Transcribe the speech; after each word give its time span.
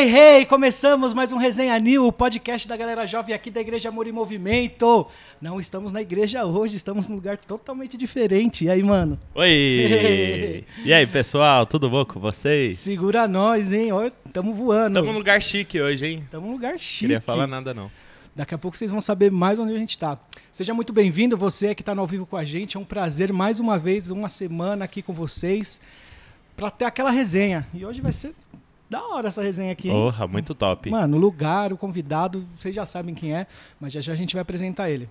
hey, 0.00 0.08
hey! 0.08 0.46
Começamos 0.46 1.12
mais 1.12 1.30
um 1.30 1.36
Resenha 1.36 1.78
New, 1.78 2.06
o 2.06 2.12
podcast 2.12 2.66
da 2.66 2.74
galera 2.74 3.06
jovem 3.06 3.34
aqui 3.34 3.50
da 3.50 3.60
Igreja 3.60 3.90
Amor 3.90 4.06
e 4.06 4.12
Movimento. 4.12 5.06
Não 5.38 5.60
estamos 5.60 5.92
na 5.92 6.00
igreja 6.00 6.42
hoje, 6.46 6.74
estamos 6.74 7.06
num 7.06 7.16
lugar 7.16 7.36
totalmente 7.36 7.98
diferente. 7.98 8.64
E 8.64 8.70
aí, 8.70 8.82
mano? 8.82 9.20
Oi! 9.34 10.64
e 10.82 10.90
aí, 10.90 11.06
pessoal, 11.06 11.66
tudo 11.66 11.90
bom 11.90 12.02
com 12.06 12.18
vocês? 12.18 12.78
Segura 12.78 13.28
nós, 13.28 13.74
hein? 13.74 13.92
Ó, 13.92 14.10
tamo 14.32 14.54
voando. 14.54 14.98
Estamos 14.98 15.12
num 15.12 15.18
lugar 15.18 15.42
chique 15.42 15.78
hoje, 15.78 16.06
hein? 16.06 16.26
Tamo 16.30 16.46
num 16.46 16.52
lugar 16.54 16.78
chique. 16.78 17.00
Queria 17.00 17.20
falar 17.20 17.46
nada, 17.46 17.74
não. 17.74 17.90
Daqui 18.34 18.54
a 18.54 18.58
pouco 18.58 18.78
vocês 18.78 18.90
vão 18.90 19.02
saber 19.02 19.30
mais 19.30 19.58
onde 19.58 19.74
a 19.74 19.78
gente 19.78 19.90
está. 19.90 20.18
Seja 20.50 20.72
muito 20.72 20.94
bem-vindo, 20.94 21.36
você 21.36 21.74
que 21.74 21.82
está 21.82 21.94
no 21.94 22.00
ao 22.00 22.06
vivo 22.06 22.24
com 22.24 22.38
a 22.38 22.44
gente. 22.44 22.78
É 22.78 22.80
um 22.80 22.86
prazer 22.86 23.34
mais 23.34 23.60
uma 23.60 23.78
vez, 23.78 24.10
uma 24.10 24.30
semana 24.30 24.86
aqui 24.86 25.02
com 25.02 25.12
vocês, 25.12 25.78
para 26.56 26.70
ter 26.70 26.86
aquela 26.86 27.10
resenha. 27.10 27.68
E 27.74 27.84
hoje 27.84 28.00
vai 28.00 28.12
ser 28.12 28.34
da 28.90 29.00
hora 29.06 29.28
essa 29.28 29.40
resenha 29.40 29.70
aqui. 29.70 29.88
Porra, 29.88 30.26
muito 30.26 30.52
top. 30.52 30.90
Mano, 30.90 31.16
o 31.16 31.20
lugar, 31.20 31.72
o 31.72 31.76
convidado, 31.76 32.44
vocês 32.58 32.74
já 32.74 32.84
sabem 32.84 33.14
quem 33.14 33.32
é, 33.32 33.46
mas 33.80 33.92
já 33.92 34.00
já 34.00 34.12
a 34.12 34.16
gente 34.16 34.34
vai 34.34 34.42
apresentar 34.42 34.90
ele. 34.90 35.08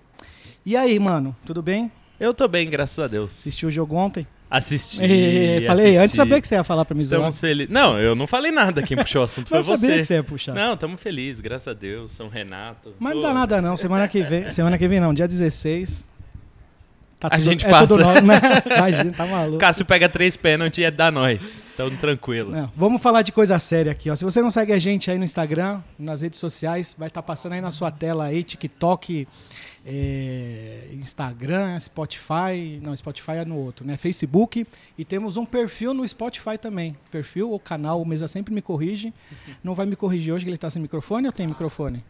E 0.66 0.76
aí, 0.76 0.98
mano, 0.98 1.34
tudo 1.46 1.62
bem? 1.62 1.90
Eu 2.20 2.34
tô 2.34 2.46
bem, 2.46 2.68
graças 2.68 2.98
a 2.98 3.08
Deus. 3.08 3.30
Assistiu 3.30 3.68
o 3.68 3.72
jogo 3.72 3.96
ontem? 3.96 4.26
Assisti. 4.50 5.02
Eh, 5.02 5.60
falei, 5.62 5.84
assisti. 5.86 5.98
antes 5.98 6.10
de 6.10 6.16
saber 6.16 6.40
que 6.42 6.46
você 6.46 6.56
ia 6.56 6.64
falar 6.64 6.84
pra 6.84 6.94
zoar. 6.98 7.04
Estamos 7.04 7.40
felizes. 7.40 7.72
Não, 7.72 7.98
eu 7.98 8.14
não 8.14 8.26
falei 8.26 8.50
nada. 8.50 8.82
Quem 8.82 8.96
puxou 8.96 9.22
o 9.22 9.24
assunto 9.24 9.48
foi 9.48 9.58
Eu 9.58 9.62
sabia 9.62 9.90
você. 9.90 9.98
que 9.98 10.04
você 10.04 10.14
ia 10.14 10.24
puxar. 10.24 10.54
Não, 10.54 10.74
estamos 10.74 11.00
felizes, 11.00 11.40
graças 11.40 11.68
a 11.68 11.72
Deus. 11.72 12.12
São 12.12 12.28
Renato. 12.28 12.92
Mas 12.98 13.14
não 13.14 13.22
Pô, 13.22 13.28
dá 13.28 13.32
nada 13.32 13.62
não, 13.62 13.76
semana 13.76 14.06
que 14.06 14.22
vem, 14.22 14.50
semana 14.52 14.76
que 14.76 14.86
vem 14.86 15.00
não, 15.00 15.14
dia 15.14 15.26
16. 15.26 16.06
Tá 17.20 17.28
A 17.30 17.38
gente 17.38 17.66
é 17.66 17.68
passa. 17.68 17.88
tudo 17.88 18.02
nosso, 18.02 18.24
né? 18.24 18.40
Imagina, 18.78 19.12
tá 19.12 19.26
maluco. 19.26 19.58
Cássio 19.58 19.84
pega 19.84 20.08
três 20.08 20.36
pênaltis 20.36 20.78
e 20.78 20.84
é 20.84 20.90
da 20.90 21.10
nós. 21.10 21.62
Então, 21.74 21.90
tranquilo. 21.96 22.50
Não, 22.50 22.72
vamos 22.74 23.02
falar 23.02 23.20
de 23.20 23.30
coisa 23.30 23.58
séria 23.58 23.92
aqui, 23.92 24.08
ó. 24.08 24.16
Se 24.16 24.24
você 24.24 24.40
não 24.40 24.50
segue 24.50 24.72
a 24.72 24.78
gente 24.78 25.10
aí 25.10 25.18
no 25.18 25.24
Instagram, 25.24 25.82
nas 25.98 26.22
redes 26.22 26.38
sociais, 26.38 26.96
vai 26.98 27.08
estar 27.08 27.22
passando 27.22 27.52
aí 27.52 27.60
na 27.60 27.70
sua 27.70 27.90
tela 27.90 28.24
aí, 28.24 28.42
TikTok, 28.42 29.28
é, 29.84 30.88
Instagram, 30.94 31.78
Spotify, 31.78 32.80
não, 32.82 32.96
Spotify 32.96 33.32
é 33.32 33.44
no 33.44 33.56
outro, 33.56 33.86
né? 33.86 33.98
Facebook 33.98 34.66
e 34.96 35.04
temos 35.04 35.36
um 35.36 35.44
perfil 35.44 35.92
no 35.92 36.08
Spotify 36.08 36.56
também. 36.56 36.96
Perfil 37.10 37.50
ou 37.50 37.60
canal, 37.60 38.00
o 38.00 38.06
Mesa 38.06 38.28
sempre 38.28 38.54
me 38.54 38.62
corrige. 38.62 39.12
Não 39.62 39.74
vai 39.74 39.84
me 39.84 39.94
corrigir 39.94 40.32
hoje 40.32 40.46
que 40.46 40.50
ele 40.50 40.58
tá 40.58 40.70
sem 40.70 40.80
microfone 40.80 41.26
ou 41.26 41.32
tem 41.32 41.46
microfone? 41.46 42.02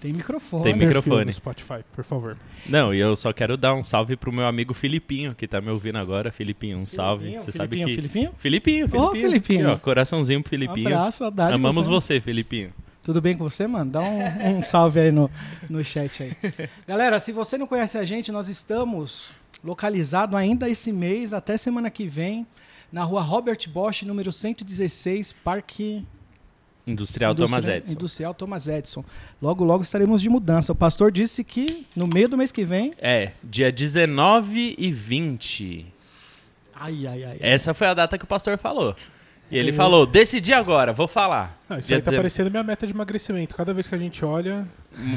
Tem 0.00 0.14
microfone. 0.14 0.64
Tem 0.64 0.74
microfone. 0.74 1.26
No 1.26 1.32
Spotify, 1.32 1.84
por 1.94 2.02
favor. 2.02 2.36
Não, 2.66 2.94
e 2.94 2.98
eu 2.98 3.14
só 3.14 3.34
quero 3.34 3.54
dar 3.56 3.74
um 3.74 3.84
salve 3.84 4.16
pro 4.16 4.32
meu 4.32 4.46
amigo 4.46 4.72
Filipinho, 4.72 5.34
que 5.34 5.46
tá 5.46 5.60
me 5.60 5.68
ouvindo 5.70 5.98
agora. 5.98 6.32
Filipinho, 6.32 6.78
um 6.78 6.86
salve. 6.86 7.24
Filipinho, 7.24 7.42
Você 7.44 7.52
Filipinho, 7.52 7.80
sabe 7.82 7.90
que. 7.90 8.00
Filipinho? 8.00 8.34
Filipinho, 8.38 8.88
Filipinho. 8.88 9.10
Ô, 9.10 9.12
Filipinho. 9.12 9.66
Aqui, 9.66 9.74
ó, 9.74 9.78
coraçãozinho 9.78 10.40
pro 10.40 10.48
Filipinho. 10.48 10.88
Um 10.88 10.94
abraço, 10.94 11.18
saudade. 11.18 11.50
de 11.50 11.54
Amamos 11.54 11.86
você. 11.86 12.14
você, 12.14 12.20
Filipinho. 12.20 12.72
Tudo 13.02 13.20
bem 13.20 13.36
com 13.36 13.44
você, 13.44 13.66
mano? 13.66 13.90
Dá 13.90 14.00
um, 14.00 14.58
um 14.58 14.62
salve 14.64 15.00
aí 15.00 15.12
no, 15.12 15.30
no 15.68 15.84
chat 15.84 16.22
aí. 16.22 16.32
Galera, 16.86 17.20
se 17.20 17.30
você 17.30 17.58
não 17.58 17.66
conhece 17.66 17.98
a 17.98 18.04
gente, 18.04 18.32
nós 18.32 18.48
estamos 18.48 19.32
localizados 19.62 20.34
ainda 20.34 20.68
esse 20.68 20.90
mês, 20.92 21.34
até 21.34 21.58
semana 21.58 21.90
que 21.90 22.06
vem, 22.06 22.46
na 22.90 23.04
rua 23.04 23.20
Robert 23.20 23.58
Bosch, 23.68 24.02
número 24.04 24.32
116, 24.32 25.32
Parque 25.32 26.06
Industrial 26.86 27.34
Thomas 27.34 27.50
Indústria- 27.52 27.76
Edison. 27.76 27.92
Industrial 27.92 28.34
Thomas 28.34 28.68
Edison. 28.68 29.04
Logo, 29.40 29.64
logo 29.64 29.82
estaremos 29.82 30.20
de 30.22 30.28
mudança. 30.28 30.72
O 30.72 30.74
pastor 30.74 31.12
disse 31.12 31.44
que 31.44 31.86
no 31.94 32.06
meio 32.06 32.28
do 32.28 32.36
mês 32.36 32.50
que 32.50 32.64
vem. 32.64 32.92
É, 32.98 33.32
dia 33.44 33.70
19 33.70 34.74
e 34.78 34.90
20. 34.90 35.86
Ai, 36.74 37.06
ai, 37.06 37.24
ai. 37.24 37.36
Essa 37.40 37.74
foi 37.74 37.86
a 37.86 37.94
data 37.94 38.16
que 38.16 38.24
o 38.24 38.26
pastor 38.26 38.56
falou. 38.58 38.96
E 39.50 39.58
ele 39.58 39.70
É. 39.70 39.72
falou: 39.72 40.06
decidi 40.06 40.52
agora, 40.52 40.92
vou 40.92 41.06
falar. 41.08 41.56
Não, 41.68 41.78
isso 41.78 41.88
Dia 41.88 41.98
aí 41.98 42.02
tá 42.02 42.10
19 42.10 42.16
parecendo 42.16 42.50
minha 42.50 42.62
meta 42.62 42.86
de 42.86 42.92
emagrecimento. 42.92 43.54
Cada 43.54 43.74
vez 43.74 43.86
que 43.86 43.94
a 43.94 43.98
gente 43.98 44.24
olha, 44.24 44.66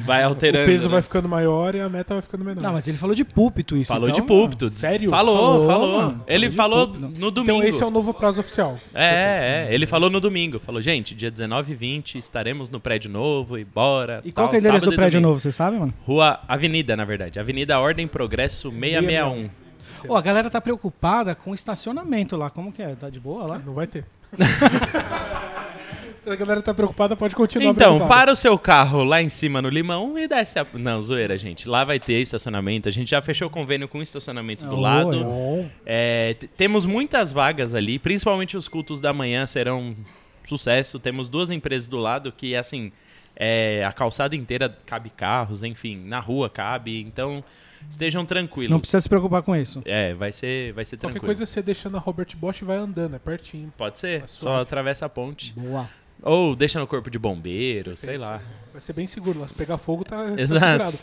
Vai 0.06 0.23
alterando. 0.23 0.66
o 0.66 0.67
peso 0.67 0.88
né? 0.88 0.91
vai 0.91 1.01
ficando 1.01 1.28
maior 1.28 1.73
e 1.73 1.81
a 1.81 1.89
meta 1.89 2.13
vai 2.13 2.22
ficando 2.22 2.45
menor. 2.45 2.61
Não, 2.61 2.73
mas 2.73 2.88
ele 2.88 2.97
falou 2.97 3.16
de 3.16 3.25
púlpito 3.25 3.75
isso. 3.75 3.91
Falou 3.91 4.07
então, 4.07 4.22
de 4.22 4.28
púlpito. 4.28 4.69
sério? 4.69 5.09
Falou, 5.09 5.35
Falou, 5.35 5.67
falou. 5.67 6.01
mano. 6.01 6.23
Ele 6.28 6.51
Falou 6.51 6.94
falou 6.94 7.09
no 7.09 7.31
domingo. 7.31 7.57
Então 7.57 7.63
esse 7.63 7.84
é 7.84 7.85
o 7.85 7.89
novo 7.89 8.13
prazo 8.13 8.39
oficial. 8.39 8.78
É, 8.94 9.67
é, 9.69 9.73
ele 9.73 9.88
falou 9.88 10.09
no 10.09 10.19
domingo. 10.19 10.59
Falou, 10.59 10.81
gente, 10.81 11.16
dia 11.16 11.31
19 11.31 11.72
e 11.72 11.75
20 11.75 12.17
estaremos 12.17 12.69
no 12.69 12.79
prédio 12.79 13.09
novo 13.09 13.57
e 13.57 13.66
bora. 13.66 14.22
E 14.23 14.31
qual 14.31 14.45
tal, 14.45 14.51
que 14.51 14.57
é 14.57 14.59
o 14.59 14.61
endereço 14.61 14.85
do 14.85 14.95
prédio 14.95 15.19
novo, 15.19 15.39
você 15.39 15.51
sabe, 15.51 15.78
mano? 15.78 15.94
Rua 16.05 16.40
Avenida, 16.47 16.95
na 16.95 17.03
verdade. 17.05 17.40
Avenida 17.40 17.79
Ordem 17.79 18.07
Progresso 18.07 18.69
661. 18.72 19.50
Ó, 20.07 20.17
a 20.17 20.22
galera 20.22 20.50
tá 20.50 20.61
preocupada 20.61 21.34
com 21.34 21.51
o 21.51 21.53
estacionamento 21.53 22.35
lá. 22.35 22.50
Como 22.50 22.72
que 22.72 22.81
é? 22.81 22.95
Tá 22.95 23.09
de 23.09 23.19
boa 23.19 23.45
lá? 23.45 23.61
Não 23.66 23.73
vai 23.73 23.88
ter. 23.88 24.05
A 26.25 26.35
galera 26.35 26.61
tá 26.61 26.73
preocupada, 26.73 27.16
pode 27.16 27.35
continuar 27.35 27.72
Então, 27.72 28.07
para 28.07 28.31
o 28.31 28.35
seu 28.35 28.57
carro 28.57 29.03
lá 29.03 29.22
em 29.22 29.28
cima 29.29 29.61
no 29.61 29.67
Limão 29.69 30.17
e 30.17 30.28
desce 30.28 30.57
a... 30.57 30.66
Não, 30.73 31.01
zoeira, 31.01 31.38
gente. 31.38 31.67
Lá 31.67 31.84
vai 31.84 32.00
ter 32.00 32.22
estacionamento. 32.22 32.88
A 32.88 32.91
gente 32.91 33.09
já 33.09 33.22
fechou 33.22 33.50
convênio 33.50 33.88
com 33.88 33.97
o 33.97 34.01
estacionamento 34.01 34.66
do 34.66 34.75
Oh, 34.75 34.79
lado. 34.79 35.13
é. 35.13 35.23
Bom, 35.23 35.69
É, 35.85 36.34
t- 36.35 36.47
temos 36.47 36.85
muitas 36.85 37.31
vagas 37.34 37.73
ali, 37.73 38.00
principalmente 38.00 38.56
os 38.56 38.67
cultos 38.69 39.01
da 39.01 39.11
manhã 39.11 39.45
serão 39.45 39.95
sucesso. 40.45 40.97
Temos 41.00 41.28
duas 41.28 41.50
empresas 41.51 41.88
do 41.89 41.97
lado 41.97 42.31
que, 42.31 42.55
assim, 42.55 42.91
é, 43.35 43.84
a 43.85 43.91
calçada 43.91 44.35
inteira 44.35 44.75
cabe 44.85 45.09
carros, 45.09 45.61
enfim, 45.61 46.01
na 46.05 46.19
rua 46.22 46.50
cabe. 46.50 47.01
Então, 47.01 47.44
estejam 47.90 48.25
tranquilos. 48.25 48.72
Não 48.72 48.79
precisa 48.79 49.01
se 49.01 49.09
preocupar 49.09 49.41
com 49.41 49.53
isso. 49.55 49.81
É, 49.84 50.13
vai 50.13 50.31
ser, 50.31 50.72
vai 50.72 50.85
ser 50.85 50.95
qualquer 50.95 51.19
tranquilo. 51.19 51.35
coisa 51.35 51.45
você 51.45 51.61
deixa 51.61 51.90
na 51.90 52.00
Robert 52.00 52.28
Bosch 52.38 52.61
e 52.61 52.66
vai 52.66 52.78
andando, 52.78 53.16
é 53.16 53.19
pertinho. 53.19 53.73
Pode 53.78 54.00
ser, 54.00 54.23
só 54.28 54.61
atravessa 54.61 55.05
a 55.05 55.09
ponte. 55.09 55.51
Boa. 55.53 55.90
Ou 56.23 56.56
deixa 56.56 56.79
no 56.79 56.88
corpo 56.88 57.09
de 57.09 57.19
bombeiro, 57.19 57.97
sei 57.97 58.17
lá. 58.17 58.41
Vai 58.72 58.81
ser 58.81 58.94
bem 58.94 59.06
seguro. 59.06 59.39
Lá 59.39 59.47
se 59.47 59.53
pegar 59.53 59.78
fogo, 59.78 60.03
tá, 60.06 60.17
tá 60.17 60.41
Exato. 60.41 60.61
segurado. 60.61 61.00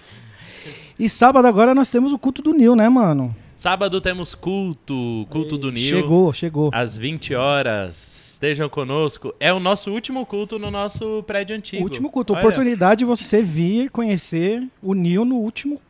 E 0.98 1.08
sábado 1.08 1.46
agora 1.46 1.74
nós 1.74 1.90
temos 1.90 2.12
o 2.12 2.18
culto 2.18 2.42
do 2.42 2.52
Nil, 2.52 2.74
né, 2.74 2.88
mano? 2.88 3.34
Sábado 3.56 4.00
temos 4.00 4.34
culto, 4.34 5.26
culto 5.28 5.58
do 5.58 5.70
Nil. 5.70 6.00
Chegou, 6.00 6.32
chegou. 6.32 6.70
Às 6.72 6.96
20 6.96 7.34
horas, 7.34 8.32
estejam 8.32 8.68
conosco. 8.70 9.34
É 9.38 9.52
o 9.52 9.60
nosso 9.60 9.90
último 9.90 10.24
culto 10.24 10.58
no 10.58 10.70
nosso 10.70 11.22
prédio 11.26 11.54
antigo. 11.54 11.82
Último 11.82 12.10
culto. 12.10 12.32
Olha. 12.32 12.40
Oportunidade 12.40 13.00
de 13.00 13.04
você 13.04 13.42
vir 13.42 13.90
conhecer 13.90 14.66
o 14.82 14.94
Nil 14.94 15.26
no 15.26 15.36
último 15.36 15.80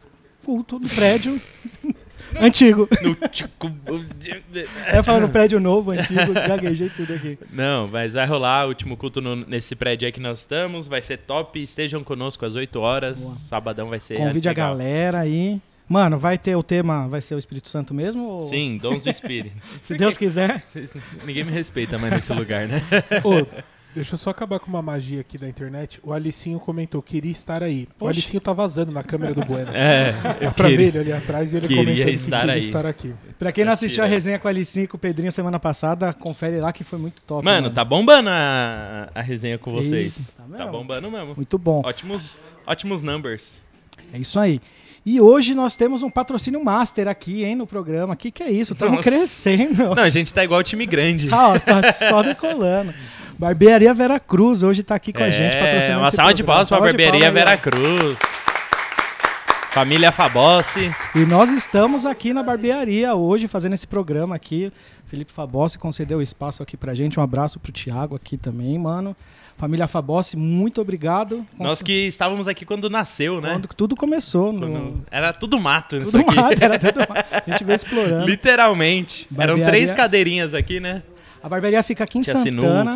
culto 0.44 0.78
do 0.78 0.88
prédio 0.88 1.41
antigo. 2.38 2.88
No 3.02 3.14
tico- 3.28 3.70
Eu 4.92 5.02
falar 5.02 5.20
no 5.20 5.28
prédio 5.28 5.58
novo, 5.60 5.91
antigo, 5.91 6.32
gaguejei 6.46 6.88
tudo 6.91 7.14
aqui. 7.14 7.38
Não, 7.52 7.88
mas 7.88 8.14
vai 8.14 8.26
rolar 8.26 8.66
o 8.66 8.68
último 8.68 8.96
culto 8.96 9.20
no- 9.20 9.36
nesse 9.36 9.74
prédio 9.74 10.06
aí 10.06 10.12
que 10.12 10.20
nós 10.20 10.41
estamos. 10.41 10.86
Vai 10.86 11.02
ser 11.02 11.18
top. 11.18 11.62
Estejam 11.62 12.02
conosco 12.04 12.44
às 12.46 12.54
8 12.54 12.78
horas. 12.80 13.20
Boa. 13.20 13.34
Sabadão 13.34 13.88
vai 13.88 14.00
ser. 14.00 14.16
Convide 14.16 14.48
a 14.48 14.52
legal. 14.52 14.70
galera 14.70 15.20
aí. 15.20 15.60
Mano, 15.88 16.18
vai 16.18 16.38
ter 16.38 16.54
o 16.54 16.62
tema, 16.62 17.08
vai 17.08 17.20
ser 17.20 17.34
o 17.34 17.38
Espírito 17.38 17.68
Santo 17.68 17.92
mesmo? 17.92 18.22
Ou... 18.24 18.41
Sim, 18.42 18.78
dons 18.80 19.02
do 19.02 19.10
Espírito. 19.10 19.56
Se 19.82 19.97
Deus 19.97 20.16
quiser. 20.16 20.62
Ninguém 21.26 21.42
me 21.42 21.50
respeita 21.50 21.98
mais 21.98 22.12
nesse 22.14 22.32
lugar, 22.32 22.68
né? 22.68 22.80
Ô, 23.24 23.44
deixa 23.94 24.14
eu 24.14 24.18
só 24.18 24.30
acabar 24.30 24.58
com 24.60 24.66
uma 24.68 24.80
magia 24.82 25.20
aqui 25.20 25.36
da 25.38 25.48
internet. 25.48 26.00
O 26.02 26.12
Alicinho 26.12 26.58
comentou, 26.60 27.00
queria 27.02 27.30
estar 27.30 27.62
aí. 27.62 27.88
O 27.98 28.04
Oxi. 28.04 28.18
Alicinho 28.18 28.40
tá 28.40 28.52
vazando 28.52 28.92
na 28.92 29.02
câmera 29.02 29.34
do 29.34 29.44
Bueno. 29.44 29.70
É, 29.74 30.14
eu 30.40 30.52
Pra 30.52 30.68
ver 30.68 30.76
queria. 30.76 30.88
ele 30.88 30.98
ali 30.98 31.12
atrás 31.12 31.52
e 31.52 31.56
ele 31.56 31.68
queria 31.68 31.82
comentou 31.84 32.04
que 32.06 32.10
estar 32.12 32.40
queria 32.40 32.54
aí. 32.54 32.64
estar 32.64 32.86
aqui. 32.86 33.14
Pra 33.38 33.52
quem 33.52 33.64
não 33.64 33.72
assistiu 33.72 34.04
a 34.04 34.06
resenha 34.06 34.38
com 34.38 34.48
a 34.48 34.50
Alicinha 34.50 34.84
e 34.84 34.88
com 34.88 34.96
o 34.96 35.00
Pedrinho 35.00 35.32
semana 35.32 35.58
passada, 35.58 36.12
confere 36.12 36.60
lá 36.60 36.72
que 36.72 36.84
foi 36.84 36.98
muito 36.98 37.22
top. 37.22 37.44
Mano, 37.44 37.70
tá 37.70 37.84
bombando 37.84 38.30
a, 38.30 39.08
a 39.14 39.20
resenha 39.20 39.58
com 39.58 39.72
vocês. 39.72 40.16
Isso, 40.16 40.34
tá 40.36 40.44
tá 40.56 40.66
bombando 40.66 41.10
mesmo. 41.10 41.34
Muito 41.36 41.58
bom. 41.58 41.82
Ótimos, 41.84 42.36
ótimos 42.66 43.02
numbers. 43.02 43.60
É 44.12 44.18
isso 44.18 44.38
aí. 44.38 44.60
E 45.06 45.18
hoje 45.18 45.54
nós 45.54 45.76
temos 45.76 46.02
um 46.02 46.10
patrocínio 46.10 46.62
master 46.62 47.08
aqui, 47.08 47.42
hein, 47.42 47.56
no 47.56 47.66
programa. 47.66 48.15
Que 48.15 48.30
que 48.30 48.42
é 48.42 48.50
isso? 48.50 48.74
Estamos 48.74 49.03
crescendo. 49.03 49.94
Não, 49.94 50.03
a 50.03 50.10
gente 50.10 50.32
tá 50.32 50.44
igual 50.44 50.62
time 50.62 50.84
grande. 50.84 51.28
Tá, 51.28 51.48
ó, 51.48 51.59
tá 51.59 51.91
só 51.91 52.22
decolando. 52.22 52.92
Barbearia 53.45 53.95
Vera 53.95 54.21
Cruz 54.21 54.63
hoje 54.63 54.83
tá 54.83 54.95
aqui 54.95 55.15
com 55.15 55.22
a 55.22 55.31
gente 55.31 55.57
patrocinando 55.57 56.01
É, 56.01 56.04
uma 56.04 56.10
salva 56.10 56.34
de 56.34 56.45
palmas 56.45 56.69
de 56.69 56.78
Barbearia. 56.78 57.31
Vera 57.31 57.57
Cruz. 57.57 58.19
Família 59.72 60.13
Fabossi. 60.13 60.95
E 61.15 61.21
nós 61.21 61.51
estamos 61.51 62.04
aqui 62.04 62.34
na 62.34 62.42
barbearia 62.42 63.15
hoje 63.15 63.48
fazendo 63.48 63.72
esse 63.72 63.87
programa 63.87 64.34
aqui. 64.37 64.71
Felipe 65.07 65.33
Fabossi 65.33 65.78
concedeu 65.78 66.19
o 66.19 66.22
espaço 66.22 66.63
aqui 66.63 66.77
pra 66.77 66.92
gente. 66.92 67.19
Um 67.19 67.22
abraço 67.22 67.59
pro 67.59 67.72
Thiago 67.72 68.15
aqui 68.15 68.37
também, 68.37 68.78
mano. 68.78 69.16
Família 69.57 69.89
Fabossi, 69.89 70.37
muito 70.37 70.78
obrigado. 70.83 71.47
Nós 71.59 71.81
que 71.81 72.07
estávamos 72.09 72.47
aqui 72.47 72.66
quando 72.66 72.91
nasceu, 72.91 73.41
né? 73.41 73.53
Quando 73.53 73.69
tudo 73.69 73.97
começou. 73.97 74.53
No... 74.53 74.60
Quando- 74.60 75.03
Era 75.10 75.33
tudo 75.33 75.59
mato 75.59 75.97
isso 75.97 76.13
Tudo 76.13 76.28
aqui. 76.28 76.37
mato, 76.37 76.63
era 76.63 76.77
tudo 76.78 76.98
mato. 77.01 77.25
A 77.47 77.51
gente 77.51 77.65
veio 77.65 77.77
explorando. 77.77 78.27
Literalmente. 78.27 79.27
Eram 79.33 79.39
Barbearia- 79.54 79.66
três 79.66 79.92
cadeirinhas 79.92 80.53
aqui, 80.53 80.78
né? 80.78 81.03
A 81.42 81.48
barbearia 81.48 81.83
fica 81.83 82.04
aqui 82.04 82.19
em 82.19 82.22
Tinha 82.22 82.37
Santana. 82.60 82.92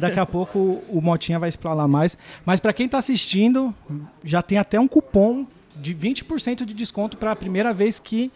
Daqui 0.00 0.18
a 0.18 0.26
pouco 0.26 0.58
o- 0.88 1.00
Motinha 1.00 1.38
vai 1.38 1.48
explorar 1.48 1.86
mais. 1.86 2.18
Mas 2.44 2.58
para 2.60 2.72
quem 2.72 2.88
tá 2.88 2.98
assistindo, 2.98 3.74
já 4.24 4.42
tem 4.42 4.58
até 4.58 4.78
um 4.80 4.88
cupom 4.88 5.46
de 5.76 5.94
20% 5.94 6.64
de 6.64 6.74
desconto 6.74 7.16
para 7.16 7.30
a 7.32 7.36
primeira 7.36 7.72
vez 7.72 8.00
que 8.00 8.32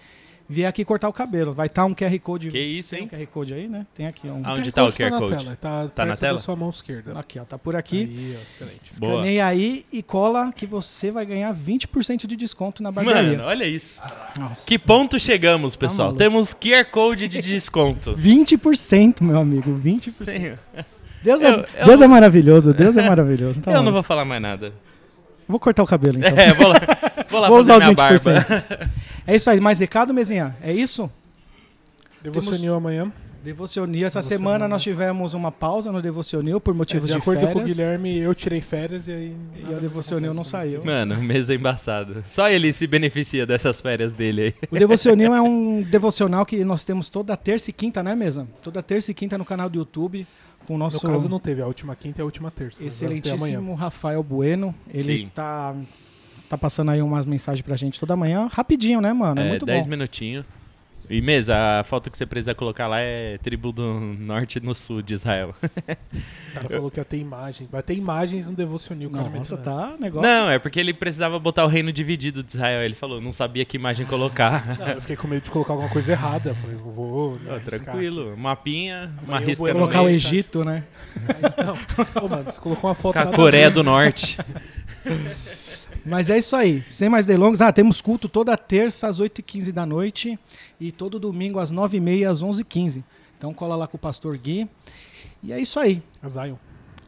vier 0.53 0.69
aqui 0.69 0.85
cortar 0.85 1.09
o 1.09 1.13
cabelo. 1.13 1.53
Vai 1.53 1.67
estar 1.67 1.85
um 1.85 1.95
QR 1.95 2.17
Code. 2.21 2.51
Que 2.51 2.59
isso, 2.61 2.91
Tem 2.91 3.01
um 3.01 3.03
hein? 3.03 3.09
QR 3.09 3.27
Code 3.27 3.55
aí, 3.55 3.67
né? 3.69 3.87
Tem 3.95 4.07
aqui 4.07 4.29
um. 4.29 4.43
Aonde 4.45 4.71
tá 4.71 4.85
o 4.85 4.93
QR 4.93 5.11
na 5.11 5.19
Code? 5.19 5.37
tela, 5.45 5.59
Tá, 5.61 5.89
Tá 5.95 6.07
na 6.07 6.17
tela? 6.17 6.39
sua 6.39 6.55
mão 6.55 6.71
esquerda. 6.71 7.19
Aqui, 7.19 7.39
ó. 7.41 7.45
Tá 7.45 7.59
por 7.59 7.75
aqui. 7.75 8.03
Aí, 8.15 8.37
ó, 8.39 8.43
excelente. 8.43 9.01
Boa. 9.01 9.13
Escaneia 9.15 9.47
aí 9.47 9.85
e 9.93 10.03
cola 10.03 10.53
que 10.53 10.67
você 10.67 11.11
vai 11.11 11.25
ganhar 11.27 11.53
20% 11.55 12.27
de 12.27 12.37
desconto 12.37 12.83
na 12.83 12.93
barbearia. 12.93 13.33
Mano, 13.39 13.45
olha 13.45 13.65
isso. 13.65 14.01
Nossa. 14.39 14.67
Que 14.69 14.79
ponto 14.79 15.19
chegamos, 15.19 15.75
pessoal? 15.75 16.09
maluco. 16.09 16.19
Temos 16.19 16.53
QR 16.55 16.85
Code 16.91 17.27
de 17.29 17.41
desconto. 17.43 18.15
20%, 18.21 19.23
meu 19.23 19.39
amigo. 19.41 19.73
20%. 19.79 20.11
Senhor. 20.25 20.59
Deus, 21.23 21.41
é, 21.43 21.49
Eu- 21.49 21.53
eu- 21.79 21.87
Deus 21.87 22.01
é 22.01 22.07
maravilhoso. 22.09 22.75
Deus 22.75 22.97
é 22.97 23.03
maravilhoso. 23.09 23.61
Tá 23.61 23.71
Eu 23.71 23.77
não 23.79 23.87
bom. 23.87 23.93
vou 23.93 24.03
falar 24.03 24.25
mais 24.25 24.43
nada. 24.43 24.73
Vou 25.49 25.59
cortar 25.61 25.83
o 25.83 25.87
cabelo, 25.87 26.19
então. 26.19 26.31
É, 26.31 26.53
vou 26.55 26.69
lá, 26.69 26.77
vou 27.33 27.41
lá 27.41 27.49
Vou 27.49 27.59
fazer 27.59 27.73
usar 27.73 27.79
os 27.79 27.97
minha 27.97 28.21
20%. 28.21 28.49
barba. 28.49 28.91
É 29.27 29.37
isso 29.37 29.49
aí. 29.49 29.61
Mais 29.61 29.79
recado, 29.79 30.13
Mezinha? 30.13 30.55
É 30.63 30.73
isso? 30.73 31.11
Devocionil 32.23 32.75
amanhã. 32.75 33.13
Devocionil. 33.43 34.07
Essa 34.07 34.21
Devocionil, 34.21 34.39
semana 34.47 34.69
nós 34.69 34.83
tivemos 34.83 35.35
uma 35.35 35.51
pausa 35.51 35.91
no 35.91 36.01
Devocionil 36.03 36.61
por 36.61 36.73
É, 36.75 36.77
motivos 36.77 37.09
de 37.09 37.15
de, 37.15 37.19
acordo 37.21 37.47
com 37.49 37.61
o. 37.61 37.65
Guilherme, 37.65 38.19
eu 38.19 38.35
tirei 38.35 38.61
férias 38.61 39.09
e 39.09 39.13
aí. 39.13 39.37
E 39.69 39.73
o 39.73 39.81
Devocionil 39.81 40.33
não 40.35 40.45
saiu. 40.45 40.85
Mano, 40.85 41.17
mesa 41.23 41.55
embaçada. 41.55 42.23
Só 42.25 42.49
ele 42.49 42.73
se 42.73 42.87
beneficia 42.87 43.45
dessas 43.47 43.81
férias 43.81 44.13
dele 44.13 44.43
aí. 44.43 44.55
O 44.71 44.79
Devocionil 44.79 45.35
é 45.35 45.41
um 45.41 45.83
devocional 45.83 46.47
que 46.47 46.65
nós 46.65 46.85
temos 46.85 47.09
toda 47.09 47.37
terça 47.37 47.71
e 47.71 47.73
quinta, 47.73 48.03
né, 48.03 48.15
Mesa? 48.15 48.47
Toda 48.63 48.83
terça 48.83 49.11
e 49.11 49.15
quinta 49.15 49.37
no 49.39 49.45
canal 49.45 49.69
do 49.69 49.79
YouTube 49.79 50.27
com 50.67 50.75
o 50.75 50.79
No 50.79 50.85
nosso 50.85 51.01
caso, 51.05 51.29
não 51.29 51.41
teve 51.41 51.61
a 51.61 51.67
última 51.67 51.97
quinta 51.97 52.21
e 52.21 52.23
a 52.23 52.25
última 52.25 52.51
terça. 52.51 52.83
excelentíssimo 52.83 53.75
Rafael 53.75 54.23
Bueno. 54.23 54.73
Ele 54.93 55.17
Sim. 55.17 55.31
Tá, 56.53 56.59
passando 56.59 56.91
aí 56.91 57.01
umas 57.03 57.25
mensagens 57.27 57.63
pra 57.63 57.77
gente 57.77 57.99
toda 57.99 58.15
manhã. 58.15 58.49
Rapidinho, 58.53 59.01
né, 59.01 59.13
mano? 59.13 59.41
É, 59.41 59.47
É, 59.47 59.49
muito 59.49 59.67
10 59.67 59.87
bom. 59.87 59.91
minutinhos. 59.91 60.45
E 61.11 61.21
mesa, 61.21 61.81
a 61.81 61.85
foto 61.85 62.11
que 62.11 62.17
você 62.17 62.25
precisa 62.25 62.55
colocar 62.55 62.87
lá 62.87 63.01
é 63.01 63.37
tribo 63.39 63.71
do 63.73 63.83
norte 64.01 64.57
e 64.57 64.61
no 64.63 64.75
sul 64.75 65.03
de 65.03 65.13
Israel. 65.13 65.53
O 65.61 66.55
cara 66.55 66.69
falou 66.71 66.91
que 66.91 67.01
ia 67.01 67.05
ter 67.05 67.19
imagem. 67.19 67.69
Vai 67.71 67.83
ter 67.83 67.95
imagens 67.95 68.47
no 68.47 68.55
Devocionil. 68.55 69.11
cara 69.11 69.29
Nossa, 69.29 69.57
tá 69.59 69.95
negócio. 69.99 70.27
Não, 70.27 70.49
é 70.49 70.59
porque 70.59 70.79
ele 70.79 70.95
precisava 70.95 71.39
botar 71.39 71.65
o 71.65 71.67
reino 71.67 71.93
dividido 71.93 72.43
de 72.43 72.53
Israel. 72.53 72.81
Ele 72.83 72.95
falou, 72.95 73.21
não 73.21 73.33
sabia 73.33 73.65
que 73.65 73.77
imagem 73.77 74.07
colocar. 74.07 74.65
Não, 74.79 74.89
eu 74.89 75.01
fiquei 75.01 75.17
com 75.17 75.27
medo 75.29 75.43
de 75.43 75.51
colocar 75.51 75.73
alguma 75.73 75.91
coisa 75.91 76.13
errada. 76.13 76.51
Eu 76.51 76.55
falei, 76.55 76.77
vou. 76.77 77.39
arriscar 77.51 77.81
tranquilo, 77.81 78.37
mapinha, 78.37 79.13
uma 79.23 79.37
Amanhã 79.37 79.43
eu 79.43 79.49
risca 79.49 79.65
vou 79.65 79.75
no 79.75 79.81
Colocar 79.81 80.03
o. 80.03 80.09
Egito, 80.09 80.65
né? 80.65 80.85
aqui. 81.29 81.65
Não. 81.67 82.23
Ô, 82.25 82.29
mano, 82.29 82.45
você 82.45 82.61
colocou 82.61 82.89
uma 82.89 82.95
foto 82.95 83.15
Com 83.15 83.19
a 83.19 83.27
Coreia 83.27 83.71
do 83.71 83.83
Norte. 83.83 84.39
Mas 86.05 86.31
é 86.31 86.39
isso 86.39 86.57
aí. 86.57 86.83
Sem 86.87 87.09
mais 87.09 87.25
delongas. 87.25 87.61
Ah, 87.61 87.73
temos 87.73 88.01
culto 88.01 88.29
toda 88.29 88.57
terça 88.57 89.07
às 89.09 89.21
8h15 89.21 89.73
da 89.73 89.87
noite 89.87 90.39
e 90.81 90.91
todo 90.91 91.19
domingo 91.19 91.59
às 91.59 91.73
9h30 91.73 92.29
às 92.29 92.43
11h15. 92.43 93.03
Então 93.39 93.53
cola 93.55 93.77
lá 93.77 93.87
com 93.87 93.97
o 93.97 94.01
pastor 94.01 94.37
Gui. 94.37 94.69
E 95.43 95.53
é 95.53 95.61
isso 95.61 95.79
aí. 95.79 96.03
A 96.23 96.29
Zion. 96.29 96.57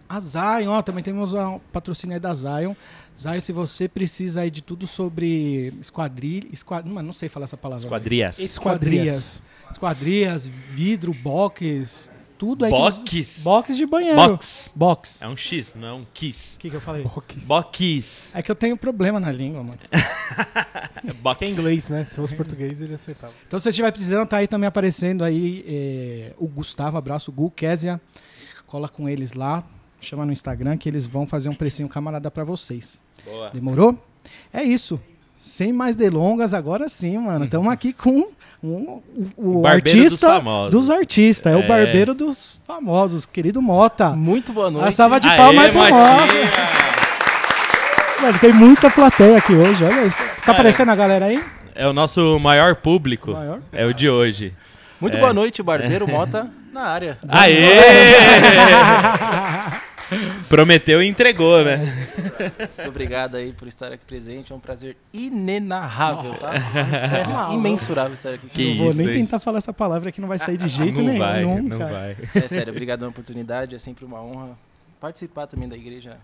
A 0.09 0.21
Zion, 0.21 0.71
ó, 0.71 0.83
também 0.83 1.03
temos 1.03 1.33
o 1.33 1.61
patrocínio 1.73 2.15
aí 2.15 2.21
da 2.21 2.35
Zion. 2.35 2.75
Zion, 3.19 3.41
se 3.41 3.53
você 3.53 3.89
precisa 3.89 4.43
aí 4.43 4.51
de 4.51 4.61
tudo 4.61 4.87
sobre 4.87 5.73
esquadrilha, 5.81 6.49
esquad... 6.53 6.89
mano, 6.89 7.07
não 7.07 7.15
sei 7.15 7.29
falar 7.29 7.45
essa 7.45 7.57
palavra. 7.57 7.89
Quadrias. 7.89 8.39
Esquadrias. 8.39 9.43
Esquadrias, 9.71 10.47
vidro, 10.47 11.13
box, 11.15 12.11
tudo 12.39 12.65
aí. 12.65 12.71
Box. 12.71 13.43
Box 13.43 13.77
de 13.77 13.87
banheiro. 13.87 14.17
Box. 14.17 14.71
Box. 14.75 15.23
É 15.23 15.29
um 15.29 15.37
X, 15.37 15.75
não 15.75 15.89
é 15.89 15.93
um 15.93 16.07
kiss. 16.13 16.57
O 16.57 16.59
que, 16.59 16.71
que 16.71 16.77
eu 16.77 16.81
falei? 16.81 17.03
Box. 17.03 17.47
Box. 17.47 18.31
É 18.35 18.43
que 18.43 18.51
eu 18.51 18.55
tenho 18.55 18.77
problema 18.77 19.19
na 19.19 19.31
língua, 19.31 19.63
mano. 19.63 19.79
Box. 21.23 21.39
Que 21.39 21.45
é 21.45 21.51
inglês, 21.51 21.89
né? 21.89 22.05
Se 22.05 22.17
fosse 22.17 22.35
português, 22.35 22.81
ele 22.81 22.95
acertava. 22.95 23.33
Então, 23.47 23.59
se 23.59 23.65
você 23.65 23.69
estiver 23.71 23.91
precisando, 23.91 24.27
tá 24.27 24.39
aí 24.39 24.49
também 24.49 24.67
aparecendo 24.67 25.25
aí 25.25 25.65
é, 25.67 26.35
o 26.39 26.47
Gustavo, 26.47 26.97
abraço, 26.97 27.31
o 27.31 27.35
Gu, 27.35 27.51
Késia. 27.51 28.01
Cola 28.67 28.89
com 28.89 29.09
eles 29.09 29.33
lá, 29.33 29.63
chama 30.01 30.27
no 30.27 30.33
Instagram 30.33 30.77
que 30.77 30.89
eles 30.89 31.07
vão 31.07 31.27
fazer 31.27 31.49
um 31.49 31.55
precinho 31.55 31.89
camarada 31.89 32.31
pra 32.31 32.45
vocês. 32.45 33.03
Boa. 33.25 33.51
Demorou? 33.51 33.99
É 34.53 34.63
isso. 34.63 35.01
Sem 35.37 35.73
mais 35.73 35.97
delongas, 35.97 36.55
agora 36.55 36.89
sim, 36.89 37.19
mano. 37.19 37.45
Estamos 37.45 37.73
aqui 37.73 37.93
com 37.93 38.31
um- 38.67 39.03
o, 39.37 39.59
o 39.59 39.63
dos 39.63 39.71
artista 39.71 40.27
famosos. 40.29 40.71
dos 40.71 40.91
artistas. 40.91 41.53
É. 41.53 41.57
É. 41.57 41.59
o 41.59 41.69
barbeiro 41.69 42.15
dos 42.15 42.61
famosos, 42.67 43.27
querido 43.27 43.61
Mota. 43.63 44.11
Muito 44.11 44.53
boa 44.53 44.71
noite. 44.71 44.89
A 44.89 44.91
salva 44.91 45.21
de 45.21 45.29
palmas 45.37 45.71
pro! 45.71 45.81
Mota. 45.81 46.35
Mano, 48.23 48.39
tem 48.39 48.53
muita 48.53 48.91
plateia 48.91 49.37
aqui 49.37 49.53
hoje, 49.55 49.85
olha 49.85 50.05
isso. 50.07 50.19
Tá 50.47 50.53
aparecendo 50.53 50.91
a 50.91 50.95
galera 50.95 51.27
aí? 51.27 51.43
É 51.75 51.87
o 51.87 51.93
nosso 51.93 52.39
maior 52.39 52.75
público. 52.77 53.33
Maior. 53.33 53.59
É 53.73 53.85
o 53.85 53.93
de 53.93 54.09
hoje. 54.09 54.55
Muito 55.01 55.17
É. 55.19 55.21
boa 55.21 55.35
noite, 55.35 55.63
Barbeiro 55.63 56.09
Mota 56.09 56.49
na 56.73 56.83
área. 56.89 57.19
Aê! 57.29 57.69
Prometeu 60.49 61.03
e 61.03 61.07
entregou, 61.09 61.65
né? 61.65 61.77
Muito 62.77 62.89
obrigado 62.89 63.37
aí 63.37 63.53
por 63.53 63.67
estar 63.69 63.93
aqui 63.93 64.05
presente. 64.05 64.53
É 64.53 64.55
um 64.55 64.61
prazer 64.61 64.97
inenarrável, 65.13 66.35
tá? 66.35 66.53
Nossa, 66.53 67.17
é 67.19 67.27
maluco. 67.27 67.55
Imensurável 67.59 68.15
estar 68.15 68.31
aqui. 68.35 68.49
Que 68.49 68.69
não 68.71 68.77
vou 68.79 68.89
isso, 68.89 68.99
nem 68.99 69.09
hein? 69.09 69.15
tentar 69.15 69.39
falar 69.39 69.59
essa 69.59 69.73
palavra 69.73 70.11
que 70.13 70.21
não 70.21 70.29
vai 70.29 70.39
sair 70.39 70.57
de 70.57 70.69
jeito 70.69 71.01
não 71.01 71.07
nenhum. 71.09 71.19
vai, 71.19 71.43
nunca. 71.45 71.77
não 71.79 71.89
vai. 71.89 72.17
É 72.35 72.49
sério, 72.49 72.71
obrigado 72.73 73.01
pela 73.01 73.11
oportunidade. 73.11 73.75
É 73.75 73.79
sempre 73.79 74.05
uma 74.05 74.21
honra 74.23 74.51
participar 75.01 75.47
também 75.47 75.69
da 75.69 75.77
igreja 75.77 76.17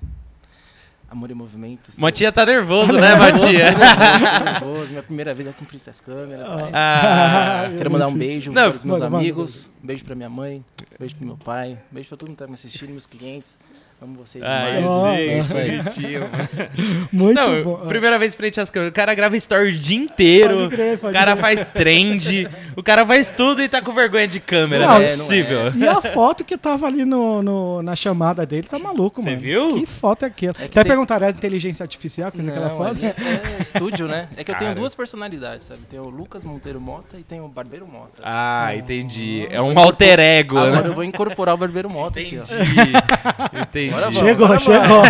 Amor 1.10 1.28
e 1.30 1.34
Movimento. 1.34 1.90
Seu- 1.90 2.00
Motinha 2.00 2.30
tá 2.30 2.46
nervoso, 2.46 2.92
né, 2.92 3.14
Motinha? 3.16 3.66
Tô 3.74 4.44
nervoso, 4.68 4.90
minha 4.90 5.02
primeira 5.02 5.34
vez 5.34 5.48
aqui 5.48 5.64
em 5.64 5.66
frente 5.66 5.90
às 5.90 6.00
câmeras. 6.00 6.48
né? 6.48 6.70
Ah, 6.72 7.64
Quero 7.76 7.90
mandar 7.90 8.06
um 8.08 8.14
beijo 8.14 8.52
Não, 8.52 8.68
para 8.68 8.76
os 8.76 8.84
meus 8.84 9.00
manda, 9.00 9.16
amigos, 9.16 9.68
um 9.82 9.86
beijo 9.88 10.04
para 10.04 10.14
minha 10.14 10.30
mãe, 10.30 10.64
um 10.80 10.96
beijo 11.00 11.16
para 11.16 11.26
meu 11.26 11.36
pai, 11.36 11.72
um 11.90 11.94
beijo 11.94 12.08
para 12.08 12.16
todo 12.16 12.28
mundo 12.28 12.36
que 12.36 12.42
tá 12.44 12.46
me 12.48 12.54
assistindo, 12.54 12.90
meus 12.90 13.06
clientes. 13.06 13.58
Amo 14.02 14.16
vocês 14.24 14.42
ah, 14.42 14.70
demais. 14.78 15.52
Mano. 15.52 15.90
Muito 17.12 17.36
Não, 17.38 17.62
bom. 17.62 17.76
primeira 17.86 18.18
vez 18.18 18.34
frente 18.34 18.58
às 18.58 18.70
câmeras. 18.70 18.92
O 18.92 18.94
cara 18.94 19.14
grava 19.14 19.36
story 19.36 19.68
o 19.68 19.72
dia 19.78 19.98
inteiro. 19.98 20.54
Pode 20.56 20.68
crer, 20.74 20.96
o 20.96 21.12
cara 21.12 21.32
crer. 21.32 21.36
faz 21.36 21.66
trend. 21.66 22.48
o 22.74 22.82
cara 22.82 23.04
faz 23.06 23.28
tudo 23.28 23.62
e 23.62 23.68
tá 23.68 23.82
com 23.82 23.92
vergonha 23.92 24.26
de 24.26 24.40
câmera. 24.40 24.86
Não, 24.86 24.94
Não, 24.94 25.00
é 25.02 25.04
é, 25.04 25.08
possível. 25.08 25.72
E 25.76 25.86
a 25.86 26.00
foto 26.00 26.44
que 26.44 26.56
tava 26.56 26.86
ali 26.86 27.04
no, 27.04 27.42
no- 27.42 27.82
na 27.82 27.94
chamada 27.94 28.46
dele 28.46 28.66
tá 28.66 28.78
maluco, 28.78 29.20
Você 29.22 29.30
mano. 29.30 29.42
viu? 29.42 29.74
Que 29.74 29.84
foto 29.84 30.22
é 30.24 30.28
aquela? 30.28 30.54
É 30.58 30.64
Até 30.64 30.82
tem- 30.82 30.84
perguntaram, 30.84 31.26
é 31.26 31.30
inteligência 31.30 31.84
artificial 31.84 32.30
que 32.30 32.38
fez 32.38 32.48
aquela 32.48 32.70
foto? 32.70 32.90
ali 32.92 33.04
é 33.04 33.14
estúdio, 33.62 34.08
né? 34.08 34.28
É 34.34 34.42
que 34.42 34.50
eu 34.50 34.54
Cara. 34.54 34.64
tenho 34.66 34.76
duas 34.76 34.94
personalidades, 34.94 35.66
sabe? 35.66 35.80
Tem 35.90 36.00
o 36.00 36.08
Lucas 36.08 36.42
Monteiro 36.42 36.80
Mota 36.80 37.18
e 37.18 37.22
tem 37.22 37.40
o 37.42 37.48
Barbeiro 37.48 37.86
Mota. 37.86 38.22
Ah, 38.22 38.74
entendi. 38.74 39.46
É 39.50 39.60
um 39.60 39.78
alter 39.78 40.18
ego, 40.18 40.56
Agora 40.56 40.80
né? 40.82 40.88
eu 40.88 40.94
vou 40.94 41.04
incorporar 41.04 41.54
o 41.54 41.58
Barbeiro 41.58 41.90
Mota 41.90 42.18
aqui, 42.18 42.38
ó. 42.40 43.60
Entendi. 43.60 43.89
Vamos. 43.90 44.16
Chegou, 44.16 44.58
chegou. 44.58 45.02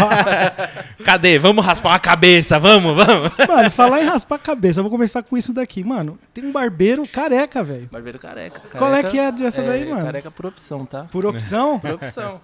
Cadê? 1.05 1.39
Vamos 1.39 1.65
raspar 1.65 1.95
a 1.95 1.99
cabeça, 1.99 2.59
vamos, 2.59 2.95
vamos. 2.97 3.33
Mano, 3.49 3.71
falar 3.71 4.03
em 4.03 4.05
raspar 4.07 4.37
a 4.37 4.39
cabeça, 4.39 4.81
eu 4.81 4.85
vou 4.85 4.91
começar 4.91 5.23
com 5.23 5.37
isso 5.37 5.53
daqui. 5.53 5.83
Mano, 5.85 6.19
tem 6.35 6.45
um 6.45 6.53
barbeiro 6.53 7.07
careca, 7.09 7.63
velho. 7.63 7.89
Barbeiro 7.91 8.19
careca. 8.19 8.61
Qual 8.77 8.91
é 8.91 9.03
Careca- 9.03 9.11
que 9.11 9.19
é 9.19 9.33
dessa 9.33 9.63
daí, 9.63 9.89
mano? 9.89 10.03
Careca 10.05 10.31
por 10.31 10.47
opção, 10.47 10.85
tá? 10.85 11.05
Por 11.05 11.25
opção? 11.27 11.79
Por 11.79 11.93
opção. 11.93 12.41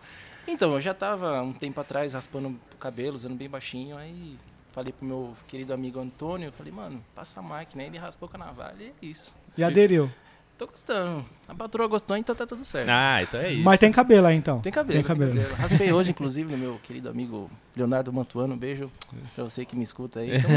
Então, 0.48 0.72
eu 0.74 0.80
já 0.80 0.94
tava 0.94 1.42
um 1.42 1.52
tempo 1.52 1.80
atrás 1.80 2.12
raspando 2.12 2.48
o 2.48 2.76
cabelo, 2.78 3.16
usando 3.16 3.34
bem 3.34 3.48
baixinho, 3.48 3.98
aí 3.98 4.38
falei 4.72 4.92
pro 4.92 5.06
meu 5.06 5.34
querido 5.48 5.72
amigo 5.74 5.98
Antônio, 6.00 6.52
falei, 6.56 6.72
mano, 6.72 7.02
passa 7.14 7.40
a 7.40 7.42
máquina, 7.42 7.82
aí 7.82 7.88
ele 7.88 7.98
raspou 7.98 8.28
com 8.28 8.36
a 8.36 8.46
navalha 8.46 8.76
e 8.80 8.86
é 8.86 9.10
isso. 9.10 9.34
E 9.58 9.64
aderiu. 9.64 10.10
Tô 10.56 10.66
gostando. 10.66 11.24
A 11.48 11.54
patroa 11.54 11.86
gostou, 11.86 12.16
então 12.16 12.34
tá 12.34 12.44
tudo 12.46 12.64
certo. 12.64 12.88
Ah, 12.90 13.22
então 13.22 13.40
é 13.40 13.52
isso. 13.52 13.62
Mas 13.64 13.78
tem 13.78 13.92
cabelo 13.92 14.26
aí, 14.26 14.36
então. 14.36 14.58
Tem 14.60 14.72
cabelo, 14.72 14.92
Tem 14.94 15.02
tem 15.02 15.06
cabelo. 15.08 15.34
cabelo. 15.40 15.54
Raspei 15.56 15.92
hoje, 15.92 16.10
inclusive, 16.10 16.50
no 16.50 16.58
meu 16.58 16.80
querido 16.82 17.08
amigo 17.08 17.48
Leonardo 17.76 18.12
Mantuano. 18.12 18.54
Um 18.54 18.58
beijo 18.58 18.90
pra 19.34 19.44
você 19.44 19.64
que 19.64 19.76
me 19.76 19.84
escuta 19.84 20.20
aí. 20.20 20.30
Então, 20.36 20.50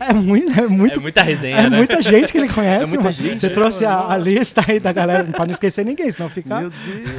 É 0.00 0.12
muito, 0.12 0.52
é 0.58 0.66
muito 0.66 0.98
É 0.98 1.02
muita 1.02 1.22
resenha, 1.22 1.56
É 1.56 1.70
né? 1.70 1.76
muita 1.76 2.02
gente 2.02 2.32
que 2.32 2.38
ele 2.38 2.48
conhece. 2.52 2.82
É 2.84 2.86
muita 2.86 3.04
mano. 3.04 3.12
gente, 3.12 3.40
Você 3.40 3.48
né, 3.48 3.54
trouxe 3.54 3.84
a, 3.84 4.08
a 4.12 4.16
lista 4.16 4.64
aí 4.66 4.80
da 4.80 4.92
galera, 4.92 5.24
pra 5.24 5.44
não 5.46 5.52
esquecer 5.52 5.84
ninguém, 5.84 6.10
senão 6.10 6.28
fica. 6.28 6.60
Meu 6.60 6.70
Deus. 6.70 7.18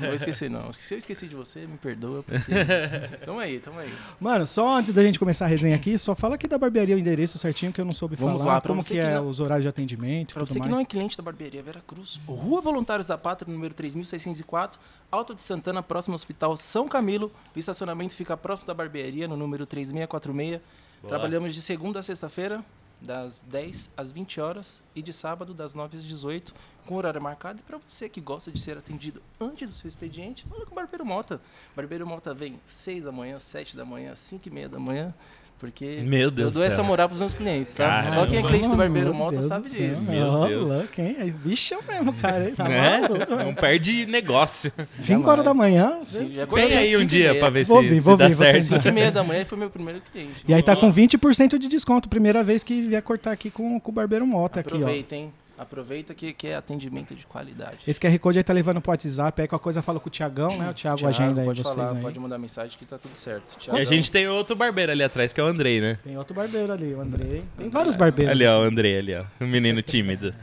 Não 0.00 0.06
vou 0.06 0.14
esquecer, 0.14 0.50
não. 0.50 0.72
Se 0.72 0.94
eu 0.94 0.98
esqueci 0.98 1.26
de 1.26 1.34
você, 1.36 1.60
me 1.60 1.76
perdoa. 1.78 2.22
Porque... 2.22 2.50
Tamo 3.24 3.38
aí, 3.38 3.58
tamo 3.60 3.78
aí. 3.78 3.92
Mano, 4.20 4.46
só 4.46 4.76
antes 4.78 4.92
da 4.92 5.02
gente 5.02 5.18
começar 5.18 5.44
a 5.44 5.48
resenha 5.48 5.76
aqui, 5.76 5.96
só 5.98 6.14
fala 6.14 6.34
aqui 6.34 6.46
da 6.48 6.58
barbearia 6.58 6.96
o 6.96 6.98
endereço 6.98 7.38
certinho 7.38 7.72
que 7.72 7.80
eu 7.80 7.84
não 7.84 7.92
soube 7.92 8.16
Vamos 8.16 8.40
falar. 8.42 8.54
lá, 8.54 8.60
pra 8.60 8.68
como 8.68 8.82
você 8.82 8.94
que 8.94 9.00
que 9.00 9.06
é 9.06 9.14
não- 9.14 9.28
os 9.28 9.40
horários 9.40 9.62
de 9.64 9.68
atendimento 9.68 10.30
e 10.30 10.34
Pra 10.34 10.40
tudo 10.40 10.48
você 10.48 10.54
que 10.54 10.60
mais. 10.60 10.72
não 10.72 10.80
é 10.80 10.84
cliente 10.84 11.16
da 11.16 11.22
Barbearia 11.22 11.59
Vera 11.62 11.82
Cruz, 11.86 12.20
Rua 12.26 12.60
Voluntários 12.60 13.06
da 13.06 13.18
Pátria, 13.18 13.52
número 13.52 13.74
3604, 13.74 14.80
Alto 15.10 15.34
de 15.34 15.42
Santana, 15.42 15.82
próximo 15.82 16.14
ao 16.14 16.16
Hospital 16.16 16.56
São 16.56 16.88
Camilo. 16.88 17.30
O 17.54 17.58
estacionamento 17.58 18.14
fica 18.14 18.36
próximo 18.36 18.66
da 18.66 18.74
barbearia, 18.74 19.26
no 19.26 19.36
número 19.36 19.66
3646. 19.66 20.60
Boa. 21.00 21.08
Trabalhamos 21.08 21.54
de 21.54 21.62
segunda 21.62 22.00
a 22.00 22.02
sexta-feira, 22.02 22.64
das 23.00 23.42
10 23.42 23.90
às 23.96 24.12
20 24.12 24.40
horas, 24.40 24.82
e 24.94 25.00
de 25.00 25.12
sábado, 25.12 25.54
das 25.54 25.72
9 25.72 25.96
às 25.96 26.04
18, 26.04 26.54
com 26.86 26.96
horário 26.96 27.20
marcado. 27.22 27.60
E 27.60 27.62
para 27.62 27.78
você 27.78 28.08
que 28.08 28.20
gosta 28.20 28.50
de 28.50 28.60
ser 28.60 28.76
atendido 28.76 29.22
antes 29.40 29.68
do 29.68 29.74
seu 29.74 29.88
expediente, 29.88 30.46
fala 30.46 30.66
com 30.66 30.72
o 30.72 30.74
Barbeiro 30.74 31.06
Mota. 31.06 31.40
Barbeiro 31.74 32.06
Mota 32.06 32.34
vem 32.34 32.60
6 32.66 33.04
da 33.04 33.12
manhã, 33.12 33.38
7 33.38 33.76
da 33.76 33.84
manhã, 33.84 34.14
5 34.14 34.48
e 34.48 34.50
meia 34.50 34.68
da 34.68 34.78
manhã. 34.78 35.14
Porque 35.60 36.00
Meu 36.06 36.30
Deus 36.30 36.48
eu 36.48 36.52
dou 36.54 36.62
do 36.62 36.66
essa 36.66 36.76
céu. 36.76 36.84
moral 36.86 37.06
pros 37.06 37.20
meus 37.20 37.34
clientes, 37.34 37.74
tá? 37.74 37.86
Caramba. 37.86 38.10
Só 38.14 38.26
quem 38.26 38.38
é 38.38 38.42
cliente 38.42 38.70
do 38.70 38.76
Barbeiro 38.76 39.12
Mota 39.12 39.32
Deus 39.36 39.44
sabe 39.46 39.68
céu, 39.68 39.88
disso. 39.90 40.10
Meu 40.10 40.46
Deus. 40.48 40.70
louco, 40.70 41.00
hein? 41.02 41.16
É 41.20 41.24
bichão 41.26 41.80
mesmo, 41.86 42.12
cara. 42.14 42.48
hein? 42.48 42.54
Tá 42.54 42.64
Né? 42.66 43.00
maluco. 43.00 43.36
Não 43.36 43.54
perde 43.54 44.06
negócio. 44.06 44.72
5 45.02 45.28
horas 45.30 45.44
da 45.44 45.52
manhã. 45.52 45.98
Sim, 46.02 46.32
já 46.34 46.46
Vem 46.46 46.74
aí 46.76 46.96
um 46.96 47.04
dia 47.04 47.34
pra 47.34 47.50
ver 47.50 47.66
se, 47.66 47.72
Vou 47.72 47.82
vir, 47.82 47.90
se 47.96 48.00
vou 48.00 48.16
dá 48.16 48.26
vir, 48.28 48.34
vou 48.36 48.44
certo. 48.46 48.62
tentar. 48.62 48.76
Cinco 48.76 48.88
e 48.88 48.92
meia 48.92 49.12
da 49.12 49.22
manhã 49.22 49.44
foi 49.44 49.58
meu 49.58 49.68
primeiro 49.68 50.00
cliente. 50.10 50.44
E 50.48 50.54
aí 50.54 50.62
tá 50.62 50.74
com 50.74 50.90
20% 50.90 51.58
de 51.58 51.68
desconto. 51.68 52.08
Primeira 52.08 52.42
vez 52.42 52.62
que 52.62 52.80
vier 52.80 53.02
cortar 53.02 53.32
aqui 53.32 53.50
com, 53.50 53.78
com 53.78 53.90
o 53.90 53.94
Barbeiro 53.94 54.26
Mota 54.26 54.60
aqui, 54.60 54.72
ó. 54.72 54.76
Aproveita, 54.76 55.14
hein? 55.14 55.30
Aproveita 55.60 56.14
que, 56.14 56.32
que 56.32 56.48
é 56.48 56.56
atendimento 56.56 57.14
de 57.14 57.26
qualidade. 57.26 57.80
Esse 57.86 58.00
QR 58.00 58.18
Code 58.18 58.38
aí 58.38 58.42
tá 58.42 58.50
levando 58.54 58.80
pro 58.80 58.92
WhatsApp. 58.92 59.42
Aí 59.42 59.46
qualquer 59.46 59.62
coisa 59.62 59.82
fala 59.82 60.00
com 60.00 60.08
o 60.08 60.10
Tiagão, 60.10 60.56
né? 60.56 60.70
O 60.70 60.72
Thiago 60.72 60.96
Thiago, 60.96 61.06
agenda 61.06 61.42
aí 61.42 61.46
pode 61.46 61.62
vocês 61.62 61.74
falar, 61.74 61.94
aí. 61.94 62.00
pode 62.00 62.18
mandar 62.18 62.38
mensagem 62.38 62.78
que 62.78 62.86
tá 62.86 62.96
tudo 62.96 63.14
certo. 63.14 63.52
E 63.52 63.56
a 63.56 63.58
Thiagão, 63.58 63.84
gente 63.84 64.10
tem 64.10 64.26
outro 64.26 64.56
barbeiro 64.56 64.90
ali 64.90 65.02
atrás, 65.02 65.34
que 65.34 65.40
é 65.40 65.44
o 65.44 65.46
Andrei, 65.46 65.78
né? 65.78 65.98
Tem 66.02 66.16
outro 66.16 66.34
barbeiro 66.34 66.72
ali, 66.72 66.94
o 66.94 67.00
Andrei. 67.02 67.44
Tem 67.58 67.68
vários 67.68 67.94
barbeiros. 67.94 68.32
Ali, 68.32 68.46
ó, 68.46 68.60
o 68.60 68.62
Andrei 68.62 68.98
ali, 68.98 69.14
ó. 69.14 69.22
O 69.38 69.46
menino 69.46 69.82
tímido. 69.82 70.34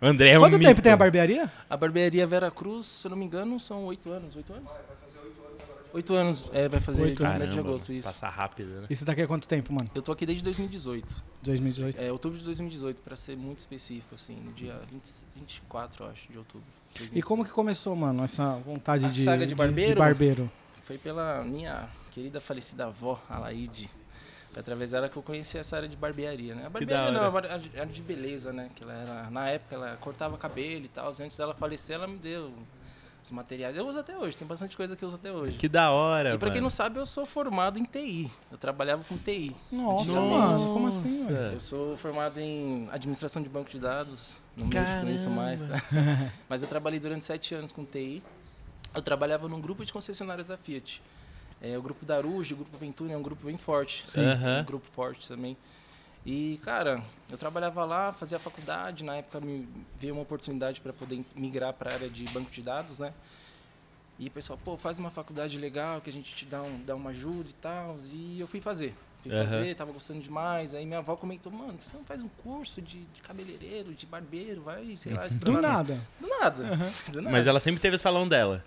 O 0.00 0.06
Andrei 0.06 0.30
é 0.30 0.38
um 0.38 0.42
Quanto 0.42 0.52
tempo 0.52 0.68
mito. 0.68 0.82
tem 0.82 0.92
a 0.92 0.96
barbearia? 0.96 1.50
A 1.68 1.76
barbearia 1.76 2.24
Vera 2.24 2.50
Cruz, 2.50 2.86
se 2.86 3.06
eu 3.08 3.10
não 3.10 3.16
me 3.16 3.24
engano, 3.24 3.58
são 3.58 3.84
oito 3.86 4.12
anos. 4.12 4.36
Oito 4.36 4.52
anos? 4.52 4.68
Oito 5.94 6.14
anos, 6.14 6.48
é, 6.52 6.68
vai 6.68 6.80
fazer 6.80 7.02
Oito 7.02 7.24
anos. 7.24 7.48
1 7.48 7.52
de 7.52 7.58
agosto, 7.58 7.92
isso. 7.92 8.08
Passa 8.08 8.28
rápido, 8.28 8.68
né? 8.80 8.86
E 8.88 8.96
você 8.96 9.04
tá 9.04 9.12
aqui 9.12 9.22
há 9.22 9.26
quanto 9.26 9.46
tempo, 9.46 9.72
mano? 9.72 9.88
Eu 9.94 10.00
tô 10.02 10.10
aqui 10.12 10.24
desde 10.24 10.42
2018. 10.44 11.22
2018. 11.42 12.00
É, 12.00 12.10
outubro 12.10 12.38
de 12.38 12.44
2018, 12.44 12.96
pra 13.02 13.14
ser 13.16 13.36
muito 13.36 13.58
específico, 13.58 14.14
assim, 14.14 14.36
no 14.36 14.52
dia 14.52 14.80
20, 14.90 15.02
24, 15.36 16.04
eu 16.04 16.10
acho, 16.10 16.32
de 16.32 16.38
outubro. 16.38 16.66
E 17.12 17.20
como 17.22 17.44
que 17.44 17.50
começou, 17.50 17.94
mano, 17.94 18.22
essa 18.24 18.54
vontade 18.64 19.04
A 19.04 19.08
de, 19.08 19.22
saga 19.24 19.46
de 19.46 19.54
barbeiro? 19.54 19.98
barbeiro? 19.98 20.50
Foi 20.84 20.96
pela 20.98 21.42
minha 21.44 21.88
querida 22.10 22.40
falecida 22.40 22.86
avó, 22.86 23.20
Alaide. 23.28 23.88
Foi 24.50 24.60
através 24.60 24.90
dela 24.90 25.08
que 25.08 25.16
eu 25.16 25.22
conheci 25.22 25.56
essa 25.56 25.76
área 25.76 25.88
de 25.88 25.96
barbearia, 25.96 26.54
né? 26.54 26.66
A 26.66 26.70
barbearia 26.70 27.10
não, 27.10 27.20
a 27.20 27.30
hora. 27.30 27.30
bar- 27.30 27.50
a 27.50 27.80
área 27.80 27.86
de 27.92 28.02
beleza, 28.02 28.52
né? 28.52 28.68
Que 28.74 28.82
ela 28.82 28.92
era, 28.92 29.30
na 29.30 29.48
época 29.48 29.74
ela 29.74 29.96
cortava 29.98 30.36
cabelo 30.36 30.84
e 30.84 30.88
tal. 30.88 31.08
Antes 31.08 31.36
dela 31.36 31.54
falecer, 31.54 31.96
ela 31.96 32.06
me 32.06 32.18
deu 32.18 32.52
os 33.22 33.30
materiais. 33.30 33.76
Eu 33.76 33.86
uso 33.86 33.98
até 33.98 34.16
hoje, 34.16 34.36
tem 34.36 34.46
bastante 34.46 34.76
coisa 34.76 34.96
que 34.96 35.04
eu 35.04 35.08
uso 35.08 35.16
até 35.16 35.30
hoje. 35.32 35.56
Que 35.56 35.68
da 35.68 35.90
hora, 35.90 36.34
e 36.34 36.38
pra 36.38 36.48
quem 36.50 36.56
mano. 36.56 36.64
não 36.64 36.70
sabe, 36.70 36.98
eu 36.98 37.06
sou 37.06 37.24
formado 37.24 37.78
em 37.78 37.84
TI. 37.84 38.30
Eu 38.50 38.58
trabalhava 38.58 39.04
com 39.04 39.16
TI. 39.16 39.54
Nossa, 39.70 40.20
mano, 40.20 40.72
como 40.72 40.86
assim, 40.88 41.08
Nossa. 41.08 41.32
velho? 41.32 41.54
Eu 41.54 41.60
sou 41.60 41.96
formado 41.96 42.38
em 42.38 42.88
administração 42.90 43.42
de 43.42 43.48
banco 43.48 43.70
de 43.70 43.78
dados. 43.78 44.40
Não 44.56 44.66
mexo 44.66 45.00
com 45.00 45.08
isso 45.08 45.30
mais, 45.30 45.60
tá? 45.60 45.74
Mas 46.48 46.62
eu 46.62 46.68
trabalhei 46.68 46.98
durante 46.98 47.24
sete 47.24 47.54
anos 47.54 47.72
com 47.72 47.84
TI. 47.84 48.22
Eu 48.94 49.02
trabalhava 49.02 49.48
num 49.48 49.60
grupo 49.60 49.84
de 49.84 49.92
concessionárias 49.92 50.48
da 50.48 50.56
Fiat. 50.56 51.02
É, 51.60 51.78
o 51.78 51.82
grupo 51.82 52.04
Daruge, 52.04 52.54
o 52.54 52.56
grupo 52.56 52.76
Venturi 52.76 53.12
é 53.12 53.16
um 53.16 53.22
grupo 53.22 53.46
bem 53.46 53.56
forte. 53.56 54.06
Sim. 54.06 54.20
Aham. 54.20 54.60
Um 54.60 54.64
grupo 54.64 54.86
forte 54.92 55.28
também. 55.28 55.56
E, 56.24 56.60
cara, 56.62 57.02
eu 57.30 57.36
trabalhava 57.36 57.84
lá, 57.84 58.12
fazia 58.12 58.38
faculdade. 58.38 59.02
Na 59.02 59.16
época 59.16 59.40
me 59.40 59.68
veio 59.98 60.14
uma 60.14 60.22
oportunidade 60.22 60.80
para 60.80 60.92
poder 60.92 61.24
migrar 61.34 61.72
para 61.72 61.90
a 61.90 61.94
área 61.94 62.10
de 62.10 62.24
banco 62.26 62.50
de 62.50 62.62
dados, 62.62 62.98
né? 63.00 63.12
E 64.18 64.28
o 64.28 64.30
pessoal, 64.30 64.58
pô, 64.64 64.76
faz 64.76 64.98
uma 64.98 65.10
faculdade 65.10 65.58
legal 65.58 66.00
que 66.00 66.08
a 66.08 66.12
gente 66.12 66.34
te 66.34 66.44
dá, 66.44 66.62
um, 66.62 66.80
dá 66.84 66.94
uma 66.94 67.10
ajuda 67.10 67.48
e 67.50 67.54
tal. 67.54 67.96
E 68.12 68.38
eu 68.38 68.46
fui 68.46 68.60
fazer. 68.60 68.94
Fui 69.22 69.32
Aham. 69.32 69.44
fazer, 69.44 69.74
tava 69.74 69.92
gostando 69.92 70.20
demais. 70.20 70.74
Aí 70.74 70.84
minha 70.84 70.98
avó 70.98 71.16
comentou, 71.16 71.50
mano, 71.50 71.78
você 71.80 71.96
não 71.96 72.04
faz 72.04 72.22
um 72.22 72.28
curso 72.28 72.80
de, 72.80 73.00
de 73.04 73.20
cabeleireiro, 73.22 73.94
de 73.94 74.06
barbeiro, 74.06 74.62
vai, 74.62 74.96
sei 74.96 75.14
lá, 75.14 75.26
Do 75.34 75.60
nada. 75.60 76.00
Do 76.20 76.28
nada. 76.28 76.62
Do 77.10 77.20
nada. 77.20 77.32
Mas 77.32 77.46
ela 77.46 77.58
sempre 77.58 77.80
teve 77.80 77.96
o 77.96 77.98
salão 77.98 78.28
dela. 78.28 78.64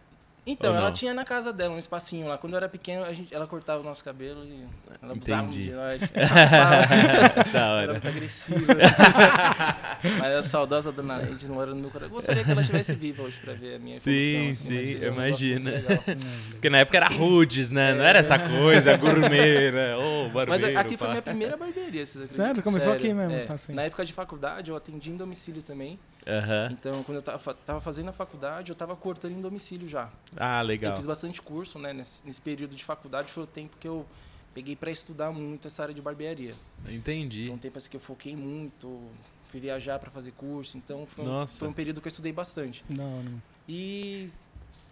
Então, 0.47 0.75
ela 0.75 0.91
tinha 0.91 1.11
na 1.11 1.25
casa 1.25 1.51
dela 1.51 1.73
um 1.73 1.79
espacinho 1.79 2.27
lá. 2.27 2.37
Quando 2.37 2.53
eu 2.53 2.57
era 2.57 2.69
pequeno, 2.69 3.03
a 3.03 3.11
gente, 3.11 3.33
ela 3.33 3.47
cortava 3.47 3.81
o 3.81 3.83
nosso 3.83 4.03
cabelo 4.03 4.43
e 4.45 4.63
ela 5.01 5.13
abusava 5.13 5.47
de 5.47 5.71
nós. 5.71 6.01
da 7.51 7.59
Era 7.59 7.73
hora. 7.73 7.91
muito 7.93 8.07
agressiva. 8.07 8.59
Mas 10.19 10.35
a 10.37 10.43
saudosa 10.43 10.91
dona 10.91 11.17
Leide 11.17 11.49
não 11.49 11.59
era 11.61 11.71
no 11.71 11.77
meu 11.81 11.89
coração. 11.89 12.09
Eu 12.09 12.13
Gostaria 12.13 12.43
que 12.43 12.51
ela 12.51 12.61
estivesse 12.61 12.93
viva 12.93 13.23
hoje 13.23 13.39
pra 13.39 13.53
ver 13.53 13.75
a 13.75 13.79
minha 13.79 13.99
Sim, 13.99 14.11
evolução. 14.11 14.51
assim, 14.51 14.83
sim, 14.83 14.93
mas 14.93 15.01
é 15.03 15.07
imagina. 15.07 15.71
legal. 15.71 15.97
Porque 16.51 16.69
na 16.69 16.77
época 16.77 16.97
era 16.97 17.07
rudes, 17.07 17.71
né? 17.71 17.93
Não 17.95 18.03
era 18.03 18.19
essa 18.19 18.37
coisa 18.37 18.95
gourmet, 18.97 19.71
né? 19.71 19.95
Ô, 19.95 20.29
Mas 20.29 20.47
barbeiro, 20.47 20.79
aqui 20.79 20.97
foi 20.97 21.07
pá. 21.07 21.11
minha 21.13 21.21
primeira 21.23 21.57
barbearia. 21.57 22.05
vocês 22.05 22.27
Sério? 22.29 22.43
acreditam? 22.43 22.63
Começou 22.71 22.93
aqui 22.93 23.13
mesmo, 23.13 23.45
tá 23.45 23.55
assim. 23.55 23.73
Na 23.73 23.81
época 23.83 24.05
de 24.05 24.13
faculdade, 24.13 24.69
eu 24.69 24.75
atendi 24.77 25.09
em 25.09 25.17
domicílio 25.17 25.63
também. 25.63 25.99
Aham. 26.27 26.69
Então, 26.71 27.03
quando 27.03 27.17
eu 27.17 27.21
tava, 27.21 27.53
tava 27.53 27.81
fazendo 27.81 28.09
a 28.09 28.13
faculdade, 28.13 28.71
eu 28.71 28.75
tava 28.75 28.95
cortando 28.95 29.33
em 29.33 29.41
domicílio 29.41 29.87
já. 29.87 30.09
Ah, 30.35 30.61
Eu 30.61 30.65
legal. 30.65 30.95
fiz 30.95 31.05
bastante 31.05 31.41
curso, 31.41 31.77
né? 31.77 31.93
Nesse, 31.93 32.25
nesse 32.25 32.41
período 32.41 32.75
de 32.75 32.83
faculdade 32.83 33.31
foi 33.31 33.43
o 33.43 33.47
tempo 33.47 33.77
que 33.77 33.87
eu 33.87 34.05
peguei 34.53 34.75
para 34.75 34.89
estudar 34.89 35.31
muito 35.31 35.67
essa 35.67 35.83
área 35.83 35.93
de 35.93 36.01
barbearia. 36.01 36.53
Entendi. 36.87 37.45
Foi 37.47 37.55
um 37.55 37.59
tempo 37.59 37.77
assim 37.77 37.89
que 37.89 37.97
eu 37.97 38.01
foquei 38.01 38.35
muito, 38.35 39.07
fui 39.51 39.59
viajar 39.59 39.99
para 39.99 40.09
fazer 40.09 40.31
curso, 40.31 40.77
então 40.77 41.05
foi 41.05 41.23
um, 41.25 41.27
Nossa. 41.27 41.59
foi 41.59 41.67
um 41.67 41.73
período 41.73 42.01
que 42.01 42.07
eu 42.07 42.09
estudei 42.09 42.31
bastante. 42.31 42.83
Não, 42.89 43.21
não. 43.21 43.41
E 43.69 44.29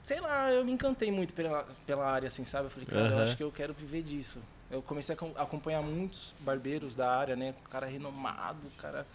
sei 0.03 0.19
lá, 0.19 0.51
eu 0.51 0.63
me 0.65 0.71
encantei 0.71 1.09
muito 1.11 1.33
pela, 1.33 1.65
pela 1.87 2.05
área, 2.05 2.27
assim, 2.27 2.45
sabe? 2.45 2.65
Eu 2.67 2.71
falei, 2.71 2.85
cara, 2.85 2.99
eu 3.07 3.13
Aham. 3.15 3.23
acho 3.23 3.37
que 3.37 3.43
eu 3.43 3.51
quero 3.51 3.73
viver 3.73 4.03
disso. 4.03 4.39
Eu 4.69 4.81
comecei 4.81 5.13
a 5.13 5.15
acom- 5.15 5.33
acompanhar 5.35 5.81
muitos 5.81 6.33
barbeiros 6.39 6.93
da 6.95 7.09
área, 7.15 7.35
né? 7.35 7.55
Cara 7.69 7.85
renomado, 7.87 8.69
cara. 8.77 9.07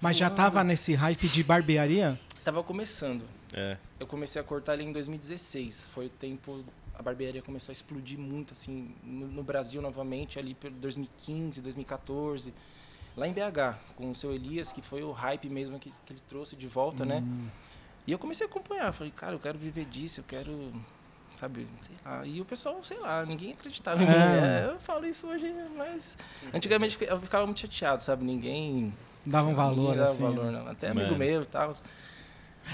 Mas 0.00 0.16
já 0.16 0.30
tava 0.30 0.64
nesse 0.64 0.94
hype 0.94 1.28
de 1.28 1.44
barbearia? 1.44 2.18
Tava 2.42 2.62
começando. 2.62 3.22
É. 3.52 3.76
Eu 3.98 4.06
comecei 4.06 4.40
a 4.40 4.44
cortar 4.44 4.72
ali 4.72 4.84
em 4.84 4.92
2016. 4.92 5.88
Foi 5.92 6.06
o 6.06 6.10
tempo. 6.10 6.64
A 6.98 7.02
barbearia 7.02 7.42
começou 7.42 7.72
a 7.72 7.74
explodir 7.74 8.18
muito, 8.18 8.52
assim, 8.52 8.94
no, 9.02 9.26
no 9.26 9.42
Brasil 9.42 9.80
novamente, 9.82 10.38
ali 10.38 10.54
pelo 10.54 10.74
2015, 10.76 11.60
2014. 11.60 12.52
Lá 13.16 13.26
em 13.26 13.32
BH, 13.32 13.76
com 13.96 14.10
o 14.10 14.14
seu 14.14 14.32
Elias, 14.32 14.72
que 14.72 14.80
foi 14.80 15.02
o 15.02 15.10
hype 15.10 15.48
mesmo 15.48 15.78
que, 15.78 15.90
que 15.90 16.12
ele 16.12 16.20
trouxe 16.28 16.56
de 16.56 16.68
volta, 16.68 17.04
né? 17.04 17.18
Hum. 17.18 17.48
E 18.06 18.12
eu 18.12 18.18
comecei 18.18 18.46
a 18.46 18.48
acompanhar. 18.48 18.92
Falei, 18.92 19.12
cara, 19.14 19.34
eu 19.34 19.38
quero 19.38 19.58
viver 19.58 19.84
disso, 19.84 20.20
eu 20.20 20.24
quero. 20.24 20.72
Sabe, 21.34 21.66
sei 21.80 21.96
lá. 22.04 22.26
E 22.26 22.40
o 22.40 22.44
pessoal, 22.44 22.82
sei 22.82 22.98
lá, 22.98 23.24
ninguém 23.24 23.52
acreditava 23.52 24.02
em 24.02 24.06
mim. 24.06 24.12
É. 24.12 24.66
É, 24.66 24.70
eu 24.72 24.80
falo 24.80 25.06
isso 25.06 25.26
hoje, 25.26 25.52
mas. 25.76 26.16
Antigamente 26.52 26.98
eu 27.00 27.20
ficava 27.20 27.44
muito 27.46 27.60
chateado, 27.60 28.02
sabe? 28.02 28.24
Ninguém. 28.24 28.92
Dava 29.26 29.48
um 29.48 29.54
valor, 29.54 29.94
dava 29.96 30.04
assim. 30.04 30.22
valor, 30.22 30.46
né? 30.46 30.60
não. 30.64 30.70
Até 30.70 30.88
amigo 30.88 31.06
Mano. 31.06 31.18
meu 31.18 31.42
e 31.42 31.46
tal. 31.46 31.74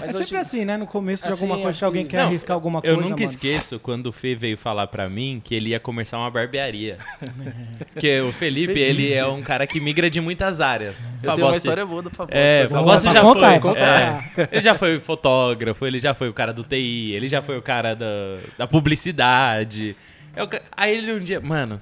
É 0.01 0.09
sempre 0.09 0.35
assim, 0.37 0.63
né? 0.65 0.77
No 0.77 0.85
começo 0.85 1.25
de 1.25 1.31
Assim, 1.33 1.43
alguma 1.45 1.61
coisa 1.61 1.75
que 1.77 1.83
alguém 1.83 2.03
que- 2.03 2.11
quer 2.11 2.17
Não, 2.17 2.25
arriscar 2.27 2.53
alguma 2.53 2.79
Eu 2.83 2.95
coisa, 2.95 3.09
nunca 3.09 3.23
mano. 3.23 3.31
esqueço 3.31 3.79
quando 3.79 4.07
o 4.07 4.11
Fê 4.11 4.35
veio 4.35 4.57
falar 4.57 4.85
pra 4.87 5.09
mim 5.09 5.41
que 5.43 5.55
ele 5.55 5.69
ia 5.69 5.79
começar 5.79 6.17
uma 6.19 6.29
barbearia. 6.29 6.97
Porque 7.93 8.19
o 8.19 8.31
Felipe, 8.31 8.77
ele 8.79 9.11
é 9.13 9.25
um 9.25 9.41
cara 9.41 9.65
que 9.65 9.79
migra 9.79 10.09
de 10.09 10.19
muitas 10.21 10.59
áreas. 10.59 11.09
Eu 11.09 11.21
tenho 11.21 11.31
uma 11.31 11.37
Fabossi- 11.37 11.57
história 11.57 11.85
boa 11.85 12.01
do 12.01 12.09
Fabossi. 12.11 12.37
É, 12.37 12.67
pra 12.67 12.77
Fabossi 12.79 13.03
já 13.11 13.21
contar, 13.21 13.51
foi. 13.51 13.59
contar. 13.59 14.23
é, 14.37 14.49
ele 14.51 14.61
já 14.61 14.75
foi 14.75 14.99
fotógrafo, 14.99 15.85
ele 15.87 15.99
já 15.99 16.13
foi 16.13 16.29
o 16.29 16.33
cara 16.33 16.53
do 16.53 16.63
TI, 16.63 17.13
ele 17.13 17.27
já 17.27 17.41
foi 17.41 17.57
o 17.57 17.61
cara 17.61 17.95
da, 17.95 18.05
da 18.57 18.67
publicidade. 18.67 19.95
É 20.35 20.43
o 20.43 20.47
ca- 20.47 20.61
Aí 20.75 20.95
ele 20.95 21.11
um 21.13 21.19
dia, 21.19 21.39
mano, 21.39 21.81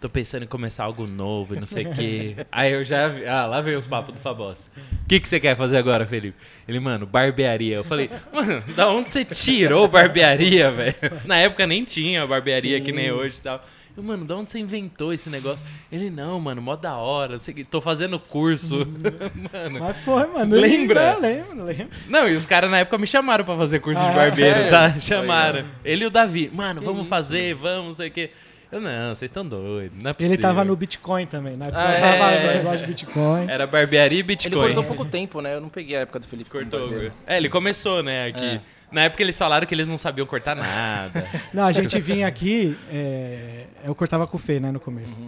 tô 0.00 0.08
pensando 0.08 0.42
em 0.44 0.46
começar 0.46 0.84
algo 0.84 1.06
novo 1.06 1.54
e 1.54 1.60
não 1.60 1.66
sei 1.66 1.86
o 1.86 1.92
quê. 1.94 2.36
Aí 2.52 2.72
eu 2.72 2.84
já. 2.84 3.08
vi- 3.08 3.26
Ah, 3.26 3.46
lá 3.46 3.60
veio 3.60 3.78
os 3.78 3.86
papos 3.86 4.14
do 4.14 4.20
Fabossi. 4.20 4.68
O 5.04 5.08
que, 5.08 5.18
que 5.20 5.28
você 5.28 5.40
quer 5.40 5.56
fazer 5.56 5.76
agora, 5.78 6.06
Felipe? 6.06 6.36
Ele, 6.68 6.80
mano, 6.80 7.06
barbearia. 7.06 7.76
Eu 7.76 7.84
falei, 7.84 8.10
mano, 8.32 8.62
da 8.74 8.88
onde 8.90 9.10
você 9.10 9.24
tirou 9.24 9.88
barbearia, 9.88 10.70
velho? 10.70 10.94
Na 11.24 11.36
época 11.38 11.66
nem 11.66 11.84
tinha 11.84 12.26
barbearia 12.26 12.80
que 12.80 12.92
nem 12.92 13.06
Sim. 13.06 13.10
hoje 13.12 13.38
e 13.38 13.42
tal. 13.42 13.64
Eu, 13.96 14.02
mano, 14.02 14.26
da 14.26 14.36
onde 14.36 14.50
você 14.50 14.58
inventou 14.58 15.10
esse 15.10 15.30
negócio? 15.30 15.66
Ele, 15.90 16.10
não, 16.10 16.38
mano, 16.38 16.60
mó 16.60 16.76
da 16.76 16.96
hora, 16.98 17.32
não 17.32 17.40
sei 17.40 17.52
o 17.52 17.56
que, 17.56 17.64
tô 17.64 17.80
fazendo 17.80 18.18
curso. 18.20 18.86
mano. 19.50 19.78
Mas 19.80 19.96
foi, 20.04 20.26
mano. 20.26 20.54
Lembra? 20.54 21.16
Lembro, 21.16 21.64
lembro. 21.64 21.88
Não, 22.06 22.28
e 22.28 22.36
os 22.36 22.44
caras 22.44 22.70
na 22.70 22.80
época 22.80 22.98
me 22.98 23.06
chamaram 23.06 23.42
pra 23.42 23.56
fazer 23.56 23.78
curso 23.80 23.98
Ah, 24.02 24.10
de 24.10 24.14
barbeiro, 24.14 24.54
sério? 24.56 24.70
tá? 24.70 25.00
Chamaram. 25.00 25.64
Ele 25.82 26.04
e 26.04 26.06
o 26.06 26.10
Davi. 26.10 26.50
Mano, 26.52 26.80
Que 26.80 26.84
vamos 26.86 27.00
isso, 27.02 27.08
fazer, 27.08 27.54
vamos, 27.54 27.86
não 27.86 27.92
sei 27.94 28.08
o 28.08 28.10
quê. 28.10 28.30
Eu, 28.70 28.80
não, 28.80 29.14
vocês 29.14 29.30
estão 29.30 29.46
doidos, 29.46 29.96
não 30.02 30.10
é 30.10 30.10
Ele 30.10 30.14
possível. 30.14 30.40
tava 30.40 30.64
no 30.64 30.74
Bitcoin 30.74 31.26
também, 31.26 31.56
né? 31.56 31.68
Ah, 31.72 31.94
eu 31.94 32.00
tava 32.18 32.32
é. 32.32 32.46
no 32.46 32.58
negócio 32.58 32.78
de 32.80 32.86
Bitcoin. 32.86 33.48
Era 33.48 33.66
barbearia 33.66 34.18
e 34.18 34.20
Ele 34.20 34.22
Bitcoin. 34.24 34.74
cortou 34.74 34.84
pouco 34.84 35.04
tempo, 35.04 35.40
né? 35.40 35.54
Eu 35.54 35.60
não 35.60 35.68
peguei 35.68 35.96
a 35.96 36.00
época 36.00 36.18
do 36.18 36.26
Felipe. 36.26 36.50
Cortou. 36.50 37.10
É, 37.26 37.36
ele 37.36 37.48
começou, 37.48 38.02
né, 38.02 38.26
aqui. 38.26 38.44
É. 38.44 38.60
Na 38.90 39.02
época 39.02 39.22
eles 39.22 39.36
falaram 39.36 39.66
que 39.66 39.74
eles 39.74 39.88
não 39.88 39.98
sabiam 39.98 40.26
cortar 40.26 40.54
nada. 40.54 41.26
Não, 41.52 41.64
a 41.64 41.72
gente 41.72 42.00
vinha 42.00 42.26
aqui, 42.26 42.76
é, 42.90 43.64
eu 43.84 43.94
cortava 43.94 44.26
com 44.26 44.36
o 44.36 44.40
Fê, 44.40 44.60
né, 44.60 44.70
no 44.70 44.78
começo. 44.78 45.18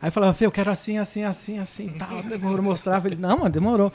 Aí 0.00 0.10
falava, 0.12 0.32
Fê, 0.32 0.46
eu 0.46 0.52
quero 0.52 0.70
assim, 0.70 0.98
assim, 0.98 1.24
assim, 1.24 1.58
assim, 1.58 1.86
e 1.86 1.98
tal. 1.98 2.22
Demorou, 2.22 2.62
mostrava 2.62 3.08
ele, 3.08 3.16
não, 3.16 3.38
mano, 3.38 3.50
demorou. 3.50 3.92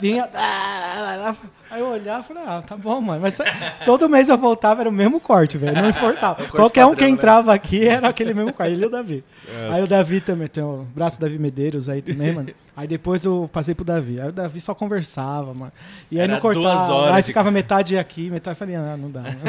Vinha, 0.00 0.28
ah, 0.32 1.34
aí 1.72 1.80
eu 1.80 1.88
olhava 1.88 2.20
e 2.20 2.26
falei, 2.28 2.42
ah, 2.46 2.62
tá 2.62 2.76
bom, 2.76 3.00
mano. 3.00 3.20
Mas 3.22 3.38
todo 3.84 4.08
mês 4.08 4.28
eu 4.28 4.36
voltava, 4.38 4.82
era 4.82 4.88
o 4.88 4.92
mesmo 4.92 5.18
corte, 5.20 5.56
velho, 5.58 5.80
não 5.80 5.88
importava. 5.90 6.36
corte 6.36 6.52
Qualquer 6.52 6.84
um 6.84 6.90
padrão, 6.90 6.96
que 6.98 7.04
né? 7.04 7.10
entrava 7.10 7.52
aqui 7.54 7.86
era 7.86 8.08
aquele 8.08 8.34
mesmo 8.34 8.52
corte, 8.52 8.72
ele 8.72 8.82
e 8.84 8.86
o 8.86 8.90
Davi. 8.90 9.24
Aí 9.70 9.82
o 9.82 9.86
Davi 9.86 10.20
também, 10.20 10.46
tem 10.48 10.62
o 10.62 10.86
braço 10.94 11.20
Davi 11.20 11.38
Medeiros 11.38 11.88
aí 11.88 12.00
também, 12.02 12.32
mano. 12.32 12.48
Aí 12.76 12.86
depois 12.86 13.22
eu 13.24 13.50
passei 13.52 13.74
pro 13.74 13.84
Davi. 13.84 14.18
Aí 14.20 14.28
o 14.28 14.32
Davi 14.32 14.60
só 14.60 14.74
conversava, 14.74 15.52
mano. 15.52 15.72
E 16.10 16.16
aí 16.16 16.24
Era 16.24 16.32
não 16.34 16.40
cortava. 16.40 16.64
duas 16.76 16.88
horas 16.90 17.14
aí 17.16 17.22
de- 17.22 17.26
ficava 17.26 17.50
metade 17.50 17.98
aqui, 17.98 18.30
metade. 18.30 18.58
Falei, 18.58 18.76
ah, 18.76 18.96
não 18.96 19.10
dá. 19.10 19.20
Mano. 19.22 19.40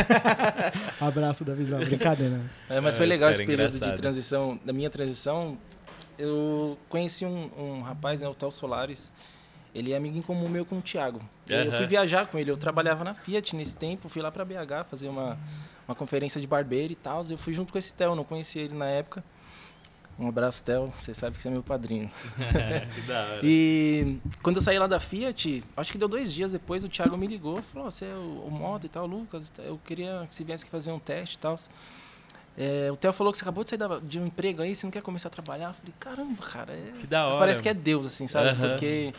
Abraço, 1.00 1.44
Davizão. 1.46 1.80
Brincadeira. 1.80 2.36
né? 2.38 2.44
É, 2.70 2.80
mas 2.82 2.96
É, 2.96 2.98
foi 2.98 3.06
esse 3.06 3.14
legal 3.14 3.32
esse 3.32 3.44
é 3.44 3.46
período 3.46 3.76
engraçado. 3.76 3.96
de 3.96 4.02
transição, 4.02 4.60
da 4.66 4.74
minha 4.74 4.90
transição, 4.90 5.58
eu 6.18 6.78
conheci 6.90 7.26
um, 7.26 7.50
um 7.58 7.82
rapaz, 7.82 8.22
né, 8.22 8.28
o 8.28 8.34
Theo 8.34 8.52
Solares. 8.52 9.12
Ele 9.74 9.92
é 9.92 9.98
amigo 9.98 10.18
em 10.18 10.22
comum 10.22 10.48
meu 10.48 10.66
com 10.66 10.78
o 10.78 10.82
Thiago. 10.82 11.20
Eu 11.50 11.62
Aham. 11.70 11.78
fui 11.78 11.88
viajar 11.88 12.28
com 12.28 12.38
ele. 12.38 12.52
Eu 12.52 12.58
trabalhava 12.58 13.04
na 13.04 13.14
Fiat 13.14 13.56
nesse 13.56 13.76
tempo. 13.76 14.08
Fui 14.08 14.22
lá 14.22 14.32
pra 14.32 14.46
BH 14.46 14.86
fazer 14.90 15.08
uma, 15.10 15.38
uma 15.88 15.96
conferência 15.96 16.40
de 16.40 16.46
barbeiro 16.46 16.94
e 16.94 16.96
tal. 16.96 17.24
Eu 17.30 17.38
fui 17.38 17.54
junto 17.54 17.72
com 17.74 17.80
esse 17.80 17.92
Theo. 17.94 18.14
Não 18.16 18.24
conhecia 18.24 18.62
ele 18.62 18.76
na 18.76 18.86
época. 18.86 19.24
Um 20.20 20.28
abraço, 20.28 20.64
Theo. 20.64 20.94
Você 21.00 21.12
sabe 21.16 21.36
que 21.38 21.42
você 21.42 21.48
é 21.48 21.52
meu 21.52 21.64
padrinho. 21.64 22.08
que 22.94 23.02
da 23.02 23.20
hora. 23.24 23.40
E 23.42 24.20
quando 24.44 24.58
eu 24.58 24.62
saí 24.62 24.78
lá 24.78 24.86
da 24.86 25.00
Fiat, 25.00 25.64
acho 25.76 25.92
que 25.92 25.98
deu 25.98 26.08
dois 26.08 26.32
dias 26.32 26.52
depois, 26.52 26.84
o 26.84 26.88
Thiago 26.90 27.18
me 27.18 27.26
ligou, 27.26 27.60
falou, 27.64 27.88
"Ó, 27.88 27.92
você 27.92 28.06
é 28.06 28.14
o, 28.14 28.46
o 28.48 28.52
Mota 28.52 28.86
e 28.86 28.90
tal, 28.90 29.08
Lucas, 29.08 29.52
eu 29.58 29.80
queria 29.84 30.28
que 30.30 30.36
você 30.36 30.44
viesse 30.44 30.64
aqui 30.66 30.72
fazer 30.72 30.92
um 30.92 31.00
teste 31.00 31.36
e 31.38 31.40
tal. 31.40 31.58
É, 32.56 32.92
o 32.92 32.96
Theo 32.96 33.12
falou 33.12 33.34
que 33.34 33.40
você 33.40 33.44
acabou 33.44 33.64
de 33.64 33.72
sair 33.72 33.80
da- 33.80 33.98
de 33.98 34.20
um 34.20 34.28
emprego 34.28 34.62
aí, 34.62 34.76
você 34.76 34.86
não 34.86 34.92
quer 34.92 35.02
começar 35.02 35.30
a 35.30 35.32
trabalhar? 35.32 35.70
Eu 35.70 35.74
falei, 35.74 35.94
caramba, 36.00 36.44
cara, 36.44 36.74
é- 36.74 36.94
Que 37.00 37.08
da 37.08 37.28
hora. 37.28 37.40
parece 37.40 37.60
que 37.60 37.68
é 37.70 37.74
Deus, 37.74 38.06
assim, 38.06 38.28
sabe? 38.28 38.50
Aham. 38.50 38.70
Porque 38.70 39.12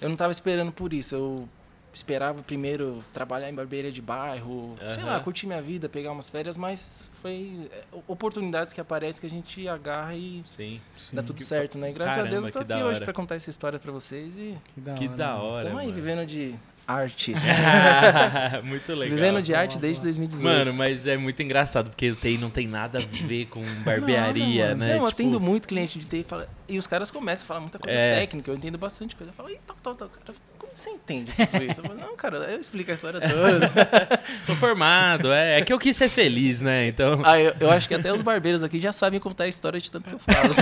eu 0.00 0.08
não 0.08 0.16
tava 0.16 0.32
esperando 0.32 0.72
por 0.72 0.92
isso, 0.92 1.14
eu 1.14 1.48
esperava 1.94 2.42
primeiro 2.42 3.02
trabalhar 3.12 3.48
em 3.48 3.54
barbearia 3.54 3.90
de 3.90 4.02
bairro, 4.02 4.76
sei 4.92 5.02
Aham. 5.02 5.06
lá, 5.12 5.20
curtir 5.20 5.46
minha 5.46 5.62
vida, 5.62 5.88
pegar 5.88 6.12
umas 6.12 6.28
férias, 6.28 6.54
mas 6.56 7.08
foi 7.22 7.70
é, 7.72 7.82
oportunidades 8.06 8.72
que 8.74 8.80
aparecem 8.82 9.18
que 9.20 9.26
a 9.26 9.30
gente 9.30 9.66
agarra 9.66 10.14
e 10.14 10.42
Sim. 10.44 10.78
dá 11.12 11.22
tudo 11.22 11.42
certo, 11.42 11.78
né? 11.78 11.88
E 11.88 11.92
graças 11.94 12.16
Caramba, 12.16 12.28
a 12.28 12.38
Deus 12.38 12.46
eu 12.46 12.52
tô 12.52 12.58
que 12.58 12.72
aqui 12.72 12.82
da 12.82 12.86
hoje 12.88 13.00
pra 13.00 13.14
contar 13.14 13.36
essa 13.36 13.48
história 13.48 13.78
pra 13.78 13.90
vocês 13.92 14.36
e 14.36 14.58
Que 14.74 14.80
da 14.82 14.94
Que 14.94 15.06
hora. 15.08 15.16
da 15.16 15.26
mano. 15.28 15.44
hora. 15.44 15.58
estamos 15.62 15.80
aí 15.80 15.86
mano. 15.88 15.94
vivendo 15.98 16.26
de 16.26 16.54
arte. 16.86 17.32
muito 18.64 18.94
legal. 18.94 19.16
vivendo 19.16 19.42
de 19.42 19.54
arte 19.54 19.78
desde 19.78 20.02
2018. 20.02 20.42
Mano, 20.44 20.72
mas 20.74 21.06
é 21.06 21.16
muito 21.16 21.42
engraçado, 21.42 21.90
porque 21.90 22.10
o 22.10 22.16
TI 22.16 22.38
não 22.38 22.50
tem 22.50 22.66
nada 22.66 22.98
a 22.98 23.02
ver 23.26 23.46
com 23.46 23.62
barbearia, 23.84 24.68
Nada, 24.68 24.76
mano. 24.76 24.80
né? 24.80 24.86
Não, 24.98 25.04
eu 25.04 25.08
Tipo, 25.10 25.22
atendo 25.22 25.40
muito 25.40 25.66
cliente 25.68 25.98
de 25.98 26.06
TI 26.06 26.20
e, 26.20 26.24
fala- 26.24 26.48
e 26.68 26.78
os 26.78 26.86
caras 26.86 27.10
começam 27.10 27.44
a 27.44 27.46
falar 27.46 27.60
muita 27.60 27.78
coisa 27.78 27.96
É. 27.96 28.20
técnica, 28.20 28.50
eu 28.50 28.54
entendo 28.56 28.78
bastante 28.78 29.14
coisa. 29.16 29.30
Eu 29.30 29.34
falo, 29.34 29.50
e 29.50 29.58
tal, 29.66 29.76
tal, 29.82 29.94
tal. 29.94 30.08
Cara, 30.08 30.38
você 30.76 30.90
entende 30.90 31.32
tudo 31.32 31.64
isso? 31.64 31.80
Eu 31.80 31.84
falo, 31.84 31.98
não, 31.98 32.16
cara, 32.16 32.36
eu 32.50 32.60
explico 32.60 32.90
a 32.90 32.94
história 32.94 33.20
toda. 33.20 33.70
Sou 34.44 34.54
formado, 34.54 35.32
é. 35.32 35.58
É 35.60 35.64
que 35.64 35.72
eu 35.72 35.78
quis 35.78 35.96
ser 35.96 36.08
feliz, 36.08 36.60
né? 36.60 36.86
Então. 36.88 37.20
ah, 37.24 37.40
eu, 37.40 37.54
eu 37.58 37.70
acho 37.70 37.88
que 37.88 37.94
até 37.94 38.12
os 38.12 38.22
barbeiros 38.22 38.62
aqui 38.62 38.78
já 38.78 38.92
sabem 38.92 39.18
contar 39.18 39.44
a 39.44 39.48
história 39.48 39.80
de 39.80 39.90
tanto 39.90 40.08
que 40.08 40.14
eu 40.14 40.18
falo. 40.18 40.54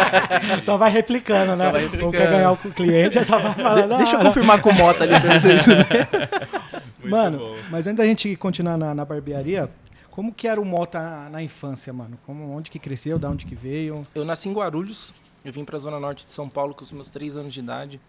Só 0.62 0.76
vai 0.76 0.90
replicando, 0.90 1.56
né? 1.56 1.64
Só 1.64 1.70
vai 1.72 2.02
Ou 2.02 2.12
quer 2.12 2.30
ganhar 2.30 2.52
o 2.52 2.56
cliente, 2.56 3.24
só 3.24 3.38
vai 3.38 3.54
falando. 3.54 3.96
Deixa 3.96 4.16
eu 4.16 4.20
"Ah, 4.20 4.24
confirmar 4.24 4.60
com 4.60 4.70
o 4.70 4.74
Mota 4.74 5.04
ali 5.04 5.18
pra 5.20 5.40
vocês. 5.40 5.66
Muito 7.00 7.10
Mano, 7.10 7.38
bom. 7.38 7.56
mas 7.70 7.86
antes 7.86 7.98
da 7.98 8.06
gente 8.06 8.34
continuar 8.36 8.76
na, 8.78 8.94
na 8.94 9.04
barbearia, 9.04 9.68
como 10.10 10.32
que 10.32 10.48
era 10.48 10.60
o 10.60 10.64
Mota 10.64 10.98
na, 11.00 11.30
na 11.30 11.42
infância, 11.42 11.92
mano? 11.92 12.18
Como, 12.24 12.56
onde 12.56 12.70
que 12.70 12.78
cresceu, 12.78 13.18
da 13.18 13.28
onde 13.28 13.44
que 13.44 13.54
veio? 13.54 14.04
Eu 14.14 14.24
nasci 14.24 14.48
em 14.48 14.52
Guarulhos, 14.52 15.12
eu 15.44 15.52
vim 15.52 15.64
pra 15.64 15.78
Zona 15.78 16.00
Norte 16.00 16.24
de 16.26 16.32
São 16.32 16.48
Paulo 16.48 16.72
com 16.74 16.82
os 16.82 16.92
meus 16.92 17.08
três 17.08 17.36
anos 17.36 17.52
de 17.52 17.60
idade. 17.60 18.00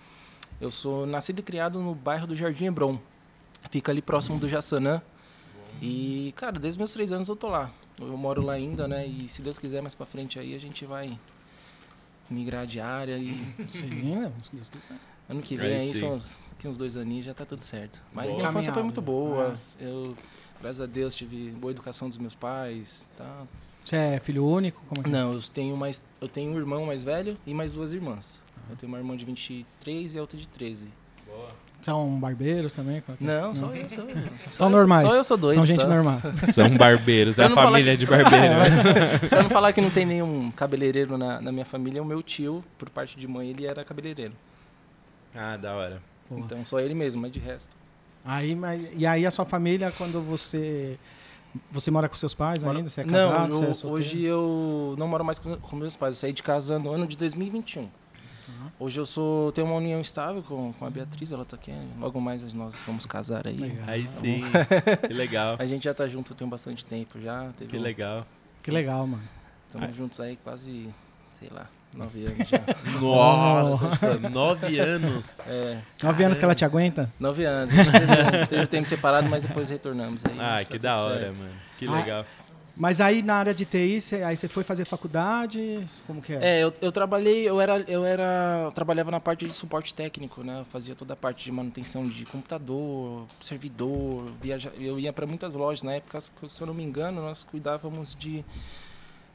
Eu 0.60 0.72
sou 0.72 1.06
nascido 1.06 1.40
e 1.40 1.44
criado 1.44 1.80
no 1.80 1.94
bairro 1.94 2.28
do 2.28 2.36
Jardim 2.36 2.66
Hebron. 2.66 3.00
Fica 3.70 3.92
ali 3.92 4.02
próximo 4.02 4.40
do 4.40 4.48
Jaçanã. 4.48 5.02
E, 5.82 6.34
cara, 6.38 6.58
desde 6.60 6.80
meus 6.80 6.94
três 6.94 7.12
anos 7.12 7.28
eu 7.28 7.36
tô 7.36 7.48
lá. 7.48 7.72
Eu 8.00 8.18
moro 8.18 8.42
lá 8.42 8.54
ainda, 8.54 8.88
né? 8.88 9.06
E 9.06 9.28
se 9.28 9.42
Deus 9.42 9.58
quiser, 9.60 9.82
mais 9.82 9.94
pra 9.96 10.06
frente 10.06 10.40
aí, 10.40 10.56
a 10.56 10.60
gente 10.60 10.86
vai 10.86 11.18
migrar 12.30 12.66
de 12.66 12.80
área 12.80 13.18
e 13.18 13.34
Sim, 13.68 14.16
né? 14.16 14.32
Se 14.44 14.56
Deus 14.56 14.70
quiser. 14.70 14.98
ano 15.30 15.42
que 15.42 15.60
Aí 15.60 15.60
vem 15.60 15.78
aí 15.78 15.94
sim. 15.94 16.00
são 16.00 16.16
uns, 16.16 16.40
daqui 16.52 16.68
uns 16.68 16.78
dois 16.78 16.96
aninhos 16.98 17.26
já 17.26 17.34
tá 17.34 17.46
tudo 17.46 17.62
certo. 17.62 18.02
Mas 18.14 18.28
Boa. 18.28 18.38
minha 18.38 18.50
infância 18.50 18.74
foi 18.74 18.84
muito 18.84 19.02
boa. 19.02 19.56
Eu, 19.80 20.16
graças 20.62 20.82
a 20.82 20.86
Deus, 20.86 21.14
tive 21.14 21.52
boa 21.52 21.72
educação 21.72 22.08
dos 22.10 22.18
meus 22.18 22.36
pais, 22.36 23.08
tá? 23.18 23.44
Você 23.84 23.96
é 23.96 24.20
filho 24.20 24.46
único? 24.46 24.82
Como 24.88 25.02
é 25.02 25.04
que 25.04 25.10
é? 25.10 25.14
Não, 25.14 25.34
eu 25.34 25.42
tenho 25.42 25.78
mais, 25.78 26.02
eu 26.20 26.28
tenho 26.28 26.52
um 26.52 26.58
irmão 26.58 26.86
mais 26.86 27.04
velho 27.04 27.38
e 27.46 27.54
mais 27.54 27.74
duas 27.74 27.94
irmãs. 27.94 28.40
Eu 28.70 28.76
tenho 28.76 28.92
uma 28.92 28.98
irmã 28.98 29.16
de 29.16 29.26
23 29.26 30.16
e 30.16 30.18
a 30.18 30.22
outra 30.22 30.38
de 30.38 30.48
13. 30.48 30.90
São 31.82 32.20
barbeiros 32.20 32.72
também? 32.72 32.96
É 32.98 33.00
é? 33.12 33.16
Não, 33.20 33.54
só 33.54 33.68
eu, 33.76 33.88
só 33.90 34.02
eu. 34.02 34.16
Só 34.50 34.52
São 34.52 34.68
eu- 34.68 34.72
normais. 34.78 35.08
Só 35.12 35.18
eu 35.18 35.24
sou 35.24 35.38
doido. 35.38 35.56
São 35.56 35.66
gente 35.66 35.82
só. 35.84 35.88
normal. 35.88 36.20
São 36.52 36.70
barbeiros, 36.76 37.38
é 37.38 37.44
a 37.44 37.50
não 37.50 37.56
família 37.56 37.92
que- 37.92 37.98
de 37.98 38.06
barbeiro. 38.08 38.56
né? 38.58 39.30
pra 39.30 39.44
não 39.44 39.50
falar 39.50 39.72
que 39.74 39.82
não 39.82 39.92
tem 39.92 40.06
nenhum 40.06 40.50
cabeleireiro 40.52 41.16
na, 41.18 41.40
na 41.42 41.52
minha 41.52 41.66
família, 41.66 42.02
o 42.02 42.06
meu 42.06 42.24
tio, 42.24 42.64
por 42.78 42.90
parte 42.90 43.20
de 43.20 43.28
mãe, 43.28 43.50
ele 43.50 43.68
era 43.68 43.84
cabeleireiro. 43.86 44.34
Ah, 45.36 45.58
da 45.58 45.74
hora. 45.76 46.02
Boa. 46.30 46.42
Então 46.42 46.64
só 46.64 46.80
ele 46.80 46.96
mesmo, 46.96 47.22
mas 47.22 47.32
de 47.32 47.40
resto. 47.40 47.70
Aí, 48.24 48.56
mas, 48.56 48.82
e 48.98 49.06
aí 49.06 49.24
a 49.26 49.30
sua 49.30 49.46
família, 49.46 49.92
quando 49.96 50.22
você... 50.22 50.98
Você 51.72 51.92
mora 51.92 52.10
com 52.10 52.16
seus 52.16 52.34
pais 52.34 52.64
Moro- 52.64 52.78
ainda? 52.78 52.90
Você 52.90 53.02
é 53.02 53.06
não, 53.06 53.32
casado? 53.32 53.54
eu- 53.64 53.74
você 53.74 53.86
é 53.86 53.90
hoje 53.90 54.24
eu 54.24 54.96
não 54.98 55.08
moro 55.08 55.24
mais 55.24 55.38
com, 55.38 55.56
com 55.58 55.76
meus 55.76 55.96
pais. 55.96 56.16
Eu 56.16 56.20
saí 56.20 56.34
de 56.34 56.42
casa 56.42 56.80
no 56.80 56.92
ano 56.92 57.06
de 57.06 57.16
2021. 57.16 57.88
Hoje 58.80 59.00
eu 59.00 59.06
sou 59.06 59.52
tenho 59.52 59.68
uma 59.68 59.76
união 59.78 60.00
estável 60.02 60.44
com, 60.44 60.72
com 60.74 60.86
a 60.86 60.90
Beatriz, 60.90 61.32
ela 61.32 61.46
tá 61.46 61.56
aqui. 61.56 61.72
Logo 62.00 62.20
mais 62.22 62.54
nós 62.54 62.76
vamos 62.86 63.06
casar 63.06 63.48
aí. 63.48 63.56
Legal. 63.58 63.84
Aí 63.88 64.08
sim. 64.08 64.44
Que 65.08 65.14
legal. 65.14 65.56
A 65.60 65.66
gente 65.66 65.84
já 65.84 65.94
tá 65.94 66.08
junto 66.08 66.34
tem 66.36 66.48
bastante 66.48 66.86
tempo 66.86 67.20
já. 67.22 67.50
Teve 67.58 67.72
Que 67.72 67.78
um- 67.78 67.82
legal. 67.82 68.26
Que 68.62 68.72
legal, 68.72 69.06
mano. 69.08 69.24
Estamos 69.68 69.96
juntos 69.96 70.20
aí 70.20 70.38
quase, 70.44 70.90
sei 71.40 71.50
lá, 71.52 71.68
nove 71.94 72.24
anos 72.26 72.48
já. 72.48 73.00
Nossa, 73.00 74.18
nove 74.30 74.80
anos. 74.80 75.40
É, 75.48 75.78
Nove 76.02 76.24
anos 76.24 76.38
que 76.38 76.44
ela 76.46 76.56
te 76.56 76.66
aguenta? 76.66 77.12
nove 77.20 77.46
anos. 77.46 77.74
A 77.78 77.84
gente 77.84 77.92
teve, 77.92 78.48
teve 78.48 78.68
tempo 78.68 78.88
separado, 78.88 79.28
mas 79.30 79.44
depois 79.44 79.70
retornamos 79.70 80.24
aí. 80.26 80.32
Ah, 80.40 80.58
tá 80.60 80.66
que 80.66 80.72
tudo 80.74 80.82
da 80.82 80.98
hora, 81.04 81.20
certo. 81.20 81.38
mano. 81.38 81.52
Que 81.78 81.88
Ah, 81.88 81.92
legal. 81.92 82.26
Mas 82.78 83.00
aí 83.00 83.22
na 83.24 83.36
área 83.36 83.54
de 83.54 83.64
TI, 83.66 84.02
você, 84.02 84.16
aí 84.24 84.36
você 84.36 84.50
foi 84.50 84.62
fazer 84.64 84.84
faculdade? 84.84 85.82
Como 86.06 86.22
que 86.22 86.34
é? 86.34 86.60
É, 86.60 86.64
eu, 86.64 86.74
eu 86.82 86.92
trabalhei, 86.92 87.48
eu 87.48 87.62
era, 87.62 87.80
eu 87.88 88.04
era, 88.04 88.64
eu 88.66 88.72
trabalhava 88.74 89.10
na 89.10 89.20
parte 89.22 89.48
de 89.48 89.54
suporte 89.54 89.94
técnico, 89.94 90.44
né? 90.44 90.60
Eu 90.60 90.66
fazia 90.66 90.94
toda 90.94 91.14
a 91.14 91.16
parte 91.16 91.46
de 91.46 91.52
manutenção 91.54 92.04
de 92.06 92.26
computador, 92.26 93.26
servidor, 93.40 94.30
viaja, 94.42 94.74
eu 94.78 95.00
ia 95.00 95.14
para 95.14 95.26
muitas 95.26 95.54
lojas 95.54 95.84
na 95.84 95.94
época, 95.94 96.20
se 96.20 96.32
eu 96.62 96.68
não 96.68 96.74
me 96.74 96.84
engano, 96.84 97.22
nós 97.22 97.44
cuidávamos 97.44 98.14
de 98.14 98.44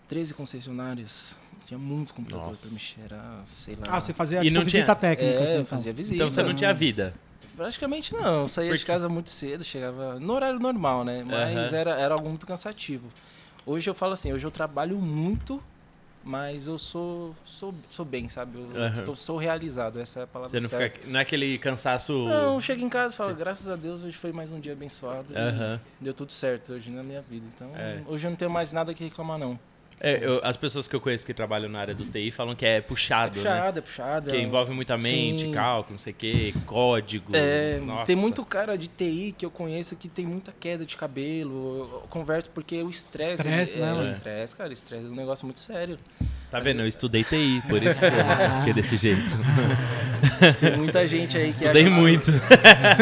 13 0.06 0.34
concessionárias. 0.34 1.34
Tinha 1.64 1.78
muito 1.78 2.12
computador 2.12 2.48
Nossa. 2.48 2.66
para 2.66 2.70
mexer, 2.74 3.00
era, 3.04 3.42
sei 3.46 3.74
lá. 3.76 3.86
Ah, 3.88 4.00
você 4.00 4.12
fazia 4.12 4.40
E 4.40 4.44
tipo, 4.48 4.54
não 4.54 4.64
tinha- 4.66 4.82
visita 4.82 4.94
técnica, 4.94 5.40
é, 5.40 5.42
assim, 5.44 5.54
eu 5.56 5.60
então. 5.62 5.78
fazia 5.78 5.92
visita. 5.94 6.14
Então 6.16 6.30
você 6.30 6.42
não 6.42 6.52
tinha 6.54 6.74
vida. 6.74 7.14
Praticamente 7.56 8.12
não, 8.12 8.42
eu 8.42 8.48
saía 8.48 8.76
de 8.76 8.84
casa 8.84 9.08
muito 9.08 9.30
cedo, 9.30 9.62
chegava 9.64 10.18
no 10.20 10.32
horário 10.34 10.58
normal, 10.58 11.04
né? 11.04 11.22
Mas 11.24 11.56
Aham. 11.72 11.76
era, 11.76 11.90
era 11.98 12.14
algo 12.14 12.28
muito 12.28 12.46
cansativo. 12.46 13.06
Hoje 13.70 13.88
eu 13.88 13.94
falo 13.94 14.14
assim, 14.14 14.32
hoje 14.32 14.44
eu 14.44 14.50
trabalho 14.50 14.96
muito, 14.96 15.62
mas 16.24 16.66
eu 16.66 16.76
sou 16.76 17.36
sou, 17.44 17.72
sou 17.88 18.04
bem, 18.04 18.28
sabe? 18.28 18.58
Eu 18.58 18.82
Aham. 18.82 19.04
tô- 19.04 19.14
sou 19.14 19.36
realizado, 19.36 20.00
essa 20.00 20.18
é 20.18 20.22
a 20.24 20.26
palavra 20.26 20.50
Você 20.50 20.60
não, 20.60 20.68
certa. 20.68 20.98
fica, 20.98 21.08
não 21.08 21.20
é 21.20 21.22
aquele 21.22 21.56
cansaço. 21.56 22.12
Não, 22.12 22.54
eu 22.54 22.60
chego 22.60 22.82
em 22.84 22.88
casa 22.88 23.14
e 23.14 23.16
falo, 23.16 23.30
Sim. 23.30 23.36
graças 23.38 23.68
a 23.68 23.76
Deus 23.76 24.02
hoje 24.02 24.16
foi 24.16 24.32
mais 24.32 24.50
um 24.50 24.58
dia 24.58 24.72
abençoado. 24.72 25.32
e 25.32 25.36
Aham. 25.36 25.80
Deu 26.00 26.12
tudo 26.12 26.32
certo 26.32 26.72
hoje 26.72 26.90
na 26.90 27.04
minha 27.04 27.22
vida. 27.22 27.46
Então, 27.54 27.70
É. 27.76 28.02
hoje 28.08 28.26
eu 28.26 28.30
não 28.30 28.36
tenho 28.36 28.50
mais 28.50 28.72
nada 28.72 28.92
que 28.92 29.04
reclamar, 29.04 29.38
não. 29.38 29.56
É, 30.02 30.18
eu- 30.24 30.40
as 30.42 30.56
pessoas 30.56 30.88
que 30.88 30.96
eu 30.96 31.00
conheço 31.00 31.26
que 31.26 31.34
trabalham 31.34 31.68
na 31.68 31.78
área 31.78 31.94
do 31.94 32.06
TI 32.06 32.30
falam 32.30 32.54
que 32.54 32.64
é 32.64 32.76
É 32.76 32.80
puxado, 32.80 33.36
né? 33.36 33.42
puxado, 33.42 33.78
é 33.78 33.82
puxado. 33.82 34.30
Que 34.30 34.36
é- 34.36 34.40
envolve 34.40 34.72
muita 34.72 34.96
mente, 34.96 35.42
Sim. 35.44 35.52
cálculo, 35.52 35.92
não 35.92 35.98
sei 35.98 36.12
o 36.14 36.16
quê, 36.16 36.54
código. 36.64 37.36
É, 37.36 37.78
Nossa. 37.78 38.06
tem 38.06 38.16
muito 38.16 38.42
cara 38.44 38.78
de 38.78 38.88
TI 38.88 39.34
que 39.36 39.44
eu 39.44 39.50
conheço 39.50 39.94
que 39.96 40.08
tem 40.08 40.24
muita 40.24 40.52
queda 40.58 40.86
de 40.86 40.96
cabelo. 40.96 41.90
Eu 41.92 42.08
converso 42.08 42.48
porque 42.50 42.82
o 42.82 42.88
estresse. 42.88 43.34
Estresse, 43.34 43.78
ele- 43.78 43.86
né, 43.86 43.98
é, 43.98 44.00
o 44.02 44.06
estresse, 44.06 44.56
cara, 44.56 44.72
estresse 44.72 45.04
é 45.04 45.08
um 45.08 45.14
negócio 45.14 45.44
muito 45.44 45.60
sério. 45.60 45.98
Tá 46.50 46.58
vendo? 46.58 46.80
Eu 46.80 46.86
estudei 46.86 47.22
TI, 47.22 47.62
por 47.68 47.80
isso 47.82 48.00
que 48.00 48.06
eu 48.06 48.58
fiquei 48.58 48.72
desse 48.72 48.96
jeito. 48.96 49.22
Tem 50.60 50.76
muita 50.76 51.06
gente 51.06 51.36
aí 51.36 51.44
que 51.44 51.50
Estudei 51.50 51.86
acha, 51.86 51.94
muito. 51.94 52.32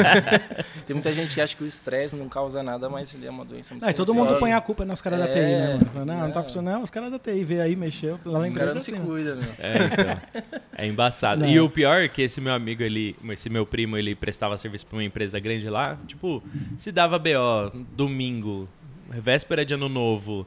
Tem 0.87 0.95
muita 0.95 1.13
gente 1.13 1.35
que 1.35 1.41
acha 1.41 1.57
que 1.57 1.65
o 1.65 1.67
estresse 1.67 2.15
não 2.15 2.29
causa 2.29 2.63
nada, 2.63 2.89
mas 2.89 3.15
ele 3.15 3.27
é 3.27 3.31
uma 3.31 3.45
doença 3.45 3.73
muito 3.75 3.87
É, 3.87 3.93
todo 3.93 4.15
mundo 4.15 4.39
põe 4.39 4.53
a 4.53 4.61
culpa 4.61 4.85
nos 4.85 5.01
caras 5.01 5.19
da 5.21 5.27
É, 5.27 5.33
TI, 5.33 5.41
né, 5.41 5.81
mano? 5.95 6.07
Não, 6.07 6.21
não 6.21 6.31
tá 6.31 6.41
é. 6.41 6.45
funcionando. 6.45 6.75
Não, 6.75 6.83
os 6.83 6.91
caras 6.91 7.11
da 7.11 7.19
TI 7.19 7.43
veio 7.43 7.63
aí, 7.63 7.75
mexeu. 7.75 8.21
Lá 8.25 8.41
na 8.41 8.45
Os 8.45 8.51
empresa 8.51 8.59
caras 8.59 8.75
não 8.75 8.79
assim, 8.81 8.93
se 8.93 8.99
né? 8.99 9.05
cuidam, 9.05 9.37
meu. 9.37 9.49
É, 9.59 9.77
então. 9.85 10.57
É 10.77 10.87
embaçado. 10.87 11.41
Não. 11.41 11.49
E 11.49 11.59
o 11.59 11.71
pior 11.71 12.03
é 12.03 12.09
que 12.09 12.23
esse 12.23 12.41
meu 12.41 12.53
amigo, 12.53 12.83
ele, 12.83 13.17
esse 13.31 13.49
meu 13.49 13.65
primo, 13.65 13.97
ele 13.97 14.15
prestava 14.15 14.57
serviço 14.59 14.87
pra 14.87 14.97
uma 14.97 15.05
empresa 15.05 15.39
grande 15.41 15.69
lá. 15.69 15.99
Tipo, 16.07 16.43
se 16.77 16.93
dava 16.93 17.19
BO 17.19 17.73
domingo, 17.97 18.69
véspera 19.09 19.65
de 19.65 19.75
ano 19.75 19.89
novo, 19.89 20.47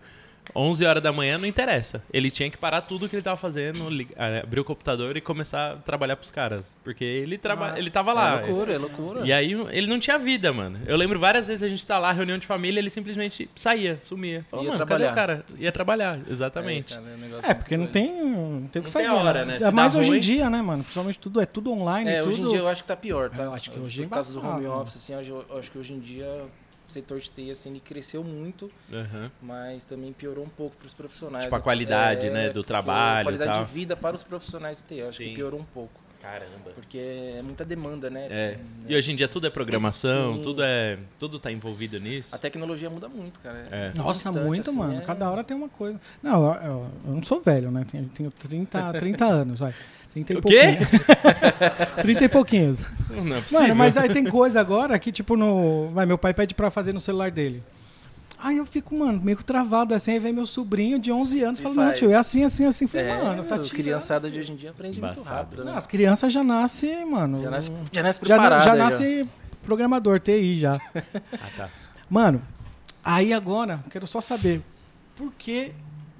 11 0.55 0.85
horas 0.85 1.03
da 1.03 1.11
manhã, 1.13 1.37
não 1.37 1.45
interessa. 1.47 2.03
Ele 2.11 2.29
tinha 2.29 2.49
que 2.49 2.57
parar 2.57 2.81
tudo 2.81 3.07
que 3.07 3.15
ele 3.15 3.23
tava 3.23 3.37
fazendo, 3.37 3.87
ah, 4.17 4.39
abrir 4.43 4.59
o 4.59 4.63
computador 4.63 5.15
e 5.15 5.21
começar 5.21 5.73
a 5.73 5.75
trabalhar 5.77 6.15
pros 6.15 6.29
caras. 6.29 6.75
Porque 6.83 7.03
ele, 7.03 7.37
traba... 7.37 7.73
Ah, 7.73 7.79
ele 7.79 7.89
tava 7.89 8.11
lá. 8.11 8.41
É 8.41 8.45
loucura, 8.45 8.73
é 8.73 8.77
loucura. 8.77 9.25
E 9.25 9.31
aí 9.31 9.53
ele 9.71 9.87
não 9.87 9.99
tinha 9.99 10.17
vida, 10.17 10.51
mano. 10.51 10.79
Eu 10.85 10.97
lembro 10.97 11.19
várias 11.19 11.47
vezes 11.47 11.63
a 11.63 11.69
gente 11.69 11.85
tá 11.85 11.97
lá, 11.99 12.11
reunião 12.11 12.37
de 12.37 12.45
família, 12.45 12.79
ele 12.79 12.89
simplesmente 12.89 13.49
saía, 13.55 13.97
sumia. 14.01 14.45
Falou, 14.49 14.65
Ia 14.65 14.71
mano, 14.73 14.85
cadê 14.85 15.03
o 15.03 15.07
trabalhar. 15.07 15.15
cara? 15.15 15.45
Ia 15.57 15.71
trabalhar, 15.71 16.19
exatamente. 16.29 16.93
É, 16.93 16.97
cara, 16.97 17.09
é 17.09 17.15
um 17.15 17.51
É, 17.51 17.53
porque 17.53 17.77
não 17.77 17.87
tem, 17.87 18.11
não 18.11 18.67
tem 18.67 18.81
o 18.81 18.85
que 18.85 18.91
Não 18.91 19.01
tem 19.01 19.05
fazer. 19.05 19.09
hora, 19.09 19.45
né? 19.45 19.59
né? 19.59 19.67
É 19.67 19.71
dá 19.71 19.85
hoje 19.97 20.11
em 20.11 20.19
dia, 20.19 20.49
né, 20.49 20.61
mano? 20.61 20.83
Principalmente 20.83 21.19
tudo 21.19 21.39
é 21.41 21.45
tudo 21.45 21.71
online, 21.71 22.09
É, 22.09 22.21
tudo. 22.21 22.33
hoje 22.33 22.41
em 22.41 22.47
dia 22.49 22.59
eu 22.59 22.67
acho 22.67 22.81
que 22.81 22.87
tá 22.87 22.95
pior, 22.95 23.29
tá? 23.29 23.43
Eu 23.43 23.53
acho 23.53 23.71
que 23.71 23.79
hoje 23.79 24.01
é 24.03 24.07
Por 24.07 24.13
causa 24.15 24.39
do 24.39 24.45
home 24.47 24.67
office, 24.67 24.97
assim, 24.97 25.13
eu 25.13 25.45
acho 25.57 25.71
que 25.71 25.77
hoje 25.77 25.93
em 25.93 25.99
dia 25.99 26.41
setor 26.91 27.19
de 27.19 27.29
TI, 27.31 27.51
assim, 27.51 27.69
ele 27.71 27.79
cresceu 27.79 28.23
muito, 28.23 28.69
Aham. 28.91 29.31
mas 29.41 29.85
também 29.85 30.11
piorou 30.13 30.43
um 30.45 30.49
pouco 30.49 30.75
para 30.77 30.87
os 30.87 30.93
profissionais. 30.93 31.45
Tipo, 31.45 31.55
a 31.55 31.59
qualidade, 31.61 32.29
né, 32.29 32.49
do 32.49 32.63
trabalho 32.63 33.17
e 33.17 33.21
A 33.21 33.23
qualidade 33.23 33.51
tal. 33.51 33.65
de 33.65 33.71
vida 33.71 33.95
para 33.97 34.15
os 34.15 34.23
profissionais 34.23 34.81
do 34.81 34.87
TI, 34.87 34.99
eu 34.99 35.07
acho 35.07 35.17
Sim. 35.17 35.29
que 35.29 35.35
piorou 35.35 35.59
um 35.59 35.65
pouco. 35.65 35.99
Caramba. 36.21 36.69
Porque 36.75 36.99
é 36.99 37.41
muita 37.41 37.65
demanda, 37.65 38.07
né? 38.07 38.27
É. 38.29 38.51
Né? 38.51 38.59
E 38.89 38.95
hoje 38.95 39.11
em 39.11 39.15
dia 39.15 39.27
tudo 39.27 39.47
é 39.47 39.49
programação, 39.49 40.35
Sim. 40.35 40.41
tudo 40.43 40.61
é. 40.61 40.99
Tudo 41.19 41.39
tá 41.39 41.51
envolvido 41.51 41.99
nisso. 41.99 42.35
A 42.35 42.37
tecnologia 42.37 42.91
muda 42.91 43.09
muito, 43.09 43.39
cara. 43.39 43.67
É. 43.71 43.87
Nossa, 43.95 44.29
constante, 44.29 44.45
muito, 44.45 44.69
assim, 44.69 44.77
mano. 44.77 44.97
é- 44.99 45.01
Cada 45.01 45.27
hora 45.31 45.43
tem 45.43 45.57
uma 45.57 45.67
coisa. 45.67 45.99
Não, 46.21 46.45
eu, 46.53 46.61
eu- 46.61 46.91
eu 47.07 47.13
não 47.15 47.23
sou 47.23 47.41
velho, 47.41 47.71
né? 47.71 47.83
Tenho, 47.89 48.05
tenho 48.09 48.29
30, 48.31 48.93
30 48.99 49.25
anos, 49.25 49.61
vai. 49.61 49.73
30 50.11 50.33
e 50.33 50.37
O 50.37 50.41
quê? 50.41 50.77
pouquinho. 50.77 51.95
30 52.01 52.23
e 52.25 52.29
pouquinhos. 52.29 52.85
Não 53.09 53.35
é 53.37 53.41
possível. 53.41 53.61
Mano, 53.61 53.75
mas 53.75 53.97
aí 53.97 54.09
tem 54.09 54.25
coisa 54.25 54.59
agora 54.59 54.97
que, 54.99 55.11
tipo, 55.11 55.35
no. 55.37 55.89
Vai, 55.91 56.05
meu 56.05 56.17
pai 56.17 56.33
pede 56.33 56.53
pra 56.53 56.69
fazer 56.71 56.93
no 56.93 56.99
celular 56.99 57.31
dele. 57.31 57.63
Aí 58.43 58.57
eu 58.57 58.65
fico, 58.65 58.97
mano, 58.97 59.21
meio 59.23 59.37
que 59.37 59.45
travado 59.45 59.93
assim, 59.93 60.13
aí 60.13 60.19
vem 60.19 60.33
meu 60.33 60.47
sobrinho 60.47 60.97
de 60.97 61.11
11 61.11 61.43
anos 61.43 61.59
e 61.59 61.63
fala, 61.63 61.75
não, 61.75 61.83
faz. 61.85 61.99
tio, 61.99 62.09
é 62.09 62.15
assim, 62.15 62.43
assim, 62.43 62.65
assim. 62.65 62.87
Falei, 62.87 63.07
É, 63.07 63.23
mano, 63.23 63.43
tá 63.43 63.53
a 63.55 63.59
tirando. 63.59 63.77
criançada 63.77 64.31
de 64.31 64.39
hoje 64.39 64.51
em 64.51 64.55
dia 64.55 64.71
aprende 64.71 64.99
muito 64.99 65.13
Embaçado. 65.13 65.35
rápido, 65.35 65.63
né? 65.63 65.71
Não, 65.71 65.77
as 65.77 65.85
crianças 65.85 66.33
já 66.33 66.43
nascem, 66.43 67.05
mano. 67.05 67.43
Já 67.43 67.51
nasce, 67.51 67.71
já 67.91 68.01
nasce 68.01 68.19
já, 68.23 68.35
preparada. 68.35 68.65
já 68.65 68.75
nasce 68.75 69.27
programador, 69.63 70.19
TI 70.19 70.57
já. 70.57 70.73
Ah, 71.33 71.47
tá. 71.55 71.69
Mano, 72.09 72.41
aí 73.05 73.31
agora, 73.31 73.79
quero 73.91 74.07
só 74.07 74.19
saber, 74.19 74.59
por 75.15 75.31
que 75.37 75.71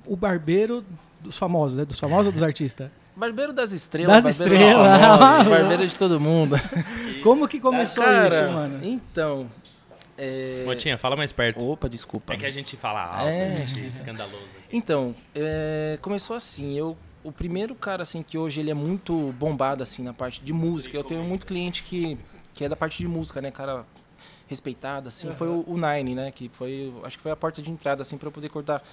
o 0.06 0.16
barbeiro 0.16 0.86
dos 1.22 1.38
famosos, 1.40 1.76
né? 1.76 1.86
Dos 1.86 2.00
famosos 2.00 2.28
ou 2.28 2.32
dos 2.32 2.44
artistas? 2.44 2.90
Barbeiro 3.22 3.54
das 3.54 3.72
estrelas. 3.72 4.24
Das 4.24 4.40
barbeiro 4.40 4.64
estrelas. 4.64 5.00
famosos, 5.00 5.48
barbeiro 5.54 5.88
de 5.88 5.96
todo 5.96 6.20
mundo. 6.20 6.56
Como 7.22 7.48
que 7.48 7.60
começou 7.60 8.04
Cara, 8.04 8.28
isso, 8.28 8.44
mano? 8.46 8.84
Então. 8.84 9.48
É... 10.18 10.64
Motinha, 10.66 10.98
fala 10.98 11.16
mais 11.16 11.32
perto. 11.32 11.64
Opa, 11.64 11.88
desculpa. 11.88 12.34
É 12.34 12.38
que 12.38 12.48
a 12.48 12.50
gente 12.50 12.76
fala 12.76 13.00
alto, 13.04 13.30
É. 13.30 13.62
a 13.62 13.66
gente 13.68 13.80
é 13.80 13.88
escandaloso 13.90 14.44
aqui. 14.58 14.76
Então, 14.76 15.14
é, 15.36 16.00
começou 16.02 16.36
assim, 16.36 16.76
eu 16.76 16.98
o 17.24 17.32
primeiro 17.32 17.76
cara 17.76 18.02
assim 18.02 18.24
que 18.24 18.36
hoje 18.40 18.60
ele 18.60 18.72
é 18.72 18.74
muito 18.74 19.32
bombado 19.38 19.84
assim 19.84 20.02
na 20.02 20.14
parte 20.14 20.42
de 20.42 20.52
música. 20.52 20.98
Eu 20.98 21.04
tenho 21.04 21.24
muito 21.24 21.46
cliente 21.46 21.84
que 21.84 22.18
que 22.56 22.66
é 22.66 22.70
da 22.70 22.76
parte 22.76 22.98
de 22.98 23.08
música, 23.08 23.40
né, 23.40 23.52
cara 23.52 23.86
respeitado 24.48 25.08
assim, 25.08 25.32
foi 25.38 25.48
o, 25.48 25.64
o 25.66 25.78
Nine, 25.78 26.16
né, 26.16 26.32
que 26.32 26.50
foi, 26.50 26.92
acho 27.04 27.16
que 27.18 27.24
foi 27.24 27.32
a 27.32 27.36
porta 27.36 27.62
de 27.62 27.70
entrada 27.72 28.02
assim 28.02 28.18
para 28.18 28.28
eu 28.28 28.32
poder 28.32 28.50
cortar. 28.50 28.84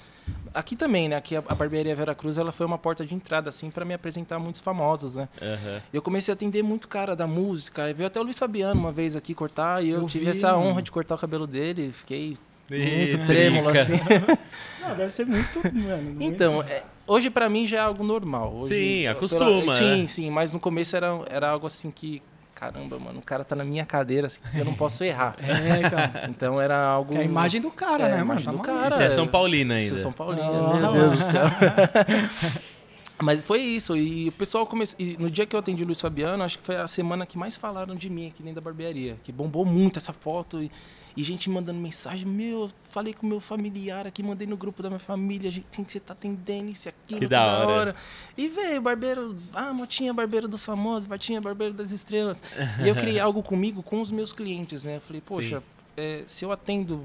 Aqui 0.55 0.75
também, 0.75 1.09
né, 1.09 1.15
aqui 1.17 1.37
a, 1.37 1.43
a 1.47 1.55
barbearia 1.55 1.95
Vera 1.95 2.15
Cruz, 2.15 2.37
ela 2.39 2.51
foi 2.51 2.65
uma 2.67 2.79
porta 2.79 3.05
de 3.05 3.15
entrada 3.15 3.49
assim 3.49 3.71
para 3.71 3.85
me 3.85 3.95
apresentar 3.95 4.37
a 4.37 4.39
muitos 4.39 4.61
famosos, 4.61 5.15
né? 5.15 5.29
Aham. 5.41 5.83
Eu 5.93 6.03
comecei 6.03 6.33
a 6.33 6.35
atender 6.35 6.63
muito 6.63 6.89
cara 6.89 7.15
da 7.15 7.27
música. 7.27 7.93
Veio 7.93 8.07
até 8.07 8.19
o 8.19 8.23
Luiz 8.23 8.39
Fabiano 8.39 8.81
uma 8.81 8.91
vez 8.91 9.15
aqui 9.15 9.35
cortar 9.35 9.85
e 9.85 9.91
eu, 9.91 10.01
Eu 10.03 10.09
tive 10.09 10.25
vi, 10.25 10.31
essa 10.31 10.53
mano. 10.53 10.65
honra 10.71 10.83
de 10.83 10.91
cortar 10.91 11.15
o 11.15 11.19
cabelo 11.19 11.47
dele. 11.47 11.93
Fiquei 11.93 12.37
muito 12.71 13.27
trêmulo 13.27 13.71
trica. 13.73 13.83
assim. 13.83 14.15
Não, 14.81 14.97
deve 14.97 15.11
ser 15.11 15.27
muito, 15.27 15.61
mano. 15.75 16.17
Então, 16.21 16.63
é, 16.63 16.83
hoje 17.07 17.29
pra 17.31 17.49
mim 17.49 17.67
já 17.67 17.77
é 17.77 17.81
algo 17.81 18.03
normal. 18.03 18.55
Hoje, 18.57 18.69
Sim, 18.75 19.07
acostuma, 19.07 19.45
pela- 19.47 19.73
Sim, 19.75 20.01
né? 20.03 20.07
sim, 20.07 20.31
mas 20.31 20.53
no 20.53 20.59
começo 20.59 20.97
era, 20.97 21.09
era 21.31 21.51
algo 21.51 21.67
assim 21.67 21.91
que, 21.91 22.23
caramba, 22.59 22.99
mano, 22.99 23.21
o 23.21 23.23
cara 23.23 23.45
tá 23.45 23.55
na 23.55 23.65
minha 23.65 23.87
cadeira, 23.87 24.27
assim, 24.27 24.39
eu 24.55 24.65
não 24.65 24.75
posso 24.77 25.05
errar. 25.05 25.37
É, 25.41 25.87
então. 25.87 25.99
Então 26.31 26.61
era 26.61 26.77
algo. 26.79 27.13
Que 27.13 27.19
é 27.19 27.21
a 27.21 27.25
imagem 27.25 27.61
do 27.61 27.71
cara, 27.71 28.05
É, 28.05 28.07
a 28.07 28.17
né, 28.17 28.25
mano? 28.25 28.41
imagem 28.41 28.45
Tá 28.47 28.53
do 28.53 28.59
cara. 28.59 28.91
Você 28.97 29.03
é 29.05 29.11
São 29.11 29.27
Paulino 29.27 29.73
Sou 29.75 29.81
ainda. 29.81 29.99
São 29.99 30.13
Paulino, 30.13 30.43
Ah, 30.43 30.81
meu. 30.91 30.93
Deus 30.93 31.13
do 31.13 31.25
céu. 31.25 31.45
Mas 33.21 33.43
foi 33.43 33.61
isso, 33.61 33.97
e 33.97 34.29
o 34.29 34.33
pessoal 34.33 34.65
começou. 34.65 34.97
No 35.19 35.29
dia 35.29 35.45
que 35.45 35.55
eu 35.57 35.59
atendi 35.61 35.83
o 35.83 35.87
Luiz 35.87 36.01
Fabiano, 36.01 36.43
acho 36.45 36.57
que 36.59 36.65
foi 36.65 36.77
a 36.77 36.87
semana 36.87 37.27
que 37.27 37.37
mais 37.37 37.57
falaram 37.57 37.95
de 37.97 38.09
mim 38.09 38.29
aqui 38.29 38.43
dentro 38.45 38.57
da 38.57 38.61
barbearia. 38.61 39.17
Que 39.25 39.33
bombou 39.33 39.65
muito 39.65 39.99
essa 39.99 40.13
foto. 40.13 40.63
E, 40.63 40.71
e 41.19 41.25
gente 41.25 41.51
mandando 41.51 41.81
mensagem, 41.81 42.25
meu, 42.25 42.71
falei 42.91 43.13
com 43.13 43.27
meu 43.27 43.41
familiar 43.41 44.07
aqui, 44.07 44.23
mandei 44.23 44.47
no 44.47 44.57
grupo 44.57 44.85
da 44.85 44.89
minha 44.89 45.01
família, 45.01 45.49
a 45.49 45.53
gente 45.53 45.67
tem 45.67 45.85
que 45.85 45.91
você 45.91 45.99
tá 45.99 46.13
atendendo 46.13 46.71
isso 46.71 46.89
aquilo. 46.89 47.19
Que 47.19 47.27
da 47.27 47.67
hora. 47.67 47.97
E 48.37 48.47
veio, 48.47 48.81
barbeiro, 48.81 49.37
ah, 49.53 49.75
Motinha, 49.75 50.15
barbeiro 50.15 50.47
dos 50.47 50.65
famosos, 50.65 51.09
Motinha, 51.09 51.41
barbeiro 51.41 51.75
das 51.75 51.91
estrelas. 51.91 52.41
e 52.81 52.87
eu 52.87 52.95
criei 52.95 53.19
algo 53.19 53.43
comigo 53.43 53.83
com 53.83 54.01
os 54.01 54.13
meus 54.13 54.33
clientes, 54.33 54.85
né? 54.85 54.99
Eu 54.99 55.01
falei, 55.01 55.21
poxa, 55.21 55.61
é, 55.97 56.23
se 56.25 56.45
eu 56.45 56.53
atendo 56.53 57.05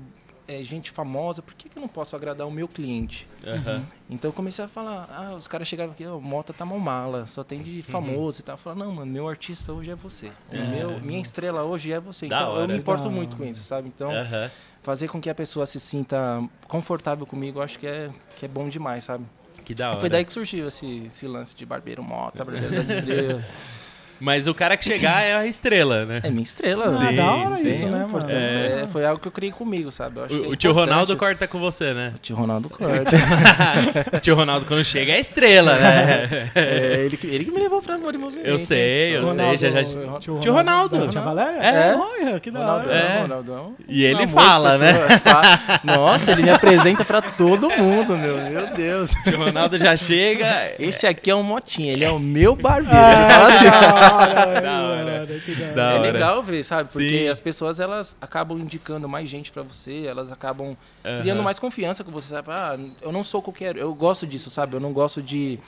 é, 0.54 0.64
gente 0.64 0.92
famosa, 0.92 1.42
por 1.42 1.54
que, 1.54 1.68
que 1.68 1.78
eu 1.78 1.82
não 1.82 1.88
posso 1.88 2.16
agradar 2.16 2.48
o 2.48 2.52
meu 2.52 2.68
cliente? 2.68 3.28
Aham. 3.46 3.86
Então 4.10 4.30
eu 4.30 4.34
comecei 4.34 4.64
a 4.64 4.68
falar, 4.68 5.10
ah, 5.10 5.34
os 5.36 5.48
caras 5.48 5.68
chegavam 5.68 5.94
aqui, 5.94 6.06
ó, 6.06 6.20
Mota 6.20 6.54
tá 6.54 6.66
mal 6.66 6.80
mala, 6.80 7.26
só 7.26 7.44
tem 7.44 7.62
de 7.62 7.82
famoso 7.82 8.42
e 8.42 8.44
tal. 8.44 8.54
Eu 8.54 8.58
falei, 8.58 8.80
não, 8.80 8.92
mano, 8.92 9.12
meu 9.12 9.28
artista 9.28 9.74
hoje 9.74 9.92
é 9.92 9.96
você. 9.96 10.32
O 10.50 10.58
meu, 10.58 11.00
minha 11.00 11.22
estrela 11.22 11.64
hoje 11.64 11.92
é 11.92 12.00
você. 12.00 12.28
Da 12.28 12.38
então 12.38 12.56
eu 12.56 12.62
hora. 12.62 12.68
me 12.68 12.78
importo 12.78 13.04
Da 13.04 13.10
muito 13.10 13.36
com 13.36 13.44
isso, 13.44 13.64
sabe? 13.64 13.88
Então, 13.88 14.12
Aham. 14.12 14.52
fazer 14.82 15.08
com 15.08 15.20
que 15.20 15.30
a 15.30 15.36
pessoa 15.36 15.66
se 15.66 15.80
sinta 15.80 16.18
confortável 16.68 17.26
comigo, 17.26 17.60
eu 17.60 17.64
acho 17.64 17.80
que 17.80 17.88
é, 17.88 18.10
que 18.38 18.46
é 18.46 18.48
bom 18.48 18.70
demais, 18.70 19.04
sabe? 19.04 19.26
Que 19.64 19.74
da 19.74 19.92
hora. 19.92 20.00
Foi 20.00 20.10
daí 20.10 20.26
que 20.26 20.34
surgiu 20.34 20.68
esse, 20.68 21.06
esse 21.08 21.26
lance 21.28 21.56
de 21.56 21.66
barbeiro 21.66 22.04
Mota, 22.04 22.44
barbeiro 22.44 22.72
das 22.76 22.90
estrelas. 22.90 23.44
Mas 24.24 24.48
o 24.48 24.54
cara 24.54 24.78
que 24.78 24.86
chegar 24.86 25.22
é 25.22 25.34
a 25.36 25.46
estrela, 25.46 26.06
né? 26.06 26.22
É 26.24 26.30
minha 26.30 26.44
estrela. 26.44 26.86
Ah, 26.86 26.92
Sim, 26.92 27.16
da 27.16 27.32
hora 27.32 27.56
sim. 27.56 27.68
isso, 27.68 27.84
né, 27.86 27.92
mano? 27.92 28.08
Importância. 28.08 28.58
É. 28.58 28.82
É, 28.84 28.88
foi 28.88 29.06
algo 29.06 29.20
que 29.20 29.28
eu 29.28 29.32
criei 29.32 29.52
comigo, 29.52 29.92
sabe? 29.92 30.18
Eu 30.20 30.24
acho 30.26 30.34
que 30.36 30.40
O, 30.42 30.46
é 30.46 30.48
o 30.48 30.56
tio 30.56 30.72
importante. 30.72 30.90
Ronaldo 30.92 31.18
corta 31.18 31.48
com 31.48 31.60
você, 31.60 31.94
né? 31.94 32.14
O 32.16 32.20
tio 32.20 32.36
Ronaldo 32.36 32.70
corta. 32.72 33.16
o 34.16 34.20
tio 34.22 34.34
Ronaldo 34.36 34.66
quando 34.66 34.84
chega 34.86 35.12
é 35.12 35.20
estrela, 35.20 35.76
né? 35.76 36.50
é, 36.56 37.02
ele, 37.06 37.18
que- 37.18 37.28
ele 37.28 37.46
que 37.46 37.52
me 37.52 37.60
levou 37.62 37.82
pra 37.82 37.96
Amor 37.96 38.16
e 38.16 38.18
Movimento. 38.18 38.48
Eu 38.48 38.58
sei, 38.60 39.18
eu 39.18 39.26
Ronaldo, 39.26 39.58
sei. 39.58 39.72
Já, 39.72 39.82
já... 39.84 40.20
Tio 40.20 40.40
Tio 40.40 40.54
Ronaldo. 40.54 41.08
Tia 41.10 41.22
Valéria? 41.22 41.58
É. 41.62 41.96
Olha, 41.96 42.40
que 42.40 42.50
da 42.50 42.60
Ronaldão, 42.60 42.90
hora. 42.92 42.98
É. 42.98 43.22
Ronaldão. 43.22 43.74
E 43.90 44.04
ele 44.06 44.26
fala, 44.28 44.78
né? 44.78 44.94
pessoa. 44.94 45.20
Fa- 45.20 45.82
Nossa, 45.84 46.32
ele 46.32 46.44
me 46.44 46.50
apresenta 46.50 47.04
pra 47.04 47.22
todo 47.22 47.70
mundo, 47.70 48.18
meu. 48.18 48.38
Meu 48.50 48.68
Deus. 48.74 49.12
O 49.12 49.24
tio 49.24 49.38
Ronaldo 49.38 49.78
já 49.78 49.98
chega. 49.98 50.48
Esse 50.80 51.06
aqui 51.06 51.30
é 51.30 51.36
um 51.36 51.44
motinha, 51.44 51.92
ele 51.92 52.06
é 52.06 52.10
o 52.10 52.20
meu 52.20 52.56
barbeiro. 52.56 52.94
Ah, 52.96 54.13
Hora, 54.48 54.62
Da 54.62 54.82
hora. 54.82 55.26
da 55.26 55.30
hora. 55.30 55.30
É 55.76 55.84
hora. 55.98 56.00
legal 56.00 56.44
ver, 56.44 56.64
sabe? 56.64 56.90
Porque 56.90 57.20
Sim. 57.20 57.28
as 57.30 57.40
pessoas 57.40 57.80
elas 57.80 58.16
acabam 58.22 58.58
indicando 58.60 59.08
mais 59.10 59.30
gente 59.30 59.52
pra 59.52 59.64
você, 59.64 60.06
elas 60.08 60.32
acabam 60.32 60.76
Aham. 61.04 61.22
criando 61.22 61.44
mais 61.44 61.60
confiança 61.60 62.04
com 62.04 62.12
você, 62.12 62.30
sabe? 62.30 62.50
Ah, 62.52 62.78
eu 63.02 63.12
não 63.12 63.24
sou 63.24 63.42
qualquer, 63.42 63.78
eu 63.78 63.94
gosto 63.94 64.26
disso, 64.28 64.50
sabe? 64.50 64.76
Eu 64.76 64.80
não 64.80 64.94
gosto 64.94 65.22
de 65.22 65.60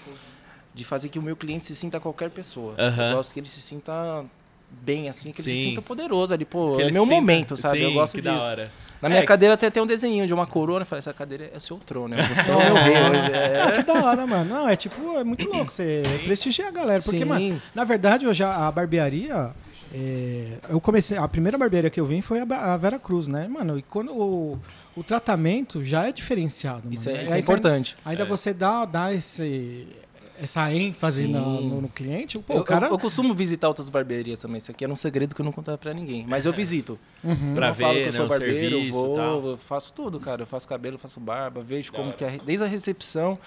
de 0.74 0.84
fazer 0.84 1.08
que 1.08 1.18
o 1.18 1.22
meu 1.22 1.38
cliente 1.38 1.66
se 1.68 1.74
sinta 1.76 2.02
qualquer 2.02 2.30
pessoa. 2.30 2.76
Aham. 2.78 3.12
Eu 3.12 3.16
gosto 3.18 3.34
que 3.34 3.40
ele 3.40 3.48
se 3.48 3.62
sinta 3.62 4.26
bem 4.70 5.08
assim, 5.08 5.32
que 5.32 5.40
ele 5.42 5.52
se 5.52 5.56
Sim. 5.64 5.70
sinta 5.70 5.82
poderoso 5.82 6.34
ali, 6.34 6.44
pô, 6.44 6.76
Que 6.76 6.82
é 6.84 6.92
meu 6.92 7.04
sinta- 7.04 7.16
momento, 7.16 7.56
sabe? 7.56 7.82
eu 7.82 7.90
Sim, 7.90 7.94
gosto 7.96 8.16
que 8.16 8.22
disso. 8.22 8.36
da 8.38 8.44
hora. 8.44 8.72
Na 9.06 9.10
minha 9.10 9.22
É. 9.22 9.26
cadeira 9.26 9.56
tem 9.56 9.68
até 9.68 9.82
um 9.82 9.86
desenho 9.86 10.26
de 10.26 10.34
uma 10.34 10.48
corona. 10.48 10.82
Eu 10.82 10.86
falei, 10.86 11.00
essa 11.00 11.14
cadeira 11.14 11.50
é 11.54 11.58
o 11.58 11.62
seu 11.62 11.78
trono, 11.78 12.16
né? 12.16 12.18
Você 12.24 12.50
é 12.50 12.56
o 12.56 12.60
meu 12.60 12.74
rei 12.76 12.98
hoje. 12.98 13.32
É. 13.36 13.72
Que 13.78 13.84
da 13.84 13.94
hora, 14.04 14.26
mano. 14.28 14.46
Não, 14.54 14.68
é 14.70 14.76
tipo, 14.76 15.18
é 15.18 15.24
muito 15.24 15.48
louco 15.48 15.72
você 15.72 16.02
prestigiar 16.24 16.70
a 16.70 16.72
galera. 16.72 17.02
Porque, 17.04 17.20
Sim. 17.20 17.26
mano, 17.26 17.62
na 17.74 17.84
verdade, 17.84 18.26
hoje 18.28 18.44
a, 18.44 18.68
a 18.68 18.72
barbearia. 18.72 19.52
é, 19.94 20.58
eu 20.70 20.82
comecei. 20.82 21.18
A 21.18 21.28
primeira 21.28 21.58
barbearia 21.58 21.90
que 21.90 22.00
eu 22.00 22.06
vim 22.06 22.22
foi 22.22 22.40
a, 22.40 22.74
a 22.74 22.78
Vera 22.78 22.98
Cruz, 23.00 23.28
né, 23.28 23.48
mano? 23.48 23.78
E 23.78 23.82
quando 23.84 24.12
o, 24.12 24.60
o 24.96 25.04
tratamento 25.04 25.84
já 25.84 26.08
é 26.08 26.12
diferenciado. 26.12 26.92
Isso 26.92 27.08
mano. 27.10 27.22
é, 27.22 27.24
isso 27.26 27.36
é 27.36 27.40
importante. 27.40 27.96
Ainda 28.04 28.24
É. 28.24 28.26
você 28.26 28.54
dá, 28.54 28.86
dá 28.86 29.14
esse, 29.14 29.88
essa 30.40 30.72
ênfase 30.74 31.28
no, 31.28 31.62
no- 31.62 31.82
no 31.82 31.90
cliente. 31.90 32.38
Pô, 32.40 32.54
eu, 32.54 32.60
o 32.62 32.64
cara. 32.64 32.88
eu, 32.88 32.92
eu 32.92 33.00
costumo 33.00 33.34
visitar 33.34 33.68
outras 33.68 33.90
barbearias 33.90 34.40
também. 34.40 34.58
Isso 34.58 34.72
aqui 34.72 34.84
era 34.84 34.92
um 34.92 34.96
segredo 34.96 35.34
que 35.36 35.42
eu 35.42 35.46
não 35.46 35.52
contava 35.52 35.78
pra 35.78 35.94
ninguém. 35.94 36.26
Mas 36.28 36.46
eu 36.46 36.54
visito. 36.54 37.00
Uhum. 37.24 37.50
Eu 37.52 37.56
Pra 37.56 37.68
não 37.70 37.76
falo 37.76 37.94
ver, 37.94 38.00
que 38.02 38.08
eu 38.10 38.12
né, 38.12 38.18
sou 38.18 38.26
o 38.26 38.30
barbeiro, 38.30 38.56
eu 38.66 38.70
serviço 38.84 39.14
tal. 39.16 39.42
vou, 39.42 39.52
eu 39.52 39.58
faço 39.58 39.94
tudo, 39.94 40.20
cara. 40.20 40.42
Eu 40.44 40.48
faço 40.48 40.68
cabelo, 40.68 40.98
faço 40.98 41.20
barba, 41.20 41.62
vejo 41.64 41.92
Da 41.92 41.98
como 41.98 42.10
hora. 42.10 42.18
que 42.18 42.24
é. 42.26 42.38
Desde 42.46 42.64
a 42.64 42.68
recepção 42.68 43.38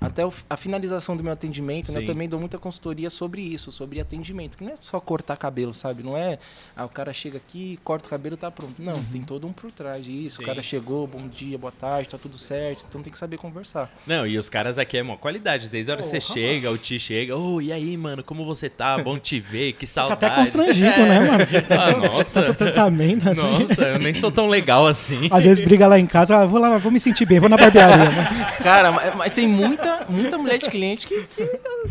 até 0.00 0.22
a 0.48 0.56
finalização 0.56 1.16
do 1.16 1.22
meu 1.22 1.32
atendimento, 1.32 1.92
né? 1.92 2.00
Eu 2.00 2.06
também 2.06 2.28
dou 2.28 2.40
muita 2.40 2.58
consultoria 2.58 3.10
sobre 3.10 3.42
isso, 3.42 3.70
sobre 3.70 4.00
atendimento. 4.00 4.56
Que 4.56 4.64
não 4.64 4.72
é 4.72 4.76
só 4.76 4.98
cortar 4.98 5.36
cabelo, 5.36 5.74
sabe? 5.74 6.02
Não 6.02 6.16
é, 6.16 6.38
ah, 6.76 6.84
o 6.84 6.88
cara 6.88 7.12
chega 7.12 7.36
aqui, 7.36 7.78
corta 7.84 8.06
o 8.06 8.10
cabelo 8.10 8.34
e 8.34 8.38
tá 8.38 8.50
pronto. 8.50 8.74
Não, 8.78 9.02
tem 9.04 9.20
todo 9.22 9.46
um 9.46 9.52
por 9.52 9.70
trás 9.70 10.04
disso. 10.04 10.38
Sim. 10.38 10.42
O 10.44 10.46
cara 10.46 10.62
chegou, 10.62 11.06
bom 11.06 11.28
dia, 11.28 11.58
boa 11.58 11.72
tarde, 11.72 12.08
tá 12.08 12.18
tudo 12.18 12.38
certo. 12.38 12.84
Então 12.88 13.02
tem 13.02 13.12
que 13.12 13.18
saber 13.18 13.36
conversar. 13.36 13.90
Não, 14.06 14.26
e 14.26 14.38
os 14.38 14.48
caras 14.48 14.78
aqui 14.78 14.96
é 14.96 15.02
mó 15.02 15.16
qualidade. 15.16 15.68
Desde 15.68 15.90
a 15.90 15.94
hora 15.94 16.02
que 16.02 16.08
você 16.08 16.20
Porra. 16.20 16.34
chega, 16.34 16.70
o 16.70 16.78
Ti 16.78 16.98
chega. 16.98 17.36
Ô, 17.36 17.60
e 17.60 17.72
aí, 17.72 17.96
mano, 17.96 18.22
como 18.24 18.44
você 18.44 18.68
tá? 18.70 18.96
Bom 18.98 19.18
te 19.18 19.38
ver, 19.38 19.72
que 19.72 19.86
Fica 19.86 19.92
saudade. 19.92 20.24
até 20.24 20.34
constrangido, 20.34 20.98
né, 21.06 21.20
mano? 21.20 21.44
Ah, 21.70 21.92
nossa. 21.96 22.42
Tanto 22.42 22.58
tratamento 22.58 23.28
assim. 23.28 23.40
Nossa, 23.40 23.82
eu 23.82 23.98
nem 23.98 24.14
sou 24.14 24.30
tão 24.30 24.48
legal 24.48 24.86
assim. 24.86 25.28
Às 25.30 25.44
vezes 25.44 25.64
briga 25.64 25.86
lá 25.86 25.98
em 25.98 26.06
casa, 26.06 26.38
ah, 26.38 26.46
vou 26.46 26.60
lá, 26.60 26.78
vou 26.78 26.90
me 26.90 26.98
sentir 27.00 27.24
bem, 27.26 27.38
vou 27.38 27.48
na 27.48 27.56
barbearia. 27.56 27.96
né? 28.10 28.52
Cara, 28.62 28.90
mas, 28.92 29.14
mas 29.14 29.32
tem 29.32 29.46
muita, 29.46 29.89
muita 30.08 30.36
mulher 30.38 30.58
de 30.58 30.68
cliente 30.70 31.06
que, 31.06 31.22
que 31.26 31.46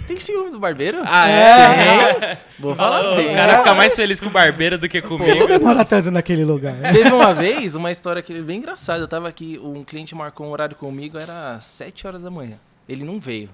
tem 0.07 0.19
ciúme 0.19 0.51
do 0.51 0.59
barbeiro. 0.59 0.99
Ah, 1.05 1.27
é? 1.29 2.13
Tem. 2.13 2.37
Vou 2.59 2.75
falar, 2.75 3.01
Fala, 3.03 3.15
tem. 3.15 3.31
o 3.31 3.35
cara 3.35 3.57
fica 3.59 3.73
mais 3.73 3.95
feliz 3.95 4.19
com 4.19 4.27
o 4.27 4.31
barbeiro 4.31 4.77
do 4.77 4.87
que 4.89 5.01
Por 5.01 5.09
comigo. 5.09 5.25
que 5.31 5.35
você 5.35 5.47
demora 5.47 5.83
tanto 5.85 6.11
naquele 6.11 6.43
lugar? 6.45 6.75
Teve 6.91 7.11
uma 7.11 7.33
vez, 7.33 7.75
uma 7.75 7.91
história 7.91 8.21
que 8.21 8.41
bem 8.41 8.57
engraçada. 8.59 9.01
Eu 9.03 9.07
tava 9.07 9.27
aqui, 9.27 9.59
um 9.63 9.83
cliente 9.83 10.13
marcou 10.15 10.47
um 10.47 10.51
horário 10.51 10.75
comigo, 10.75 11.17
era 11.17 11.59
7 11.59 12.07
horas 12.07 12.23
da 12.23 12.29
manhã. 12.31 12.57
Ele 12.87 13.03
não 13.03 13.19
veio. 13.19 13.49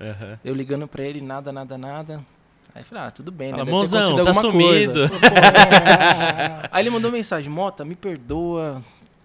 Aham. 0.00 0.38
Eu 0.44 0.54
ligando 0.54 0.86
pra 0.88 1.02
ele, 1.02 1.20
nada, 1.20 1.52
nada, 1.52 1.76
nada. 1.76 2.20
Aí 2.74 2.82
eu 2.82 2.84
falei, 2.86 3.04
ah, 3.04 3.10
tudo 3.10 3.32
bem, 3.32 3.48
né? 3.52 3.58
Fala, 3.58 3.64
Deve 3.64 3.70
ter 3.72 3.76
"Mozão, 3.78 4.00
acontecido 4.00 4.24
tá 4.24 4.30
alguma 4.40 4.52
coisa." 4.62 5.08
sumido. 5.08 5.18
Falei, 5.18 5.30
"Pô, 5.30 5.36
é." 5.36 6.68
Aí 6.70 6.82
ele 6.82 6.90
mandou 6.90 7.10
mensagem, 7.10 7.50
Mota, 7.50 7.84
me 7.84 7.94
perdoa. 7.96 8.82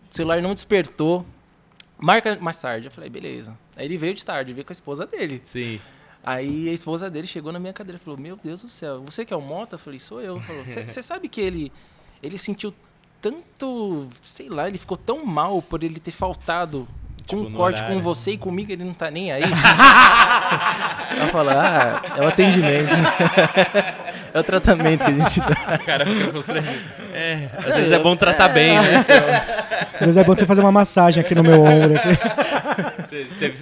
celular 0.10 0.41
não 0.41 0.54
despertou. 0.54 1.25
Marca 2.01 2.38
mais 2.41 2.60
tarde. 2.60 2.88
Eu 2.88 2.91
falei, 2.91 3.10
beleza. 3.10 3.54
Aí 3.75 3.85
ele 3.85 3.97
veio 3.97 4.13
de 4.13 4.25
tarde, 4.25 4.53
veio 4.53 4.65
com 4.65 4.71
a 4.71 4.73
esposa 4.73 5.05
dele. 5.05 5.41
Sim. 5.43 5.79
Aí 6.23 6.69
a 6.69 6.73
esposa 6.73 7.09
dele 7.09 7.27
chegou 7.27 7.51
na 7.51 7.59
minha 7.59 7.73
cadeira 7.73 7.99
e 8.01 8.03
falou: 8.03 8.19
Meu 8.19 8.35
Deus 8.41 8.61
do 8.63 8.69
céu, 8.69 9.03
você 9.05 9.23
que 9.25 9.33
é 9.33 9.38
o 9.38 9.41
Mota? 9.41 9.75
Eu 9.75 9.79
falei: 9.79 9.99
Sou 9.99 10.21
eu. 10.21 10.39
Falou: 10.39 10.63
Você 10.65 11.01
sabe 11.03 11.27
que 11.27 11.39
ele, 11.41 11.71
ele 12.23 12.38
sentiu 12.38 12.73
tanto. 13.21 14.07
Sei 14.23 14.49
lá, 14.49 14.67
ele 14.67 14.77
ficou 14.77 14.97
tão 14.97 15.25
mal 15.25 15.61
por 15.61 15.83
ele 15.83 15.99
ter 15.99 16.11
faltado 16.11 16.88
com 17.27 17.38
Tipo, 17.38 17.41
um 17.41 17.51
corte 17.53 17.79
horário. 17.79 17.97
com 17.97 18.01
você 18.03 18.31
e 18.31 18.38
comigo, 18.38 18.71
ele 18.71 18.83
não 18.83 18.93
tá 18.93 19.09
nem 19.11 19.31
aí. 19.31 19.43
Ela 21.17 21.27
falou: 21.31 21.53
Ah, 21.55 22.01
é 22.17 22.21
o 22.21 22.27
atendimento. 22.27 22.89
é 24.33 24.39
o 24.39 24.43
tratamento 24.43 25.05
que 25.05 25.11
a 25.11 25.13
gente 25.13 25.39
dá. 25.39 25.75
O 25.75 25.85
cara 25.85 26.05
fica 26.05 26.31
constrangido. 26.31 26.79
É, 27.13 27.49
às 27.57 27.75
vezes 27.75 27.91
é 27.91 27.99
bom 27.99 28.15
tratar 28.15 28.49
bem, 28.49 28.79
né? 28.79 29.05
Às 29.93 29.99
vezes 30.01 30.17
é 30.17 30.23
bom 30.23 30.35
você 30.35 30.45
fazer 30.45 30.61
uma 30.61 30.71
massagem 30.71 31.21
aqui 31.23 31.33
no 31.33 31.43
meu 31.43 31.63
ombro. 31.63 31.97
Aqui. 31.97 32.09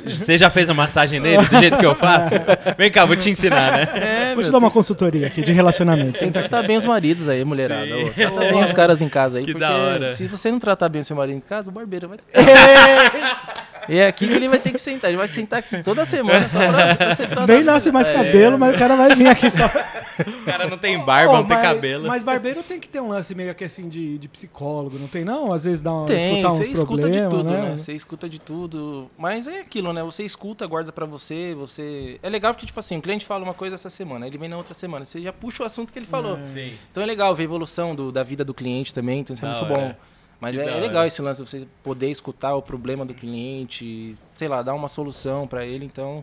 Você- 0.06 0.38
já 0.38 0.50
fez 0.50 0.70
a 0.70 0.74
massagem 0.74 1.20
nele 1.20 1.46
do 1.46 1.60
jeito 1.60 1.78
que 1.78 1.86
eu 1.86 1.96
faço? 1.96 2.36
Vem 2.78 2.92
cá, 2.92 3.06
vou 3.06 3.16
te 3.16 3.30
ensinar, 3.30 3.72
né? 3.72 3.88
É, 4.32 4.34
Vou 4.34 4.44
te 4.44 4.52
dar 4.52 4.58
uma 4.58 4.72
consultoria 4.72 5.28
aqui 5.28 5.42
de 5.42 5.52
relacionamento. 5.52 6.20
Tem 6.20 6.32
que 6.32 6.40
tratar 6.40 6.64
bem 6.64 6.78
os 6.78 6.86
maridos 6.86 7.30
aí, 7.30 7.44
mulherada. 7.46 7.96
Ô, 7.98 8.10
Trata 8.14 8.40
bem 8.40 8.64
os 8.64 8.72
caras 8.72 9.02
em 9.02 9.10
casa 9.10 9.38
aí. 9.38 9.46
Que 9.46 9.52
porque 9.54 9.66
da 9.66 9.76
hora. 9.76 10.14
Se 10.14 10.28
você 10.28 10.52
não 10.52 10.60
tratar 10.60 10.90
bem 10.90 11.02
o 11.02 11.06
seu 11.06 11.16
marido 11.16 11.38
em 11.38 11.42
casa, 11.42 11.70
o 11.70 11.74
barbeiro 11.74 12.10
vai. 12.10 12.18
E 13.90 13.98
é 13.98 14.08
aqui 14.08 14.28
que 14.28 14.34
ele 14.34 14.48
vai 14.48 14.60
ter 14.60 14.72
que 14.72 14.80
sentar. 14.80 15.10
Ele 15.10 15.18
vai 15.18 15.28
sentar 15.28 15.60
aqui 15.60 15.84
toda 15.84 16.06
semana 16.06 16.48
só 16.50 16.60
pra 16.60 16.94
você 17.16 17.28
tratar. 17.28 17.48
Nem 17.48 17.64
nasce 17.64 17.92
mais 17.92 18.08
É, 18.08 18.14
cabelo, 18.14 18.58
mas 18.58 18.76
o 18.76 18.80
cara 18.80 18.96
vai 18.96 19.16
vir 19.16 19.28
aqui 19.28 19.50
só. 19.52 19.66
O 19.66 20.46
cara 20.46 20.68
não 20.68 20.78
tem 20.78 20.98
barba, 21.04 21.34
Ô, 21.34 21.38
não 21.38 21.46
tem 21.46 21.58
mas- 21.58 21.66
cabelo. 21.68 22.08
Mas 22.08 22.24
barbeiro 22.24 22.64
tem 22.64 22.80
que 22.80 22.88
ter 22.88 23.02
um 23.02 23.08
lance 23.10 23.34
meio 23.36 23.54
que 23.56 23.64
assim 23.64 23.90
de, 23.90 24.18
de 24.18 24.28
psicólogo, 24.28 24.98
não 25.00 25.08
tem 25.08 25.24
não? 25.26 25.54
Às 25.54 25.64
vezes 25.64 25.82
dá 25.82 25.92
uma, 25.92 26.06
Tem, 26.06 26.32
escutar 26.40 26.54
uns 26.54 26.58
você 26.58 26.72
escuta 26.72 26.86
problemas, 27.02 27.24
de 27.24 27.30
tudo, 27.30 27.50
né? 27.50 27.62
né? 27.70 27.78
Você 27.78 27.94
escuta 27.94 28.30
de 28.30 28.40
tudo. 28.40 29.10
Mas 29.18 29.48
é 29.48 29.60
aquilo, 29.62 29.92
né? 29.94 30.04
Você 30.04 30.24
escuta, 30.24 30.66
guarda 30.68 30.92
pra 30.92 31.06
você, 31.06 31.54
você... 31.56 32.20
É 32.24 32.30
legal 32.30 32.54
porque, 32.54 32.66
tipo 32.66 32.80
assim, 32.80 32.98
o 32.98 33.02
cliente 33.02 33.26
fala 33.26 33.44
uma 33.44 33.54
coisa 33.54 33.76
essa 33.76 33.90
semana, 33.90 34.28
ele 34.28 34.38
vem 34.38 34.50
na 34.50 34.58
outra 34.58 34.74
semana, 34.74 35.06
você 35.06 35.22
já 35.22 35.34
puxa 35.34 35.64
o 35.64 35.66
assunto 35.66 35.92
que 35.92 36.00
ele 36.00 36.06
falou. 36.06 36.38
Sim. 36.46 36.74
Então 36.92 37.02
é 37.04 37.06
legal 37.06 37.34
ver 37.36 37.44
a 37.44 37.46
evolução 37.46 37.96
do- 37.96 38.12
da 38.12 38.24
vida 38.24 38.44
do 38.46 38.54
cliente 38.54 38.94
também, 38.94 39.20
então 39.20 39.34
isso 39.34 39.46
é 39.46 39.50
muito 39.50 39.66
bom. 39.66 39.96
Mas 40.44 40.58
é, 40.58 40.66
é 40.66 40.76
legal 40.78 41.06
esse 41.06 41.22
lance, 41.22 41.42
você 41.42 41.66
poder 41.82 42.10
escutar 42.10 42.54
o 42.54 42.62
problema 42.62 43.06
do 43.06 43.14
cliente, 43.14 44.14
sei 44.36 44.50
lá, 44.50 44.62
dar 44.62 44.74
uma 44.74 44.90
solução 44.90 45.48
pra 45.48 45.66
ele, 45.66 45.86
então. 45.86 46.22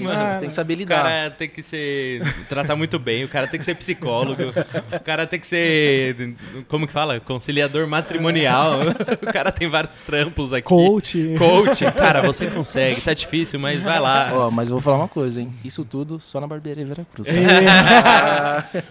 Tem, 0.00 0.08
que- 0.10 0.16
Mano, 0.24 0.40
tem 0.40 0.48
que 0.48 0.54
saber 0.54 0.74
O 0.74 0.76
lidar. 0.76 1.02
cara 1.02 1.30
tem 1.30 1.48
que 1.48 1.62
ser. 1.62 2.22
tratar 2.48 2.76
muito 2.76 2.98
bem, 2.98 3.24
o 3.24 3.28
cara 3.28 3.46
tem 3.46 3.58
que 3.58 3.64
ser 3.64 3.74
psicólogo, 3.74 4.42
o 4.96 5.00
cara 5.00 5.26
tem 5.26 5.38
que 5.38 5.46
ser. 5.46 6.34
Como 6.68 6.86
que 6.86 6.92
fala? 6.92 7.20
Conciliador 7.20 7.86
matrimonial. 7.86 8.80
O 9.22 9.32
cara 9.32 9.50
tem 9.52 9.68
vários 9.68 10.00
trampos 10.02 10.52
aqui. 10.52 10.62
Coach. 10.68 11.34
Coach. 11.38 11.84
Cara, 11.92 12.22
você 12.22 12.46
consegue, 12.48 13.00
tá 13.00 13.12
difícil, 13.14 13.58
mas 13.60 13.80
vai 13.82 13.98
lá. 14.00 14.30
Ó, 14.32 14.50
mas 14.50 14.68
eu 14.68 14.74
vou 14.74 14.82
falar 14.82 14.96
uma 14.96 15.08
coisa, 15.08 15.40
hein? 15.40 15.52
Isso 15.64 15.84
tudo 15.84 16.18
só 16.20 16.40
na 16.40 16.46
barbearia 16.46 16.84
Veracruz. 16.86 17.28
tá? 17.28 17.34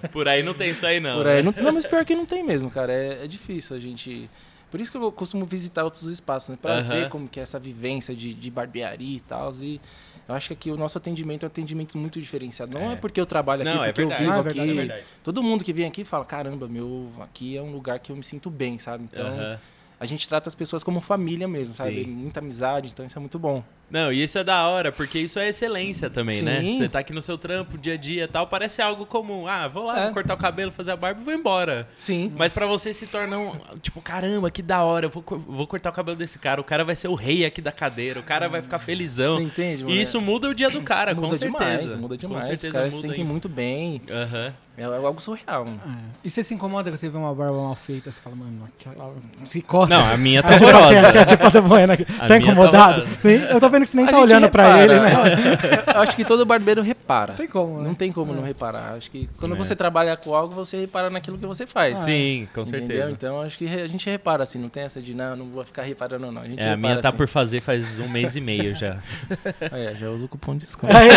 Por 0.11 0.27
aí 0.27 0.43
não 0.43 0.53
tem 0.53 0.69
isso 0.71 0.85
aí, 0.85 0.99
não. 0.99 1.17
Por 1.17 1.27
aí. 1.27 1.43
Não, 1.43 1.53
não, 1.61 1.71
mas 1.73 1.85
pior 1.85 2.03
que 2.05 2.15
não 2.15 2.25
tem 2.25 2.43
mesmo, 2.43 2.69
cara. 2.69 2.91
É, 2.93 3.23
é 3.23 3.27
difícil 3.27 3.75
a 3.75 3.79
gente. 3.79 4.29
Por 4.71 4.79
isso 4.79 4.91
que 4.91 4.97
eu 4.97 5.11
costumo 5.11 5.45
visitar 5.45 5.83
outros 5.83 6.03
espaços, 6.03 6.49
né? 6.49 6.57
Pra 6.61 6.75
Aham. 6.75 6.83
ver 6.89 7.09
como 7.09 7.27
que 7.27 7.39
é 7.39 7.43
essa 7.43 7.57
vivência 7.57 8.15
de, 8.15 8.33
de 8.33 8.51
barbearia 8.51 9.17
e 9.17 9.19
tal. 9.19 9.51
E 9.61 9.81
eu 10.29 10.35
acho 10.35 10.47
que 10.49 10.53
aqui 10.53 10.71
o 10.71 10.77
nosso 10.77 10.95
atendimento 10.97 11.43
é 11.43 11.47
um 11.47 11.51
atendimento 11.51 11.97
muito 11.97 12.19
diferenciado. 12.21 12.71
Não 12.71 12.91
é, 12.91 12.93
É. 12.93 12.95
porque 12.95 13.19
eu 13.19 13.25
trabalho 13.25 13.63
aqui, 13.63 13.73
Não, 13.73 13.83
é 13.83 13.87
porque 13.87 14.01
verdade. 14.01 14.23
eu 14.23 14.29
vivo 14.31 14.33
Ah, 14.33 14.37
é 14.37 14.49
aqui. 14.49 14.59
verdade, 14.59 14.71
É 14.71 14.85
verdade. 14.85 15.05
Todo 15.23 15.41
mundo 15.41 15.63
que 15.63 15.73
vem 15.73 15.85
aqui 15.87 16.05
fala, 16.05 16.23
caramba, 16.23 16.67
meu, 16.67 17.11
aqui 17.19 17.57
é 17.57 17.61
um 17.61 17.71
lugar 17.71 17.97
que 17.99 18.11
eu 18.11 18.15
me 18.15 18.23
sinto 18.23 18.49
bem, 18.49 18.77
sabe? 18.77 19.05
Então, 19.11 19.25
Aham. 19.25 19.59
a 19.99 20.05
gente 20.05 20.29
trata 20.29 20.47
as 20.47 20.53
pessoas 20.53 20.83
como 20.83 21.01
família 21.01 21.47
mesmo, 21.47 21.73
sabe? 21.73 22.03
Sim. 22.05 22.11
Muita 22.11 22.39
amizade, 22.41 22.89
então 22.93 23.03
isso 23.05 23.17
é 23.17 23.19
muito 23.19 23.39
bom. 23.39 23.63
Não, 23.91 24.11
e 24.11 24.21
isso 24.23 24.37
é 24.37 24.43
da 24.43 24.67
hora, 24.67 24.91
porque 24.91 25.17
isso 25.19 25.39
é 25.39 25.49
excelência 25.49 26.09
também, 26.09 26.41
né? 26.41 26.61
Sim. 26.61 26.77
Você 26.77 26.89
tá 26.89 26.99
aqui 26.99 27.11
no 27.13 27.21
seu 27.21 27.37
trampo, 27.37 27.77
dia 27.77 27.93
a 27.93 27.97
dia 27.97 28.23
e 28.25 28.27
tal, 28.27 28.45
parece 28.47 28.81
algo 28.81 29.05
comum. 29.05 29.47
Ah, 29.47 29.67
vou 29.67 29.85
lá, 29.85 29.99
É. 29.99 30.03
vou 30.05 30.13
cortar 30.13 30.33
o 30.33 30.37
cabelo, 30.37 30.71
fazer 30.71 30.91
a 30.91 30.95
barba 30.95 31.21
e 31.21 31.23
vou 31.23 31.33
embora. 31.33 31.87
Sim. 31.97 32.31
Mas 32.37 32.53
pra 32.53 32.65
você 32.65 32.93
se 32.93 33.07
torna 33.07 33.37
um, 33.37 33.51
tipo, 33.81 34.01
caramba, 34.01 34.51
que 34.51 34.61
da 34.61 34.83
hora, 34.83 35.07
eu 35.07 35.09
vou, 35.09 35.23
vou 35.47 35.65
cortar 35.67 35.89
o 35.89 35.93
cabelo 35.93 36.17
desse 36.17 36.37
cara, 36.37 36.61
o 36.61 36.63
cara 36.63 36.83
vai 36.83 36.95
ser 36.95 37.07
o 37.07 37.15
rei 37.15 37.45
aqui 37.45 37.61
da 37.61 37.71
cadeira, 37.71 38.19
o 38.19 38.23
cara 38.23 38.47
vai 38.47 38.61
ficar 38.61 38.79
felizão. 38.79 39.37
Você 39.37 39.43
entende, 39.43 39.83
mano? 39.83 39.95
E 39.95 40.01
isso 40.01 40.21
muda 40.21 40.47
o 40.49 40.53
dia 40.53 40.69
do 40.69 40.81
cara, 40.81 41.13
muda 41.15 41.27
com 41.27 41.35
certeza. 41.35 41.51
demais, 41.51 41.95
muda 41.95 42.17
demais. 42.17 42.45
Com 42.47 42.53
Os 42.53 42.59
certeza 42.59 42.73
caras 42.73 42.93
se 42.93 43.01
sentem 43.01 43.23
muito 43.23 43.49
bem. 43.49 44.01
Aham. 44.09 44.53
É 44.77 44.85
algo 44.85 45.19
surreal. 45.19 45.65
mano. 45.65 45.77
É. 45.85 45.89
E 46.23 46.29
você 46.29 46.41
se 46.41 46.53
incomoda 46.53 46.89
quando 46.89 46.95
você 46.97 47.09
vê 47.09 47.17
uma 47.17 47.35
barba 47.35 47.57
mal 47.57 47.75
feita? 47.75 48.09
Você 48.09 48.21
fala, 48.21 48.33
mano, 48.37 48.65
aquela... 48.79 49.13
se 49.43 49.61
coça. 49.61 49.93
Não, 49.93 50.01
assim. 50.01 50.13
a 50.13 50.17
minha 50.17 50.41
tá 50.43 50.49
horrorosa. 50.55 51.25
tipo 51.25 51.43
aqui. 51.45 52.05
Você 52.05 52.23
é 52.23 52.27
tá 52.27 52.37
incomodado? 52.37 53.05
Nem- 53.21 53.41
Eu 53.41 53.59
tô 53.59 53.69
vendo 53.69 53.78
que 53.85 53.91
você 53.91 53.97
nem 53.97 54.05
A 54.07 54.09
tá 54.11 54.19
olhando 54.19 54.49
pra 54.49 54.75
repara. 54.75 54.83
ele, 54.83 54.99
né? 54.99 55.83
Eu 55.95 56.01
acho 56.01 56.15
que 56.15 56.25
todo 56.25 56.45
barbeiro 56.45 56.81
repara. 56.81 57.29
Não 57.33 57.37
tem 57.37 57.47
como, 57.47 57.77
né? 57.79 57.87
Não 57.87 57.93
tem 57.95 58.11
como 58.11 58.33
não 58.33 58.43
reparar. 58.43 58.93
Acho 58.95 59.09
que 59.11 59.29
quando 59.37 59.55
É. 59.55 59.57
você 59.57 59.75
trabalha 59.75 60.15
com 60.17 60.33
algo, 60.35 60.53
você 60.53 60.77
repara 60.79 61.09
naquilo 61.09 61.37
que 61.37 61.45
você 61.45 61.65
faz. 61.67 61.95
Ah, 61.97 61.99
Sim, 62.05 62.47
com 62.53 62.61
Entendeu? 62.61 62.87
certeza. 62.87 63.11
Então 63.11 63.41
acho 63.41 63.57
que 63.57 63.65
a 63.67 63.87
gente 63.87 64.09
repara 64.09 64.43
assim, 64.43 64.59
não 64.59 64.69
tem 64.69 64.83
essa 64.83 65.01
de 65.01 65.13
não, 65.13 65.35
não 65.35 65.45
vou 65.47 65.63
ficar 65.65 65.83
reparando 65.83 66.31
não. 66.31 66.41
A 66.41 66.45
gente 66.45 66.59
É, 66.59 66.71
a 66.71 66.77
minha 66.77 67.01
tá 67.01 67.09
assim. 67.09 67.17
por 67.17 67.27
fazer 67.27 67.59
faz 67.61 67.99
um 67.99 68.07
mês 68.09 68.35
e 68.35 68.41
meio 68.41 68.75
já. 68.75 68.97
É, 69.71 69.93
já 69.95 70.09
uso 70.09 70.25
o 70.25 70.27
cupom 70.27 70.53
de 70.53 70.59
desconto. 70.61 70.95
Aí, 70.95 71.09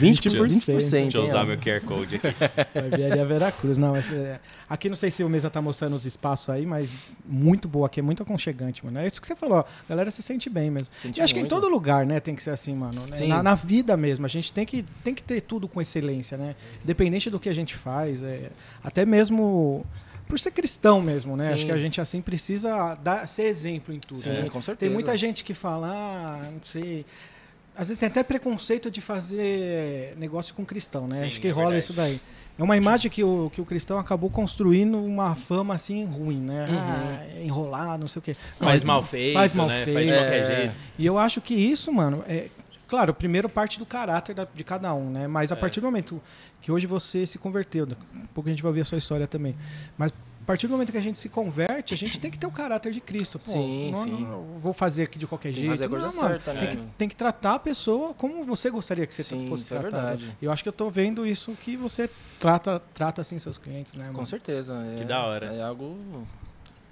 20%. 0.00 0.32
20%, 0.32 0.76
20%. 0.76 0.90
Deixa 1.02 1.18
eu 1.18 1.24
usar 1.24 1.44
meu 1.44 1.56
QR 1.58 1.80
Code 1.82 2.16
aqui. 2.16 2.34
Barbearia 2.74 3.24
Veracruz. 3.24 3.78
Não, 3.78 3.94
essa 3.96 4.14
é- 4.14 4.40
aqui 4.72 4.88
não 4.88 4.96
sei 4.96 5.10
se 5.10 5.22
o 5.22 5.28
Mesa 5.28 5.50
tá 5.50 5.60
mostrando 5.60 5.94
os 5.94 6.06
espaços 6.06 6.48
aí, 6.48 6.64
mas 6.64 6.90
muito 7.26 7.68
boa 7.68 7.86
aqui, 7.86 8.00
é 8.00 8.02
muito 8.02 8.22
aconchegante, 8.22 8.82
mano. 8.84 8.98
É 8.98 9.06
isso 9.06 9.20
que 9.20 9.26
você 9.26 9.36
falou, 9.36 9.58
ó, 9.58 9.60
a 9.60 9.88
galera 9.88 10.10
se 10.10 10.22
sente 10.22 10.48
bem 10.48 10.70
mesmo. 10.70 10.88
Sente 10.90 11.20
e 11.20 11.22
acho 11.22 11.34
que 11.34 11.40
em 11.40 11.42
muito. 11.42 11.54
todo 11.54 11.68
lugar, 11.68 12.06
né, 12.06 12.18
tem 12.20 12.34
que 12.34 12.42
ser 12.42 12.50
assim, 12.50 12.74
mano. 12.74 13.06
né? 13.06 13.26
Na, 13.26 13.42
na 13.42 13.54
vida 13.54 13.96
mesmo, 13.98 14.24
a 14.24 14.28
gente 14.28 14.50
tem 14.50 14.64
que, 14.64 14.82
tem 15.04 15.14
que 15.14 15.22
ter 15.22 15.42
tudo 15.42 15.68
com 15.68 15.80
excelência, 15.80 16.38
né? 16.38 16.56
Independente 16.82 17.28
do 17.28 17.38
que 17.38 17.50
a 17.50 17.52
gente 17.52 17.76
faz, 17.76 18.22
é, 18.22 18.50
até 18.82 19.04
mesmo 19.04 19.84
por 20.26 20.38
ser 20.38 20.52
cristão 20.52 21.02
mesmo, 21.02 21.36
né? 21.36 21.48
Sim. 21.48 21.52
Acho 21.52 21.66
que 21.66 21.72
a 21.72 21.78
gente 21.78 22.00
assim 22.00 22.22
precisa 22.22 22.94
dar, 22.94 23.28
ser 23.28 23.42
exemplo 23.42 23.94
em 23.94 23.98
tudo. 23.98 24.20
Sim, 24.20 24.30
né? 24.30 24.48
com 24.48 24.62
certeza. 24.62 24.88
Tem 24.88 24.90
muita 24.90 25.14
gente 25.18 25.44
que 25.44 25.52
fala, 25.52 25.88
ah, 25.88 26.48
não 26.50 26.62
sei. 26.62 27.04
Às 27.76 27.88
vezes 27.88 27.98
tem 27.98 28.06
até 28.06 28.22
preconceito 28.22 28.90
de 28.90 29.02
fazer 29.02 30.14
negócio 30.16 30.54
com 30.54 30.64
cristão, 30.64 31.06
né? 31.06 31.16
Sim, 31.16 31.26
Acho 31.26 31.40
que 31.40 31.48
é 31.48 31.50
rola 31.50 31.72
verdade. 31.72 31.84
isso 31.84 31.92
daí. 31.92 32.20
É 32.58 32.62
uma 32.62 32.76
imagem 32.76 33.10
que 33.10 33.24
o, 33.24 33.50
que 33.52 33.60
o 33.60 33.64
cristão 33.64 33.98
acabou 33.98 34.28
construindo 34.30 34.98
uma 35.02 35.34
fama 35.34 35.74
assim 35.74 36.04
ruim, 36.04 36.38
né? 36.38 36.66
Uhum. 36.68 36.78
Ah, 36.78 37.40
enrolar, 37.42 37.98
não 37.98 38.06
sei 38.06 38.20
o 38.20 38.22
quê. 38.22 38.36
Não, 38.60 38.68
Faz 38.68 38.84
mal 38.84 39.02
feito, 39.02 39.32
faz 39.34 39.52
mal 39.52 39.66
né? 39.66 39.84
feito. 39.84 39.94
Faz 39.96 40.06
de 40.06 40.12
qualquer 40.14 40.40
É. 40.40 40.44
jeito. 40.44 40.74
E 40.98 41.06
eu 41.06 41.18
acho 41.18 41.40
que 41.40 41.54
isso, 41.54 41.92
mano, 41.92 42.22
é. 42.26 42.48
Claro, 42.86 43.14
primeiro 43.14 43.48
parte 43.48 43.78
do 43.78 43.86
caráter 43.86 44.34
da- 44.34 44.46
de 44.54 44.62
cada 44.62 44.92
um, 44.92 45.08
né? 45.08 45.26
Mas 45.26 45.50
a 45.50 45.54
É. 45.54 45.58
partir 45.58 45.80
do 45.80 45.86
momento 45.86 46.20
que 46.60 46.70
hoje 46.70 46.86
você 46.86 47.24
se 47.24 47.38
converteu, 47.38 47.86
daqui 47.86 48.02
a 48.22 48.26
pouco 48.34 48.50
a 48.50 48.52
gente 48.52 48.62
vai 48.62 48.68
ouvir 48.68 48.82
a 48.82 48.84
sua 48.84 48.98
história 48.98 49.26
também. 49.26 49.56
Mas 49.96 50.12
a 50.42 50.44
partir 50.44 50.66
do 50.66 50.72
momento 50.72 50.90
que 50.90 50.98
a 50.98 51.02
gente 51.02 51.18
se 51.20 51.28
converte, 51.28 51.94
a 51.94 51.96
gente 51.96 52.18
tem 52.18 52.28
que 52.30 52.36
ter 52.38 52.46
o 52.46 52.50
caráter 52.50 52.92
de 52.92 53.00
Cristo. 53.00 53.38
Pô, 53.38 53.52
Sim, 53.52 53.92
não, 53.92 54.02
sim. 54.04 54.10
não, 54.24 54.32
eu 54.54 54.58
vou 54.58 54.72
fazer 54.72 55.04
aqui 55.04 55.16
de 55.18 55.26
qualquer 55.26 55.50
Tem 55.50 55.54
jeito. 55.54 55.70
fazer 55.70 55.84
a 55.84 55.88
coisa 55.88 56.06
não, 56.08 56.16
mano, 56.16 56.28
certa, 56.28 56.52
tem, 56.52 56.60
né? 56.60 56.66
que, 56.66 56.82
tem 56.98 57.08
que 57.08 57.14
tratar 57.14 57.54
a 57.54 57.58
pessoa 57.60 58.12
como 58.12 58.42
você 58.42 58.68
gostaria 58.68 59.06
que 59.06 59.14
você 59.14 59.22
Sim, 59.22 59.46
fosse 59.48 59.64
isso 59.64 59.74
é. 59.76 60.18
E 60.40 60.44
eu 60.44 60.50
acho 60.50 60.62
que 60.62 60.68
eu 60.68 60.72
tô 60.72 60.90
vendo 60.90 61.24
isso 61.24 61.52
que 61.52 61.76
você 61.76 62.10
trata, 62.40 62.82
trata 62.92 63.20
assim 63.20 63.38
seus 63.38 63.56
clientes, 63.56 63.94
né? 63.94 64.06
Com 64.08 64.14
mano? 64.14 64.26
certeza. 64.26 64.74
É, 64.92 64.96
Que 64.96 65.04
da 65.04 65.24
hora. 65.24 65.46
É 65.46 65.62
algo 65.62 65.96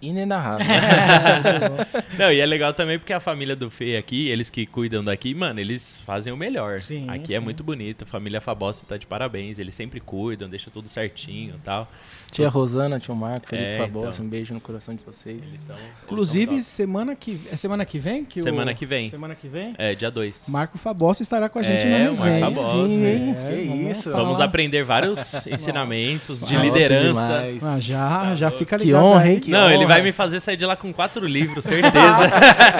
inenarrável. 0.03 0.67
Não, 2.19 2.33
e 2.33 2.41
é 2.41 2.47
legal 2.47 2.73
também 2.73 2.99
porque 2.99 3.13
a 3.13 3.21
família 3.21 3.55
do 3.57 3.71
Fê 3.71 3.97
aqui, 3.97 4.29
eles 4.29 4.51
que 4.51 4.67
cuidam 4.67 5.03
daqui, 5.05 5.35
mano, 5.35 5.61
eles 5.61 6.01
fazem 6.05 6.33
o 6.33 6.37
melhor. 6.37 6.81
Sim, 6.81 7.07
aqui 7.09 7.35
é 7.35 7.39
sim. 7.39 7.45
muito 7.45 7.63
bonito, 7.63 8.03
a 8.05 8.07
família 8.07 8.41
Fabosta 8.41 8.85
tá 8.89 8.97
de 8.97 9.07
parabéns, 9.07 9.59
eles 9.59 9.75
sempre 9.75 10.01
cuidam, 10.01 10.49
deixam 10.49 10.73
tudo 10.73 10.89
certinho 10.89 11.55
e 11.57 11.61
tal. 11.61 11.89
Tia 12.31 12.49
Rosana, 12.49 13.01
tio 13.01 13.15
Marco, 13.15 13.49
Felipe 13.49 13.67
É, 13.69 13.79
Fabosa, 13.79 14.09
então. 14.15 14.27
um 14.27 14.29
beijo 14.29 14.55
no 14.55 14.61
coração 14.61 14.95
de 14.95 15.03
vocês. 15.05 15.37
Eles 15.49 15.63
são, 15.63 15.75
eles 15.77 15.89
Inclusive, 16.05 16.53
são 16.61 16.87
semana 16.87 17.17
que 17.17 17.41
é 17.51 17.57
semana 17.57 17.85
que 17.85 17.99
vem 17.99 18.25
que 18.25 18.41
o- 18.41 18.43
Semana 18.43 18.73
que 18.75 18.87
vem. 18.87 19.09
Semana 19.09 19.35
que 19.35 19.49
vem. 19.49 19.75
É, 19.79 19.95
dia 19.95 20.11
2. 20.11 20.47
Marco 20.49 20.79
Fabossi 20.79 21.23
estará 21.23 21.49
com 21.49 21.59
a 21.59 21.63
gente 21.63 21.85
É, 21.85 21.89
na 21.89 21.97
o 21.97 22.17
Marco 22.17 22.23
resenha. 22.23 22.41
Fabossi. 22.41 22.89
Sim, 22.91 23.31
é, 23.31 23.57
Que 23.61 23.69
vamos 23.69 23.91
isso. 23.99 24.11
falar. 24.11 24.23
Vamos 24.23 24.41
aprender 24.41 24.85
vários 24.85 25.47
ensinamentos 25.47 26.41
de 26.41 26.55
Top 26.55 26.67
liderança. 26.67 27.43
Ah, 27.63 27.81
já, 27.81 28.09
Tá 28.21 28.35
já 28.35 28.47
louco. 28.47 28.59
fica 28.59 28.77
Que 28.79 28.85
ligado. 28.85 29.05
honra, 29.05 29.23
aí. 29.23 29.31
hein? 29.35 29.41
Que 29.41 29.51
Não, 29.51 29.69
ele 29.71 29.85
honra. 29.85 29.90
Vai 29.91 30.03
me 30.03 30.13
fazer 30.13 30.41
sair 30.41 30.57
de 30.57 30.65
lá 30.65 30.77
com 30.77 30.93
quatro 30.93 31.27
livros, 31.27 31.65
certeza. 31.65 32.31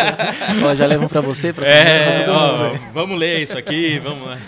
Ó, 0.65 0.75
já 0.75 0.87
levam 0.87 1.09
pra 1.09 1.21
você, 1.21 1.53
pra 1.53 1.67
é, 1.67 2.27
ó, 2.29 2.75
vamos 2.93 3.19
ler 3.19 3.43
isso 3.43 3.59
aqui, 3.59 3.99
vamos 3.99 4.29
lá. 4.29 4.39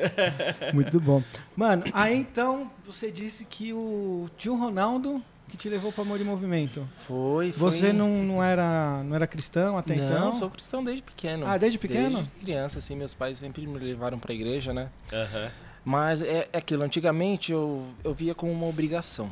Muito 0.72 1.00
bom. 1.00 1.22
Mano, 1.56 1.84
aí 1.92 2.16
então 2.16 2.70
você 2.84 3.10
disse 3.10 3.44
que 3.44 3.72
o 3.72 4.28
tio 4.36 4.56
Ronaldo 4.56 5.22
que 5.48 5.56
te 5.56 5.68
levou 5.68 5.92
para 5.92 6.02
Amor 6.02 6.20
e 6.20 6.24
Movimento. 6.24 6.86
Foi, 7.06 7.52
foi. 7.52 7.70
Você 7.70 7.92
não, 7.92 8.22
não, 8.24 8.42
era, 8.42 9.02
não 9.04 9.14
era 9.14 9.26
cristão 9.26 9.78
até 9.78 9.94
não, 9.94 10.04
então? 10.04 10.32
sou 10.32 10.50
cristão 10.50 10.82
desde 10.82 11.02
pequeno. 11.02 11.46
Ah, 11.46 11.56
desde 11.56 11.78
pequeno? 11.78 12.18
Desde 12.18 12.34
criança, 12.40 12.78
assim, 12.80 12.96
meus 12.96 13.14
pais 13.14 13.38
sempre 13.38 13.66
me 13.66 13.78
levaram 13.78 14.18
pra 14.18 14.34
igreja, 14.34 14.72
né? 14.72 14.88
Aham. 15.12 15.50
Mas 15.84 16.20
é, 16.20 16.48
é 16.52 16.58
aquilo, 16.58 16.82
antigamente 16.82 17.52
eu, 17.52 17.86
eu 18.02 18.12
via 18.12 18.34
como 18.34 18.50
uma 18.50 18.66
obrigação. 18.66 19.30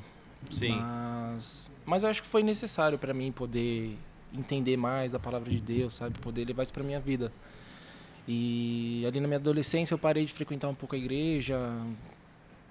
Sim. 0.50 0.70
Mas 0.70 1.70
Mas, 1.86 2.04
acho 2.04 2.22
que 2.22 2.28
foi 2.28 2.42
necessário 2.42 2.98
pra 2.98 3.12
mim 3.12 3.30
poder 3.32 3.96
entender 4.32 4.76
mais 4.76 5.14
a 5.14 5.18
palavra 5.18 5.50
de 5.50 5.60
Deus, 5.60 5.94
sabe? 5.94 6.18
Poder 6.18 6.44
levar 6.46 6.62
isso 6.62 6.72
pra 6.72 6.82
minha 6.82 7.00
vida. 7.00 7.32
E 8.26 9.04
ali 9.06 9.20
na 9.20 9.28
minha 9.28 9.38
adolescência 9.38 9.94
eu 9.94 9.98
parei 9.98 10.24
de 10.24 10.32
frequentar 10.32 10.68
um 10.68 10.74
pouco 10.74 10.94
a 10.94 10.98
igreja, 10.98 11.58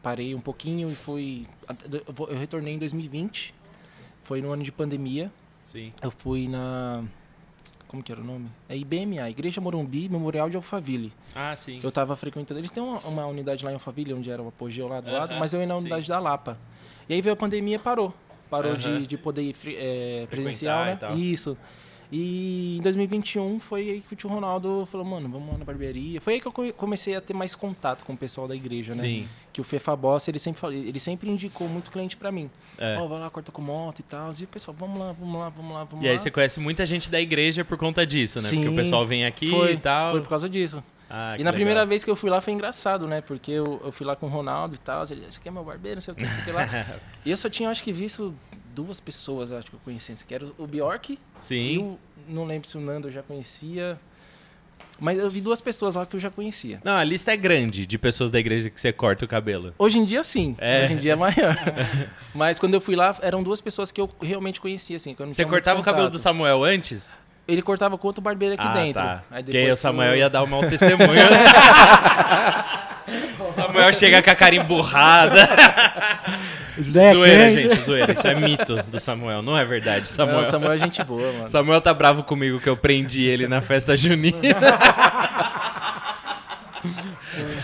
parei 0.02 0.34
um 0.34 0.40
pouquinho 0.40 0.90
e 0.90 0.96
fui. 0.96 1.46
Eu 2.30 2.38
retornei 2.38 2.74
em 2.74 2.80
2020, 2.80 3.54
foi 4.24 4.42
no 4.42 4.52
ano 4.52 4.64
de 4.64 4.72
pandemia. 4.72 5.32
Sim. 5.62 5.92
Eu 6.02 6.12
fui 6.12 6.48
na. 6.48 7.04
Como 7.88 8.02
que 8.02 8.12
era 8.12 8.20
o 8.20 8.24
nome? 8.24 8.50
É 8.68 8.76
IBMA, 8.76 9.30
Igreja 9.30 9.62
Morumbi 9.62 10.10
Memorial 10.10 10.50
de 10.50 10.58
Alphaville. 10.58 11.14
Ah, 11.36 11.56
sim. 11.56 11.80
Eu 11.84 11.92
tava 11.92 12.16
frequentando. 12.16 12.60
Eles 12.60 12.72
têm 12.72 12.82
uma, 12.82 12.98
uma 13.02 13.26
unidade 13.28 13.64
lá 13.64 13.70
em 13.70 13.76
Alphaville, 13.76 14.16
onde 14.16 14.32
era 14.32 14.42
o 14.42 14.48
apogeu 14.48 14.88
lá 14.88 15.00
do 15.00 15.10
Aham, 15.10 15.20
lado, 15.20 15.36
mas 15.36 15.54
eu 15.54 15.60
ia 15.62 15.68
na 15.68 15.76
sim. 15.76 15.82
unidade 15.82 16.08
da 16.08 16.20
Lapa. 16.20 16.58
E 17.10 17.14
aí 17.14 17.22
veio 17.22 17.34
a 17.34 17.38
pandemia 17.38 17.76
e 17.76 17.80
parou. 17.80 18.14
Parou 18.50 18.72
Aham. 18.74 18.80
de, 19.02 19.08
de 19.08 19.18
poder 19.18 19.42
ir 19.42 19.56
é, 19.66 20.28
presencial, 20.30 20.84
e 20.84 20.86
né? 20.88 20.96
tal. 20.96 21.18
Isso. 21.18 21.58
E 22.16 22.78
em 22.78 22.82
2021 22.82 23.60
foi 23.60 23.90
aí 23.90 24.02
que 24.08 24.14
o 24.14 24.16
tio 24.16 24.30
Ronaldo 24.30 24.88
falou, 24.92 25.04
mano, 25.06 25.28
vamos 25.28 25.52
lá 25.52 25.58
na 25.58 25.66
barbearia. 25.66 26.22
Foi 26.22 26.34
aí 26.34 26.40
que 26.42 26.46
eu 26.48 26.52
come- 26.52 26.72
comecei 26.72 27.16
a 27.16 27.22
ter 27.22 27.34
mais 27.34 27.56
contato 27.56 28.06
com 28.06 28.14
o 28.14 28.18
pessoal 28.18 28.48
da 28.48 28.56
igreja, 28.56 28.94
né? 28.94 29.04
Sim. 29.04 29.28
Que 29.52 29.60
o 29.60 29.64
Fefa 29.64 29.96
Boss, 29.96 30.28
ele 30.28 30.38
sempre, 30.38 30.62
falou- 30.62 30.76
ele 30.76 31.00
sempre 31.00 31.28
indicou 31.28 31.68
muito 31.68 31.90
cliente 31.90 32.16
pra 32.16 32.32
mim. 32.32 32.52
É. 32.78 32.98
Ó, 33.00 33.08
vai 33.08 33.20
lá, 33.20 33.32
corta 33.32 33.52
com 33.52 33.64
moto 33.64 34.00
e 34.00 34.04
tal. 34.04 34.32
E 34.40 34.44
o 34.44 34.48
pessoal, 34.48 34.76
vamos 34.80 35.00
lá, 35.00 35.12
vamos 35.12 35.40
lá, 35.40 35.50
vamos 35.50 35.74
lá, 35.74 35.84
vamos 35.86 36.06
E 36.06 36.08
lá. 36.08 36.14
aí 36.14 36.20
você 36.20 36.30
conhece 36.30 36.60
muita 36.60 36.86
gente 36.86 37.10
da 37.10 37.20
igreja 37.20 37.66
por 37.66 37.78
conta 37.80 38.06
disso, 38.06 38.40
né? 38.40 38.50
Porque 38.50 38.68
o 38.68 38.70
Sim. 38.70 38.76
pessoal 38.76 39.08
vem 39.08 39.26
aqui 39.26 39.50
foi, 39.50 39.74
e 39.74 39.78
tal. 39.78 40.12
Foi 40.12 40.22
por 40.22 40.30
causa 40.30 40.48
disso. 40.48 40.84
Ah, 41.10 41.36
e 41.38 41.44
na 41.44 41.52
primeira 41.52 41.82
legal. 41.82 41.90
vez 41.90 42.04
que 42.04 42.10
eu 42.10 42.16
fui 42.16 42.30
lá 42.30 42.42
foi 42.42 42.54
engraçado, 42.54 43.08
né? 43.08 43.22
Porque 43.22 43.52
eu, 43.52 43.82
eu 43.84 43.92
fui 43.92 44.06
lá 44.06 44.16
com 44.16 44.26
o 44.26 44.30
Ronaldo 44.30 44.76
e 44.76 44.78
tal. 44.78 45.04
Ele 45.04 45.26
disse, 45.26 45.40
aqui 45.40 45.48
é 45.48 45.52
meu 45.52 45.64
barbeiro, 45.64 45.98
não 45.98 46.02
sei 46.02 46.14
o 46.14 46.16
que, 46.16 46.24
não 46.24 46.32
sei 46.32 46.42
o 46.42 46.46
que 46.46 46.52
lá. 46.52 46.68
e 47.26 47.32
eu 47.32 47.38
só 47.38 47.50
tinha, 47.50 47.70
acho 47.70 47.84
que, 47.84 47.94
visto 47.94 48.34
duas 48.74 49.00
pessoas, 49.00 49.52
acho 49.52 49.70
que 49.70 49.76
eu 49.76 49.80
conhecia. 49.84 50.16
Que 50.28 50.36
era 50.36 50.46
o 50.58 50.68
Bjork 50.68 51.14
e 51.14 51.20
Sim. 51.38 51.78
o... 51.80 52.00
Não 52.28 52.46
lembro 52.46 52.70
se 52.70 52.78
o 52.78 52.82
Nando 52.82 53.10
eu 53.10 53.12
já 53.12 53.22
conhecia. 53.22 54.00
Mas 55.00 55.18
eu 55.18 55.30
vi 55.30 55.42
duas 55.42 55.60
pessoas 55.60 55.96
lá 55.96 56.06
que 56.06 56.16
eu 56.16 56.20
já 56.20 56.30
conhecia. 56.30 56.80
Não, 56.84 56.96
a 56.96 57.04
lista 57.04 57.34
é 57.34 57.38
grande 57.38 57.86
de 57.86 57.98
pessoas 57.98 58.32
da 58.32 58.40
igreja 58.40 58.70
que 58.70 58.80
você 58.80 58.94
corta 58.94 59.26
o 59.26 59.28
cabelo. 59.28 59.74
Hoje 59.78 59.98
em 59.98 60.06
dia, 60.06 60.24
sim. 60.24 60.56
É. 60.60 60.86
Hoje 60.86 60.94
em 60.94 60.98
dia 60.98 61.14
é 61.14 61.16
maior. 61.16 61.58
Mas 62.34 62.60
quando 62.60 62.76
eu 62.76 62.82
fui 62.82 62.96
lá, 62.96 63.16
eram 63.22 63.44
duas 63.44 63.60
pessoas 63.60 63.92
que 63.92 64.00
eu 64.00 64.10
realmente 64.22 64.62
conhecia, 64.62 64.96
assim. 64.96 65.14
que 65.14 65.22
eu 65.22 65.26
não 65.26 65.34
Você 65.34 65.46
cortava 65.46 65.80
o 65.80 65.84
cabelo 65.84 66.10
do. 66.10 66.20
Samuel 66.20 66.64
antes? 66.64 67.18
Ele 67.48 67.62
cortava 67.62 67.98
com 67.98 68.08
outro 68.08 68.22
barbeiro 68.22 68.56
aqui 68.56 68.66
ah, 68.66 68.74
dentro. 68.74 69.02
tá. 69.02 69.24
Aí 69.30 69.44
aí 69.54 69.72
o 69.72 69.76
Samuel 69.76 70.16
ia 70.16 70.30
dar 70.30 70.44
o 70.44 70.48
mau 70.48 70.62
testemunho. 70.66 71.10
o 73.40 73.52
Samuel 73.52 73.94
chega 73.94 74.22
com 74.22 74.30
a 74.30 74.36
cara 74.36 74.56
emburrada. 74.56 75.50
Zé, 76.82 77.14
zoeira, 77.14 77.50
gente, 77.50 77.80
zoeira. 77.82 78.14
Isso 78.14 78.26
é 78.26 78.34
mito 78.34 78.82
do 78.84 79.00
Samuel, 79.00 79.42
não 79.42 79.58
é 79.58 79.66
verdade. 79.66 80.08
Samuel, 80.12 80.38
Não, 80.38 80.46
Samuel 80.46 80.72
é 80.74 80.78
gente 80.78 81.04
boa, 81.04 81.32
mano. 81.34 81.50
Samuel 81.50 81.82
tá 81.82 81.94
bravo 81.94 82.24
comigo 82.24 82.60
que 82.60 82.70
eu 82.70 82.78
prendi 82.78 83.24
ele 83.24 83.48
na 83.48 83.62
festa 83.62 83.96
junina. 83.98 84.38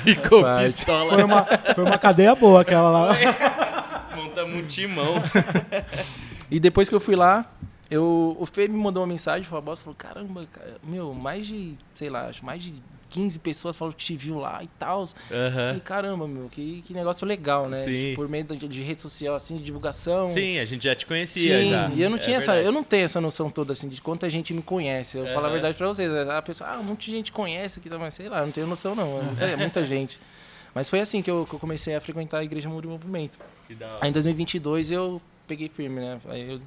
Ficou 0.03 0.43
parte. 0.43 0.63
pistola. 0.73 1.13
Foi 1.13 1.23
uma, 1.23 1.47
foi 1.75 1.83
uma 1.83 1.97
cadeia 1.97 2.35
boa 2.35 2.61
aquela 2.61 2.89
lá. 2.89 3.17
Montamos 4.15 4.59
um 4.59 4.65
timão. 4.65 5.15
E 6.51 6.59
depois 6.59 6.89
que 6.89 6.95
eu 6.95 6.99
fui 6.99 7.15
lá, 7.15 7.45
eu, 7.89 8.35
o 8.39 8.45
Fê 8.45 8.67
me 8.67 8.77
mandou 8.77 9.01
uma 9.01 9.07
mensagem, 9.07 9.43
falou, 9.47 9.63
boss, 9.63 9.79
falou, 9.79 9.95
caramba, 9.95 10.45
cara, 10.51 10.77
meu, 10.83 11.13
mais 11.13 11.47
de, 11.47 11.75
sei 11.95 12.09
lá, 12.09 12.27
acho 12.27 12.45
mais 12.45 12.61
de 12.61 12.73
15 13.09 13.39
pessoas 13.39 13.75
falaram 13.75 13.97
que 13.97 14.05
te 14.05 14.15
viu 14.15 14.37
lá 14.37 14.63
e 14.63 14.67
tal. 14.77 15.05
Aham. 15.31 15.51
Falei, 15.51 15.79
caramba, 15.79 16.27
meu, 16.27 16.47
que, 16.49 16.83
que 16.85 16.93
negócio 16.93 17.25
legal, 17.25 17.67
né? 17.67 17.77
Sim. 17.77 18.13
Por 18.15 18.29
meio 18.29 18.43
de, 18.43 18.67
de 18.67 18.83
rede 18.83 19.01
social, 19.01 19.33
assim, 19.33 19.57
de 19.57 19.63
divulgação. 19.63 20.27
Sim, 20.27 20.59
a 20.59 20.65
gente 20.65 20.83
já 20.83 20.95
te 20.95 21.07
conhecia 21.07 21.61
Sim, 21.63 21.71
já. 21.71 21.89
e 21.89 22.01
eu 22.03 22.09
não 22.11 22.17
É 22.17 22.19
tinha 22.19 22.37
essa, 22.37 22.51
verdade. 22.53 22.67
eu 22.67 22.71
não 22.71 22.83
tenho 22.83 23.05
essa 23.05 23.19
noção 23.19 23.49
toda 23.49 23.73
assim 23.73 23.89
de 23.89 23.99
quanta 23.99 24.29
gente 24.29 24.53
me 24.53 24.61
conhece. 24.61 25.17
Eu 25.17 25.25
falo 25.33 25.47
a 25.47 25.49
verdade 25.49 25.75
pra 25.75 25.87
vocês, 25.87 26.13
a 26.13 26.39
pessoa, 26.43 26.69
ah, 26.69 26.79
um 26.79 26.83
monte 26.83 27.07
de 27.07 27.17
gente 27.17 27.31
conhece 27.31 27.79
aqui 27.79 27.89
também, 27.89 28.11
sei 28.11 28.29
lá, 28.29 28.45
não 28.45 28.51
tenho 28.51 28.67
noção 28.67 28.93
não, 28.93 29.17
é 29.19 29.23
muita, 29.23 29.45
é 29.45 29.55
muita 29.55 29.83
gente. 29.87 30.19
Mas 30.75 30.87
foi 30.87 30.99
assim 30.99 31.23
que 31.23 31.31
eu, 31.31 31.47
que 31.49 31.55
eu 31.55 31.59
comecei 31.59 31.95
a 31.95 31.99
frequentar 32.01 32.37
a 32.37 32.43
igreja 32.43 32.69
Muro 32.69 32.87
Movimento. 32.89 33.39
Que 33.67 33.73
da 33.73 33.87
hora. 33.87 33.97
Aí 34.01 34.09
em 34.11 34.13
2022 34.13 34.91
eu 34.91 35.19
peguei 35.47 35.67
firme, 35.67 35.99
né? 35.99 36.19
Aí 36.29 36.47
eu 36.51 36.61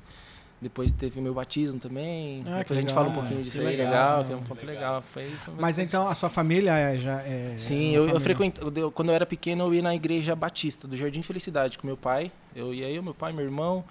depois 0.62 0.92
teve 0.92 1.18
o 1.18 1.22
meu 1.22 1.34
batismo 1.34 1.80
também. 1.80 2.44
Ah, 2.46 2.58
depois 2.58 2.78
a 2.78 2.80
gente 2.80 2.90
legal, 2.90 2.94
fala 2.94 3.06
um 3.06 3.10
né? 3.10 3.18
pouquinho 3.18 3.42
disso 3.42 3.58
Que 3.58 3.66
aí, 3.66 3.76
legal, 3.76 3.90
legal, 3.90 4.18
né? 4.18 4.24
que 4.24 4.32
é 4.32 4.36
um 4.36 4.42
ponto 4.42 4.64
Legal. 4.66 4.82
legal. 4.82 5.02
Foi, 5.02 5.24
foi 5.24 5.54
Mas 5.58 5.78
então 5.80 6.08
a 6.08 6.14
sua 6.14 6.30
família 6.30 6.72
é, 6.78 6.96
já 6.96 7.20
é. 7.22 7.54
Sim, 7.58 7.98
uma 7.98 8.08
eu, 8.08 8.14
eu 8.14 8.20
frequento. 8.20 8.72
Quando 8.92 9.08
eu 9.08 9.14
era 9.14 9.26
pequeno, 9.26 9.64
eu 9.64 9.74
ia 9.74 9.82
na 9.82 9.94
igreja 9.94 10.36
batista 10.36 10.86
do 10.86 10.96
Jardim 10.96 11.20
Felicidade 11.20 11.76
com 11.76 11.86
meu 11.86 11.96
pai. 11.96 12.30
Eu 12.54 12.72
ia 12.72 12.88
eu, 12.88 13.02
meu 13.02 13.12
pai, 13.12 13.32
meu 13.32 13.44
irmão. 13.44 13.84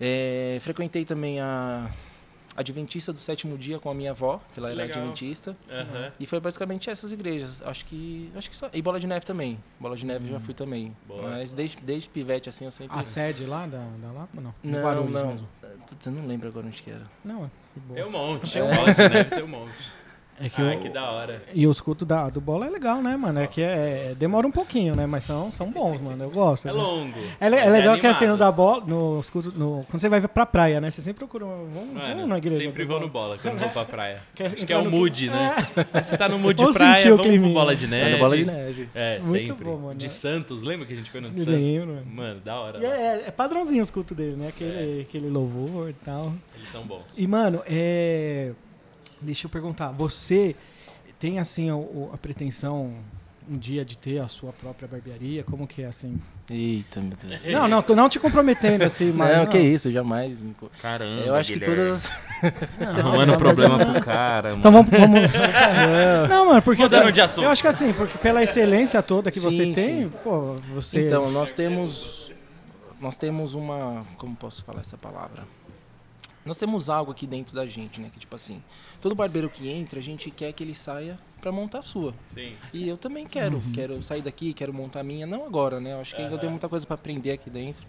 É, 0.00 0.58
frequentei 0.62 1.04
também 1.04 1.38
a 1.38 1.88
Adventista 2.56 3.12
do 3.12 3.18
Sétimo 3.18 3.58
Dia 3.58 3.78
com 3.78 3.90
a 3.90 3.94
minha 3.94 4.12
avó, 4.12 4.40
que 4.52 4.60
ela 4.60 4.68
Que 4.68 4.74
era 4.74 4.82
legal. 4.86 5.02
Adventista. 5.02 5.56
Aham. 5.70 6.12
E 6.20 6.26
foi 6.26 6.38
basicamente 6.40 6.88
essas 6.90 7.10
igrejas. 7.12 7.60
Acho 7.62 7.84
que. 7.84 8.30
Acho 8.36 8.48
que 8.50 8.56
só. 8.56 8.70
E 8.72 8.80
Bola 8.80 9.00
de 9.00 9.06
Neve 9.06 9.24
também. 9.26 9.58
Bola 9.80 9.96
de 9.96 10.06
Neve 10.06 10.26
eu 10.28 10.32
já 10.34 10.40
fui 10.40 10.54
também. 10.54 10.86
Hum. 10.86 10.94
Boa. 11.08 11.22
Mas 11.30 11.52
desde, 11.52 11.76
desde 11.80 12.08
pivete, 12.08 12.48
assim, 12.48 12.64
eu 12.64 12.70
sempre. 12.70 12.96
A 12.96 13.02
sede 13.02 13.44
lá 13.44 13.66
da, 13.66 13.78
da 13.78 14.12
Lapa? 14.18 14.40
Não. 14.40 14.54
No 14.62 14.70
Não, 14.72 14.82
Guarulhos 14.82 15.12
não. 15.12 15.26
mesmo. 15.28 15.48
Putz, 15.88 16.06
eu 16.06 16.12
não 16.12 16.26
lembro 16.26 16.48
agora 16.48 16.66
onde 16.66 16.82
que 16.82 16.90
era. 16.90 17.02
Não, 17.24 17.44
é. 17.46 17.50
Tem 17.94 18.04
um 18.04 18.10
monte, 18.10 18.52
tem 18.52 18.62
um 18.62 18.66
monte, 18.66 18.98
né? 19.12 19.24
Tem 19.24 19.42
um 19.42 19.48
monte. 19.48 19.74
É 20.40 20.48
que 20.48 20.60
Ai, 20.60 20.76
o- 20.76 20.80
que 20.80 20.88
da 20.88 21.10
hora. 21.10 21.40
E 21.54 21.64
os 21.66 21.80
cultos 21.80 22.06
da, 22.08 22.28
do 22.28 22.40
bola 22.40 22.66
é 22.66 22.70
legal, 22.70 23.00
né, 23.00 23.16
mano? 23.16 23.38
É 23.38 23.46
que 23.46 23.62
é, 23.62 24.14
demora 24.18 24.46
um 24.46 24.50
pouquinho, 24.50 24.96
né? 24.96 25.06
Mas 25.06 25.22
são, 25.24 25.52
são 25.52 25.70
bons, 25.70 26.00
mano. 26.00 26.24
Eu 26.24 26.30
gosto. 26.30 26.66
É 26.68 26.72
né? 26.72 26.76
longo. 26.76 27.18
É, 27.40 27.46
é 27.46 27.50
mas 27.50 27.72
legal 27.72 27.96
que 27.98 28.06
assim, 28.06 28.26
no 28.26 28.36
da 28.36 28.50
bola, 28.50 28.84
nos 28.84 29.30
cultos, 29.30 29.54
no, 29.54 29.82
quando 29.88 30.00
você 30.00 30.08
vai 30.08 30.20
pra 30.26 30.44
praia, 30.44 30.80
né? 30.80 30.90
Você 30.90 31.00
sempre 31.02 31.20
procura. 31.20 31.44
Vamos, 31.46 31.92
Mano, 31.94 32.14
vamos 32.14 32.28
na 32.28 32.38
igreja. 32.38 32.60
sempre 32.62 32.84
vou 32.84 32.96
bola. 32.98 33.06
no 33.06 33.12
bola 33.12 33.38
quando 33.40 33.58
vou 33.60 33.68
pra 33.70 33.84
praia. 33.86 34.22
Quer 34.34 34.46
Acho 34.48 34.66
que 34.66 34.72
é 34.72 34.76
o 34.76 34.82
no 34.84 34.90
mood, 34.90 35.30
né? 35.30 35.54
Você 36.02 36.16
tá 36.16 36.28
no 36.28 36.38
mood 36.38 36.56
de 36.66 36.72
praia, 36.72 37.02
vamos 37.04 37.20
pro 37.20 37.30
climinha. 37.30 37.54
bola 37.54 37.76
de 37.76 37.86
neve. 37.86 38.08
É 38.08 38.12
no 38.14 38.18
Bola 38.18 38.36
de 38.36 38.44
Neve. 38.44 38.88
É, 38.94 39.18
Muito 39.20 39.46
sempre. 39.46 39.64
bom, 39.64 39.76
mano. 39.78 39.94
De 39.94 40.08
Santos, 40.08 40.62
lembra 40.62 40.84
que 40.86 40.92
a 40.94 40.96
gente 40.96 41.10
foi 41.10 41.20
no 41.20 41.30
de 41.30 41.38
Eu 41.38 41.44
Santos? 41.44 41.60
lembro, 41.60 42.02
mano. 42.12 42.40
Da 42.40 42.58
hora. 42.60 42.78
E 42.80 42.84
é, 42.84 43.24
é 43.26 43.30
padrãozinho 43.30 43.82
os 43.82 43.90
cultos 43.90 44.16
dele, 44.16 44.34
né? 44.36 44.48
Aquele, 44.48 44.98
É. 44.98 45.02
aquele 45.02 45.28
louvor 45.30 45.90
e 45.90 45.94
tal. 46.04 46.32
Eles 46.56 46.68
são 46.70 46.82
bons. 46.82 47.16
E, 47.18 47.26
mano, 47.26 47.62
é. 47.66 48.50
Deixa 49.24 49.46
eu 49.46 49.50
perguntar, 49.50 49.90
você 49.92 50.54
tem 51.18 51.38
assim 51.38 51.70
o- 51.70 52.10
a 52.12 52.16
pretensão 52.18 52.92
um 53.50 53.58
dia 53.58 53.84
de 53.84 53.98
ter 53.98 54.18
a 54.18 54.28
sua 54.28 54.52
própria 54.52 54.88
barbearia? 54.88 55.42
Como 55.44 55.66
que 55.66 55.82
é 55.82 55.86
assim? 55.86 56.18
Eita, 56.50 57.00
meu 57.00 57.16
Deus. 57.16 57.44
Não, 57.46 57.66
não, 57.68 57.82
tô 57.82 57.94
não 57.94 58.08
te 58.08 58.18
comprometendo 58.18 58.82
assim, 58.82 59.12
mas. 59.16 59.36
não, 59.36 59.46
que 59.46 59.58
isso, 59.58 59.90
jamais. 59.90 60.42
Caramba, 60.80 61.22
Eu 61.22 61.34
acho 61.34 61.52
que 61.52 61.60
todas. 61.60 62.06
Arrumando 62.80 63.36
problema 63.38 63.78
pro 63.78 64.00
cara, 64.04 64.54
Então 64.54 64.70
vamos. 64.72 64.90
vamos... 64.90 65.20
não, 66.28 66.46
mano, 66.46 66.62
porque 66.62 66.82
Mudando 66.82 67.02
assim, 67.04 67.12
de 67.12 67.20
assunto. 67.20 67.44
eu 67.44 67.50
acho 67.50 67.62
que 67.62 67.68
assim, 67.68 67.92
porque 67.92 68.16
pela 68.18 68.42
excelência 68.42 69.02
toda 69.02 69.30
que 69.30 69.40
você 69.40 69.64
Sim, 69.64 69.72
tem, 69.72 70.02
sim. 70.04 70.12
pô, 70.22 70.52
você. 70.74 71.06
Então, 71.06 71.30
nós 71.30 71.52
temos. 71.52 72.32
Nós 73.00 73.16
temos 73.16 73.54
uma. 73.54 74.04
Como 74.16 74.34
posso 74.36 74.64
falar 74.64 74.80
essa 74.80 74.96
palavra? 74.96 75.42
Nós 76.44 76.58
temos 76.58 76.90
algo 76.90 77.10
aqui 77.10 77.26
dentro 77.26 77.54
da 77.54 77.64
gente, 77.66 78.00
né? 78.00 78.10
Que 78.12 78.20
tipo 78.20 78.36
assim, 78.36 78.62
todo 79.00 79.14
barbeiro 79.14 79.48
que 79.48 79.68
entra, 79.68 79.98
a 79.98 80.02
gente 80.02 80.30
quer 80.30 80.52
que 80.52 80.62
ele 80.62 80.74
saia 80.74 81.18
pra 81.40 81.50
montar 81.50 81.78
a 81.78 81.82
sua. 81.82 82.14
Sim. 82.26 82.54
E 82.72 82.88
eu 82.88 82.98
também 82.98 83.26
quero. 83.26 83.62
Quero 83.72 84.02
sair 84.02 84.22
daqui, 84.22 84.52
quero 84.52 84.72
montar 84.72 85.00
a 85.00 85.02
minha. 85.04 85.26
Não 85.26 85.46
agora, 85.46 85.80
né? 85.80 85.92
Eu 85.94 86.00
acho 86.00 86.14
que 86.14 86.22
ainda 86.22 86.36
tenho 86.38 86.50
muita 86.50 86.68
coisa 86.68 86.86
pra 86.86 86.94
aprender 86.94 87.32
aqui 87.32 87.48
dentro. 87.48 87.84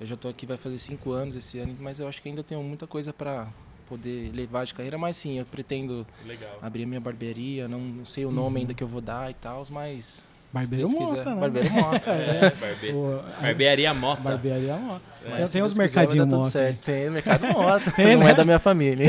Eu 0.00 0.06
já 0.06 0.16
tô 0.16 0.28
aqui, 0.28 0.46
vai 0.46 0.56
fazer 0.56 0.78
cinco 0.78 1.12
anos 1.12 1.36
esse 1.36 1.58
ano, 1.58 1.76
mas 1.78 2.00
eu 2.00 2.08
acho 2.08 2.22
que 2.22 2.28
ainda 2.28 2.42
tenho 2.42 2.62
muita 2.62 2.86
coisa 2.86 3.12
pra 3.12 3.48
poder 3.86 4.32
levar 4.32 4.64
de 4.64 4.72
carreira. 4.72 4.96
Mas 4.96 5.16
sim, 5.16 5.38
eu 5.38 5.44
pretendo 5.44 6.06
Legal. 6.24 6.58
abrir 6.62 6.84
a 6.84 6.86
minha 6.86 7.00
barbearia. 7.00 7.66
Não, 7.68 7.80
não 7.80 8.06
sei 8.06 8.24
o 8.24 8.30
nome 8.30 8.60
ainda 8.60 8.72
que 8.72 8.82
eu 8.82 8.88
vou 8.88 9.00
dar 9.00 9.30
e 9.30 9.34
tal, 9.34 9.62
mas. 9.70 10.24
Barbeiro 10.52 10.88
quiser. 10.88 11.24
né? 11.24 11.34
Barbeiro 11.34 11.70
monta. 11.70 12.10
É, 12.20 12.50
barbe... 12.50 12.90
A 13.38 13.42
Barbearia 13.42 13.94
Mota. 13.94 14.20
barbearia 14.20 14.76
monta. 14.76 15.02
É, 15.24 15.46
tenho 15.46 15.64
os 15.64 15.74
mercadinhos 15.74 16.50
certo. 16.50 16.84
Tem 16.84 17.10
mercado 17.10 17.46
moto. 17.46 17.90
Tem, 17.94 18.16
não 18.16 18.24
né? 18.24 18.30
é 18.30 18.34
da 18.34 18.44
minha 18.44 18.58
família. 18.58 19.06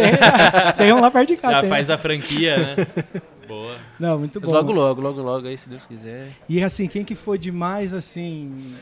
Tem 0.77 0.93
um 0.93 0.99
lá 0.99 1.09
perto 1.09 1.29
de 1.29 1.37
casa. 1.37 1.55
Já 1.55 1.61
tem. 1.61 1.69
faz 1.69 1.89
a 1.89 1.97
franquia, 1.97 2.57
né? 2.57 2.75
Boa. 3.47 3.75
Não, 3.99 4.19
muito 4.19 4.39
Mas 4.39 4.49
bom. 4.49 4.55
logo, 4.55 4.71
logo, 4.71 5.01
logo, 5.01 5.21
logo 5.21 5.47
aí, 5.47 5.57
se 5.57 5.67
Deus 5.67 5.85
quiser. 5.85 6.31
E 6.47 6.63
assim, 6.63 6.87
quem 6.87 7.03
que 7.03 7.15
foi 7.15 7.37
demais 7.37 7.93
assim 7.93 8.75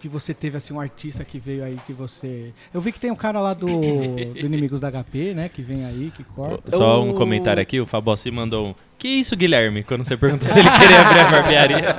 que 0.00 0.08
você 0.08 0.32
teve 0.32 0.56
assim 0.56 0.72
um 0.72 0.80
artista 0.80 1.24
que 1.24 1.38
veio 1.38 1.62
aí 1.62 1.78
que 1.86 1.92
você 1.92 2.52
Eu 2.72 2.80
vi 2.80 2.90
que 2.90 2.98
tem 2.98 3.10
um 3.10 3.16
cara 3.16 3.40
lá 3.40 3.52
do, 3.52 3.66
do 3.66 4.38
Inimigos 4.38 4.80
da 4.80 4.90
HP, 4.90 5.34
né, 5.34 5.48
que 5.48 5.60
vem 5.60 5.84
aí, 5.84 6.10
que 6.10 6.24
corta. 6.24 6.70
Só 6.70 7.02
um 7.02 7.14
comentário 7.14 7.62
aqui, 7.62 7.78
o 7.80 7.86
Fabossi 7.86 8.30
mandou 8.30 8.68
um. 8.68 8.74
Que 9.00 9.08
isso, 9.08 9.34
Guilherme? 9.34 9.82
Quando 9.82 10.04
você 10.04 10.14
perguntou 10.14 10.46
se 10.46 10.58
ele 10.58 10.70
queria 10.72 11.00
abrir 11.00 11.20
a 11.20 11.30
barbearia. 11.30 11.96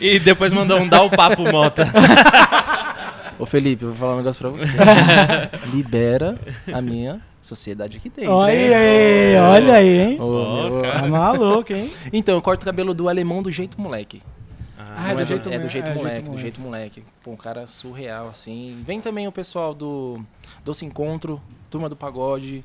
E 0.00 0.18
depois 0.18 0.52
mandou 0.52 0.76
um 0.80 0.88
dá 0.88 1.00
o 1.00 1.08
papo 1.08 1.48
mota. 1.48 1.86
Ô 3.38 3.46
Felipe, 3.46 3.84
eu 3.84 3.90
vou 3.90 3.96
falar 3.96 4.14
um 4.14 4.16
negócio 4.16 4.40
pra 4.40 4.50
você. 4.50 4.66
Libera 5.72 6.36
a 6.72 6.80
minha 6.80 7.20
sociedade 7.40 7.98
aqui 7.98 8.10
dentro. 8.10 8.32
Olha 8.32 8.52
hein? 8.52 8.74
aí, 8.74 9.36
olha 9.36 9.74
aí, 9.74 9.98
hein? 10.00 10.20
Ô, 10.20 10.68
meu-. 10.68 10.82
Tá 10.82 11.06
maluco, 11.06 11.72
hein? 11.72 11.92
Então, 12.12 12.34
eu 12.34 12.42
corto 12.42 12.62
o 12.62 12.66
cabelo 12.66 12.92
do 12.92 13.08
alemão 13.08 13.40
do 13.40 13.50
jeito 13.52 13.80
moleque. 13.80 14.20
Ah, 14.76 15.12
é 15.12 15.14
do 15.14 15.24
jeito 15.24 15.48
é 15.48 15.52
do 15.52 15.58
moleque, 15.58 15.68
jeito 15.72 15.86
é, 15.86 15.92
do 15.92 15.96
moleque, 15.96 16.14
jeito 16.16 16.24
do 16.24 16.30
moleque. 16.30 16.42
jeito 16.42 16.60
moleque. 16.60 17.04
Pô, 17.22 17.30
um 17.30 17.36
cara 17.36 17.68
surreal, 17.68 18.28
assim. 18.30 18.82
Vem 18.84 19.00
também 19.00 19.28
o 19.28 19.32
pessoal 19.32 19.72
do 19.72 20.20
Doce 20.64 20.84
Encontro, 20.84 21.40
Turma 21.70 21.88
do 21.88 21.94
Pagode. 21.94 22.64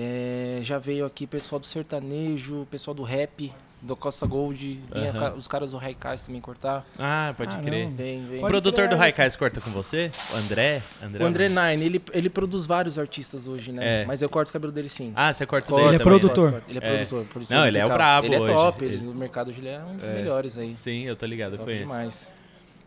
É, 0.00 0.60
já 0.62 0.78
veio 0.78 1.04
aqui 1.04 1.26
pessoal 1.26 1.58
do 1.58 1.66
sertanejo, 1.66 2.64
pessoal 2.70 2.94
do 2.94 3.02
rap, 3.02 3.52
do 3.82 3.96
Costa 3.96 4.24
Gold. 4.26 4.80
Ca- 5.18 5.32
os 5.36 5.48
caras 5.48 5.72
do 5.72 5.76
Raikais 5.76 6.22
também 6.22 6.40
cortar. 6.40 6.86
Ah, 6.96 7.34
pode 7.36 7.50
Caramba. 7.50 7.68
crer. 7.68 7.88
Vem, 7.88 8.24
vem. 8.24 8.38
O 8.38 8.40
Pode 8.42 8.52
produtor 8.52 8.84
crer, 8.84 8.88
do. 8.90 8.96
Raikais 8.96 9.34
corta 9.34 9.60
com 9.60 9.70
você? 9.70 10.12
O 10.32 10.36
André? 10.36 10.82
André 11.02 11.24
O 11.24 11.26
André 11.26 11.48
Nine, 11.48 11.84
ele, 11.84 12.02
ele 12.12 12.30
produz 12.30 12.64
vários 12.64 12.96
artistas 12.96 13.48
hoje, 13.48 13.72
né? 13.72 14.02
É. 14.02 14.04
Mas 14.04 14.22
eu 14.22 14.28
corto 14.28 14.50
o 14.50 14.52
cabelo 14.52 14.72
dele 14.72 14.88
sim. 14.88 15.12
Ah, 15.16 15.32
você 15.32 15.44
corta 15.44 15.72
o 15.72 15.76
dele 15.76 15.88
Ele 15.88 15.96
é 15.96 15.98
também, 15.98 16.12
né? 16.14 16.18
produtor. 16.20 16.50
corto, 16.52 16.64
corto. 16.66 16.70
Ele 16.70 16.78
é, 16.78 16.88
É. 16.88 16.96
produtor, 17.04 17.24
produtor 17.32 17.56
Não, 17.56 17.66
ele 17.66 17.78
é 17.78 17.80
o 17.80 17.88
musical. 17.88 17.98
brabo 17.98 18.26
Ele 18.28 18.34
é 18.36 18.40
hoje. 18.40 18.52
top, 18.52 18.84
ele, 18.84 18.94
Ele- 18.94 19.04
no 19.04 19.14
mercado 19.14 19.48
hoje 19.50 19.58
ele 19.60 19.68
é 19.68 19.80
um 19.80 19.96
dos 19.96 20.04
É. 20.08 20.12
melhores 20.12 20.58
aí. 20.58 20.76
Sim, 20.76 21.02
eu 21.06 21.16
tô 21.16 21.26
ligado, 21.26 21.52
Top 21.56 21.64
conheço. 21.64 21.82
demais. 21.82 22.30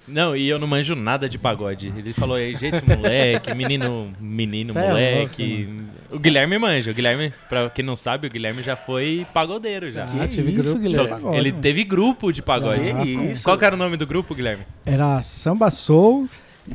Não, 0.08 0.36
e 0.36 0.48
eu 0.50 0.58
não 0.58 0.68
manjo 0.68 0.96
nada 0.96 1.30
de 1.30 1.38
pagode. 1.38 1.94
Ele 1.96 2.12
falou 2.12 2.36
aí, 2.36 2.56
jeito 2.56 2.84
moleque, 2.88 3.54
menino, 3.54 4.12
menino, 4.20 4.74
Cê 4.74 4.80
é 4.80 4.88
moleque. 4.88 5.70
O 6.12 6.20
Guilherme 6.20 6.58
manja. 6.58 6.92
O 6.92 6.94
Guilherme, 6.94 7.34
pra 7.50 7.70
quem 7.70 7.84
não 7.84 7.96
sabe, 7.96 8.28
o 8.28 8.30
Guilherme 8.30 8.62
já 8.62 8.76
foi 8.76 9.26
pagodeiro 9.34 9.92
já. 9.92 10.06
Ah, 10.06 10.28
tive 10.28 10.52
isso, 10.52 10.62
grupo 10.64 10.80
de 10.80 10.88
Guilherme? 10.88 11.10
pagode, 11.10 11.38
ele 11.38 11.52
mano. 11.52 11.62
teve 11.62 11.84
grupo 11.84 12.32
de 12.32 12.42
pagode. 12.42 12.90
Ah, 12.92 13.06
isso? 13.06 13.44
Qual 13.44 13.58
era 13.62 13.76
o 13.76 13.78
nome 13.78 13.98
do 13.98 14.06
grupo, 14.06 14.36
Guilherme? 14.36 14.64
Era 14.86 15.22
Samba 15.22 15.70
Soul, 15.70 16.28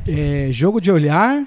é, 0.07 0.49
Jogo 0.51 0.79
de 0.81 0.91
Olhar 0.91 1.43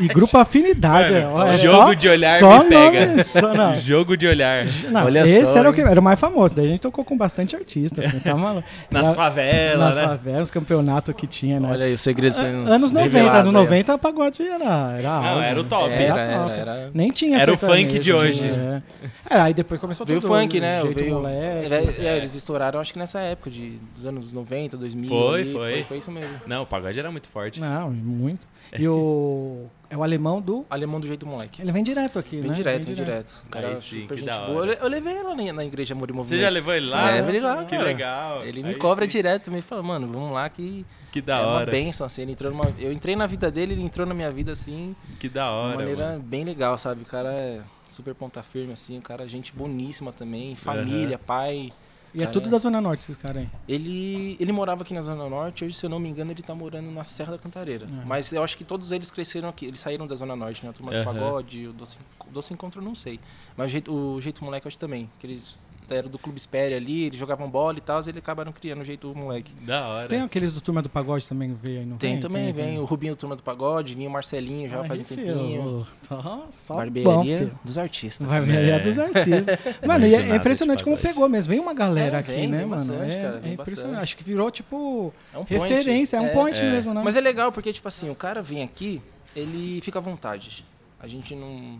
e 0.00 0.08
Grupo 0.08 0.36
Afinidade. 0.38 1.12
Mano, 1.12 1.34
Olha, 1.34 1.58
jogo 1.58 1.82
só- 1.88 1.94
de 1.94 2.08
olhar 2.08 2.38
só 2.38 2.62
me 2.62 2.68
pega. 2.70 3.06
nome- 3.06 3.24
só- 3.24 3.54
não. 3.54 3.76
Jogo 3.82 4.16
de 4.16 4.26
olhar. 4.26 4.64
Não, 4.90 5.04
Olha 5.04 5.24
esse 5.26 5.52
só, 5.52 5.58
era 5.58 5.70
o, 5.70 5.72
que, 5.74 5.80
era 5.80 5.98
o 6.00 6.02
mais 6.02 6.18
famoso. 6.18 6.54
Daí 6.54 6.66
a 6.66 6.68
gente 6.68 6.80
tocou 6.80 7.04
com 7.04 7.16
bastante 7.16 7.54
artista. 7.56 8.02
filho, 8.08 8.20
Tá 8.22 8.34
maluco? 8.34 8.66
Nas 8.90 9.14
favelas, 9.14 9.78
nas 9.78 9.96
né? 9.96 10.02
favelas, 10.04 10.50
campeonatos 10.50 11.14
que 11.14 11.26
tinha, 11.26 11.58
né? 11.60 11.68
Olha 11.70 11.86
aí, 11.86 11.94
o 11.94 11.98
segredo 11.98 12.34
sendo 12.34 12.70
anos 12.70 12.92
90, 12.92 13.02
revelado 13.02 13.48
anos 13.48 13.54
aí, 13.54 13.60
ó. 13.60 13.64
90 13.64 13.94
o 13.94 13.98
pagode 13.98 14.42
era, 14.42 14.94
era 14.98 15.02
Não, 15.02 15.24
auge, 15.28 15.46
era 15.48 15.60
o 15.60 15.62
né? 15.62 15.68
top. 15.68 15.90
Era, 15.92 16.14
top. 16.38 16.50
era, 16.52 16.70
era. 16.74 16.90
Nem 16.94 17.10
tinha 17.10 17.38
Era 17.38 17.52
o 17.52 17.58
funk 17.58 17.98
de 17.98 18.12
assim, 18.12 18.24
hoje. 18.26 18.44
é. 18.44 18.82
Era, 19.28 19.44
aí 19.44 19.54
depois 19.54 19.78
começou 19.80 20.06
Veio 20.06 20.18
o 20.18 20.22
tudo. 20.22 20.32
funk, 20.34 20.60
né? 20.60 20.80
Jeito 20.82 20.98
Veio, 20.98 21.14
moleque. 21.14 21.72
É, 22.02 22.06
é, 22.06 22.16
eles 22.18 22.34
estouraram, 22.34 22.80
acho 22.80 22.92
que 22.92 22.98
nessa 22.98 23.20
época, 23.20 23.50
de, 23.50 23.78
dos 23.94 24.04
anos 24.06 24.32
90, 24.32 24.76
2000. 24.76 25.08
Foi, 25.08 25.40
ali, 25.42 25.52
foi. 25.52 25.82
Foi 25.84 25.98
isso 25.98 26.10
mesmo. 26.10 26.30
Não, 26.46 26.62
o 26.62 26.66
pagode 26.66 26.98
era 26.98 27.10
muito 27.10 27.28
forte. 27.28 27.60
Não, 27.60 27.90
muito. 27.90 28.46
E 28.78 28.88
o. 28.88 29.66
É 29.90 29.96
o 29.96 30.02
alemão 30.02 30.40
do. 30.40 30.64
Alemão 30.70 30.98
do 30.98 31.06
jeito 31.06 31.26
moleque. 31.26 31.60
Ele 31.60 31.70
vem 31.70 31.84
direto 31.84 32.18
aqui, 32.18 32.36
Vem 32.40 32.50
né? 32.50 32.56
direto, 32.56 32.86
vem 32.86 32.94
direto. 32.94 33.42
O 33.46 33.50
Cara, 33.50 33.68
Aí 33.68 33.78
sim, 33.78 34.02
super 34.02 34.16
que 34.18 34.24
da 34.24 34.40
hora. 34.48 34.72
Eu, 34.72 34.78
eu 34.84 34.88
levei 34.88 35.12
ela 35.14 35.34
na, 35.34 35.52
na 35.52 35.64
igreja 35.64 35.92
Amor 35.92 36.08
e 36.08 36.12
Movimento. 36.14 36.38
Você 36.38 36.42
já 36.44 36.48
levou 36.48 36.72
ele 36.72 36.86
lá? 36.88 37.10
É, 37.10 37.14
levei 37.20 37.36
ele 37.36 37.44
lá, 37.44 37.64
Que 37.64 37.70
cara. 37.76 37.82
legal. 37.84 38.44
Ele 38.46 38.62
me 38.62 38.68
Aí 38.70 38.74
cobra 38.76 39.04
sim. 39.04 39.10
direto 39.10 39.44
também. 39.44 39.60
Fala, 39.60 39.82
mano, 39.82 40.08
vamos 40.10 40.32
lá 40.32 40.48
que 40.48 40.86
Que 41.10 41.20
da 41.20 41.36
é 41.36 41.40
uma 41.42 41.48
hora. 41.56 41.70
benção, 41.70 42.06
assim. 42.06 42.22
Ele 42.22 42.32
entrou 42.32 42.50
numa... 42.50 42.72
Eu 42.78 42.90
entrei 42.90 43.14
na 43.14 43.26
vida 43.26 43.50
dele, 43.50 43.74
ele 43.74 43.82
entrou 43.82 44.06
na 44.06 44.14
minha 44.14 44.30
vida, 44.30 44.52
assim, 44.52 44.96
Que 45.20 45.28
da 45.28 45.44
de 45.44 45.50
hora. 45.50 45.68
uma 45.68 45.76
maneira 45.76 46.06
mano. 46.12 46.22
bem 46.22 46.42
legal, 46.44 46.78
sabe? 46.78 47.02
O 47.02 47.06
cara 47.06 47.30
é 47.30 47.60
super 47.90 48.14
ponta 48.14 48.42
firme, 48.42 48.72
assim. 48.72 48.96
O 48.96 49.02
cara, 49.02 49.24
é 49.24 49.28
gente 49.28 49.52
boníssima 49.52 50.10
também. 50.12 50.56
Família, 50.56 51.18
pai. 51.18 51.70
E 52.14 52.22
é 52.22 52.26
tudo 52.26 52.50
da 52.50 52.58
Zona 52.58 52.80
Norte, 52.80 53.02
esses 53.02 53.16
caras 53.16 53.38
aí. 53.38 53.48
Ele, 53.66 54.36
ele 54.38 54.52
morava 54.52 54.82
aqui 54.82 54.92
na 54.92 55.02
Zona 55.02 55.28
Norte, 55.28 55.64
hoje, 55.64 55.74
se 55.74 55.86
eu 55.86 55.90
não 55.90 55.98
me 55.98 56.08
engano, 56.08 56.30
ele 56.30 56.42
tá 56.42 56.54
morando 56.54 56.90
na 56.90 57.04
Serra 57.04 57.32
da 57.32 57.38
Cantareira. 57.38 57.86
Ah. 57.90 58.04
Mas 58.06 58.32
eu 58.32 58.42
acho 58.42 58.56
que 58.56 58.64
todos 58.64 58.92
eles 58.92 59.10
cresceram 59.10 59.48
aqui, 59.48 59.66
eles 59.66 59.80
saíram 59.80 60.06
da 60.06 60.14
Zona 60.14 60.36
Norte, 60.36 60.62
né? 60.62 60.70
A 60.70 60.72
turma 60.72 60.92
do 60.92 60.98
Aham. 60.98 61.04
pagode, 61.04 61.68
o 61.68 61.72
Doce, 61.72 61.96
Doce 62.30 62.52
Encontro 62.52 62.80
eu 62.80 62.84
não 62.84 62.94
sei. 62.94 63.18
Mas 63.56 63.68
o 63.68 63.70
jeito, 63.70 63.92
o 63.92 64.20
jeito 64.20 64.44
moleque 64.44 64.66
eu 64.66 64.68
acho 64.68 64.78
também. 64.78 65.10
Que 65.18 65.26
eles 65.26 65.58
eram 65.92 66.08
do 66.08 66.18
Clube 66.18 66.38
Espere 66.38 66.74
ali, 66.74 67.04
eles 67.04 67.18
jogavam 67.18 67.48
bola 67.48 67.78
e 67.78 67.80
tal, 67.80 68.00
e 68.00 68.08
eles 68.08 68.16
acabaram 68.18 68.50
criando 68.52 68.80
o 68.80 68.84
jeito 68.84 69.12
moleque. 69.14 69.52
Da 69.60 69.86
hora. 69.88 70.08
Tem 70.08 70.20
aqueles 70.20 70.52
do 70.52 70.60
Turma 70.60 70.82
do 70.82 70.88
Pagode 70.88 71.28
também 71.28 71.54
que 71.54 71.58
veio 71.66 71.80
aí, 71.80 71.86
não 71.86 71.96
Tem 71.96 72.12
vem? 72.12 72.20
também, 72.20 72.44
Tem, 72.46 72.52
vem 72.52 72.66
tem. 72.74 72.78
o 72.78 72.84
Rubinho 72.84 73.14
Turma 73.16 73.36
do 73.36 73.42
Pagode, 73.42 73.94
vinha 73.94 74.08
o 74.08 74.12
Marcelinho 74.12 74.68
já 74.68 74.82
Aí, 74.82 74.88
faz 74.88 75.00
um 75.00 75.04
filho, 75.04 75.24
tempinho. 75.38 75.86
Só, 76.08 76.46
só 76.50 76.74
Barbearia 76.74 77.46
bom, 77.46 77.50
dos 77.64 77.78
artistas. 77.78 78.26
Barbearia 78.28 78.74
É. 78.76 78.80
dos 78.80 78.98
artistas. 78.98 79.58
Mano, 79.86 80.06
e 80.06 80.14
é- 80.14 80.30
é 80.30 80.36
impressionante 80.36 80.82
como 80.84 80.96
pegou 80.96 81.28
mesmo. 81.28 81.50
Vem 81.50 81.60
uma 81.60 81.74
galera 81.74 82.18
É, 82.18 82.20
aqui, 82.20 82.32
vem, 82.32 82.48
né, 82.48 82.58
vem 82.58 82.66
mano? 82.66 82.84
bastante, 82.84 83.10
é, 83.16 83.22
cara, 83.22 83.34
é 83.34 83.38
impressionante. 83.38 83.58
bastante. 83.66 84.02
Acho 84.02 84.16
que 84.16 84.24
virou, 84.24 84.50
tipo, 84.50 85.12
É 85.34 85.38
um 85.38 85.44
point. 85.44 85.74
referência. 85.74 86.16
É 86.16 86.20
um 86.20 86.28
point 86.30 86.58
É. 86.60 86.70
mesmo, 86.70 86.94
né? 86.94 87.02
Mas 87.04 87.16
é 87.16 87.20
legal 87.20 87.52
porque, 87.52 87.72
tipo 87.72 87.86
assim, 87.88 88.10
o 88.10 88.14
cara 88.14 88.40
vem 88.42 88.62
aqui, 88.62 89.00
ele 89.36 89.80
fica 89.82 89.98
à 89.98 90.02
vontade. 90.02 90.64
A 91.00 91.06
gente 91.08 91.34
não, 91.34 91.78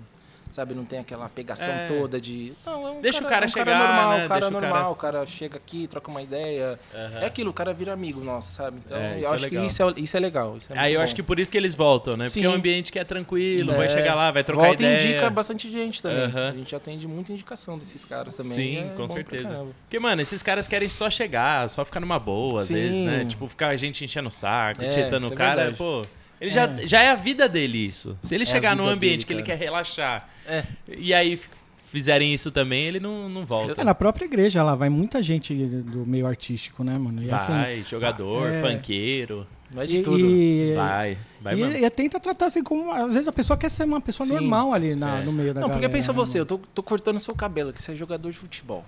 sabe, 0.53 0.74
não 0.74 0.84
tem 0.84 0.98
aquela 0.98 1.28
pegação 1.28 1.72
É. 1.72 1.86
toda 1.86 2.20
de... 2.20 2.53
Não, 2.64 2.86
é 2.86 2.90
um 2.92 3.00
Deixa 3.00 3.22
o 3.24 3.26
cara 3.26 3.44
é 3.44 3.46
um 3.46 3.48
chegar, 3.48 3.78
normal, 3.78 4.18
né? 4.18 4.24
o 4.24 4.28
cara 4.28 4.40
Deixa 4.40 4.57
o 4.57 4.61
cara- 4.61 4.72
normal, 4.72 4.92
o 4.92 4.96
cara 4.96 5.26
chega 5.26 5.57
aqui, 5.57 5.86
troca 5.88 6.11
uma 6.11 6.22
ideia. 6.22 6.78
Aham. 6.94 7.18
É 7.20 7.24
aquilo, 7.26 7.50
o 7.50 7.53
cara 7.55 7.72
vira 7.72 7.92
amigo 7.92 8.20
nosso, 8.22 8.53
sabe? 8.53 8.78
Então, 8.84 8.96
É, 8.96 9.18
eu 9.20 9.30
é 9.30 9.34
acho 9.34 9.48
que 9.48 9.57
isso 9.59 9.82
é, 9.82 9.92
isso 9.96 10.16
é 10.16 10.20
legal. 10.20 10.57
Isso 10.59 10.72
é 10.72 10.78
Aí 10.78 10.92
eu 10.92 11.00
bom. 11.00 11.05
acho 11.05 11.14
que 11.14 11.22
por 11.22 11.40
isso 11.40 11.50
que 11.50 11.57
eles 11.57 11.74
voltam, 11.74 12.16
né? 12.16 12.26
Porque 12.26 12.40
Sim. 12.40 12.46
é 12.46 12.50
um 12.50 12.53
ambiente 12.55 12.92
que 12.92 12.98
é 12.98 13.05
tranquilo, 13.05 13.72
vai 13.74 13.88
chegar 13.88 14.14
lá, 14.14 14.30
vai 14.30 14.44
trocar 14.44 14.66
Volta 14.66 14.82
ideia. 14.82 15.03
indica 15.03 15.30
bastante 15.30 15.72
gente 15.72 16.03
também. 16.03 16.24
Aham. 16.24 16.48
A 16.50 16.53
gente 16.53 16.76
atende 16.76 17.09
muita 17.09 17.32
indicação 17.32 17.78
desses 17.78 18.05
caras 18.05 18.36
também. 18.36 18.53
Sim, 18.53 18.90
com 18.96 19.09
certeza. 19.09 19.64
Porque, 19.84 19.98
mano, 19.98 20.20
esses 20.22 20.42
caras 20.42 20.68
querem 20.68 20.88
só 20.88 21.09
chegar, 21.11 21.68
só 21.70 21.84
ficar 21.84 22.00
numa 22.00 22.18
boa, 22.18 22.61
às 22.61 22.66
Sim. 22.68 22.74
vezes, 22.74 23.00
né? 23.03 23.24
Tipo, 23.24 23.48
ficar 23.48 23.68
a 23.68 23.76
gente 23.76 24.05
enchendo 24.05 24.28
o 24.28 24.30
saco, 24.30 24.82
É, 24.82 24.90
tietando 24.90 25.28
o 25.28 25.32
cara, 25.32 25.72
pô. 25.76 26.03
Ele 26.43 26.51
já, 26.51 26.66
já 26.84 27.01
é 27.01 27.11
a 27.11 27.14
vida 27.14 27.49
dele 27.49 27.78
isso. 27.78 28.18
Se 28.20 28.34
ele 28.34 28.43
É 28.43 28.47
chegar 28.47 28.74
num 28.74 28.86
ambiente 28.86 29.24
dele, 29.24 29.24
que 29.26 29.32
ele 29.32 29.43
quer 29.43 29.57
relaxar 29.64 30.28
É. 30.47 30.64
e 30.88 31.14
aí 31.14 31.38
fizerem 31.84 32.34
isso 32.34 32.51
também, 32.51 32.84
ele 32.84 32.99
não, 32.99 33.28
não 33.28 33.45
volta. 33.47 33.80
É, 33.80 33.84
na 33.84 33.95
própria 33.95 34.24
igreja 34.24 34.62
lá 34.62 34.74
vai 34.74 34.88
muita 34.88 35.22
gente 35.22 35.55
do 35.55 36.05
meio 36.07 36.26
artístico, 36.26 36.82
né, 36.82 36.99
mano? 36.99 37.22
E 37.22 37.30
assim, 37.30 37.53
Vai, 37.53 37.84
jogador, 37.88 38.49
é. 38.49 38.61
funkeiro. 38.61 39.47
Vai 39.70 39.86
de 39.86 39.97
e, 40.01 40.03
tudo. 40.03 40.18
e- 40.18 40.74
Vai, 40.74 41.16
vai 41.40 41.55
e, 41.59 41.84
e 41.84 41.90
tenta 41.90 42.18
tratar 42.20 42.47
assim 42.47 42.62
como. 42.62 42.90
Às 42.90 43.12
vezes 43.14 43.28
a 43.28 43.32
pessoa 43.32 43.57
quer 43.57 43.70
ser 43.70 43.84
uma 43.84 44.01
pessoa 44.01 44.26
Sim. 44.26 44.34
normal 44.34 44.72
ali 44.74 44.95
na- 44.97 45.20
É. 45.20 45.22
no 45.22 45.32
meio 45.32 45.55
da 45.55 45.61
Não, 45.61 45.68
porque 45.68 45.82
galera, 45.82 45.93
pensa 45.99 46.12
né, 46.12 46.16
você, 46.16 46.40
eu 46.40 46.45
tô, 46.47 46.59
tô 46.59 46.82
cortando 46.82 47.18
seu 47.20 47.34
cabelo, 47.34 47.72
que 47.72 47.80
você 47.80 47.93
é 47.93 47.95
jogador 47.95 48.30
de 48.30 48.36
futebol. 48.36 48.84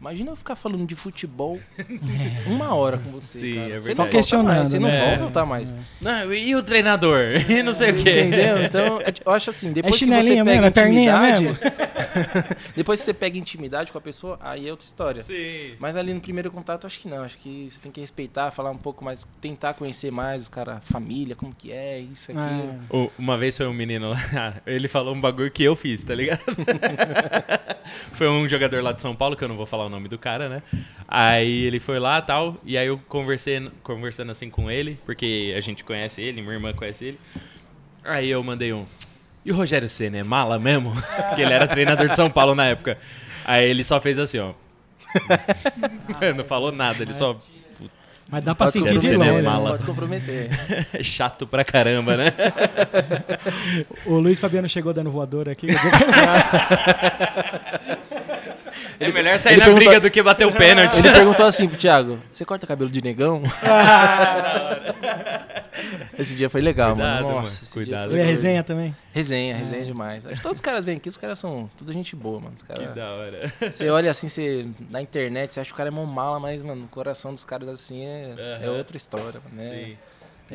Imagina 0.00 0.30
eu 0.30 0.36
ficar 0.36 0.56
falando 0.56 0.86
de 0.86 0.94
futebol 0.96 1.60
uma 2.46 2.74
hora 2.74 2.96
com 2.98 3.10
você. 3.10 3.38
Sim, 3.38 3.54
cara. 3.56 3.66
é 3.74 3.78
Você 3.78 3.84
verdade. 3.84 3.88
não 3.88 3.94
Só 3.94 4.02
volta 4.02 4.16
questionando, 4.16 4.46
mais, 4.56 4.70
Você 4.70 4.78
não 4.78 4.88
né? 4.88 4.98
vai 5.04 5.14
É. 5.14 5.18
voltar 5.18 5.46
mais. 5.46 5.76
Não, 6.00 6.32
e 6.34 6.54
o 6.56 6.62
treinador? 6.62 7.18
E 7.50 7.62
não 7.62 7.74
sei 7.74 7.90
o 7.90 7.96
quê. 7.96 8.20
Entendeu? 8.22 8.62
Então, 8.64 9.00
é- 9.02 9.12
eu 9.24 9.32
acho 9.32 9.50
assim, 9.50 9.72
depois 9.72 9.98
que 9.98 10.06
você 10.06 10.28
pega 10.28 10.44
mesmo? 10.44 10.64
É 10.66 10.70
perninha 10.70 11.12
intimidade, 11.12 11.42
mesmo? 11.44 11.58
depois 12.74 13.00
que 13.00 13.04
você 13.04 13.12
pega 13.14 13.36
intimidade 13.38 13.92
com 13.92 13.98
a 13.98 14.00
pessoa, 14.00 14.38
aí 14.40 14.66
é 14.66 14.70
outra 14.70 14.86
história. 14.86 15.20
Sim. 15.22 15.74
Mas 15.78 15.96
ali 15.96 16.14
no 16.14 16.20
primeiro 16.20 16.50
contato, 16.50 16.86
acho 16.86 16.98
que 16.98 17.08
não. 17.08 17.22
Acho 17.22 17.36
que 17.36 17.68
você 17.70 17.78
tem 17.80 17.92
que 17.92 18.00
respeitar, 18.00 18.50
falar 18.52 18.70
um 18.70 18.78
pouco 18.78 19.04
mais, 19.04 19.26
tentar 19.40 19.74
conhecer 19.74 20.10
mais 20.10 20.46
o 20.46 20.50
cara, 20.50 20.76
a 20.76 20.80
família, 20.80 21.36
como 21.36 21.54
que 21.54 21.70
é, 21.70 21.98
isso, 22.00 22.32
aquilo. 22.32 22.70
É. 22.90 22.96
O- 22.96 23.10
Uma 23.18 23.36
vez 23.36 23.56
foi 23.56 23.66
um 23.66 23.74
menino 23.74 24.08
lá, 24.10 24.54
ele 24.66 24.88
falou 24.88 25.14
um 25.14 25.20
bagulho 25.20 25.50
que 25.50 25.62
eu 25.62 25.76
fiz, 25.76 26.02
tá 26.04 26.14
ligado? 26.14 26.40
foi 28.12 28.28
um 28.28 28.46
jogador 28.48 28.82
lá 28.82 28.92
de 28.92 29.02
São 29.02 29.14
Paulo, 29.14 29.36
que 29.36 29.44
eu 29.44 29.48
não 29.48 29.56
vou 29.56 29.66
falar 29.66 29.89
o 29.90 29.92
nome 29.92 30.08
do 30.08 30.16
cara, 30.16 30.48
né? 30.48 30.62
Aí 31.06 31.64
ele 31.64 31.80
foi 31.80 31.98
lá 31.98 32.22
tal, 32.22 32.56
e 32.64 32.78
aí 32.78 32.86
eu 32.86 32.98
conversei, 33.08 33.70
conversando 33.82 34.30
assim 34.30 34.48
com 34.48 34.70
ele, 34.70 34.98
porque 35.04 35.52
a 35.56 35.60
gente 35.60 35.82
conhece 35.82 36.22
ele, 36.22 36.40
minha 36.40 36.54
irmã 36.54 36.72
conhece 36.72 37.04
ele. 37.04 37.20
Aí 38.04 38.30
eu 38.30 38.42
mandei 38.42 38.72
um. 38.72 38.86
E 39.44 39.50
o 39.50 39.56
Rogério 39.56 39.88
Senna 39.88 40.18
é 40.18 40.22
mala 40.22 40.58
mesmo? 40.58 40.92
que 41.34 41.42
ele 41.42 41.52
era 41.52 41.66
treinador 41.66 42.08
de 42.08 42.16
São 42.16 42.30
Paulo 42.30 42.54
na 42.54 42.66
época. 42.66 42.96
Aí 43.44 43.68
ele 43.68 43.82
só 43.82 44.00
fez 44.00 44.18
assim, 44.18 44.38
ó. 44.38 44.52
não 46.36 46.44
falou 46.44 46.70
nada, 46.70 47.02
ele 47.02 47.12
só. 47.12 47.36
Mas 48.28 48.44
dá 48.44 48.54
pra 48.54 48.66
Pode 48.66 48.78
sentir 48.78 48.98
de 48.98 49.16
né, 49.16 49.32
longe. 49.32 49.42
mala? 49.42 49.64
né? 49.64 49.70
Pode 49.70 49.80
se 49.80 49.86
comprometer. 49.86 50.50
É 50.92 51.02
chato 51.02 51.48
pra 51.48 51.64
caramba, 51.64 52.16
né? 52.16 52.32
O 54.06 54.20
Luiz 54.20 54.38
Fabiano 54.38 54.68
chegou 54.68 54.94
dando 54.94 55.10
voador 55.10 55.48
aqui. 55.48 55.66
É 58.98 59.08
melhor 59.12 59.38
sair 59.38 59.54
ele 59.54 59.66
na 59.66 59.72
briga 59.72 60.00
do 60.00 60.10
que 60.10 60.22
bater 60.22 60.46
o 60.46 60.52
pênalti. 60.52 60.98
Ele 60.98 61.10
perguntou 61.10 61.46
assim 61.46 61.68
pro 61.68 61.76
Thiago: 61.78 62.18
Você 62.32 62.44
corta 62.44 62.66
cabelo 62.66 62.90
de 62.90 63.00
negão? 63.02 63.42
Esse 66.18 66.34
dia 66.34 66.50
foi 66.50 66.60
legal, 66.60 66.90
Cuidado, 66.94 67.14
mano. 67.22 67.26
mano, 67.28 67.40
Nossa, 67.42 67.64
esse 67.64 67.72
cuidado. 67.72 68.10
dia 68.10 68.18
e 68.18 68.20
a 68.20 68.24
foi- 68.24 68.30
resenha 68.30 68.62
também. 68.62 68.94
Resenha, 69.14 69.56
resenha 69.56 69.84
demais. 69.86 70.26
Acho 70.26 70.36
que 70.36 70.42
todos 70.42 70.58
os 70.58 70.60
caras 70.60 70.84
vêm 70.84 70.96
aqui, 70.96 71.08
os 71.08 71.16
caras 71.16 71.38
são 71.38 71.70
tudo 71.78 71.92
gente 71.92 72.14
boa, 72.14 72.40
mano. 72.40 72.54
Os 72.56 72.62
Que 72.62 72.68
caras- 72.74 72.94
da 72.94 73.10
hora. 73.12 73.52
Você 73.72 73.88
olha 73.88 74.10
assim, 74.10 74.28
você, 74.28 74.66
na 74.90 75.00
internet, 75.00 75.54
você 75.54 75.60
acha 75.60 75.68
que 75.68 75.74
o 75.74 75.76
cara 75.76 75.88
é 75.88 75.90
mó 75.90 76.04
mala, 76.04 76.38
mas, 76.38 76.62
mano, 76.62 76.84
o 76.84 76.88
coração 76.88 77.32
dos 77.34 77.44
caras 77.44 77.68
assim 77.68 78.04
é, 78.04 78.34
é 78.62 78.66
Aham. 78.66 78.76
outra 78.78 78.96
história, 78.96 79.40
mano. 79.50 79.62
É, 79.62 79.74
Sim. 79.74 79.96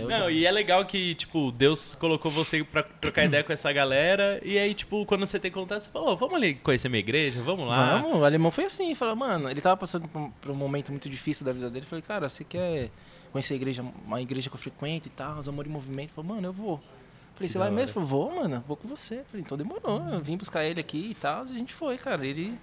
Não, 0.01 0.29
e 0.29 0.45
é 0.45 0.51
legal 0.51 0.83
que, 0.85 1.15
tipo, 1.15 1.51
Deus 1.51 1.95
colocou 1.95 2.29
você 2.31 2.63
pra 2.63 2.83
trocar 2.83 3.25
ideia 3.25 3.43
com 3.43 3.53
essa 3.53 3.71
galera. 3.71 4.39
E 4.43 4.57
aí, 4.57 4.73
tipo, 4.73 5.05
quando 5.05 5.25
você 5.25 5.39
tem 5.39 5.51
contato, 5.51 5.83
você 5.83 5.89
falou, 5.89 6.13
"Ô, 6.13 6.15
vamos 6.15 6.35
ali 6.35 6.55
conhecer 6.55 6.89
minha 6.89 6.99
igreja, 6.99 7.41
vamos 7.41 7.67
lá. 7.67 8.01
Vamos, 8.01 8.19
o 8.19 8.25
alemão 8.25 8.51
foi 8.51 8.65
assim, 8.65 8.93
falou, 8.95 9.15
mano, 9.15 9.49
ele 9.49 9.61
tava 9.61 9.77
passando 9.77 10.07
por 10.07 10.19
um, 10.19 10.29
por 10.31 10.51
um 10.51 10.55
momento 10.55 10.91
muito 10.91 11.09
difícil 11.09 11.45
da 11.45 11.53
vida 11.53 11.69
dele. 11.69 11.85
Eu 11.85 11.89
Falei, 11.89 12.01
cara, 12.01 12.27
você 12.29 12.43
quer 12.43 12.89
conhecer 13.31 13.53
a 13.53 13.57
igreja, 13.57 13.85
uma 14.05 14.21
igreja 14.21 14.49
que 14.49 14.55
eu 14.55 14.59
frequento 14.59 15.07
e 15.07 15.11
tal, 15.11 15.39
os 15.39 15.47
amor 15.47 15.65
e 15.65 15.69
movimento? 15.69 16.11
Falou, 16.13 16.35
mano, 16.35 16.47
eu 16.47 16.53
vou. 16.53 16.81
Falei, 17.35 17.49
você 17.49 17.57
vai 17.57 17.67
hora. 17.67 17.75
mesmo? 17.75 17.93
Falei, 17.93 18.09
vou, 18.09 18.33
mano, 18.35 18.63
vou 18.65 18.77
com 18.77 18.87
você. 18.87 19.23
Falei, 19.29 19.41
então 19.45 19.57
demorou. 19.57 20.01
Eu 20.09 20.19
vim 20.19 20.37
buscar 20.37 20.63
ele 20.63 20.79
aqui 20.79 21.09
e 21.11 21.13
tal. 21.15 21.41
A 21.43 21.45
gente 21.47 21.73
foi, 21.73 21.97
cara. 21.97 22.25
Ele 22.25 22.57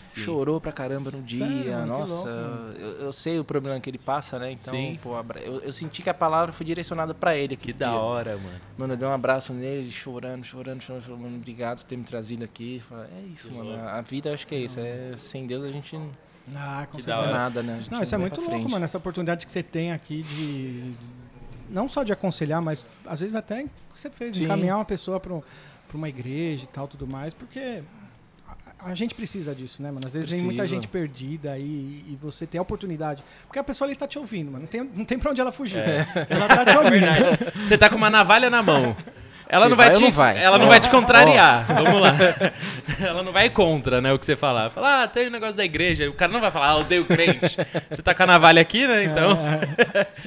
sim. 0.00 0.20
chorou 0.20 0.60
pra 0.60 0.72
caramba 0.72 1.10
no 1.12 1.22
dia. 1.22 1.46
Sério, 1.46 1.86
Nossa, 1.86 2.12
louco, 2.12 2.78
eu, 2.78 2.90
eu 3.02 3.12
sei 3.12 3.38
o 3.38 3.44
problema 3.44 3.78
que 3.78 3.88
ele 3.88 3.98
passa, 3.98 4.38
né? 4.38 4.50
Então, 4.50 4.74
Sim. 4.74 4.98
pô, 5.02 5.10
eu, 5.36 5.60
eu 5.60 5.72
senti 5.72 6.02
que 6.02 6.10
a 6.10 6.14
palavra 6.14 6.52
foi 6.52 6.66
direcionada 6.66 7.14
pra 7.14 7.36
ele 7.36 7.54
aqui. 7.54 7.66
Que 7.66 7.72
da 7.72 7.92
hora, 7.94 8.36
mano. 8.36 8.60
Mano, 8.76 8.92
eu 8.94 8.96
dei 8.96 9.08
um 9.08 9.12
abraço 9.12 9.52
nele, 9.52 9.82
ele 9.84 9.92
chorando, 9.92 10.44
chorando, 10.44 10.80
chorando. 10.82 11.16
Mano, 11.16 11.36
obrigado 11.36 11.78
por 11.78 11.84
ter 11.84 11.96
me 11.96 12.04
trazido 12.04 12.44
aqui. 12.44 12.82
Falei, 12.88 13.06
é 13.16 13.20
isso, 13.32 13.48
Que 13.48 13.54
mano. 13.54 13.70
louco. 13.70 13.84
A 13.86 14.00
vida 14.00 14.34
acho 14.34 14.46
que 14.46 14.54
é 14.54 14.58
isso. 14.58 14.80
É, 14.80 15.14
sem 15.16 15.46
Deus 15.46 15.64
a 15.64 15.70
gente 15.70 15.94
não 15.96 16.10
Ah, 16.54 16.86
com 16.90 16.98
certeza. 17.00 17.32
nada, 17.32 17.62
né? 17.62 17.74
A 17.74 17.76
gente 17.82 17.90
Não, 17.92 18.02
isso 18.02 18.14
é 18.14 18.18
muito 18.18 18.40
louco, 18.40 18.50
frente. 18.56 18.70
mano. 18.70 18.84
Essa 18.84 18.98
oportunidade 18.98 19.46
que 19.46 19.52
você 19.52 19.62
tem 19.62 19.92
aqui 19.92 20.22
de. 20.22 20.92
Não 21.70 21.88
só 21.88 22.02
de 22.02 22.12
aconselhar, 22.12 22.60
mas 22.62 22.84
às 23.04 23.20
vezes 23.20 23.34
até 23.34 23.62
o 23.62 23.68
que 23.94 24.00
você 24.00 24.10
fez, 24.10 24.36
Sim. 24.36 24.44
encaminhar 24.44 24.76
uma 24.78 24.84
pessoa 24.84 25.18
para 25.20 25.32
uma 25.94 26.08
igreja 26.08 26.64
e 26.64 26.68
tal, 26.68 26.86
tudo 26.86 27.06
mais, 27.06 27.32
porque 27.34 27.82
a, 28.78 28.90
a 28.90 28.94
gente 28.94 29.14
precisa 29.14 29.54
disso, 29.54 29.82
né, 29.82 29.90
mano? 29.90 30.06
Às 30.06 30.14
vezes 30.14 30.28
vem 30.30 30.40
muita 30.42 30.62
Precisa. 30.62 30.74
gente 30.80 30.88
perdida 30.88 31.52
aí 31.52 32.04
e 32.08 32.18
você 32.20 32.46
tem 32.46 32.58
a 32.58 32.62
oportunidade. 32.62 33.22
Porque 33.46 33.58
a 33.58 33.64
pessoa 33.64 33.88
ali 33.88 33.96
tá 33.96 34.06
te 34.06 34.18
ouvindo, 34.18 34.50
mano. 34.52 34.62
Não 34.62 34.68
tem, 34.68 34.90
não 34.94 35.04
tem 35.04 35.18
pra 35.18 35.30
onde 35.30 35.40
ela 35.40 35.52
fugir. 35.52 35.78
É. 35.78 36.06
Ela 36.28 36.48
tá 36.48 36.64
te 36.64 36.76
ouvindo. 36.76 37.06
Você 37.66 37.76
tá 37.78 37.88
com 37.88 37.96
uma 37.96 38.10
navalha 38.10 38.48
na 38.50 38.62
mão. 38.62 38.96
Ela 39.48 39.64
Você 39.64 39.68
não 39.68 39.76
vai, 39.76 39.86
vai 39.86 39.96
te, 39.96 40.02
não 40.02 40.12
vai? 40.12 40.42
ela 40.42 40.58
não 40.58 40.66
Ó, 40.66 40.68
vai 40.68 40.80
te 40.80 40.90
contrariar. 40.90 41.66
Vamos 41.72 42.00
lá. 42.00 42.16
Ela 43.00 43.22
não 43.22 43.30
vai 43.30 43.50
contra, 43.50 44.00
né, 44.00 44.12
o 44.12 44.18
que 44.18 44.24
você 44.24 44.34
falar. 44.34 44.70
Falar, 44.70 45.02
ah, 45.02 45.08
tem 45.08 45.28
um 45.28 45.30
negócio 45.30 45.54
da 45.54 45.64
igreja. 45.64 46.08
O 46.08 46.14
cara 46.14 46.32
não 46.32 46.40
vai 46.40 46.50
falar, 46.50 46.68
ah, 46.68 46.76
odeio 46.78 47.04
crente. 47.04 47.56
Você 47.90 48.00
tá 48.00 48.14
com 48.14 48.22
a 48.22 48.26
navalha 48.26 48.62
aqui, 48.62 48.86
né? 48.86 49.04
Então. 49.04 49.38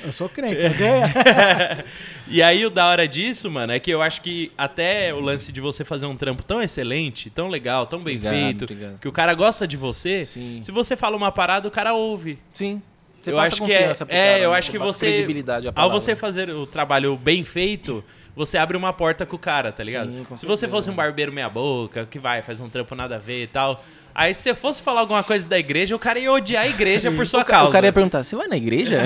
Eu 0.03 0.11
sou 0.11 0.29
crente, 0.29 0.61
você 0.61 0.67
odeia? 0.67 1.85
E 2.27 2.43
aí 2.43 2.63
o 2.63 2.69
da 2.69 2.85
hora 2.87 3.07
disso, 3.07 3.49
mano, 3.49 3.73
é 3.73 3.79
que 3.79 3.89
eu 3.89 4.03
acho 4.03 4.21
que 4.21 4.51
até 4.55 5.11
o 5.13 5.19
lance 5.19 5.51
de 5.51 5.59
você 5.59 5.83
fazer 5.83 6.05
um 6.05 6.15
trampo 6.15 6.43
tão 6.43 6.61
excelente, 6.61 7.29
tão 7.29 7.47
legal, 7.47 7.87
tão 7.87 7.99
bem 7.99 8.17
Obrigado, 8.17 8.33
feito, 8.35 8.63
obrigado. 8.65 8.99
que 8.99 9.07
o 9.07 9.11
cara 9.11 9.33
gosta 9.33 9.67
de 9.67 9.75
você, 9.75 10.25
Sim. 10.27 10.59
se 10.61 10.71
você 10.71 10.95
fala 10.95 11.17
uma 11.17 11.31
parada, 11.31 11.67
o 11.67 11.71
cara 11.71 11.93
ouve. 11.93 12.37
Sim. 12.53 12.81
Você 13.19 13.31
eu 13.31 13.35
passa 13.35 13.47
acho 13.47 13.65
que 13.65 13.73
é, 13.73 13.81
é, 13.81 13.95
cara, 13.95 14.39
eu 14.39 14.51
né? 14.51 14.57
acho 14.57 14.71
que 14.71 14.77
você 14.77 15.27
ao 15.75 15.89
você 15.89 16.15
fazer 16.15 16.49
o 16.51 16.65
trabalho 16.65 17.17
bem 17.17 17.43
feito, 17.43 18.03
você 18.39 18.57
abre 18.57 18.77
uma 18.77 18.93
porta 18.93 19.25
com 19.25 19.35
o 19.35 19.39
cara, 19.39 19.69
tá 19.69 19.83
ligado? 19.83 20.07
Sim, 20.09 20.23
com 20.23 20.37
se 20.37 20.45
você 20.45 20.65
fosse 20.65 20.89
um 20.89 20.93
barbeiro 20.93 21.29
meia 21.31 21.49
boca, 21.49 22.07
que 22.09 22.17
vai, 22.17 22.41
faz 22.41 22.61
um 22.61 22.69
trampo 22.69 22.95
nada 22.95 23.17
a 23.17 23.19
ver 23.19 23.43
e 23.43 23.47
tal, 23.47 23.83
aí 24.15 24.33
se 24.33 24.43
você 24.43 24.55
fosse 24.55 24.81
falar 24.81 25.01
alguma 25.01 25.21
coisa 25.23 25.45
da 25.45 25.59
igreja, 25.59 25.93
o 25.93 25.99
cara 25.99 26.17
ia 26.17 26.31
odiar 26.31 26.63
a 26.63 26.67
igreja 26.69 27.11
por 27.11 27.27
sua 27.27 27.41
O 27.41 27.45
causa. 27.45 27.69
O 27.69 27.71
cara 27.73 27.87
ia 27.87 27.91
perguntar, 27.91 28.23
você 28.23 28.37
vai 28.37 28.47
na 28.47 28.55
igreja? 28.55 29.01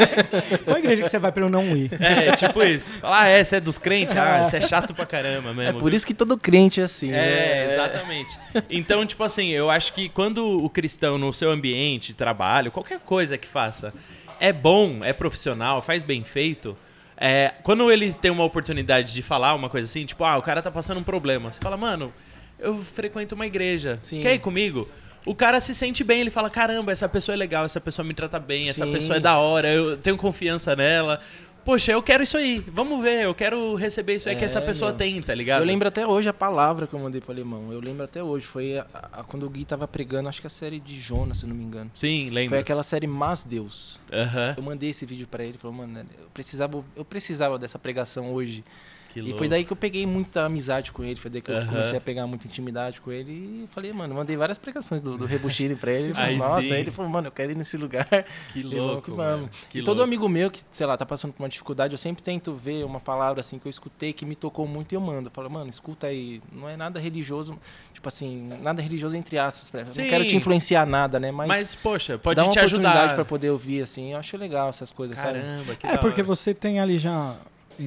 Qual 0.64 0.78
igreja 0.78 1.02
que 1.02 1.08
você 1.10 1.18
vai 1.18 1.30
pra 1.30 1.44
eu 1.44 1.50
não 1.50 1.76
ir? 1.76 1.90
É, 2.00 2.32
tipo 2.32 2.62
isso. 2.62 2.94
Falar, 2.96 3.20
ah, 3.20 3.26
é, 3.28 3.44
você 3.44 3.56
é 3.56 3.60
dos 3.60 3.76
crentes? 3.76 4.16
Ah, 4.16 4.46
você 4.46 4.56
é 4.56 4.60
chato 4.62 4.94
pra 4.94 5.04
caramba 5.04 5.50
É 5.50 5.52
mesmo. 5.52 5.78
por 5.78 5.92
isso 5.92 6.06
que 6.06 6.14
todo 6.14 6.38
crente 6.38 6.80
é 6.80 6.84
assim. 6.84 7.10
É, 7.10 7.12
né? 7.12 7.64
exatamente. 7.74 8.38
Então, 8.70 9.04
tipo 9.04 9.22
assim, 9.22 9.50
eu 9.50 9.70
acho 9.70 9.92
que 9.92 10.08
quando 10.08 10.64
o 10.64 10.70
cristão 10.70 11.18
no 11.18 11.34
seu 11.34 11.50
ambiente, 11.50 12.14
trabalho, 12.14 12.70
qualquer 12.72 12.98
coisa 13.00 13.36
que 13.36 13.46
faça, 13.46 13.92
é 14.40 14.54
bom, 14.54 15.00
é 15.04 15.12
profissional, 15.12 15.82
faz 15.82 16.02
bem 16.02 16.24
feito, 16.24 16.74
é, 17.20 17.52
quando 17.62 17.92
ele 17.92 18.14
tem 18.14 18.30
uma 18.30 18.44
oportunidade 18.44 19.12
de 19.12 19.20
falar 19.20 19.54
uma 19.54 19.68
coisa 19.68 19.84
assim, 19.84 20.06
tipo, 20.06 20.24
ah, 20.24 20.38
o 20.38 20.42
cara 20.42 20.62
tá 20.62 20.70
passando 20.70 20.98
um 20.98 21.02
problema, 21.02 21.52
você 21.52 21.60
fala, 21.60 21.76
mano, 21.76 22.10
eu 22.58 22.78
frequento 22.78 23.34
uma 23.34 23.46
igreja, 23.46 23.98
Sim. 24.02 24.22
quer 24.22 24.32
ir 24.32 24.38
comigo? 24.38 24.88
O 25.26 25.34
cara 25.34 25.60
se 25.60 25.74
sente 25.74 26.02
bem, 26.02 26.22
ele 26.22 26.30
fala, 26.30 26.48
caramba, 26.48 26.92
essa 26.92 27.06
pessoa 27.06 27.34
é 27.34 27.36
legal, 27.36 27.66
essa 27.66 27.78
pessoa 27.78 28.06
me 28.06 28.14
trata 28.14 28.38
bem, 28.38 28.70
essa 28.70 28.86
Sim. 28.86 28.92
pessoa 28.92 29.18
é 29.18 29.20
da 29.20 29.36
hora, 29.36 29.68
eu 29.68 29.98
tenho 29.98 30.16
confiança 30.16 30.74
nela. 30.74 31.20
Poxa, 31.64 31.92
eu 31.92 32.02
quero 32.02 32.22
isso 32.22 32.36
aí, 32.36 32.58
vamos 32.72 33.02
ver, 33.02 33.24
eu 33.24 33.34
quero 33.34 33.74
receber 33.74 34.16
isso 34.16 34.28
aí 34.28 34.34
que 34.36 34.42
É, 34.42 34.46
essa 34.46 34.60
pessoa 34.60 34.90
meu. 34.90 34.98
tem, 34.98 35.20
tá 35.20 35.34
ligado? 35.34 35.60
Eu 35.60 35.66
lembro 35.66 35.86
até 35.88 36.06
hoje 36.06 36.28
a 36.28 36.32
palavra 36.32 36.86
que 36.86 36.94
eu 36.94 36.98
mandei 36.98 37.20
pro 37.20 37.32
alemão. 37.32 37.72
Eu 37.72 37.80
lembro 37.80 38.02
até 38.02 38.22
hoje. 38.22 38.46
Foi 38.46 38.78
a- 38.78 38.86
a- 38.94 39.22
quando 39.24 39.44
o 39.46 39.50
Gui 39.50 39.64
tava 39.64 39.86
pregando, 39.86 40.28
acho 40.28 40.40
que 40.40 40.46
a 40.46 40.50
série 40.50 40.80
de 40.80 40.98
Jonas, 41.00 41.38
se 41.38 41.46
não 41.46 41.54
me 41.54 41.62
engano. 41.62 41.90
Sim, 41.94 42.30
lembro. 42.30 42.50
Foi 42.50 42.58
aquela 42.58 42.82
série 42.82 43.06
Mas 43.06 43.44
Deus. 43.44 44.00
Aham. 44.12 44.54
Eu 44.56 44.62
mandei 44.62 44.90
esse 44.90 45.04
vídeo 45.04 45.26
pra 45.26 45.44
ele, 45.44 45.58
falou, 45.58 45.76
mano, 45.76 46.00
eu 46.18 46.26
precisava, 46.32 46.84
eu 46.96 47.04
precisava 47.04 47.58
dessa 47.58 47.78
pregação 47.78 48.32
hoje. 48.32 48.64
Que 49.12 49.18
E 49.18 49.22
louco. 49.22 49.38
foi 49.38 49.48
daí 49.48 49.64
que 49.64 49.72
eu 49.72 49.76
peguei 49.76 50.06
muita 50.06 50.44
amizade 50.44 50.92
com 50.92 51.02
ele, 51.02 51.16
foi 51.16 51.30
daí 51.30 51.42
que 51.42 51.50
eu 51.50 51.56
Aham. 51.56 51.66
comecei 51.66 51.98
a 51.98 52.00
pegar 52.00 52.26
muita 52.28 52.46
intimidade 52.46 53.00
com 53.00 53.10
ele 53.10 53.32
e 53.64 53.68
falei, 53.72 53.92
mano, 53.92 54.14
mandei 54.14 54.36
várias 54.36 54.56
pregações 54.56 55.02
do, 55.02 55.16
do 55.18 55.26
Rebuchini 55.26 55.74
pra 55.74 55.90
ele. 55.92 56.04
Ele 56.04 56.14
falou, 56.14 56.36
Nossa, 56.36 56.62
sim. 56.62 56.72
aí 56.72 56.80
ele 56.80 56.90
falou, 56.92 57.10
mano, 57.10 57.26
eu 57.26 57.32
quero 57.32 57.50
ir 57.50 57.56
nesse 57.56 57.76
lugar. 57.76 58.06
Que 58.52 58.60
E 58.60 58.62
louco, 58.62 59.10
mano. 59.10 59.30
vamos. 59.46 59.50
Que 59.68 59.78
e 59.80 59.82
todo 59.82 59.96
louco. 59.98 60.04
amigo 60.08 60.28
meu 60.28 60.50
que, 60.50 60.60
sei 60.70 60.86
lá, 60.86 60.96
tá 60.96 61.04
passando 61.04 61.32
por 61.32 61.42
uma 61.42 61.48
dificuldade, 61.48 61.92
eu 61.92 61.98
sempre 61.98 62.22
tento 62.22 62.54
ver 62.54 62.84
uma 62.84 63.00
palavra 63.00 63.40
assim 63.40 63.58
que 63.58 63.66
eu 63.66 63.70
escutei 63.70 64.12
que 64.12 64.24
me 64.24 64.36
tocou 64.36 64.66
muito 64.68 64.92
e 64.92 64.94
eu 64.94 65.00
mando. 65.00 65.26
Eu 65.26 65.32
falo, 65.32 65.50
mano, 65.50 65.68
escuta 65.68 66.06
aí, 66.06 66.40
não 66.52 66.68
é 66.68 66.76
nada 66.76 67.00
religioso, 67.00 67.58
tipo 67.92 68.06
assim, 68.06 68.48
nada 68.62 68.80
religioso 68.80 69.16
entre 69.16 69.38
aspas. 69.38 69.68
pra- 69.70 69.80
Eu 69.80 69.88
Sim. 69.88 70.02
não 70.02 70.08
quero 70.08 70.24
te 70.24 70.36
influenciar 70.36 70.86
nada, 70.86 71.18
né? 71.18 71.32
Mas, 71.32 71.48
Mas, 71.48 71.74
poxa, 71.74 72.16
pode 72.16 72.36
dá 72.36 72.44
uma 72.44 72.52
te 72.52 72.58
oportunidade 72.60 72.98
ajudar. 72.98 73.14
pra 73.16 73.24
poder 73.24 73.50
ouvir, 73.50 73.82
assim. 73.82 74.12
Eu 74.12 74.18
acho 74.18 74.36
legal 74.36 74.68
essas 74.68 74.92
coisas, 74.92 75.18
sabe? 75.18 75.40
Caramba, 75.40 75.74
que 75.74 75.86
É, 75.86 75.96
porque 75.96 76.22
você 76.22 76.54
tem 76.54 76.78
ali 76.78 76.96
já. 76.96 77.34
o 77.78 77.82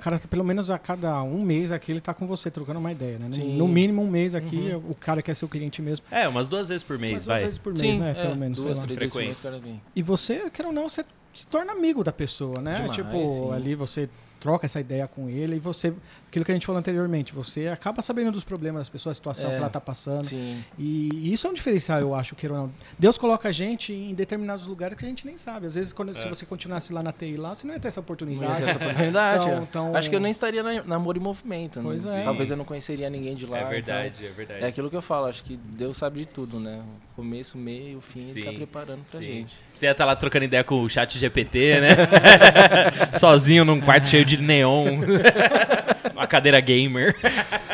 cara, 0.00 0.18
pelo 0.18 0.44
menos 0.44 0.70
a 0.70 0.78
cada 0.78 1.22
um 1.22 1.42
mês 1.42 1.70
aqui, 1.72 1.92
ele 1.92 2.00
tá 2.00 2.14
com 2.14 2.26
você 2.26 2.50
trocando 2.50 2.78
uma 2.78 2.90
ideia, 2.92 3.18
né? 3.18 3.26
No- 3.26 3.32
Sim. 3.32 3.56
No 3.56 3.68
mínimo 3.68 4.02
um 4.02 4.08
mês 4.10 4.34
aqui, 4.34 4.56
Uhum. 4.56 4.90
o 4.90 4.96
cara 4.96 5.20
quer 5.22 5.34
ser 5.34 5.44
o 5.44 5.48
cliente 5.48 5.82
mesmo. 5.82 6.04
É, 6.10 6.26
umas 6.28 6.48
duas 6.48 6.68
vezes 6.68 6.82
por 6.82 6.98
mês, 6.98 7.12
Umas 7.12 7.24
duas 7.24 7.36
vai. 7.36 7.44
vezes 7.44 7.58
por 7.58 7.72
mês, 7.72 7.80
Sim, 7.94 7.98
né? 8.00 8.10
é, 8.10 8.14
Pelo 8.22 8.36
menos, 8.36 8.58
sei 8.58 8.66
duas, 8.66 8.78
lá. 8.78 8.84
três 8.84 8.98
vezes 8.98 9.12
por 9.14 9.22
mês, 9.22 9.40
cara 9.42 9.58
vem. 9.58 9.82
E 9.94 10.02
você, 10.02 10.48
quer 10.50 10.66
ou 10.66 10.72
não, 10.72 10.88
você 10.88 11.04
se 11.34 11.46
torna 11.46 11.72
amigo 11.72 12.02
da 12.02 12.12
pessoa, 12.12 12.60
né? 12.60 12.74
Demais, 12.74 12.90
tipo, 12.92 13.28
sim. 13.28 13.52
ali 13.52 13.74
você 13.74 14.08
troca 14.40 14.66
essa 14.66 14.80
ideia 14.80 15.06
com 15.08 15.28
ele 15.28 15.56
e 15.56 15.58
você, 15.58 15.92
aquilo 16.28 16.44
que 16.44 16.50
a 16.50 16.54
gente 16.54 16.64
falou 16.66 16.78
anteriormente, 16.78 17.32
você 17.34 17.68
acaba 17.68 18.00
sabendo 18.02 18.30
dos 18.30 18.44
problemas 18.44 18.80
das 18.82 18.88
pessoas, 18.88 19.12
a 19.12 19.14
situação 19.16 19.50
É. 19.50 19.52
que 19.54 19.58
ela 19.58 19.68
tá 19.70 19.80
passando. 19.80 20.26
Sim. 20.26 20.62
E 20.78 21.32
isso 21.32 21.46
é 21.46 21.50
um 21.50 21.52
diferencial, 21.52 22.00
eu 22.00 22.14
acho, 22.14 22.36
ou 22.44 22.48
não. 22.56 22.72
Deus 22.98 23.18
coloca 23.18 23.48
a 23.48 23.52
gente 23.52 23.92
em 23.92 24.14
determinados 24.14 24.66
lugares 24.66 24.96
que 24.96 25.04
a 25.04 25.08
gente 25.08 25.26
nem 25.26 25.36
sabe. 25.36 25.66
Às 25.66 25.74
vezes, 25.74 25.92
quando, 25.92 26.14
se 26.14 26.24
É. 26.24 26.28
você 26.28 26.46
continuasse 26.46 26.92
lá 26.92 27.02
na 27.02 27.12
TI 27.12 27.36
lá, 27.36 27.54
você 27.54 27.66
não 27.66 27.74
ia 27.74 27.80
ter 27.80 27.88
essa 27.88 28.00
Não 28.00 28.02
ia 28.02 28.04
oportunidade. 28.04 28.56
ter 28.62 28.68
essa 28.70 28.78
oportunidade. 28.78 29.44
Então- 29.44 29.58
é. 29.58 29.62
então- 29.62 29.96
Acho 29.96 30.08
que 30.10 30.16
eu 30.16 30.20
nem 30.20 30.30
estaria 30.30 30.62
na 30.62 30.82
Namoro 30.84 31.18
e 31.18 31.20
Movimento. 31.20 31.80
Pois 31.82 32.04
né? 32.04 32.20
é. 32.20 32.24
Talvez 32.24 32.50
eu 32.50 32.56
não 32.56 32.64
conheceria 32.64 33.10
ninguém 33.10 33.34
de 33.34 33.46
lá. 33.46 33.58
É 33.58 33.60
então- 33.60 33.70
verdade, 33.70 34.26
é 34.26 34.30
verdade. 34.30 34.64
É 34.64 34.66
aquilo 34.68 34.88
que 34.88 34.96
eu 34.96 35.02
falo, 35.02 35.26
acho 35.26 35.42
que 35.42 35.56
Deus 35.56 35.96
sabe 35.96 36.20
de 36.20 36.26
tudo, 36.26 36.60
né? 36.60 36.80
O 37.12 37.16
começo, 37.16 37.58
o 37.58 37.60
meio, 37.60 37.98
o 37.98 38.00
fim, 38.00 38.20
ele 38.20 38.44
tá 38.44 38.50
Sim, 38.50 38.56
preparando 38.56 39.00
pra 39.10 39.20
sim. 39.20 39.26
gente. 39.26 39.54
Você 39.74 39.86
ia 39.86 39.92
estar 39.92 40.04
lá 40.04 40.14
trocando 40.14 40.44
ideia 40.44 40.62
com 40.62 40.80
o 40.82 40.88
chat 40.88 41.18
GPT, 41.18 41.80
né? 41.80 41.88
Sozinho 43.18 43.64
num 43.64 43.80
quarto 43.80 44.08
cheio 44.08 44.24
de 44.24 44.27
neon. 44.36 45.00
Uma 46.14 46.26
cadeira 46.26 46.60
gamer. 46.60 47.16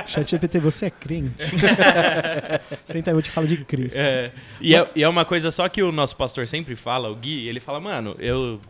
Chat 0.06 0.30
GPT, 0.30 0.60
você 0.60 0.86
é 0.86 0.90
crente? 0.90 1.42
Senta 2.84 3.10
aí, 3.10 3.16
eu 3.16 3.22
te 3.22 3.30
falo 3.30 3.46
de 3.46 3.56
Cristo. 3.64 3.98
É, 3.98 4.30
e, 4.60 4.74
é, 4.74 4.90
e 4.94 5.02
é 5.02 5.08
uma 5.08 5.24
coisa 5.24 5.50
só 5.50 5.68
que 5.68 5.82
o 5.82 5.90
nosso 5.90 6.14
pastor 6.16 6.46
sempre 6.46 6.76
fala, 6.76 7.10
o 7.10 7.14
Gui, 7.14 7.48
ele 7.48 7.60
fala, 7.60 7.80
mano, 7.80 8.14
eu. 8.18 8.60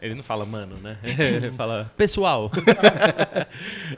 Ele 0.00 0.14
não 0.14 0.22
fala 0.22 0.44
mano, 0.44 0.76
né? 0.82 0.98
Ele 1.18 1.50
fala, 1.52 1.90
pessoal. 1.96 2.50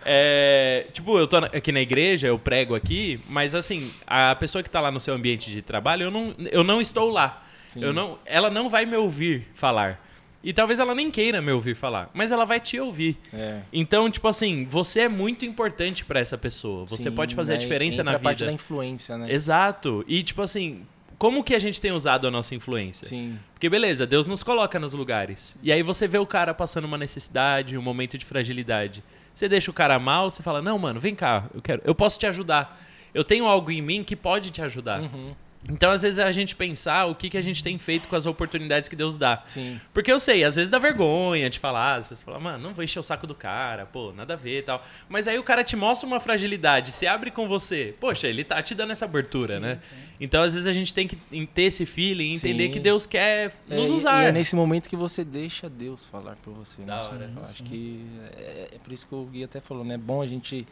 É, 0.04 0.86
tipo, 0.92 1.18
eu 1.18 1.26
tô 1.26 1.38
aqui 1.38 1.72
na 1.72 1.80
igreja, 1.80 2.28
eu 2.28 2.38
prego 2.38 2.76
aqui, 2.76 3.18
mas 3.28 3.56
assim, 3.56 3.90
a 4.06 4.32
pessoa 4.36 4.62
que 4.62 4.70
tá 4.70 4.80
lá 4.80 4.92
no 4.92 5.00
seu 5.00 5.14
ambiente 5.14 5.50
de 5.50 5.62
trabalho, 5.62 6.04
eu 6.04 6.10
não, 6.10 6.34
eu 6.52 6.62
não 6.62 6.80
estou 6.80 7.10
lá. 7.10 7.42
Sim. 7.66 7.82
Eu 7.82 7.92
não, 7.92 8.18
ela 8.24 8.48
não 8.48 8.68
vai 8.68 8.86
me 8.86 8.96
ouvir 8.96 9.48
falar. 9.52 10.05
E 10.46 10.52
talvez 10.52 10.78
ela 10.78 10.94
nem 10.94 11.10
queira 11.10 11.42
me 11.42 11.50
ouvir 11.50 11.74
falar, 11.74 12.08
mas 12.14 12.30
ela 12.30 12.44
vai 12.44 12.60
te 12.60 12.78
ouvir. 12.78 13.18
É. 13.34 13.62
Então, 13.72 14.08
tipo 14.08 14.28
assim, 14.28 14.64
você 14.64 15.00
é 15.00 15.08
muito 15.08 15.44
importante 15.44 16.04
pra 16.04 16.20
essa 16.20 16.38
pessoa. 16.38 16.86
Você 16.86 17.10
Sim, 17.10 17.10
pode 17.10 17.34
fazer 17.34 17.54
a 17.54 17.56
daí 17.56 17.64
diferença 17.66 18.00
entra 18.00 18.12
na 18.12 18.16
a 18.16 18.20
parte 18.20 18.38
vida. 18.38 18.46
da 18.46 18.52
influência, 18.52 19.18
né? 19.18 19.26
Exato. 19.28 20.04
E 20.06 20.22
tipo 20.22 20.40
assim, 20.40 20.82
como 21.18 21.42
que 21.42 21.52
a 21.52 21.58
gente 21.58 21.80
tem 21.80 21.90
usado 21.90 22.28
a 22.28 22.30
nossa 22.30 22.54
influência? 22.54 23.08
Sim. 23.08 23.36
Porque 23.54 23.68
beleza, 23.68 24.06
Deus 24.06 24.24
nos 24.24 24.44
coloca 24.44 24.78
nos 24.78 24.92
lugares. 24.92 25.56
E 25.64 25.72
aí 25.72 25.82
você 25.82 26.06
vê 26.06 26.18
o 26.18 26.24
cara 26.26 26.54
passando 26.54 26.84
uma 26.84 26.96
necessidade, 26.96 27.76
um 27.76 27.82
momento 27.82 28.16
de 28.16 28.24
fragilidade. 28.24 29.02
Você 29.34 29.48
deixa 29.48 29.68
o 29.68 29.74
cara 29.74 29.98
mal, 29.98 30.30
você 30.30 30.44
fala: 30.44 30.62
"Não, 30.62 30.78
mano, 30.78 31.00
vem 31.00 31.16
cá, 31.16 31.50
eu 31.52 31.60
quero, 31.60 31.82
eu 31.84 31.94
posso 31.94 32.20
te 32.20 32.26
ajudar. 32.26 32.80
Eu 33.12 33.24
tenho 33.24 33.46
algo 33.46 33.68
em 33.72 33.82
mim 33.82 34.04
que 34.04 34.14
pode 34.14 34.52
te 34.52 34.62
ajudar". 34.62 35.00
Uhum. 35.00 35.34
Então, 35.68 35.90
às 35.90 36.02
vezes, 36.02 36.18
é 36.18 36.24
a 36.24 36.32
gente 36.32 36.54
pensar 36.54 37.06
o 37.06 37.14
que, 37.14 37.28
que 37.28 37.36
a 37.36 37.42
gente 37.42 37.62
tem 37.62 37.78
feito 37.78 38.08
com 38.08 38.16
as 38.16 38.26
oportunidades 38.26 38.88
que 38.88 38.96
Deus 38.96 39.16
dá. 39.16 39.42
Sim. 39.46 39.80
Porque 39.92 40.10
eu 40.10 40.20
sei, 40.20 40.44
às 40.44 40.56
vezes 40.56 40.70
dá 40.70 40.78
vergonha 40.78 41.50
de 41.50 41.58
falar, 41.58 42.02
você 42.02 42.16
fala, 42.16 42.38
mano, 42.38 42.62
não 42.62 42.74
vou 42.74 42.84
encher 42.84 42.98
o 42.98 43.02
saco 43.02 43.26
do 43.26 43.34
cara, 43.34 43.86
pô, 43.86 44.12
nada 44.12 44.34
a 44.34 44.36
ver 44.36 44.60
e 44.60 44.62
tal. 44.62 44.84
Mas 45.08 45.26
aí 45.26 45.38
o 45.38 45.42
cara 45.42 45.64
te 45.64 45.76
mostra 45.76 46.06
uma 46.06 46.20
fragilidade, 46.20 46.92
se 46.92 47.06
abre 47.06 47.30
com 47.30 47.48
você. 47.48 47.94
Poxa, 47.98 48.28
ele 48.28 48.44
tá 48.44 48.62
te 48.62 48.74
dando 48.74 48.92
essa 48.92 49.04
abertura, 49.04 49.58
né? 49.58 49.80
Então, 50.20 50.42
às 50.42 50.54
vezes, 50.54 50.66
a 50.66 50.72
gente 50.72 50.94
tem 50.94 51.06
que 51.06 51.16
ter 51.46 51.62
esse 51.62 51.84
feeling, 51.84 52.34
entender 52.34 52.66
Sim. 52.66 52.72
que 52.72 52.80
Deus 52.80 53.04
quer 53.04 53.52
nos 53.68 53.90
É, 53.90 53.92
usar. 53.92 54.24
E 54.24 54.28
é 54.28 54.32
nesse 54.32 54.56
momento 54.56 54.88
que 54.88 54.96
você 54.96 55.24
deixa 55.24 55.68
Deus 55.68 56.06
falar 56.06 56.36
por 56.36 56.54
você. 56.54 56.82
Da 56.82 56.96
né? 56.96 57.04
hora. 57.04 57.32
Eu 57.36 57.44
acho 57.44 57.62
que 57.62 58.04
é, 58.36 58.68
é 58.74 58.78
por 58.78 58.92
isso 58.92 59.06
que 59.06 59.14
o 59.14 59.24
Gui 59.24 59.44
até 59.44 59.60
falou, 59.60 59.84
né? 59.84 59.94
É 59.94 59.98
bom 59.98 60.22
a 60.22 60.26
gente 60.26 60.66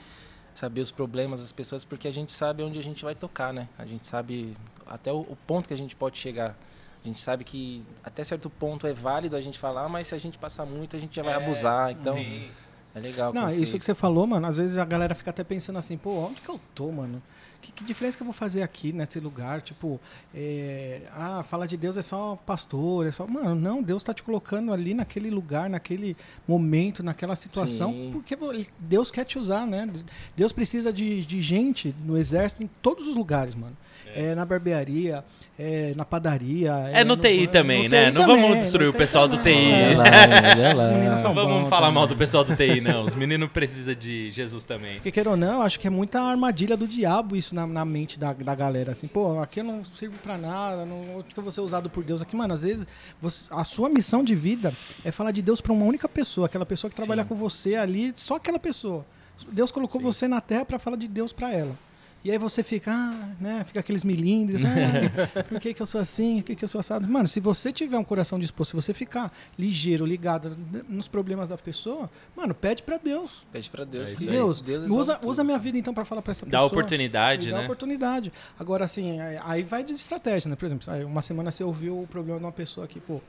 saber 0.54 0.80
os 0.80 0.90
problemas 0.90 1.40
das 1.40 1.52
pessoas, 1.52 1.84
porque 1.84 2.06
a 2.06 2.12
gente 2.12 2.32
sabe 2.32 2.62
onde 2.62 2.78
a 2.78 2.82
gente 2.82 3.04
vai 3.04 3.14
tocar, 3.14 3.52
né? 3.52 3.68
A 3.76 3.84
gente 3.84 4.06
sabe 4.06 4.54
até 4.86 5.12
o, 5.12 5.20
o 5.20 5.36
ponto 5.46 5.68
que 5.68 5.74
a 5.74 5.76
gente 5.76 5.94
pode 5.96 6.18
chegar. 6.18 6.56
A 7.04 7.06
gente 7.06 7.20
sabe 7.20 7.44
que 7.44 7.82
até 8.02 8.24
certo 8.24 8.48
ponto 8.48 8.86
é 8.86 8.92
válido 8.94 9.36
a 9.36 9.40
gente 9.40 9.58
falar, 9.58 9.88
mas 9.88 10.08
se 10.08 10.14
a 10.14 10.18
gente 10.18 10.38
passar 10.38 10.64
muito, 10.64 10.96
a 10.96 10.98
gente 10.98 11.14
já 11.14 11.22
vai 11.22 11.34
É, 11.34 11.36
abusar. 11.36 11.92
Então, 11.92 12.14
Sim. 12.14 12.48
É 12.94 13.00
legal. 13.00 13.32
Não, 13.32 13.50
isso 13.50 13.76
que 13.76 13.84
você 13.84 13.94
falou, 13.94 14.26
mano, 14.26 14.46
às 14.46 14.56
vezes 14.56 14.78
a 14.78 14.84
galera 14.84 15.14
fica 15.14 15.30
até 15.30 15.42
pensando 15.42 15.78
assim, 15.78 15.96
pô, 15.98 16.10
onde 16.28 16.40
que 16.40 16.48
eu 16.48 16.60
tô, 16.74 16.92
mano? 16.92 17.20
Que, 17.60 17.72
que 17.72 17.82
diferença 17.82 18.16
que 18.16 18.22
eu 18.22 18.26
vou 18.26 18.32
fazer 18.32 18.62
aqui 18.62 18.92
nesse 18.92 19.18
lugar? 19.18 19.60
Tipo, 19.62 19.98
é, 20.34 21.02
ah, 21.12 21.42
fala 21.42 21.66
de 21.66 21.76
Deus 21.76 21.96
é 21.96 22.02
só 22.02 22.36
pastor, 22.46 23.06
é 23.06 23.10
só. 23.10 23.26
Mano, 23.26 23.54
não, 23.54 23.82
Deus 23.82 24.02
tá 24.02 24.14
te 24.14 24.22
colocando 24.22 24.72
ali 24.72 24.94
naquele 24.94 25.30
lugar, 25.30 25.68
naquele 25.68 26.16
momento, 26.46 27.02
naquela 27.02 27.34
situação, 27.34 27.90
Sim. 27.90 28.10
porque 28.12 28.36
Deus 28.78 29.10
quer 29.10 29.24
te 29.24 29.38
usar, 29.38 29.66
né? 29.66 29.90
Deus 30.36 30.52
precisa 30.52 30.92
de, 30.92 31.24
de 31.24 31.40
gente 31.40 31.94
no 32.04 32.16
exército 32.16 32.62
em 32.62 32.66
todos 32.80 33.08
os 33.08 33.16
lugares, 33.16 33.54
mano. 33.54 33.76
É, 34.16 34.34
na 34.34 34.44
barbearia, 34.44 35.24
é 35.58 35.92
na 35.96 36.04
padaria. 36.04 36.70
É 36.92 37.02
no 37.04 37.16
TI 37.16 37.46
também, 37.48 37.84
no 37.84 37.90
né? 37.90 38.06
TI 38.10 38.14
Não 38.14 38.26
vamos 38.26 38.58
destruir 38.58 38.88
o 38.88 38.92
pessoal 38.92 39.26
do. 39.26 39.36
TI. 39.38 39.50
Olha 39.50 39.96
lá, 39.98 40.04
olha 40.56 40.74
lá. 40.74 40.84
Os 40.88 40.94
meninos 40.94 41.20
são 41.20 41.34
Não 41.34 41.42
vamos 41.42 41.60
bons 41.62 41.68
falar 41.68 41.82
também. 41.88 41.94
mal 41.94 42.06
do 42.06 42.16
pessoal 42.16 42.44
do 42.44 42.54
TI, 42.56 42.80
não. 42.80 43.04
Os 43.04 43.14
meninos 43.14 43.50
precisam 43.50 43.94
de 43.94 44.30
Jesus 44.30 44.62
também. 44.64 44.94
Porque 44.94 45.10
queira 45.10 45.30
ou 45.30 45.36
não, 45.36 45.62
acho 45.62 45.78
que 45.80 45.86
é 45.86 45.90
muita 45.90 46.20
armadilha 46.20 46.76
do 46.76 46.86
diabo 46.86 47.34
isso 47.36 47.54
na, 47.54 47.66
na 47.66 47.84
mente 47.84 48.18
da, 48.18 48.32
da 48.32 48.54
galera. 48.54 48.92
Assim, 48.92 49.06
pô, 49.06 49.40
aqui 49.40 49.60
eu 49.60 49.64
não 49.64 49.82
sirvo 49.84 50.16
pra 50.22 50.38
nada, 50.38 50.84
não, 50.86 51.22
que 51.22 51.36
eu 51.38 51.42
vou 51.42 51.50
ser 51.52 51.60
usado 51.60 51.90
por 51.90 52.04
Deus 52.04 52.22
aqui? 52.22 52.36
Mano, 52.36 52.54
às 52.54 52.62
vezes 52.62 52.86
você- 53.20 53.48
a 53.52 53.64
sua 53.64 53.88
missão 53.88 54.22
de 54.22 54.34
vida 54.34 54.72
é 55.04 55.10
falar 55.10 55.30
de 55.32 55.42
Deus 55.42 55.60
pra 55.60 55.72
uma 55.72 55.84
única 55.84 56.08
pessoa, 56.08 56.46
aquela 56.46 56.64
pessoa 56.66 56.88
que 56.88 56.96
trabalha 56.96 57.22
Sim. 57.22 57.28
com 57.28 57.34
você 57.34 57.74
ali, 57.74 58.12
só 58.14 58.36
aquela 58.36 58.58
pessoa. 58.58 59.04
Deus 59.50 59.72
colocou 59.72 60.00
Sim. 60.00 60.04
você 60.04 60.28
na 60.28 60.40
terra 60.40 60.64
pra 60.64 60.78
falar 60.78 60.96
de 60.96 61.08
Deus 61.08 61.32
pra 61.32 61.52
ela. 61.52 61.76
E 62.24 62.30
aí 62.30 62.38
você 62.38 62.62
fica, 62.62 62.90
ah, 62.90 63.28
né, 63.38 63.62
fica 63.66 63.80
aqueles 63.80 64.02
milindres, 64.02 64.62
ah, 64.64 65.42
por 65.44 65.60
que, 65.60 65.74
que 65.74 65.82
eu 65.82 65.84
sou 65.84 66.00
assim, 66.00 66.36
por 66.40 66.44
que, 66.46 66.56
que 66.56 66.64
eu 66.64 66.68
sou 66.68 66.78
assado? 66.78 67.06
Mano, 67.06 67.28
se 67.28 67.38
você 67.38 67.70
tiver 67.70 67.98
um 67.98 68.02
coração 68.04 68.38
disposto, 68.38 68.70
se 68.70 68.76
você 68.76 68.94
ficar 68.94 69.30
ligeiro, 69.58 70.06
ligado 70.06 70.56
nos 70.88 71.06
problemas 71.06 71.48
da 71.48 71.58
pessoa, 71.58 72.10
mano, 72.34 72.54
pede 72.54 72.82
pra 72.82 72.96
Deus. 72.96 73.46
Pede 73.52 73.68
pra 73.68 73.84
Deus. 73.84 74.12
É. 74.12 74.16
Deus, 74.16 74.60
Deus 74.62 74.84
usa, 74.84 75.12
resolve 75.12 75.28
usa 75.28 75.42
tudo. 75.42 75.46
minha 75.46 75.58
vida 75.58 75.76
então 75.76 75.92
pra 75.92 76.04
falar 76.04 76.22
pra 76.22 76.30
essa 76.30 76.46
Dá 76.46 76.52
pessoa. 76.52 76.66
oportunidade, 76.68 77.46
Me 77.48 77.52
dá 77.52 77.58
né? 77.58 77.64
oportunidade. 77.64 78.32
Agora, 78.58 78.86
assim, 78.86 79.20
aí- 79.20 79.62
vai 79.62 79.84
de 79.84 79.92
estratégia, 79.92 80.48
né? 80.48 80.56
Por 80.56 80.64
exemplo, 80.64 80.86
uma 81.06 81.20
semana 81.20 81.50
você 81.50 81.62
ouviu 81.62 82.00
o 82.02 82.06
problema 82.06 82.38
de 82.38 82.44
uma 82.46 82.52
pessoa 82.52 82.86
aqui, 82.86 83.00
pô, 83.00 83.20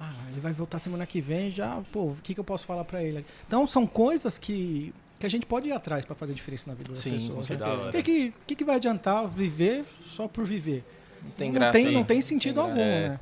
ah, 0.00 0.12
ele 0.32 0.40
vai 0.40 0.52
voltar 0.52 0.80
semana 0.80 1.06
que 1.06 1.20
vem, 1.20 1.52
já, 1.52 1.80
pô, 1.92 2.06
o 2.06 2.16
que, 2.20 2.34
que 2.34 2.40
eu 2.40 2.44
posso 2.44 2.66
falar 2.66 2.84
pra 2.84 3.00
ele? 3.04 3.24
Então, 3.46 3.64
são 3.66 3.86
coisas 3.86 4.38
que, 4.38 4.92
que 5.20 5.26
a 5.26 5.28
gente 5.28 5.44
pode 5.44 5.68
ir 5.68 5.72
atrás 5.72 6.04
pra 6.06 6.16
fazer 6.16 6.32
diferença 6.32 6.70
na 6.70 6.74
vida 6.74 6.90
das 6.90 6.98
Sim, 6.98 7.12
pessoas. 7.12 7.46
com 7.46 7.54
né? 7.54 7.60
certeza. 7.60 7.88
O 7.88 7.92
que, 7.92 8.02
que, 8.02 8.34
que, 8.46 8.56
que 8.56 8.64
vai 8.64 8.76
adiantar 8.76 9.28
viver 9.28 9.84
só 10.02 10.26
por 10.26 10.46
viver? 10.46 10.82
Não 11.22 11.30
tem 11.32 11.48
não 11.48 11.54
graça. 11.54 11.72
tem, 11.72 11.86
hein? 11.88 11.92
não 11.92 12.04
tem 12.04 12.20
sentido 12.22 12.54
Tem 12.54 12.62
algum, 12.62 12.74
graça. 12.76 12.90
É. 12.90 13.08
né? 13.10 13.20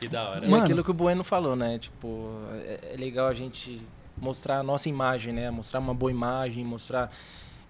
Que 0.00 0.08
da 0.08 0.28
hora. 0.28 0.44
E 0.44 0.48
Mano. 0.48 0.64
aquilo 0.64 0.82
que 0.82 0.90
o 0.90 0.94
Bueno 0.94 1.22
falou, 1.22 1.54
né? 1.54 1.78
Tipo, 1.78 2.32
é, 2.64 2.94
é 2.94 2.96
legal 2.96 3.28
a 3.28 3.34
gente 3.34 3.80
mostrar 4.16 4.58
a 4.58 4.62
nossa 4.64 4.88
imagem, 4.88 5.32
né? 5.32 5.48
Mostrar 5.52 5.78
uma 5.78 5.94
boa 5.94 6.10
imagem, 6.10 6.64
mostrar 6.64 7.12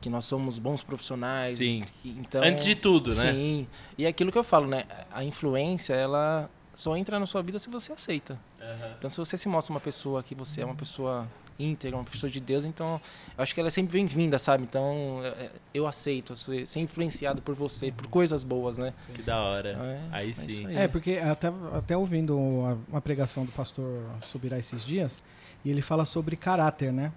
que 0.00 0.08
nós 0.08 0.24
somos 0.24 0.58
bons 0.58 0.82
profissionais. 0.82 1.56
Sim. 1.58 1.84
então, 2.02 2.42
Antes 2.42 2.64
de 2.64 2.74
tudo, 2.74 3.14
né? 3.14 3.30
Sim. 3.32 3.66
E 3.98 4.06
é 4.06 4.08
aquilo 4.08 4.32
que 4.32 4.38
eu 4.38 4.44
falo, 4.44 4.66
né? 4.66 4.84
A 5.12 5.22
influência, 5.22 5.92
ela 5.92 6.48
só 6.74 6.96
entra 6.96 7.20
na 7.20 7.26
sua 7.26 7.42
vida 7.42 7.58
se 7.58 7.68
você 7.68 7.92
aceita. 7.92 8.38
Aham. 8.58 8.94
Então, 8.98 9.10
se 9.10 9.18
você 9.18 9.36
se 9.36 9.48
mostra 9.50 9.70
uma 9.70 9.80
pessoa 9.80 10.22
que 10.22 10.34
você 10.34 10.62
é 10.62 10.64
uma 10.64 10.74
pessoa 10.74 11.28
íntegra, 11.58 11.96
uma 11.98 12.04
pessoa 12.04 12.30
de 12.30 12.40
Deus, 12.40 12.64
então 12.64 13.00
eu 13.36 13.42
acho 13.42 13.52
que 13.54 13.60
ela 13.60 13.68
é 13.68 13.70
sempre 13.70 13.92
bem-vinda, 13.98 14.38
sabe? 14.38 14.62
Então, 14.64 15.20
é, 15.24 15.50
eu 15.74 15.86
aceito 15.86 16.34
ser, 16.36 16.66
ser 16.66 16.80
influenciado 16.80 17.42
por 17.42 17.54
você, 17.54 17.92
por 17.92 18.06
coisas 18.06 18.42
boas, 18.42 18.78
né? 18.78 18.94
Que 19.14 19.22
da 19.22 19.38
hora. 19.40 19.70
Então, 19.72 19.84
é- 19.84 20.00
Aí 20.12 20.30
é 20.30 20.34
sim. 20.34 20.66
aí. 20.66 20.76
É, 20.76 20.88
porque 20.88 21.18
até, 21.18 21.52
até 21.76 21.96
ouvindo 21.96 22.38
uma, 22.38 22.78
uma 22.88 23.00
pregação 23.00 23.44
do 23.44 23.52
pastor 23.52 24.02
Subirá 24.22 24.58
esses 24.58 24.84
dias, 24.84 25.22
e 25.64 25.70
ele 25.70 25.82
fala 25.82 26.04
sobre 26.04 26.36
caráter, 26.36 26.92
né? 26.92 27.12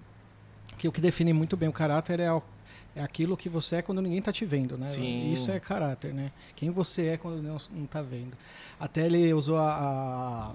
Que 0.76 0.88
o 0.88 0.92
que 0.92 1.00
define 1.00 1.32
muito 1.32 1.56
bem 1.56 1.68
o 1.68 1.72
caráter 1.72 2.20
é, 2.20 2.32
o- 2.32 2.42
é 2.96 3.02
aquilo 3.02 3.36
que 3.36 3.48
você 3.48 3.76
é 3.76 3.82
quando 3.82 4.02
ninguém 4.02 4.20
tá 4.20 4.32
te 4.32 4.44
vendo, 4.44 4.76
né? 4.76 4.90
Sim. 4.90 5.30
Isso 5.32 5.50
é 5.50 5.58
caráter, 5.58 6.12
né? 6.12 6.30
Quem 6.54 6.70
você 6.70 7.06
é 7.08 7.16
quando 7.16 7.40
não, 7.42 7.56
não 7.70 7.86
tá 7.86 8.02
vendo. 8.02 8.36
Até 8.78 9.06
ele 9.06 9.32
usou 9.32 9.56
a, 9.56 9.72
a, 9.72 10.52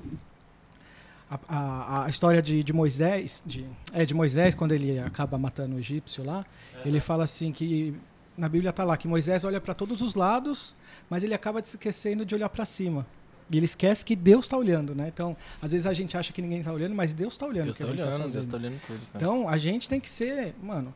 a, 1.30 2.06
a 2.06 2.10
história 2.10 2.42
de, 2.42 2.64
de 2.64 2.74
Moisés, 2.74 3.44
de, 3.46 3.66
é, 3.94 4.06
de 4.06 4.14
Moisés, 4.14 4.56
quando 4.56 4.72
ele 4.72 5.00
acaba 5.00 5.38
matando 5.38 5.76
o 5.76 5.80
egípcio 5.80 6.24
lá, 6.24 6.46
ele 6.84 7.00
fala 7.00 7.24
assim 7.24 7.52
que 7.52 7.96
na 8.38 8.48
Bíblia 8.48 8.72
tá 8.72 8.84
lá 8.84 8.96
que 8.98 9.08
Moisés 9.08 9.44
olha 9.44 9.60
para 9.60 9.74
todos 9.74 10.02
os 10.02 10.16
lados, 10.16 10.76
mas 11.10 11.24
ele 11.24 11.34
acaba 11.34 11.64
se 11.64 11.76
esquecendo 11.76 12.26
de 12.26 12.34
olhar 12.34 12.50
para 12.50 12.66
cima. 12.66 13.06
E 13.52 13.58
ele 13.58 13.66
esquece 13.66 14.06
que 14.06 14.16
Deus 14.16 14.46
está 14.46 14.58
olhando, 14.58 14.94
né? 14.94 15.08
Então, 15.08 15.36
às 15.62 15.72
vezes 15.72 15.88
a 15.88 15.94
gente 15.94 16.16
acha 16.16 16.32
que 16.32 16.42
ninguém 16.42 16.60
está 16.60 16.72
olhando, 16.72 16.94
mas 16.94 17.14
Deus 17.14 17.34
está 17.34 17.48
olhando 17.48 17.66
Deus 17.66 17.78
que 17.78 17.84
tá 17.84 17.90
a 17.90 17.92
gente 17.92 18.02
olhando, 18.02 18.12
tá 18.12 18.18
Deus 18.20 18.34
fazendo. 18.34 18.52
tá 18.52 18.58
olhando 18.58 18.80
tudo. 18.86 19.00
cara. 19.00 19.10
Então, 19.16 19.50
a 19.50 19.58
gente 19.58 19.90
tem 19.90 20.00
que 20.00 20.10
ser, 20.10 20.54
mano, 20.62 20.94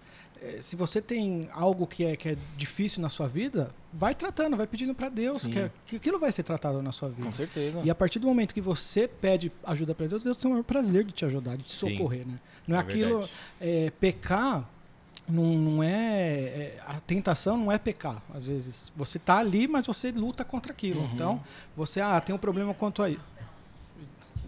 se 0.62 0.76
você 0.76 1.02
tem 1.02 1.48
algo 1.52 1.86
que 1.88 2.04
é, 2.04 2.16
que 2.16 2.30
é 2.30 2.38
difícil 2.58 3.02
na 3.02 3.10
sua 3.10 3.28
vida, 3.28 3.72
vai 3.94 4.14
tratando, 4.16 4.58
vai 4.58 4.68
pedindo 4.68 4.94
para 4.94 5.10
Deus, 5.10 5.46
que, 5.46 5.60
é- 5.60 5.72
que 5.86 5.96
aquilo 5.96 6.20
vai 6.20 6.32
ser 6.32 6.44
tratado 6.44 6.82
na 6.82 6.92
sua 6.92 7.10
vida. 7.10 7.24
Com 7.24 7.32
certeza. 7.32 7.80
E 7.84 7.90
a 7.90 7.96
partir 7.96 8.20
do 8.20 8.28
momento 8.28 8.54
que 8.54 8.62
você 8.62 9.08
pede 9.08 9.52
ajuda 9.64 9.94
para 9.96 10.08
Deus, 10.08 10.24
Deus 10.24 10.38
tem 10.38 10.50
o 10.50 10.54
maior 10.54 10.64
prazer 10.64 11.04
de 11.04 11.12
te 11.12 11.26
ajudar, 11.26 11.56
de 11.58 11.64
te 11.64 11.72
Sim. 11.72 11.92
socorrer, 11.98 12.26
né? 12.28 12.40
Não 12.68 12.76
é, 12.76 12.80
É 12.80 12.82
aquilo, 12.82 13.30
é, 13.62 13.92
pecar 14.00 14.68
não, 15.28 15.44
não 15.58 15.84
é, 15.84 15.90
é- 15.94 16.80
a 16.86 17.00
tentação 17.00 17.56
não 17.58 17.72
é 17.72 17.78
pecar. 17.78 18.22
Às 18.34 18.46
vezes 18.48 18.92
você 18.96 19.18
tá 19.18 19.38
ali, 19.38 19.68
mas 19.68 19.86
você 19.86 20.12
luta 20.12 20.44
contra 20.44 20.72
aquilo. 20.74 21.02
Uhum. 21.02 21.10
Então 21.14 21.44
você 21.78 22.02
ah 22.02 22.20
tem 22.20 22.36
um 22.36 22.40
problema 22.40 22.74
quanto 22.74 23.02
a 23.02 23.10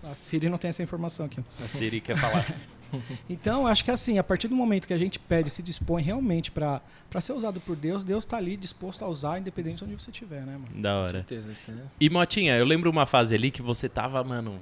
a 0.03 0.13
Siri 0.13 0.49
não 0.49 0.57
tem 0.59 0.69
essa 0.69 0.83
informação 0.83 1.25
aqui. 1.25 1.43
A 1.63 1.67
Siri 1.67 1.99
quer 2.01 2.15
falar. 2.17 2.45
Então, 3.29 3.67
acho 3.67 3.83
que 3.83 3.91
assim, 3.91 4.17
a 4.17 4.23
partir 4.23 4.47
do 4.47 4.55
momento 4.55 4.87
que 4.87 4.93
a 4.93 4.97
gente 4.97 5.17
pede, 5.19 5.49
se 5.49 5.61
dispõe 5.63 6.01
realmente 6.03 6.51
para 6.51 6.81
ser 7.19 7.33
usado 7.33 7.59
por 7.59 7.75
Deus, 7.75 8.03
Deus 8.03 8.23
está 8.23 8.37
ali 8.37 8.55
disposto 8.57 9.03
a 9.03 9.07
usar, 9.07 9.39
independente 9.39 9.77
de 9.77 9.83
onde 9.85 10.01
você 10.01 10.11
estiver, 10.11 10.41
né, 10.41 10.53
mano? 10.53 10.81
Da 10.81 10.89
Com 10.91 10.95
hora. 11.01 11.11
certeza. 11.11 11.51
Isso 11.51 11.71
é... 11.71 11.75
E 11.99 12.09
Motinha, 12.09 12.55
eu 12.57 12.65
lembro 12.65 12.89
uma 12.89 13.05
fase 13.05 13.33
ali 13.35 13.51
que 13.51 13.61
você 13.61 13.87
tava, 13.89 14.23
mano. 14.23 14.59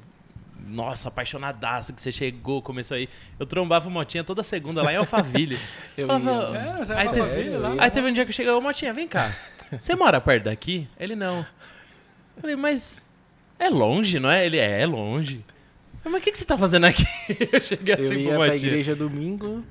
Nossa, 0.65 1.09
apaixonadaço 1.09 1.93
que 1.93 2.01
você 2.01 2.09
chegou, 2.11 2.61
começou 2.61 2.95
aí. 2.95 3.09
Eu 3.37 3.45
trombava 3.45 3.89
o 3.89 3.91
Motinha 3.91 4.23
toda 4.23 4.41
segunda 4.43 4.81
lá 4.81 4.93
em 4.93 4.95
Alphaville. 4.95 5.59
Eu 5.97 6.07
Falava, 6.07 6.31
ia, 6.53 6.57
É, 6.57 6.77
você 6.77 6.93
Aí 6.93 6.97
vai 7.05 7.07
teve- 7.07 7.19
Alphaville 7.21 7.57
lá? 7.57 7.75
Aí 7.79 7.91
teve 7.91 8.07
um 8.07 8.13
dia 8.13 8.23
que 8.23 8.29
eu 8.31 8.33
cheguei, 8.33 8.51
ô 8.51 8.61
Motinha, 8.61 8.93
vem 8.93 9.07
cá. 9.07 9.35
Você 9.79 9.93
mora 9.95 10.21
perto 10.21 10.45
daqui? 10.45 10.87
Ele 10.97 11.15
não. 11.15 11.39
Eu 11.39 12.41
Falei, 12.41 12.55
mas 12.55 13.03
é 13.59 13.69
longe, 13.69 14.19
não 14.21 14.29
é? 14.31 14.45
Ele 14.45 14.57
é, 14.57 14.81
é 14.81 14.85
longe. 14.85 15.43
Eu, 16.03 16.11
Mas 16.11 16.21
o 16.21 16.23
que, 16.23 16.31
que 16.31 16.37
você 16.37 16.45
tá 16.45 16.57
fazendo 16.57 16.85
aqui? 16.85 17.05
Eu 17.51 17.61
cheguei 17.61 17.95
eu 17.95 17.99
assim 17.99 18.15
ia 18.17 18.29
pro 18.29 18.37
pra 18.45 18.55
igreja 18.55 18.95
domingo, 18.95 19.63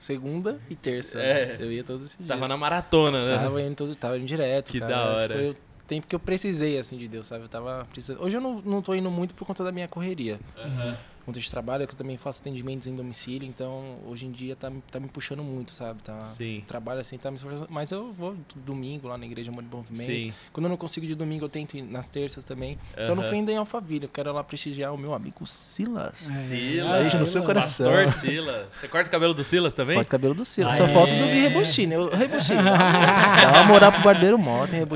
segunda 0.00 0.58
e 0.68 0.74
terça. 0.74 1.20
É. 1.20 1.56
Eu 1.58 1.72
ia 1.72 1.84
todos 1.84 2.04
esses 2.04 2.18
dias. 2.18 2.28
Tava 2.28 2.48
na 2.48 2.56
maratona, 2.56 3.26
né? 3.26 3.38
Tava 3.38 3.62
indo, 3.62 3.74
todo, 3.74 3.94
tava 3.94 4.16
indo 4.18 4.26
direto. 4.26 4.70
Que 4.70 4.80
cara. 4.80 4.92
da 4.92 5.04
hora. 5.04 5.34
Foi 5.34 5.50
o 5.50 5.56
tempo 5.86 6.06
que 6.06 6.14
eu 6.14 6.20
precisei, 6.20 6.78
assim, 6.78 6.96
de 6.96 7.08
Deus, 7.08 7.26
sabe? 7.26 7.44
Eu 7.44 7.48
tava 7.48 7.86
precisando. 7.92 8.22
Hoje 8.22 8.36
eu 8.36 8.40
não, 8.40 8.60
não 8.62 8.82
tô 8.82 8.94
indo 8.94 9.10
muito 9.10 9.34
por 9.34 9.46
conta 9.46 9.62
da 9.62 9.72
minha 9.72 9.88
correria. 9.88 10.38
Aham. 10.56 10.96
Conta 11.26 11.40
de 11.40 11.50
trabalho, 11.50 11.86
que 11.88 11.92
eu 11.92 11.98
também 11.98 12.16
faço 12.16 12.40
atendimentos 12.40 12.86
em 12.86 12.94
domicílio, 12.94 13.48
então 13.48 13.96
hoje 14.06 14.24
em 14.26 14.30
dia 14.30 14.54
tá, 14.54 14.70
tá 14.92 15.00
me 15.00 15.08
puxando 15.08 15.42
muito, 15.42 15.74
sabe? 15.74 16.00
Tá, 16.02 16.22
Sim. 16.22 16.58
o 16.60 16.62
trabalho 16.62 17.00
assim 17.00 17.18
tá 17.18 17.30
me 17.32 17.36
esforçando. 17.36 17.66
Mas 17.68 17.90
eu 17.90 18.12
vou 18.12 18.36
domingo 18.54 19.08
lá 19.08 19.18
na 19.18 19.26
igreja 19.26 19.50
Amor 19.50 19.64
e 19.64 19.66
Movimento. 19.74 19.98
Sim. 20.06 20.32
Quando 20.52 20.66
eu 20.66 20.70
não 20.70 20.76
consigo 20.76 21.04
de 21.04 21.16
domingo, 21.16 21.44
eu 21.44 21.48
tento 21.48 21.76
ir 21.76 21.82
nas 21.82 22.08
terças 22.08 22.44
também. 22.44 22.78
Só 23.02 23.14
não 23.14 23.22
Aham. 23.22 23.28
fui 23.28 23.38
ainda 23.38 23.50
em 23.50 23.56
Alphaville. 23.56 24.04
Eu 24.04 24.08
quero 24.08 24.32
lá 24.32 24.44
prestigiar 24.44 24.94
o 24.94 24.98
meu 24.98 25.12
amigo 25.12 25.44
Silas. 25.46 26.30
É. 26.30 26.34
Silas. 26.36 27.02
Beijo 27.02 27.18
no 27.18 27.26
seu 27.26 27.42
coração. 27.44 27.90
Pastor 27.92 28.10
Silas. 28.12 28.66
Você 28.74 28.86
corta 28.88 29.08
o 29.08 29.10
cabelo 29.10 29.34
do 29.34 29.42
Silas 29.42 29.74
também? 29.74 29.96
Corta 29.96 30.08
o 30.08 30.12
cabelo 30.12 30.34
do 30.34 30.44
Silas. 30.44 30.74
Ah, 30.74 30.78
Só 30.78 30.84
é? 30.84 30.88
falta 30.88 31.12
do 31.16 31.28
de 31.28 31.38
Rebostine. 31.40 31.94
Eu, 31.94 32.08
Rebostine. 32.10 32.62
Dá 32.62 33.50
uma 33.52 33.64
moral 33.64 33.90
pro 33.92 34.02
barbeiro 34.02 34.38
moto, 34.38 34.74
hein. 34.74 34.80
Aí, 34.80 34.86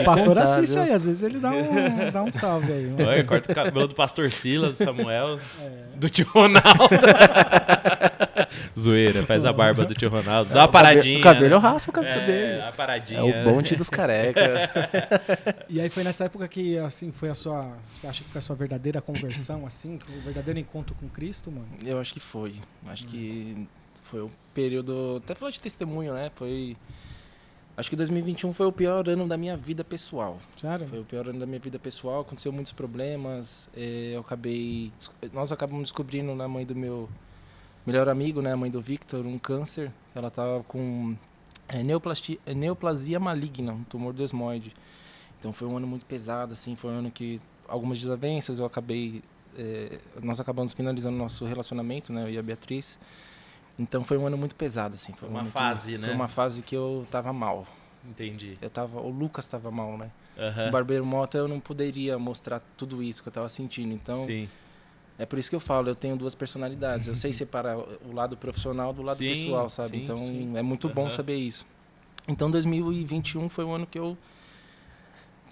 O 0.00 0.04
pastor 0.04 0.28
contar, 0.36 0.42
assiste 0.42 0.72
viu? 0.74 0.82
aí, 0.82 0.92
às 0.92 1.04
vezes 1.04 1.22
ele 1.22 1.38
dá 1.38 1.50
um, 1.50 2.10
dá 2.12 2.22
um 2.22 2.32
salve 2.32 2.72
aí. 2.72 2.94
Olha, 3.06 3.24
corta 3.24 3.52
o 3.52 3.54
cabelo 3.54 3.88
do 3.88 3.94
pastor 3.94 4.30
Silas, 4.30 4.76
do 4.76 4.84
Samuel, 4.84 5.29
É. 5.60 5.96
do 5.96 6.08
tio 6.08 6.26
Ronaldo. 6.26 6.88
Zoeira, 8.78 9.24
faz 9.26 9.44
a 9.44 9.52
barba 9.52 9.84
do 9.84 9.94
tio 9.94 10.08
Ronaldo. 10.08 10.52
Dá 10.52 10.60
uma 10.60 10.64
O 10.64 10.68
cabelo- 10.68 10.72
paradinha. 10.72 11.18
O 11.18 11.22
cabelo 11.22 11.54
eu 11.54 11.60
né? 11.60 11.68
raspo 11.68 11.90
o 11.90 11.94
cabelo 11.94 12.20
É, 12.22 12.26
dele. 12.26 12.62
a 12.62 12.72
paradinha. 12.72 13.20
É 13.20 13.22
o 13.22 13.44
bonde 13.44 13.76
dos 13.76 13.90
carecas. 13.90 14.68
E 15.68 15.80
aí 15.80 15.88
foi 15.88 16.02
nessa 16.02 16.24
época 16.24 16.48
que, 16.48 16.78
assim, 16.78 17.12
foi 17.12 17.28
a 17.28 17.34
sua... 17.34 17.76
Você 17.94 18.06
acha 18.06 18.24
que 18.24 18.30
foi 18.30 18.38
a 18.38 18.42
sua 18.42 18.56
verdadeira 18.56 19.00
conversão, 19.00 19.64
assim? 19.66 19.98
O 20.08 20.20
verdadeiro 20.22 20.58
encontro 20.58 20.94
com 20.96 21.08
Cristo, 21.08 21.50
mano? 21.50 21.68
Eu 21.84 22.00
acho 22.00 22.12
que 22.12 22.20
foi. 22.20 22.54
Acho 22.88 23.04
que 23.06 23.66
foi 24.04 24.20
o 24.22 24.30
período. 24.52 25.20
Até 25.22 25.34
falar 25.34 25.50
de 25.52 25.60
testemunho, 25.60 26.12
né? 26.14 26.30
Foi. 26.34 26.76
Acho 27.80 27.88
que 27.88 27.96
2021 27.96 28.52
foi 28.52 28.66
o 28.66 28.72
pior 28.72 29.08
ano 29.08 29.26
da 29.26 29.38
minha 29.38 29.56
vida 29.56 29.82
pessoal. 29.82 30.38
Sério? 30.54 30.86
Foi 30.86 30.98
o 31.00 31.04
pior 31.04 31.26
ano 31.26 31.40
da 31.40 31.46
minha 31.46 31.58
vida 31.58 31.78
pessoal. 31.78 32.20
Aconteceu 32.20 32.52
muitos 32.52 32.72
problemas. 32.72 33.70
eh, 33.74 34.12
Eu 34.12 34.20
acabei. 34.20 34.92
Nós 35.32 35.50
acabamos 35.50 35.84
descobrindo 35.84 36.34
na 36.34 36.46
mãe 36.46 36.66
do 36.66 36.76
meu 36.76 37.08
melhor 37.86 38.06
amigo, 38.10 38.42
né? 38.42 38.52
A 38.52 38.56
mãe 38.56 38.70
do 38.70 38.82
Victor, 38.82 39.24
um 39.24 39.38
câncer. 39.38 39.90
Ela 40.14 40.30
tava 40.30 40.62
com 40.64 41.16
eh, 41.70 41.82
neoplastia, 41.82 42.38
eh, 42.44 42.52
neoplasia 42.52 43.18
maligna, 43.18 43.72
um 43.72 43.84
tumor 43.84 44.12
desmoide. 44.12 44.74
Então 45.38 45.50
foi 45.50 45.66
um 45.66 45.74
ano 45.74 45.86
muito 45.86 46.04
pesado, 46.04 46.52
assim. 46.52 46.76
Foi 46.76 46.90
um 46.90 46.98
ano 46.98 47.10
que 47.10 47.40
algumas 47.66 47.98
desavenças 47.98 48.58
eu 48.58 48.66
acabei. 48.66 49.22
nós 50.22 50.38
acabamos 50.38 50.74
finalizando 50.74 51.16
nosso 51.16 51.46
relacionamento, 51.46 52.12
né? 52.12 52.24
Eu 52.24 52.30
e 52.30 52.38
a 52.38 52.42
Beatriz. 52.42 52.98
Então 53.78 54.04
foi 54.04 54.18
um 54.18 54.26
ano 54.26 54.36
muito 54.36 54.54
pesado, 54.54 54.94
assim. 54.94 55.12
Foi 55.12 55.28
um 55.28 55.32
Uma 55.32 55.44
que- 55.44 55.50
fase, 55.50 55.96
né? 55.98 56.04
Foi 56.06 56.14
uma 56.14 56.28
fase 56.28 56.62
que 56.62 56.76
eu 56.76 57.06
tava 57.10 57.32
mal. 57.32 57.66
Entendi. 58.08 58.56
Eu 58.60 58.70
tava, 58.70 59.00
o 59.00 59.10
Lucas 59.10 59.46
tava 59.46 59.70
mal, 59.70 59.96
né? 59.98 60.10
Aham. 60.38 60.68
O 60.68 60.70
Barbeiro 60.70 61.04
Mota 61.04 61.36
eu 61.38 61.46
não 61.48 61.60
poderia 61.60 62.18
mostrar 62.18 62.60
tudo 62.76 63.02
isso 63.02 63.22
que 63.22 63.28
eu 63.28 63.32
tava 63.32 63.48
sentindo. 63.48 63.92
Então, 63.92 64.24
Sim. 64.26 64.48
é 65.18 65.26
por 65.26 65.38
isso 65.38 65.50
que 65.50 65.56
eu 65.56 65.60
falo, 65.60 65.88
eu 65.88 65.94
tenho 65.94 66.16
duas 66.16 66.34
personalidades. 66.34 67.06
Eu 67.08 67.14
sei 67.14 67.32
separar 67.32 67.76
o 67.78 68.12
lado 68.14 68.36
profissional 68.36 68.92
do 68.92 69.02
lado 69.02 69.18
Sim, 69.18 69.28
pessoal, 69.28 69.68
sabe? 69.68 69.90
sim, 69.90 70.02
então, 70.02 70.16
sim. 70.24 70.56
é 70.56 70.62
muito 70.62 70.88
bom 70.88 71.10
saber 71.10 71.36
isso. 71.36 71.66
Então, 72.28 72.50
2021 72.50 73.48
foi 73.48 73.64
um 73.64 73.72
ano 73.74 73.86
que 73.86 73.98
eu 73.98 74.16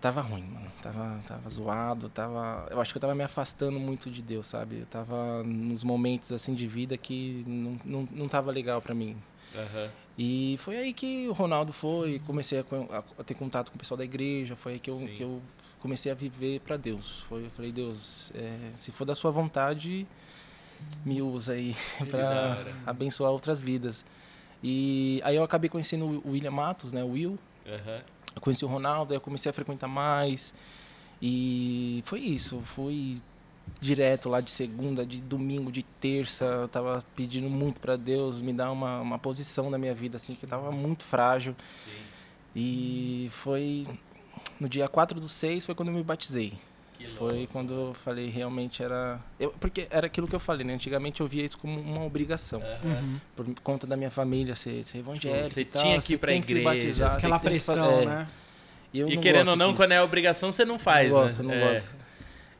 tava 0.01 0.20
ruim, 0.20 0.42
mano. 0.42 0.68
Tava, 0.82 1.20
tava 1.26 1.49
zoado, 1.49 2.09
tava... 2.09 2.66
Eu 2.70 2.80
acho 2.80 2.92
que 2.92 2.99
eu 2.99 3.01
tava 3.01 3.14
me 3.14 3.24
afastando 3.24 3.78
muito 3.78 4.11
de 4.11 4.22
Deus, 4.22 4.46
sabe? 4.46 4.80
Eu 4.80 4.86
tava 4.86 5.42
nos 5.42 5.82
momentos, 5.82 6.32
assim, 6.32 6.55
de 6.55 6.66
vida 6.66 6.96
que 6.96 7.44
não, 7.46 7.80
não, 7.84 8.09
não 8.11 8.28
tava 8.28 8.51
legal 8.51 8.80
pra 8.80 8.94
mim. 8.94 9.16
Aham. 9.55 9.90
E 10.16 10.57
foi 10.59 10.76
aí 10.76 10.92
que 10.92 11.28
o 11.28 11.32
Ronaldo 11.32 11.72
foi, 11.72 12.20
comecei 12.26 12.59
a, 12.59 12.64
a 13.18 13.24
ter 13.24 13.34
contato 13.34 13.70
com 13.70 13.76
o 13.76 13.78
pessoal 13.78 13.96
da 13.99 14.05
igreja, 14.05 14.57
foi 14.57 14.72
aí 14.72 14.80
que 14.80 14.90
eu, 14.90 14.96
Sim. 14.96 15.07
que 15.07 15.22
eu 15.22 15.40
comecei 15.80 16.11
a 16.11 16.14
viver 16.14 16.61
para 16.61 16.76
Deus. 16.76 17.20
Foi, 17.28 17.44
eu 17.44 17.51
falei, 17.51 17.70
Deus, 17.70 18.32
é, 18.34 18.72
se 18.74 18.90
for 18.90 19.05
da 19.05 19.14
sua 19.14 19.30
vontade, 19.30 20.07
me 21.05 21.22
usa 21.22 21.53
aí 21.53 21.76
para 22.11 22.64
abençoar 22.84 23.30
outras 23.30 23.61
vidas. 23.61 24.05
E 24.62 25.20
aí 25.24 25.36
eu 25.36 25.44
acabei 25.44 25.70
conhecendo 25.70 26.05
o 26.24 26.32
William 26.32 26.51
Matos, 26.51 26.92
né, 26.92 27.05
o 27.05 27.11
Will, 27.11 27.38
Aham. 27.64 28.03
Eu 28.39 28.41
conheci 28.41 28.64
o 28.64 28.68
Ronaldo, 28.68 29.12
aí 29.12 29.16
eu 29.16 29.20
comecei 29.20 29.51
a 29.51 29.53
frequentar 29.53 29.89
mais. 29.89 30.55
E 31.20 32.03
foi 32.07 32.20
isso, 32.20 32.62
fui 32.74 33.20
direto 33.80 34.28
lá 34.28 34.41
de 34.41 34.51
segunda, 34.51 35.05
de 35.05 35.20
domingo, 35.20 35.70
de 35.70 35.82
terça, 35.82 36.45
eu 36.45 36.68
tava 36.68 37.05
pedindo 37.14 37.51
muito 37.51 37.80
para 37.80 37.97
Deus 37.97 38.41
me 38.41 38.53
dar 38.53 38.70
uma, 38.70 39.01
uma 39.01 39.18
posição 39.18 39.68
na 39.68 39.76
minha 39.76 39.95
vida 39.95 40.16
assim 40.16 40.34
que 40.34 40.45
eu 40.45 40.49
tava 40.49 40.70
muito 40.70 41.05
frágil. 41.05 41.55
Sim. 41.84 41.91
E 42.57 43.28
foi 43.30 43.86
no 44.59 44.68
dia 44.68 44.89
4 44.89 45.20
do 45.20 45.28
6 45.28 45.66
foi 45.66 45.74
quando 45.74 45.89
eu 45.89 45.95
me 45.95 46.03
batizei. 46.03 46.55
Que 46.99 47.07
louco. 47.07 47.16
Foi 47.30 47.49
quando 47.53 47.72
eu 47.72 47.94
falei 47.94 48.28
realmente 48.28 48.82
era, 48.82 49.20
eu, 49.38 49.51
porque 49.61 49.86
era 49.88 50.07
aquilo 50.09 50.26
que 50.26 50.34
eu 50.34 50.40
falei, 50.40 50.66
né? 50.66 50.74
Antigamente 50.74 51.20
eu 51.20 51.26
via 51.28 51.44
isso 51.44 51.57
como 51.57 51.80
uma 51.80 52.05
obrigação. 52.05 52.61
Uhum. 52.82 53.20
Por 53.36 53.46
conta 53.62 53.86
da 53.86 53.96
minha 53.96 54.11
família 54.11 54.55
ser, 54.57 54.82
ser 54.84 54.99
evangélica 54.99 55.46
Você 55.46 55.61
e 55.61 55.64
tal, 55.64 55.82
tinha 55.82 56.01
que 56.01 56.14
ir 56.14 56.16
você 56.16 56.18
pra 56.18 56.32
tem 56.32 56.40
que 56.40 56.46
se 56.49 56.53
igreja, 56.55 56.68
batizar, 56.68 57.11
você 57.11 57.14
você 57.14 57.18
Aquela 57.18 57.38
tem 57.38 57.42
que 57.42 57.49
pressão, 57.51 58.01
é. 58.01 58.05
né? 58.05 58.28
E, 58.92 58.99
eu 58.99 59.09
E 59.09 59.14
não 59.14 59.22
querendo 59.22 59.44
gosto 59.44 59.51
ou 59.51 59.57
não, 59.57 59.66
disso. 59.66 59.76
quando 59.76 59.92
é 59.92 60.03
obrigação, 60.03 60.51
você 60.51 60.64
não 60.64 60.78
faz, 60.78 61.12
não 61.12 61.20
gosto, 61.22 61.42
né? 61.42 61.55
não 61.57 61.62
É. 61.68 61.72
gosto. 61.72 61.96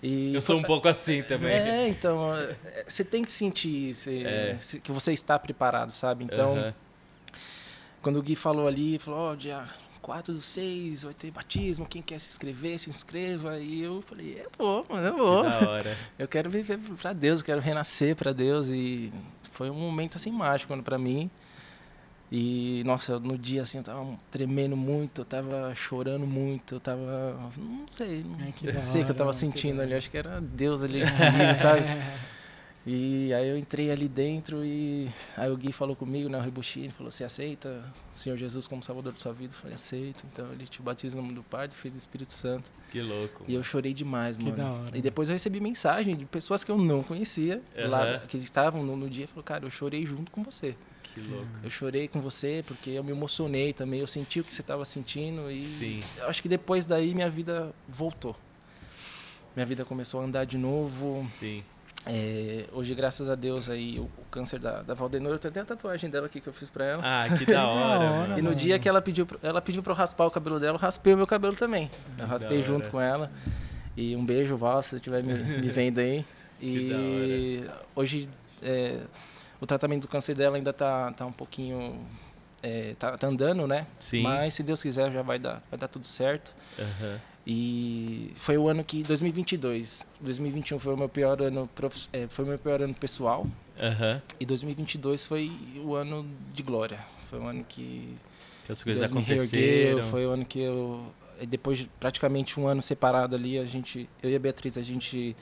E 0.01 0.33
Eu 0.33 0.41
sou 0.43 0.57
um 0.57 0.63
pouco 0.63 0.87
assim 0.87 1.23
também. 1.25 1.51
É, 1.53 1.89
então, 1.89 2.33
é, 2.37 2.55
você 2.87 3.03
tem 3.05 3.25
que 3.25 3.33
sentir 3.33 3.93
se- 3.95 4.25
É. 4.25 4.57
se- 4.61 4.79
que 4.79 4.93
você 4.93 5.13
está 5.13 5.37
preparado, 5.37 5.91
sabe? 5.93 6.23
Então, 6.23 6.57
Aham. 6.57 6.75
quando 8.01 8.19
o 8.21 8.23
Gui 8.23 8.37
falou 8.37 8.69
ali, 8.69 8.97
falou, 9.01 9.33
ó, 9.33 9.35
dia 9.35 9.65
4 9.99 10.33
do 10.33 10.41
6 10.41 11.03
vai 11.03 11.15
ter 11.15 11.31
batismo, 11.31 11.87
quem 11.87 12.01
quer 12.03 12.19
se 12.19 12.29
inscrever, 12.29 12.79
se 12.79 12.91
inscreva. 12.91 13.59
E 13.59 13.83
eu 13.83 14.03
falei, 14.03 14.43
eu 14.45 14.51
vou, 14.57 14.87
mano, 14.89 15.07
eu 15.07 15.17
vou. 15.17 15.45
Que 15.45 15.51
da 15.51 15.71
hora. 15.71 15.97
Eu 16.19 16.29
quero 16.29 16.51
viver 16.51 16.79
pra 17.01 17.13
Deus, 17.13 17.41
eu 17.41 17.47
quero 17.47 17.61
renascer 17.61 18.17
pra 18.17 18.33
Deus. 18.33 18.69
E 18.69 19.13
foi 19.53 19.71
um 19.71 19.75
momento, 19.75 20.17
assim, 20.17 20.31
mágico 20.31 20.77
pra 20.83 20.99
mim. 20.99 21.31
E, 22.31 22.83
nossa, 22.85 23.19
no 23.19 23.39
dia, 23.39 23.63
assim, 23.63 23.79
eu 23.79 23.85
tava 23.85 24.19
tremendo 24.31 24.77
muito, 24.77 25.23
eu 25.23 25.25
tava 25.25 25.75
chorando 25.75 26.27
muito, 26.27 26.75
eu 26.75 26.81
tava... 26.81 27.51
Não 27.57 27.87
sei, 27.91 28.23
não 28.23 28.37
Ai, 28.41 28.53
que 28.53 28.81
sei 28.83 29.01
o 29.01 29.05
que 29.07 29.13
eu 29.13 29.17
tava 29.17 29.33
sentindo 29.33 29.81
ali, 29.81 29.95
acho 29.95 30.11
que 30.11 30.19
era 30.19 30.39
Deus 30.39 30.83
ali 30.83 31.01
comigo, 31.01 31.57
sabe? 31.57 31.81
E 32.91 33.35
aí 33.35 33.47
eu 33.47 33.59
entrei 33.59 33.91
ali 33.91 34.09
dentro 34.09 34.65
e 34.65 35.11
aí 35.37 35.51
o 35.51 35.57
Gui 35.59 35.73
falou 35.73 35.95
comigo, 35.95 36.27
né, 36.31 36.39
o 36.39 36.91
falou, 36.91 37.13
você 37.13 37.23
aceita 37.23 37.85
o 38.15 38.19
Senhor 38.19 38.35
Jesus 38.39 38.67
como 38.67 38.83
Salvador 38.83 39.13
da 39.13 39.19
sua 39.19 39.35
vida? 39.35 39.53
Eu 39.53 39.59
falei, 39.59 39.75
aceito. 39.75 40.25
Então 40.33 40.51
ele 40.53 40.67
te 40.67 40.81
batiza 40.81 41.15
no 41.15 41.21
nome 41.21 41.35
do 41.35 41.43
Pai, 41.43 41.69
do 41.69 41.75
Filho 41.75 41.93
e 41.93 41.99
do 41.99 42.01
Espírito 42.01 42.33
Santo. 42.33 42.73
Que 42.91 43.03
louco. 43.03 43.45
E 43.47 43.53
eu 43.53 43.63
chorei 43.63 43.93
demais, 43.93 44.39
Que 44.39 44.45
mano. 44.45 44.57
da 44.57 44.71
hora. 44.73 44.97
E 44.97 45.03
depois 45.03 45.29
eu 45.29 45.35
recebi 45.35 45.61
mensagem 45.61 46.17
de 46.17 46.25
pessoas 46.25 46.65
que 46.65 46.71
eu 46.71 46.79
não 46.79 47.03
conhecia, 47.03 47.61
lá, 47.77 48.05
Aham. 48.05 48.27
que 48.27 48.39
estavam 48.39 48.83
no, 48.83 48.97
no 48.97 49.11
dia, 49.11 49.25
e 49.25 49.27
falou, 49.27 49.45
cara, 49.45 49.67
eu 49.67 49.71
chorei 49.71 50.07
junto 50.07 50.31
com 50.33 50.43
você. 50.43 50.75
Que 51.03 51.21
louco. 51.21 51.47
Eu 51.63 51.69
chorei 51.69 52.09
com 52.09 52.23
você 52.23 52.65
porque 52.67 52.89
eu 52.89 53.05
me 53.05 53.11
emocionei 53.11 53.75
também, 53.75 54.01
eu 54.01 54.07
senti 54.07 54.41
o 54.41 54.45
que 54.45 54.53
você 54.53 54.63
estava 54.63 54.87
sentindo 54.87 55.51
e 55.51 55.69
Sim. 55.69 56.01
eu 56.17 56.27
acho 56.27 56.41
que 56.41 56.49
depois 56.49 56.87
daí 56.87 57.15
minha 57.15 57.29
vida 57.29 57.71
voltou. 57.87 58.35
Minha 59.55 59.67
vida 59.67 59.85
começou 59.85 60.23
a 60.23 60.25
andar 60.25 60.47
de 60.47 60.57
novo. 60.57 61.27
Sim. 61.29 61.63
É, 62.07 62.65
hoje, 62.73 62.95
graças 62.95 63.29
a 63.29 63.35
Deus, 63.35 63.69
aí 63.69 63.99
o, 63.99 64.05
o 64.05 64.25
câncer 64.31 64.59
da, 64.59 64.83
da 64.83 64.95
Valdenor, 64.95 65.33
eu 65.33 65.39
tenho 65.39 65.51
até 65.51 65.61
a 65.61 65.65
tatuagem 65.65 66.09
dela 66.09 66.27
aqui 66.27 66.41
que 66.41 66.47
eu 66.47 66.53
fiz 66.53 66.71
pra 66.71 66.85
ela. 66.85 67.03
Ah, 67.05 67.37
que 67.37 67.45
da 67.45 67.67
hora, 67.69 67.99
hora, 68.05 68.11
mano. 68.11 68.39
e 68.39 68.43
no 68.43 68.45
mano. 68.45 68.55
dia 68.57 68.79
que 68.79 68.89
ela 68.89 69.03
pediu, 69.03 69.27
pra- 69.27 69.39
ela 69.43 69.61
pediu 69.61 69.83
pra 69.83 69.93
eu 69.93 69.97
raspar 69.97 70.25
o 70.25 70.31
cabelo 70.31 70.59
dela, 70.59 70.77
eu 70.77 70.81
raspei 70.81 71.13
o 71.13 71.17
meu 71.17 71.27
cabelo 71.27 71.55
também. 71.57 71.91
Eu 72.19 72.27
raspei 72.27 72.61
da 72.61 72.67
junto 72.67 72.83
hora. 72.85 72.91
com 72.91 73.01
ela. 73.01 73.31
E 73.97 74.17
um 74.17 74.25
beijo, 74.25 74.57
Val, 74.57 74.81
se 74.83 74.91
você 74.91 74.97
estiver 74.97 75.23
me, 75.23 75.35
me 75.35 75.69
vendo 75.71 75.99
aí. 75.99 76.25
Que 76.59 76.67
E 76.67 77.71
hoje 77.95 78.29
é, 78.63 78.99
o 79.61 79.67
tratamento 79.67 80.03
do 80.03 80.09
câncer 80.09 80.35
dela 80.35 80.57
ainda 80.57 80.73
tá, 80.73 81.13
tá 81.13 81.25
um 81.25 81.31
pouquinho. 81.33 82.05
é, 82.61 82.97
tá, 82.99 83.17
tá 83.17 83.29
andando, 83.29 83.65
né? 83.67 83.87
Sim. 84.01 84.23
Mas 84.23 84.55
se 84.55 84.65
Deus 84.65 84.83
quiser 84.83 85.13
já 85.13 85.23
vai 85.23 85.39
dar, 85.39 85.63
vai 85.71 85.79
dar 85.79 85.87
tudo 85.87 86.07
certo. 86.09 86.53
Aham. 86.79 87.21
E 87.51 88.31
foi 88.37 88.59
o 88.59 88.69
ano 88.69 88.85
que 88.85 89.03
2022, 89.03 90.07
2021 90.21 90.79
foi 90.79 90.93
o 90.93 90.97
meu 90.99 91.09
pior 91.09 91.41
ano, 91.41 91.67
prof- 91.75 92.07
é, 92.13 92.27
foi 92.29 92.45
meu 92.45 92.59
pior 92.59 92.83
ano 92.83 92.93
pessoal 92.93 93.47
Aham. 93.81 94.21
e 94.39 94.45
2022 94.45 95.25
foi 95.25 95.51
o 95.83 95.95
ano 95.95 96.27
de 96.53 96.63
glória. 96.63 97.01
Foi 97.31 97.39
o 97.39 97.47
ano 97.47 97.65
que 97.67 98.15
Que 98.67 98.73
as 98.73 98.83
coisas 98.83 99.01
Deus 99.11 99.13
me 99.13 99.19
aconteceram. 99.23 100.03
foi 100.11 100.27
o 100.27 100.31
ano 100.31 100.45
que 100.45 100.61
eu 100.61 101.07
e 101.41 101.47
depois 101.47 101.79
de 101.79 101.87
praticamente 101.99 102.59
um 102.61 102.67
ano 102.67 102.83
separado 102.83 103.35
ali, 103.35 103.59
a 103.59 103.65
gente, 103.65 104.07
eu 104.23 104.29
e 104.29 104.37
a 104.37 104.39
Beatriz, 104.39 104.77
a 104.77 104.83
gente 104.83 105.35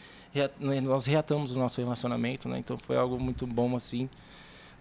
né, 0.60 0.80
nós 0.82 1.06
reatamos 1.06 1.56
o 1.56 1.58
nosso 1.58 1.80
relacionamento, 1.80 2.48
né? 2.48 2.58
Então 2.58 2.78
foi 2.78 2.96
algo 2.96 3.18
muito 3.18 3.46
bom 3.48 3.74
assim. 3.74 4.08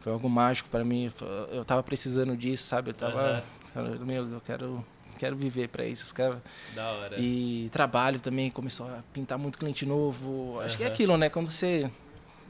Foi 0.02 0.12
algo 0.14 0.30
mágico 0.30 0.70
para 0.70 0.84
mim. 0.84 1.12
Eu 1.52 1.66
tava 1.66 1.82
precisando 1.82 2.38
disso, 2.38 2.68
sabe? 2.68 2.92
Eu 2.92 2.94
tava, 2.94 3.44
falando, 3.74 4.06
meu, 4.06 4.30
eu 4.30 4.42
quero 4.42 4.86
quero 5.18 5.36
viver 5.36 5.70
para 5.70 5.86
isso, 5.86 6.14
quero 6.14 6.42
Da 6.76 6.92
hora. 6.92 7.16
e 7.20 7.70
trabalho 7.72 8.20
também 8.20 8.50
começou 8.52 8.88
a 8.88 9.00
pintar 9.14 9.38
muito 9.38 9.58
cliente 9.58 9.86
novo. 9.86 10.60
Acho 10.62 10.78
que 10.78 10.84
é 10.84 10.88
aquilo, 10.88 11.18
né? 11.18 11.30
Quando 11.30 11.48
você, 11.50 11.90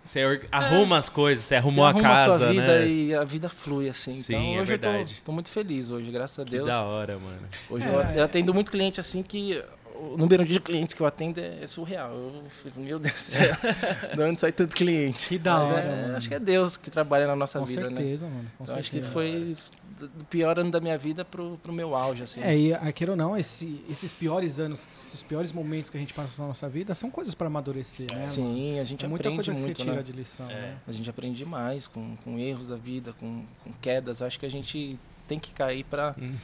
Você 0.03 0.23
or- 0.25 0.41
arruma 0.51 0.97
as 0.97 1.09
coisas, 1.09 1.45
você 1.45 1.49
você 1.49 1.55
arrumou 1.55 1.85
arruma 1.85 2.07
a 2.09 2.15
casa, 2.15 2.37
sua 2.37 2.47
vida 2.51 2.79
né? 2.79 2.87
e 2.87 3.15
a 3.15 3.23
vida 3.23 3.49
flui 3.49 3.89
assim. 3.89 4.15
Sim, 4.15 4.33
então 4.35 4.45
é 4.45 4.49
hoje 4.51 4.59
eu 4.59 4.65
verdade. 4.65 5.15
tô, 5.15 5.21
tô 5.25 5.31
muito 5.31 5.49
feliz 5.49 5.89
hoje, 5.89 6.11
graças 6.11 6.39
a 6.39 6.43
Que 6.45 6.51
Deus. 6.51 6.67
da 6.67 6.83
hora, 6.83 7.17
mano. 7.17 7.39
Hoje 7.69 7.87
É, 7.87 7.89
eu, 7.91 8.01
é. 8.01 8.13
eu 8.19 8.23
atendo 8.23 8.53
muito 8.53 8.71
cliente 8.71 8.99
assim 8.99 9.23
que 9.23 9.63
o 9.99 10.17
número 10.17 10.45
de 10.45 10.59
clientes 10.59 10.93
que 10.93 11.01
eu 11.01 11.05
atendo 11.05 11.39
é 11.39 11.65
surreal. 11.67 12.11
Eu 12.13 12.43
fico, 12.63 12.79
meu 12.79 12.99
Deus 12.99 13.13
do 13.13 13.19
céu, 13.19 13.55
de 14.15 14.21
onde 14.21 14.39
sai 14.39 14.51
tanto 14.51 14.75
cliente? 14.75 15.27
Que 15.27 15.37
da 15.37 15.59
Mas 15.59 15.71
hora, 15.71 15.79
é- 15.81 16.01
mano. 16.03 16.17
Acho 16.17 16.27
que 16.27 16.35
é 16.35 16.39
Deus 16.39 16.77
que 16.77 16.89
trabalha 16.91 17.27
na 17.27 17.35
nossa 17.35 17.59
Com 17.59 17.65
vida, 17.65 17.89
né? 17.89 17.95
certeza, 17.97 18.27
mano. 18.27 18.51
Com 18.57 18.63
Então, 18.63 18.77
acho 18.77 18.89
que 18.91 19.01
certeza. 19.01 19.13
foi 19.13 19.55
do 19.97 20.25
pior 20.25 20.59
ano 20.59 20.69
da 20.71 20.81
minha 20.81 20.97
vida 20.97 21.23
pro, 21.23 21.57
pro 21.63 21.71
meu 21.71 21.95
auge, 21.95 22.21
assim. 22.23 22.41
É, 22.41 22.57
e 22.57 22.73
ah, 22.73 22.91
queira 22.91 23.13
ou 23.13 23.17
não, 23.17 23.37
esse- 23.37 23.81
esses 23.89 24.11
piores 24.11 24.59
anos, 24.59 24.87
esses 24.99 25.23
piores 25.23 25.53
momentos 25.53 25.89
que 25.89 25.95
a 25.95 25.99
gente 25.99 26.13
passa 26.13 26.41
na 26.41 26.49
nossa 26.49 26.67
vida 26.67 26.93
são 26.93 27.09
coisas 27.09 27.33
para 27.33 27.47
amadurecer, 27.47 28.07
né? 28.11 28.19
mano? 28.21 28.31
Sim, 28.33 28.79
a 28.79 28.83
gente 28.83 29.05
É 29.05 29.07
muita 29.07 29.29
aprende 29.29 29.45
coisa 29.45 29.53
que 29.53 29.59
você 29.59 29.67
muito, 29.67 29.81
tira 29.81 29.95
né? 29.95 30.03
de 30.03 30.11
lição, 30.11 30.49
É. 30.49 30.53
né? 30.53 30.77
A 30.85 30.91
gente 30.91 31.09
aprende 31.09 31.37
demais 31.37 31.87
com, 31.87 32.17
com 32.25 32.37
erros 32.37 32.67
da 32.67 32.75
vida, 32.75 33.13
com, 33.19 33.45
com 33.63 33.71
quedas. 33.81 34.21
Acho 34.21 34.37
que 34.37 34.45
a 34.45 34.51
gente 34.51 34.99
tem 35.29 35.39
que 35.39 35.53
cair 35.53 35.85
pra, 35.85 36.13
Hum. 36.19 36.35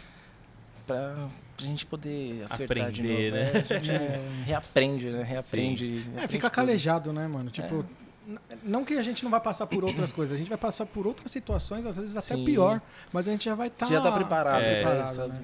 pra, 0.87 1.27
pra 1.61 1.69
gente 1.69 1.85
poder 1.85 2.43
acertar 2.49 2.91
de 2.91 3.01
Aprender, 3.01 3.31
né? 3.31 3.51
É, 3.53 3.57
a 3.57 3.79
gente 3.79 3.91
reaprende, 4.45 5.09
né? 5.09 5.23
Reaprende. 5.23 5.85
É, 5.85 5.89
reaprende 5.99 6.27
fica 6.27 6.49
tudo. 6.49 6.55
calejado, 6.55 7.13
né, 7.13 7.27
mano? 7.27 7.49
Tipo, 7.49 7.85
É. 8.27 8.31
n- 8.31 8.39
não 8.63 8.83
que 8.83 8.93
a 8.95 9.01
gente 9.03 9.23
não 9.23 9.31
vai 9.31 9.39
passar 9.41 9.67
por 9.67 9.83
outras 9.83 10.11
coisas, 10.11 10.33
a 10.33 10.37
gente 10.37 10.49
vai 10.49 10.57
passar 10.57 10.85
por 10.85 11.05
outras 11.07 11.31
situações, 11.31 11.85
às 11.85 11.97
vezes 11.97 12.17
até 12.17 12.35
Sim. 12.35 12.43
pior, 12.45 12.81
mas 13.13 13.27
a 13.27 13.31
gente 13.31 13.45
já 13.45 13.55
vai 13.55 13.67
estar. 13.67 13.85
Você 13.85 13.93
já 13.93 14.01
tá 14.01 14.11
preparado, 14.11 14.61
É. 14.61 14.81
preparado, 14.81 15.07
sabe? 15.07 15.33
né? 15.33 15.41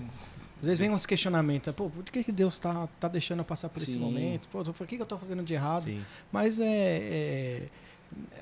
Às 0.60 0.64
vezes 0.66 0.80
vem 0.80 0.90
uns 0.90 1.06
questionamentos, 1.06 1.72
pô, 1.76 1.88
por 1.88 2.04
que, 2.04 2.24
que 2.24 2.32
Deus 2.32 2.58
tá, 2.58 2.88
tá 3.00 3.08
deixando 3.08 3.40
eu 3.40 3.46
passar 3.46 3.70
por 3.70 3.80
esse 3.82 3.92
Sim. 3.94 4.00
momento? 4.00 4.48
Pô, 4.50 4.62
o 4.62 4.74
que, 4.86 4.96
que 4.96 5.02
eu 5.02 5.06
tô 5.06 5.16
fazendo 5.18 5.44
de 5.44 5.54
errado? 5.54 5.84
Sim. 5.84 6.02
Mas 6.32 6.60
é. 6.60 6.66
é, 6.66 7.62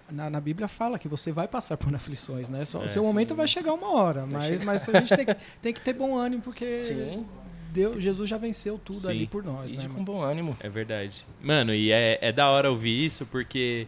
na, 0.09 0.30
na 0.30 0.39
Bíblia 0.39 0.67
fala 0.67 0.97
que 0.99 1.07
você 1.09 1.32
vai 1.32 1.47
passar 1.47 1.76
por 1.76 1.93
aflições, 1.93 2.47
né? 2.47 2.63
Só- 2.63 2.84
É, 2.84 2.86
o 2.86 2.88
seu 2.89 3.03
momento 3.03 3.30
sim. 3.32 3.36
vai 3.36 3.47
chegar 3.47 3.73
uma 3.73 3.91
hora, 3.95 4.26
mas, 4.26 4.63
mas 4.63 4.88
a 4.88 4.99
gente 4.99 5.13
tem, 5.15 5.26
que- 5.26 5.36
tem 5.61 5.73
que 5.73 5.82
ter 5.82 5.91
bom 5.93 6.15
ânimo, 6.15 6.41
porque 6.43 6.80
Sim, 6.82 7.26
Deus, 7.76 8.01
Jesus 8.01 8.30
já 8.30 8.38
venceu 8.38 8.80
tudo 8.84 8.99
Sim. 9.01 9.09
ali 9.09 9.28
por 9.28 9.43
nós, 9.43 9.71
e 9.71 9.76
né? 9.76 9.89
com 9.93 10.03
bom 10.03 10.21
ânimo. 10.21 10.57
É 10.61 10.69
verdade. 10.69 11.26
Mano, 11.41 11.73
e 11.73 11.91
é, 11.91 12.17
é 12.21 12.32
da 12.32 12.49
hora 12.49 12.71
ouvir 12.71 13.05
isso 13.05 13.26
porque 13.26 13.86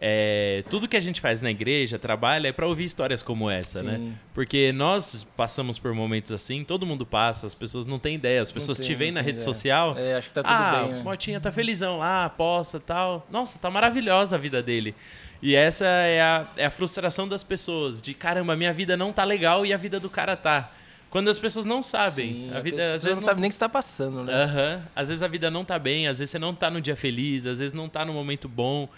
é, 0.00 0.62
tudo 0.70 0.86
que 0.86 0.96
a 0.96 1.00
gente 1.00 1.20
faz 1.20 1.42
na 1.42 1.50
igreja, 1.50 1.98
trabalha, 1.98 2.48
é 2.48 2.52
para 2.52 2.66
ouvir 2.66 2.84
histórias 2.84 3.22
como 3.22 3.50
essa, 3.50 3.82
né? 3.82 3.96
Sim. 3.96 4.14
Porque 4.32 4.72
nós 4.72 5.26
passamos 5.36 5.78
por 5.78 5.92
momentos 5.92 6.30
assim, 6.30 6.62
todo 6.62 6.86
mundo 6.86 7.04
passa, 7.04 7.46
as 7.46 7.54
pessoas 7.54 7.84
não 7.86 7.98
têm 7.98 8.14
ideia, 8.14 8.40
as 8.40 8.52
pessoas 8.52 8.78
Não 8.78 8.84
te 8.84 8.88
tem, 8.88 8.96
veem 8.96 9.12
na 9.12 9.20
tem 9.20 9.26
rede 9.26 9.42
ideia. 9.42 9.54
social. 9.54 9.96
É, 9.98 10.14
acho 10.14 10.28
que 10.28 10.34
tá 10.34 10.42
tudo 10.42 10.52
ah, 10.52 10.82
bem. 10.82 10.92
né? 10.92 11.00
o 11.00 11.04
Motinha 11.04 11.40
tá 11.40 11.50
felizão 11.50 11.98
lá, 11.98 12.28
posta 12.28 12.78
tal. 12.78 13.26
Nossa, 13.30 13.58
tá 13.58 13.70
maravilhosa 13.70 14.36
a 14.36 14.38
vida 14.38 14.62
dele. 14.62 14.94
E 15.40 15.54
essa 15.54 15.86
é 15.86 16.20
a, 16.20 16.46
é 16.56 16.66
a 16.66 16.70
frustração 16.70 17.28
das 17.28 17.44
pessoas, 17.44 18.02
de 18.02 18.14
caramba, 18.14 18.56
minha 18.56 18.72
vida 18.72 18.96
não 18.96 19.12
tá 19.12 19.24
legal 19.24 19.64
e 19.64 19.72
a 19.72 19.76
vida 19.76 20.00
do 20.00 20.10
cara 20.10 20.36
tá. 20.36 20.72
Quando 21.10 21.28
as 21.28 21.38
pessoas 21.38 21.64
não 21.64 21.82
sabem. 21.82 22.32
Sim, 22.32 22.50
a 22.52 22.60
vida 22.60 22.94
às 22.94 23.02
vezes 23.02 23.18
não 23.18 23.24
sabe 23.24 23.40
nem 23.40 23.48
o 23.48 23.50
que 23.50 23.54
está 23.54 23.68
passando, 23.68 24.22
né? 24.24 24.32
Aham. 24.32 24.82
Às 24.94 25.08
vezes 25.08 25.22
a 25.22 25.28
vida 25.28 25.50
não 25.50 25.64
tá 25.64 25.78
bem, 25.78 26.06
às 26.06 26.18
vezes 26.18 26.30
você 26.30 26.38
não 26.38 26.54
tá 26.54 26.70
no 26.70 26.80
dia 26.80 26.96
feliz, 26.96 27.46
às 27.46 27.58
vezes 27.60 27.72
não 27.72 27.88
tá 27.88 28.04
no 28.04 28.12
momento 28.12 28.48
bom. 28.48 28.88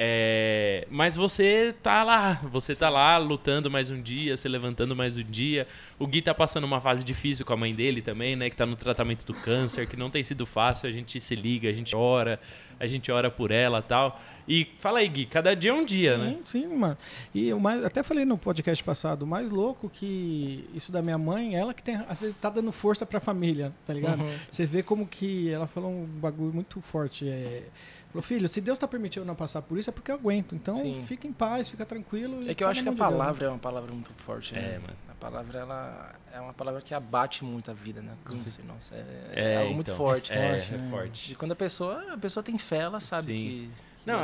É, 0.00 0.86
Mas 0.88 1.16
você 1.16 1.74
tá 1.82 2.04
lá, 2.04 2.40
você 2.44 2.72
tá 2.72 2.88
lá 2.88 3.18
lutando 3.18 3.68
mais 3.68 3.90
um 3.90 4.00
dia, 4.00 4.36
se 4.36 4.48
levantando 4.48 4.94
mais 4.94 5.18
um 5.18 5.24
dia. 5.24 5.66
O 5.98 6.06
Gui 6.06 6.22
tá 6.22 6.32
passando 6.32 6.62
uma 6.62 6.80
fase 6.80 7.02
difícil 7.02 7.44
com 7.44 7.52
a 7.52 7.56
mãe 7.56 7.74
dele 7.74 8.00
também, 8.00 8.36
né? 8.36 8.48
Que 8.48 8.54
tá 8.54 8.64
no 8.64 8.76
tratamento 8.76 9.26
do 9.26 9.34
câncer, 9.34 9.88
que 9.88 9.96
não 9.96 10.08
tem 10.08 10.22
sido 10.22 10.46
fácil. 10.46 10.88
A 10.88 10.92
gente 10.92 11.20
se 11.20 11.34
liga, 11.34 11.68
a 11.68 11.72
gente 11.72 11.96
ora, 11.96 12.38
a 12.78 12.86
gente 12.86 13.10
ora 13.10 13.28
por 13.28 13.50
ela 13.50 13.82
tal. 13.82 14.20
E 14.48 14.66
fala 14.80 15.00
aí, 15.00 15.08
Gui, 15.08 15.26
cada 15.26 15.54
dia 15.54 15.70
é 15.70 15.74
um 15.74 15.84
dia, 15.84 16.16
né? 16.16 16.38
Sim, 16.42 16.62
sim, 16.62 16.66
mano. 16.66 16.96
E 17.34 17.48
eu 17.48 17.60
mais, 17.60 17.84
até 17.84 18.02
falei 18.02 18.24
no 18.24 18.38
podcast 18.38 18.82
passado, 18.82 19.22
o 19.22 19.26
mais 19.26 19.50
louco 19.50 19.90
que 19.90 20.68
isso 20.74 20.90
da 20.90 21.02
minha 21.02 21.18
mãe, 21.18 21.54
ela 21.54 21.74
que 21.74 21.82
tem, 21.82 21.96
às 22.08 22.20
vezes 22.20 22.34
tá 22.34 22.48
dando 22.48 22.72
força 22.72 23.04
pra 23.04 23.20
família, 23.20 23.72
tá 23.86 23.92
ligado? 23.92 24.22
Uhum. 24.22 24.34
Você 24.50 24.64
vê 24.64 24.82
como 24.82 25.06
que 25.06 25.50
ela 25.50 25.66
falou 25.66 25.90
um 25.90 26.06
bagulho 26.06 26.54
muito 26.54 26.80
forte. 26.80 27.28
É, 27.28 27.64
falou, 28.10 28.22
filho, 28.22 28.48
se 28.48 28.60
Deus 28.62 28.78
tá 28.78 28.88
permitindo 28.88 29.24
eu 29.24 29.26
não 29.26 29.34
passar 29.34 29.60
por 29.60 29.78
isso, 29.78 29.90
é 29.90 29.92
porque 29.92 30.10
eu 30.10 30.14
aguento. 30.14 30.54
Então 30.54 30.74
Sim. 30.76 31.04
fica 31.06 31.26
em 31.26 31.32
paz, 31.32 31.68
fica 31.68 31.84
tranquilo. 31.84 32.40
É 32.48 32.54
que 32.54 32.62
eu 32.62 32.66
tá 32.66 32.70
acho 32.70 32.82
que 32.82 32.88
a 32.88 32.92
Deus, 32.92 33.00
né? 33.00 33.10
palavra 33.10 33.46
é 33.46 33.48
uma 33.50 33.58
palavra 33.58 33.92
muito 33.92 34.10
forte, 34.16 34.54
né? 34.54 34.76
É, 34.76 34.78
mano. 34.78 34.94
A 35.10 35.14
palavra, 35.14 35.58
ela 35.58 36.14
é 36.32 36.40
uma 36.40 36.54
palavra 36.54 36.80
que 36.80 36.94
abate 36.94 37.44
muito 37.44 37.70
a 37.70 37.74
vida, 37.74 38.00
né? 38.00 38.12
Câncer, 38.24 38.64
nossa, 38.64 38.94
é, 38.94 38.98
é 39.32 39.52
É, 39.52 39.56
algo 39.58 39.74
muito 39.74 39.90
então, 39.90 39.96
forte. 39.96 40.32
É, 40.32 40.54
forte, 40.54 40.74
é 40.74 40.78
né? 40.78 40.90
forte. 40.90 41.32
E 41.32 41.34
quando 41.34 41.52
a 41.52 41.56
pessoa, 41.56 42.14
a 42.14 42.16
pessoa 42.16 42.42
tem 42.42 42.56
fé, 42.56 42.78
ela 42.78 43.00
sabe 43.00 43.32
Sim. 43.32 43.36
que... 43.36 43.70
Não, 44.08 44.22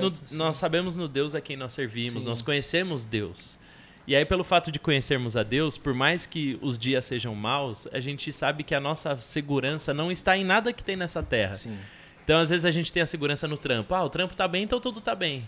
no- 0.00 0.12
nós 0.32 0.56
sabemos 0.56 0.96
no 0.96 1.06
Deus 1.08 1.34
a 1.34 1.40
quem 1.40 1.56
nós 1.56 1.72
servimos, 1.72 2.22
Sim. 2.22 2.28
nós 2.28 2.42
conhecemos 2.42 3.04
Deus. 3.04 3.56
E 4.06 4.16
aí, 4.16 4.24
pelo 4.24 4.42
fato 4.42 4.72
de 4.72 4.78
conhecermos 4.78 5.36
a 5.36 5.42
Deus, 5.42 5.76
por 5.76 5.92
mais 5.92 6.24
que 6.26 6.58
os 6.62 6.78
dias 6.78 7.04
sejam 7.04 7.34
maus, 7.34 7.86
a 7.92 8.00
gente 8.00 8.32
sabe 8.32 8.62
que 8.64 8.74
a 8.74 8.80
nossa 8.80 9.14
segurança 9.18 9.92
não 9.92 10.10
está 10.10 10.36
em 10.36 10.44
nada 10.44 10.72
que 10.72 10.82
tem 10.82 10.96
nessa 10.96 11.22
terra. 11.22 11.56
Sim. 11.56 11.76
Então, 12.24 12.38
às 12.40 12.48
vezes, 12.48 12.64
a 12.64 12.70
gente 12.70 12.90
tem 12.92 13.02
a 13.02 13.06
segurança 13.06 13.46
no 13.46 13.58
trampo. 13.58 13.94
Ah, 13.94 14.02
o 14.02 14.08
trampo 14.08 14.34
tá 14.34 14.48
bem, 14.48 14.62
então 14.62 14.80
tudo 14.80 15.00
tá 15.00 15.14
bem. 15.14 15.46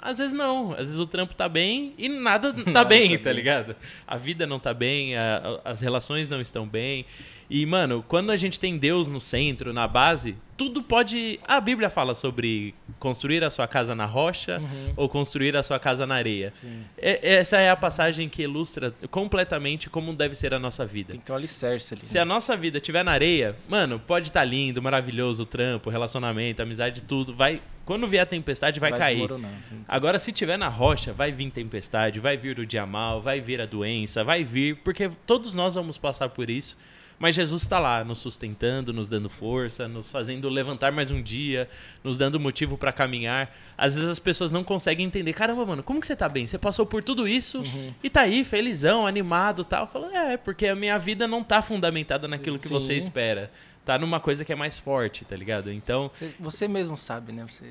Às 0.00 0.18
vezes 0.18 0.32
não. 0.32 0.72
Às 0.72 0.78
vezes 0.86 0.98
o 0.98 1.06
trampo 1.06 1.34
tá 1.34 1.48
bem 1.48 1.94
e 1.98 2.08
nada 2.08 2.52
tá 2.54 2.70
Nada 2.70 2.84
bem, 2.88 3.10
tá 3.16 3.16
tá 3.18 3.24
bem. 3.24 3.32
ligado? 3.34 3.76
A 4.06 4.16
vida 4.16 4.46
não 4.46 4.58
tá 4.60 4.72
bem, 4.74 5.16
a- 5.16 5.60
a- 5.64 5.70
as 5.70 5.80
relações 5.80 6.28
não 6.28 6.40
estão 6.40 6.66
bem. 6.66 7.06
E, 7.48 7.64
mano, 7.64 8.04
quando 8.08 8.30
a 8.30 8.36
gente 8.36 8.58
tem 8.58 8.76
Deus 8.76 9.06
no 9.08 9.20
centro, 9.20 9.72
na 9.72 9.86
base, 9.86 10.36
tudo 10.56 10.82
pode. 10.82 11.38
A 11.46 11.60
Bíblia 11.60 11.88
fala 11.88 12.14
sobre 12.14 12.74
construir 12.98 13.44
a 13.44 13.50
sua 13.50 13.68
casa 13.68 13.94
na 13.94 14.04
rocha 14.06 14.58
Uhum. 14.58 14.92
ou 14.96 15.08
construir 15.08 15.56
a 15.56 15.62
sua 15.62 15.78
casa 15.78 16.06
na 16.06 16.14
areia. 16.16 16.52
Sim. 16.56 16.82
É- 16.98 17.34
essa 17.36 17.58
é 17.58 17.70
a 17.70 17.76
passagem 17.76 18.28
que 18.28 18.42
ilustra 18.42 18.92
completamente 19.10 19.88
como 19.90 20.12
deve 20.12 20.34
ser 20.34 20.54
a 20.54 20.58
nossa 20.58 20.84
vida. 20.84 21.12
Tem 21.12 21.20
que 21.20 21.26
ter 21.26 21.32
um 21.32 21.36
alicerce 21.36 21.94
ali. 21.94 22.04
Se 22.04 22.18
a 22.18 22.24
nossa 22.24 22.56
vida 22.56 22.78
estiver 22.78 23.04
na 23.04 23.12
areia, 23.12 23.54
mano, 23.68 23.98
pode 24.00 24.28
estar 24.28 24.44
lindo, 24.44 24.82
maravilhoso 24.82 25.42
o 25.42 25.46
trampo, 25.46 25.88
relacionamento, 25.90 26.62
amizade, 26.62 27.02
tudo. 27.02 27.34
Vai, 27.34 27.60
quando 27.84 28.08
vier 28.08 28.22
a 28.22 28.26
tempestade, 28.26 28.80
vai, 28.80 28.90
cair. 28.96 29.18
desmoronar, 29.18 29.50
assim. 29.60 29.84
Agora, 29.86 30.18
se 30.18 30.32
tiver 30.32 30.56
na 30.56 30.68
rocha, 30.68 31.12
vai 31.12 31.30
vir 31.32 31.50
tempestade, 31.50 32.18
vai 32.18 32.36
vir 32.36 32.58
o 32.58 32.66
dia 32.66 32.86
mal, 32.86 33.20
vai 33.20 33.40
vir 33.40 33.60
a 33.60 33.66
doença, 33.66 34.24
vai 34.24 34.42
vir, 34.42 34.76
porque 34.78 35.08
todos 35.26 35.54
nós 35.54 35.74
vamos 35.74 35.96
passar 35.98 36.28
por 36.30 36.50
isso. 36.50 36.76
Mas 37.18 37.34
Jesus 37.34 37.62
está 37.62 37.78
lá, 37.78 38.04
nos 38.04 38.18
sustentando, 38.18 38.92
nos 38.92 39.08
dando 39.08 39.30
força, 39.30 39.88
nos 39.88 40.10
fazendo 40.10 40.48
levantar 40.48 40.92
mais 40.92 41.10
um 41.10 41.22
dia, 41.22 41.68
nos 42.04 42.18
dando 42.18 42.38
motivo 42.38 42.76
para 42.76 42.92
caminhar. 42.92 43.54
Às 43.76 43.94
vezes 43.94 44.08
as 44.08 44.18
pessoas 44.18 44.52
não 44.52 44.62
conseguem 44.62 45.06
entender. 45.06 45.32
Caramba, 45.32 45.64
mano, 45.64 45.82
como 45.82 45.98
que 45.98 46.06
você 46.06 46.14
tá 46.14 46.28
bem? 46.28 46.46
Você 46.46 46.58
passou 46.58 46.84
por 46.84 47.02
tudo 47.02 47.26
isso 47.26 47.62
e 48.02 48.10
tá 48.10 48.22
aí, 48.22 48.44
felizão, 48.44 49.06
animado 49.06 49.64
tal. 49.64 49.86
Fala, 49.86 50.14
é, 50.14 50.36
porque 50.36 50.66
a 50.66 50.76
minha 50.76 50.98
vida 50.98 51.26
não 51.26 51.42
tá 51.42 51.62
fundamentada 51.62 52.28
naquilo 52.28 52.58
que 52.58 52.68
Sim. 52.68 52.74
você 52.74 52.94
espera. 52.94 53.50
Tá 53.84 53.98
numa 53.98 54.20
coisa 54.20 54.44
que 54.44 54.52
é 54.52 54.56
mais 54.56 54.78
forte, 54.78 55.24
tá 55.24 55.36
ligado? 55.36 55.72
Então, 55.72 56.10
Você, 56.12 56.34
você 56.40 56.68
mesmo 56.68 56.98
sabe, 56.98 57.32
né? 57.32 57.46
Você... 57.48 57.64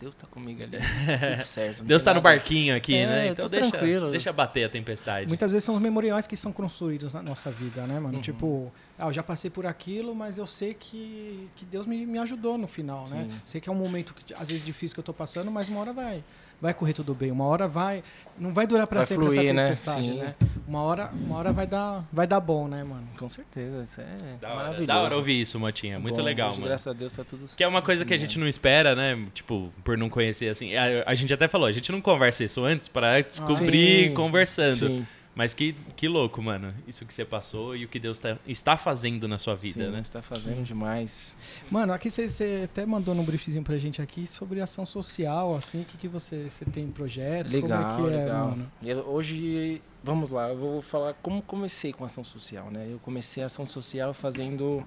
Deus 0.00 0.14
tá 0.14 0.26
comigo 0.28 0.62
ali. 0.62 0.78
Tudo 0.78 1.42
certo. 1.44 1.82
Deus 1.82 2.02
tá 2.02 2.12
no 2.12 2.20
nada- 2.20 2.30
barquinho 2.30 2.76
aqui, 2.76 2.94
É, 2.94 3.06
né? 3.06 3.28
eu 3.28 3.32
Então 3.32 3.48
deixa, 3.48 3.70
tranquilo. 3.70 4.10
deixa 4.10 4.32
bater 4.32 4.64
a 4.64 4.68
tempestade. 4.68 5.26
Muitas 5.26 5.50
vezes 5.52 5.64
são 5.64 5.74
os 5.74 5.80
memoriais 5.80 6.26
que 6.26 6.36
são 6.36 6.52
construídos 6.52 7.12
na 7.14 7.22
nossa 7.22 7.50
vida, 7.50 7.86
né, 7.86 7.96
Uhum. 7.96 8.00
mano? 8.02 8.20
Tipo, 8.20 8.72
ah, 8.98 9.06
eu 9.06 9.12
já 9.12 9.22
passei 9.22 9.50
por 9.50 9.66
aquilo, 9.66 10.14
mas 10.14 10.38
eu 10.38 10.46
sei 10.46 10.72
que, 10.74 11.48
que 11.56 11.64
Deus 11.64 11.86
me, 11.86 12.06
me 12.06 12.18
ajudou 12.18 12.56
no 12.56 12.68
final, 12.68 13.08
né? 13.08 13.26
Sim. 13.30 13.40
Sei 13.44 13.60
que 13.60 13.68
é 13.68 13.72
um 13.72 13.76
momento, 13.76 14.14
que, 14.14 14.32
às 14.34 14.48
vezes, 14.48 14.64
difícil 14.64 14.94
que 14.94 15.00
eu 15.00 15.04
tô 15.04 15.12
passando, 15.12 15.50
mas 15.50 15.68
uma 15.68 15.80
hora 15.80 15.92
vai. 15.92 16.22
Vai 16.60 16.74
correr 16.74 16.92
tudo 16.92 17.14
bem. 17.14 17.30
Uma 17.30 17.44
hora 17.44 17.68
vai. 17.68 18.02
Não 18.36 18.52
vai 18.52 18.66
durar 18.66 18.86
pra 18.86 18.98
Vai 18.98 19.06
sempre 19.06 19.26
fluir, 19.26 19.44
essa 19.44 19.52
né? 19.52 19.62
tempestade, 19.64 20.06
Sim. 20.06 20.18
né? 20.18 20.34
Uma 20.66 20.82
hora, 20.82 21.10
uma 21.14 21.36
hora 21.38 21.52
vai, 21.52 21.66
dar, 21.66 22.04
vai 22.12 22.26
dar 22.26 22.40
bom, 22.40 22.66
né, 22.66 22.82
mano? 22.82 23.06
Com 23.16 23.28
certeza, 23.28 23.82
isso 23.84 24.00
é 24.00 24.06
Da 24.40 24.48
hora, 24.48 24.56
maravilhoso. 24.56 24.86
da 24.86 24.98
hora 25.00 25.16
ouvir 25.16 25.40
isso, 25.40 25.58
Motinha. 25.58 25.98
Muito 26.00 26.16
Bom, 26.16 26.22
legal, 26.22 26.48
hoje, 26.50 26.58
mano. 26.58 26.68
Graças 26.68 26.86
a 26.88 26.92
Deus 26.92 27.12
tá 27.12 27.22
tudo 27.24 27.46
Que 27.56 27.62
é 27.62 27.68
uma 27.68 27.80
coisa 27.80 28.04
que 28.04 28.12
a 28.12 28.18
gente 28.18 28.38
não 28.38 28.46
espera, 28.48 28.94
né? 28.96 29.24
Tipo, 29.32 29.72
por 29.84 29.96
não 29.96 30.08
conhecer 30.10 30.48
assim. 30.48 30.74
A, 30.74 31.04
a 31.06 31.14
gente 31.14 31.32
até 31.32 31.46
falou, 31.46 31.68
a 31.68 31.72
gente 31.72 31.90
não 31.92 32.00
conversa 32.00 32.42
isso 32.42 32.64
antes 32.64 32.88
pra 32.88 33.20
descobrir 33.20 34.08
Sim, 34.08 34.14
conversando. 34.14 34.76
Sim, 34.88 35.06
Mas 35.38 35.54
que, 35.54 35.72
que 35.94 36.08
louco, 36.08 36.42
mano. 36.42 36.74
Isso 36.84 37.06
que 37.06 37.14
você 37.14 37.24
passou 37.24 37.76
e 37.76 37.84
o 37.84 37.88
que 37.88 38.00
Deus 38.00 38.18
tá- 38.18 38.36
está 38.44 38.76
fazendo 38.76 39.28
na 39.28 39.38
sua 39.38 39.54
vida, 39.54 39.84
sim, 39.84 39.90
né? 39.92 40.02
Você 40.02 40.10
tá 40.10 40.20
fazendo 40.20 40.64
demais. 40.64 41.36
Mano, 41.70 41.92
aqui 41.92 42.10
você- 42.10 42.62
até 42.64 42.84
mandou 42.84 43.14
num 43.14 43.22
briefzinho 43.22 43.62
pra 43.62 43.78
gente 43.78 44.02
aqui 44.02 44.26
sobre 44.26 44.60
ação 44.60 44.84
social, 44.84 45.54
assim, 45.54 45.82
o 45.82 45.84
que, 45.84 45.96
que 45.96 46.08
você, 46.08 46.48
você 46.48 46.64
tem 46.64 46.82
em 46.86 46.90
projetos, 46.90 47.52
Legal, 47.52 47.94
como 47.94 48.08
é 48.08 48.10
que 48.10 48.16
é, 48.16 48.20
legal. 48.24 48.48
mano? 48.48 48.72
Eu- 48.84 49.06
hoje, 49.08 49.80
vamos 50.02 50.28
lá, 50.28 50.48
eu 50.48 50.58
vou 50.58 50.82
falar 50.82 51.14
como 51.22 51.40
comecei 51.40 51.92
com 51.92 52.04
ação 52.04 52.24
social, 52.24 52.68
né? 52.68 52.88
Eu 52.90 52.98
comecei 52.98 53.40
a 53.40 53.46
ação 53.46 53.64
social 53.64 54.12
fazendo 54.12 54.84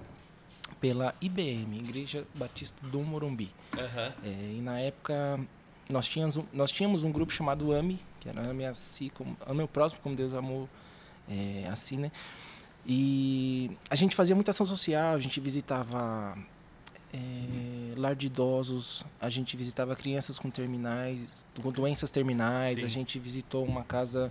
pela 0.82 1.14
IBM, 1.18 1.78
Igreja 1.78 2.24
Batista 2.34 2.76
do 2.88 3.00
Morumbi. 3.00 3.48
Aham. 3.72 4.12
É, 4.22 4.28
e 4.58 4.60
na 4.60 4.78
época 4.80 5.40
nós 5.90 6.06
tínhamos, 6.06 6.36
um, 6.36 6.44
nós 6.52 6.70
tínhamos 6.70 7.04
um 7.04 7.10
grupo 7.10 7.32
chamado 7.32 7.72
AMI, 7.72 7.98
que 8.22 8.28
era 8.28 8.40
Ame 8.40 8.64
Assim, 8.64 9.08
como, 9.08 9.36
Ame 9.44 9.64
o 9.64 9.68
Próximo 9.68 10.00
como 10.00 10.14
Deus 10.14 10.32
amou 10.32 10.68
é, 11.28 11.66
assim, 11.68 11.96
né? 11.96 12.12
E 12.86 13.70
a 13.90 13.96
gente 13.96 14.14
fazia 14.14 14.34
muita 14.34 14.52
ação 14.52 14.64
social, 14.64 15.14
a 15.14 15.18
gente 15.18 15.40
visitava 15.40 16.36
é, 17.12 17.18
lar 17.96 18.14
de 18.14 18.26
idosos, 18.26 19.04
a 19.20 19.28
gente 19.28 19.56
visitava 19.56 19.96
crianças 19.96 20.38
com 20.38 20.50
terminais, 20.50 21.42
com 21.60 21.70
doenças 21.72 22.10
terminais, 22.10 22.78
Sim. 22.78 22.84
a 22.84 22.88
gente 22.88 23.18
visitou 23.18 23.64
uma 23.64 23.82
casa 23.82 24.30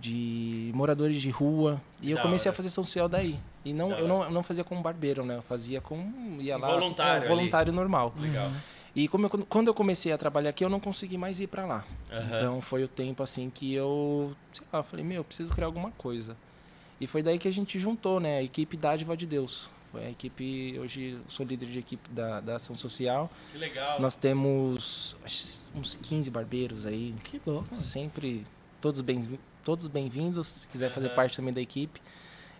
de 0.00 0.70
moradores 0.74 1.20
de 1.20 1.28
rua 1.28 1.80
e 2.00 2.10
eu 2.12 2.16
Da 2.16 2.22
comecei 2.22 2.48
hora. 2.48 2.54
a 2.54 2.56
fazer 2.56 2.68
ação 2.68 2.84
social 2.84 3.08
daí. 3.08 3.38
E 3.64 3.72
não, 3.72 3.88
Da 3.90 3.98
eu 3.98 4.08
não, 4.08 4.22
eu 4.24 4.30
não 4.30 4.42
fazia 4.42 4.64
como 4.64 4.80
barbeiro, 4.80 5.24
né? 5.24 5.36
Eu 5.36 5.42
fazia 5.42 5.80
como 5.80 6.40
ia 6.40 6.56
lá, 6.56 6.68
Voluntário 6.68 7.24
é, 7.24 7.28
voluntário 7.28 7.72
normal. 7.72 8.14
Legal. 8.16 8.50
E 8.96 9.06
como 9.08 9.26
eu- 9.26 9.46
quando 9.46 9.68
eu 9.68 9.74
comecei 9.74 10.12
a 10.12 10.18
trabalhar 10.18 10.50
aqui, 10.50 10.64
eu 10.64 10.68
não 10.68 10.80
consegui 10.80 11.16
mais 11.18 11.38
ir 11.40 11.46
para 11.46 11.64
lá. 11.66 11.84
Aham. 12.10 12.34
Então 12.36 12.60
foi 12.60 12.82
o 12.84 12.88
tempo 12.88 13.22
assim 13.22 13.50
que 13.50 13.72
eu, 13.72 14.34
sei 14.52 14.66
lá, 14.72 14.82
falei, 14.82 15.04
meu, 15.04 15.18
eu 15.18 15.24
preciso 15.24 15.52
criar 15.52 15.66
alguma 15.66 15.90
coisa. 15.92 16.36
E 17.00 17.06
foi 17.06 17.22
daí 17.22 17.38
que 17.38 17.46
a 17.46 17.52
gente 17.52 17.78
juntou, 17.78 18.18
né, 18.18 18.38
a 18.38 18.42
equipe 18.42 18.76
Dádiva 18.76 19.16
de 19.16 19.26
Deus. 19.26 19.70
Foi 19.92 20.04
a 20.04 20.10
equipe, 20.10 20.76
hoje 20.78 21.12
eu 21.12 21.20
sou 21.28 21.46
líder 21.46 21.66
de 21.66 21.78
equipe 21.78 22.10
da, 22.10 22.40
da 22.40 22.56
ação 22.56 22.76
social. 22.76 23.30
Que 23.52 23.58
legal. 23.58 24.00
Nós 24.00 24.16
temos 24.16 25.16
uns 25.74 25.96
15 25.96 26.30
barbeiros 26.30 26.84
aí, 26.84 27.14
Que 27.24 27.40
louco. 27.46 27.74
sempre 27.74 28.44
todos 28.80 29.00
bem 29.00 29.38
todos 29.64 29.86
bem-vindos, 29.86 30.46
se 30.48 30.68
quiser 30.68 30.90
fazer 30.90 31.08
Aham. 31.08 31.14
parte 31.16 31.36
também 31.36 31.52
da 31.52 31.60
equipe. 31.60 32.00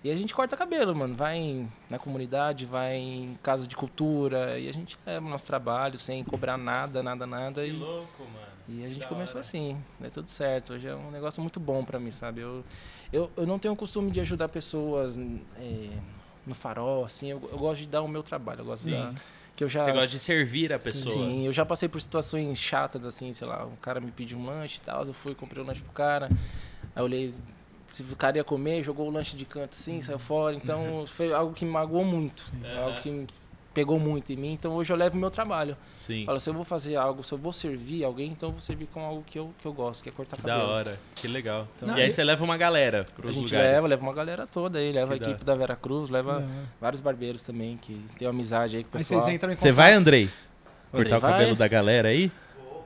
E 0.03 0.11
a 0.13 0.17
gente 0.17 0.33
corta 0.33 0.57
cabelo, 0.57 0.95
mano, 0.95 1.15
vai 1.17 1.37
em- 1.37 1.73
na 1.91 1.99
comunidade, 1.99 2.65
vai 2.65 2.95
em 2.97 3.37
casa 3.43 3.67
de 3.67 3.75
cultura 3.77 4.57
e 4.59 4.69
a 4.69 4.73
gente 4.73 4.97
leva 5.05 5.27
o 5.27 5.29
nosso 5.29 5.45
trabalho 5.47 5.99
sem 5.99 6.23
cobrar 6.23 6.57
nada, 6.57 7.03
nada, 7.03 7.27
nada 7.27 7.63
Que 7.65 7.69
e 7.71 7.73
louco, 7.73 8.23
mano. 8.23 8.47
e 8.69 8.85
a 8.85 8.89
gente 8.89 9.01
Da 9.01 9.07
começou 9.09 9.33
hora. 9.35 9.41
assim, 9.41 9.77
é 10.01 10.09
tudo 10.09 10.29
certo. 10.29 10.75
Hoje 10.75 10.87
é 10.87 10.95
um 10.95 11.11
negócio 11.11 11.43
muito 11.43 11.59
bom 11.59 11.85
pra 11.85 11.99
mim, 11.99 12.13
sabe? 12.13 12.41
Eu, 12.43 12.65
eu, 13.13 13.29
eu 13.37 13.45
não 13.47 13.59
tenho 13.59 13.75
o 13.75 13.77
costume 13.77 14.11
de 14.13 14.21
ajudar 14.21 14.49
pessoas 14.49 15.19
é, 15.19 15.89
no 16.47 16.55
farol, 16.55 17.05
assim. 17.05 17.31
Eu, 17.33 17.49
eu 17.51 17.59
gosto 17.59 17.81
de 17.81 17.89
dar 17.89 18.03
o 18.03 18.09
meu 18.09 18.23
trabalho. 18.23 18.61
Eu 18.61 18.67
gosto 18.67 18.85
Sim. 18.85 18.93
da, 18.93 19.15
que 19.57 19.65
eu 19.65 19.69
já 19.69 19.81
Você 19.81 19.91
gosta 19.93 20.07
de 20.07 20.21
servir 20.21 20.73
a 20.73 20.79
pessoa. 20.79 21.13
Sim, 21.13 21.45
eu 21.45 21.53
já 21.53 21.67
passei 21.67 21.89
por 21.89 22.01
situações 22.01 22.57
chatas, 22.57 23.05
assim, 23.05 23.33
sei 23.33 23.49
lá, 23.49 23.67
um 23.67 23.75
cara 23.83 23.99
me 24.01 24.13
pediu 24.13 24.39
um 24.39 24.47
lanche 24.47 24.79
e 24.79 24.83
tal, 24.83 25.05
eu 25.05 25.13
fui, 25.13 25.35
comprei 25.35 25.61
o 25.61 25.67
lanche 25.67 25.83
pro 25.83 25.93
cara, 25.93 26.29
aí 26.95 27.01
eu 27.01 27.05
olhei, 27.05 27.35
se 27.99 28.13
o 28.13 28.17
cara 28.17 28.37
ia 28.39 28.45
comer, 28.45 28.83
jogou 28.83 29.09
o 29.09 29.11
lanche 29.11 29.37
de 29.37 29.45
canto 29.45 29.71
assim, 29.73 30.01
saiu 30.01 30.19
fora, 30.19 30.55
então 30.55 31.05
foi 31.07 31.33
algo 31.33 31.53
que 31.55 31.65
me 31.65 31.71
magoou 31.71 32.05
muito, 32.05 32.45
Aham. 32.65 32.85
algo 32.85 33.01
que 33.01 33.27
pegou 33.75 34.01
muito 34.01 34.33
em 34.33 34.37
mim, 34.37 34.53
então 34.55 34.73
hoje 34.73 34.93
eu 34.93 34.97
levo 34.97 35.17
o 35.17 35.21
meu 35.21 35.31
trabalho. 35.31 35.77
Sim. 35.99 36.25
Fala, 36.27 36.41
se 36.41 36.51
eu 36.51 36.55
vou 36.55 36.65
fazer 36.65 36.97
algo, 36.97 37.23
se 37.23 37.33
eu 37.33 37.39
vou 37.39 37.53
servir 37.53 38.03
alguém, 38.03 38.33
então 38.33 38.49
eu 38.49 38.53
vou 38.53 38.61
servir 38.61 38.87
com 38.87 39.01
algo 39.05 39.23
que 39.25 39.39
eu, 39.39 39.53
que 39.61 39.67
eu 39.67 39.73
gosto, 39.73 40.03
que 40.03 40.09
é 40.09 40.13
cortar 40.13 40.37
Que 40.37 40.43
cabelo. 40.43 40.67
da 40.67 40.73
hora. 40.75 41.01
Que 41.15 41.29
legal. 41.29 41.69
Não, 41.83 41.97
e 41.97 42.03
aí 42.03 42.11
você 42.11 42.25
leva 42.25 42.43
uma 42.43 42.57
galera 42.57 43.03
A 43.09 43.21
pros 43.21 43.37
gente 43.37 43.45
lugares. 43.53 43.73
leva, 43.75 43.87
leva 43.87 44.03
uma 44.03 44.13
galera 44.15 44.47
toda 44.49 44.81
aí, 44.81 44.91
leva 44.91 45.17
Que 45.17 45.23
a 45.23 45.27
da 45.27 45.31
equipe 45.33 45.45
da 45.45 45.55
Vera 45.55 45.77
Cruz, 45.77 46.11
leva 46.11 46.41
Não. 46.41 46.49
vários 46.81 47.01
barbeiros 47.01 47.43
também, 47.43 47.77
que 47.77 47.95
tem 48.19 48.27
uma 48.27 48.35
amizade 48.35 48.77
aí 48.79 48.83
com 48.83 48.89
o 48.89 48.97
Aí 48.97 48.99
pessoal. 48.99 49.21
vocês 49.21 49.35
entram 49.35 49.53
em 49.53 49.57
Você 49.57 49.61
contato. 49.69 49.77
vai, 49.77 49.93
Andrei? 49.93 50.23
Andrei, 50.93 51.05
Cortar 51.11 51.19
o 51.19 51.21
vai. 51.21 51.33
cabelo 51.33 51.55
da 51.55 51.69
galera 51.69 52.09
aí? 52.09 52.33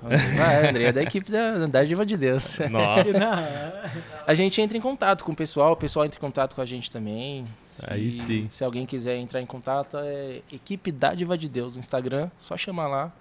Vai, 0.03 0.69
André, 0.69 0.85
é 0.85 0.93
da 0.93 1.03
equipe 1.03 1.31
da, 1.31 1.67
da 1.67 1.85
Diva 1.85 2.05
de 2.05 2.17
Deus. 2.17 2.59
Nossa. 2.71 3.93
A 4.27 4.35
gente 4.35 4.61
entra 4.61 4.77
em 4.77 4.81
contato 4.81 5.25
com 5.25 5.33
o 5.33 5.37
pessoal, 5.37 5.73
o 5.73 5.77
pessoal 5.77 6.05
entra 6.05 6.19
em 6.19 6.21
contato 6.21 6.55
com 6.55 6.61
a 6.61 6.67
gente 6.67 6.91
também. 6.91 7.45
Se, 7.69 7.93
Aí 7.93 8.13
sim. 8.13 8.49
Se 8.49 8.65
alguém 8.65 8.85
quiser 8.85 9.17
entrar 9.17 9.41
em 9.41 9.47
contato, 9.47 9.97
é 9.99 10.41
equipe 10.53 10.91
Dádiva 10.93 11.37
de 11.39 11.49
Deus 11.49 11.75
no 11.75 11.81
Instagram, 11.81 12.31
só 12.39 12.57
chamar 12.57 12.89
lá, 12.89 13.13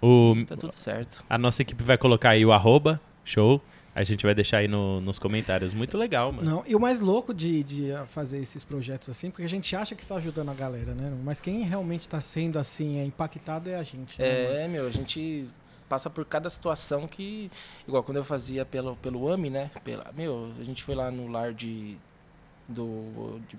O, 0.00 0.34
tá 0.46 0.56
tudo 0.56 0.72
certo. 0.72 1.24
a 1.28 1.36
nossa 1.38 1.62
equipe 1.62 1.82
vai 1.84 1.98
colocar 1.98 2.30
aí 2.30 2.44
o 2.44 2.52
arroba, 2.52 3.00
show. 3.24 3.60
A 3.94 4.02
gente 4.04 4.24
vai 4.24 4.34
deixar 4.34 4.56
aí 4.58 4.68
no- 4.68 5.02
nos 5.02 5.18
comentários. 5.18 5.74
Muito 5.74 5.98
legal, 5.98 6.32
mano. 6.32 6.50
Não, 6.50 6.62
e 6.66 6.74
o 6.74 6.80
mais 6.80 6.98
louco 6.98 7.34
de, 7.34 7.62
de 7.62 7.92
ah, 7.92 8.06
fazer 8.06 8.38
esses 8.40 8.64
projetos 8.64 9.10
assim, 9.10 9.30
porque 9.30 9.42
a 9.42 9.48
gente 9.48 9.76
acha 9.76 9.94
que 9.94 10.02
tá 10.06 10.14
ajudando 10.16 10.48
a 10.50 10.54
galera, 10.54 10.94
né? 10.94 11.12
Mas 11.22 11.40
quem 11.40 11.60
realmente 11.60 12.08
tá 12.08 12.18
sendo 12.18 12.58
assim, 12.58 12.98
é 12.98 13.04
impactado 13.04 13.68
é 13.68 13.74
a 13.76 13.82
gente. 13.82 14.18
né, 14.18 14.44
mano? 14.44 14.56
É, 14.60 14.68
meu, 14.68 14.86
a 14.86 14.90
gente 14.90 15.46
passa 15.92 16.08
por 16.08 16.24
cada 16.24 16.48
situação 16.48 17.06
que. 17.06 17.50
Igual 17.86 18.02
quando 18.02 18.16
eu 18.16 18.24
fazia 18.24 18.64
pelo, 18.64 18.96
pelo 18.96 19.28
AMI, 19.30 19.50
né? 19.50 19.70
Pela, 19.84 20.10
meu, 20.16 20.50
a 20.58 20.64
gente 20.64 20.82
foi 20.82 20.94
lá 20.94 21.10
no 21.10 21.26
lar 21.30 21.52
de. 21.52 21.98
Do, 22.66 23.38
de 23.48 23.58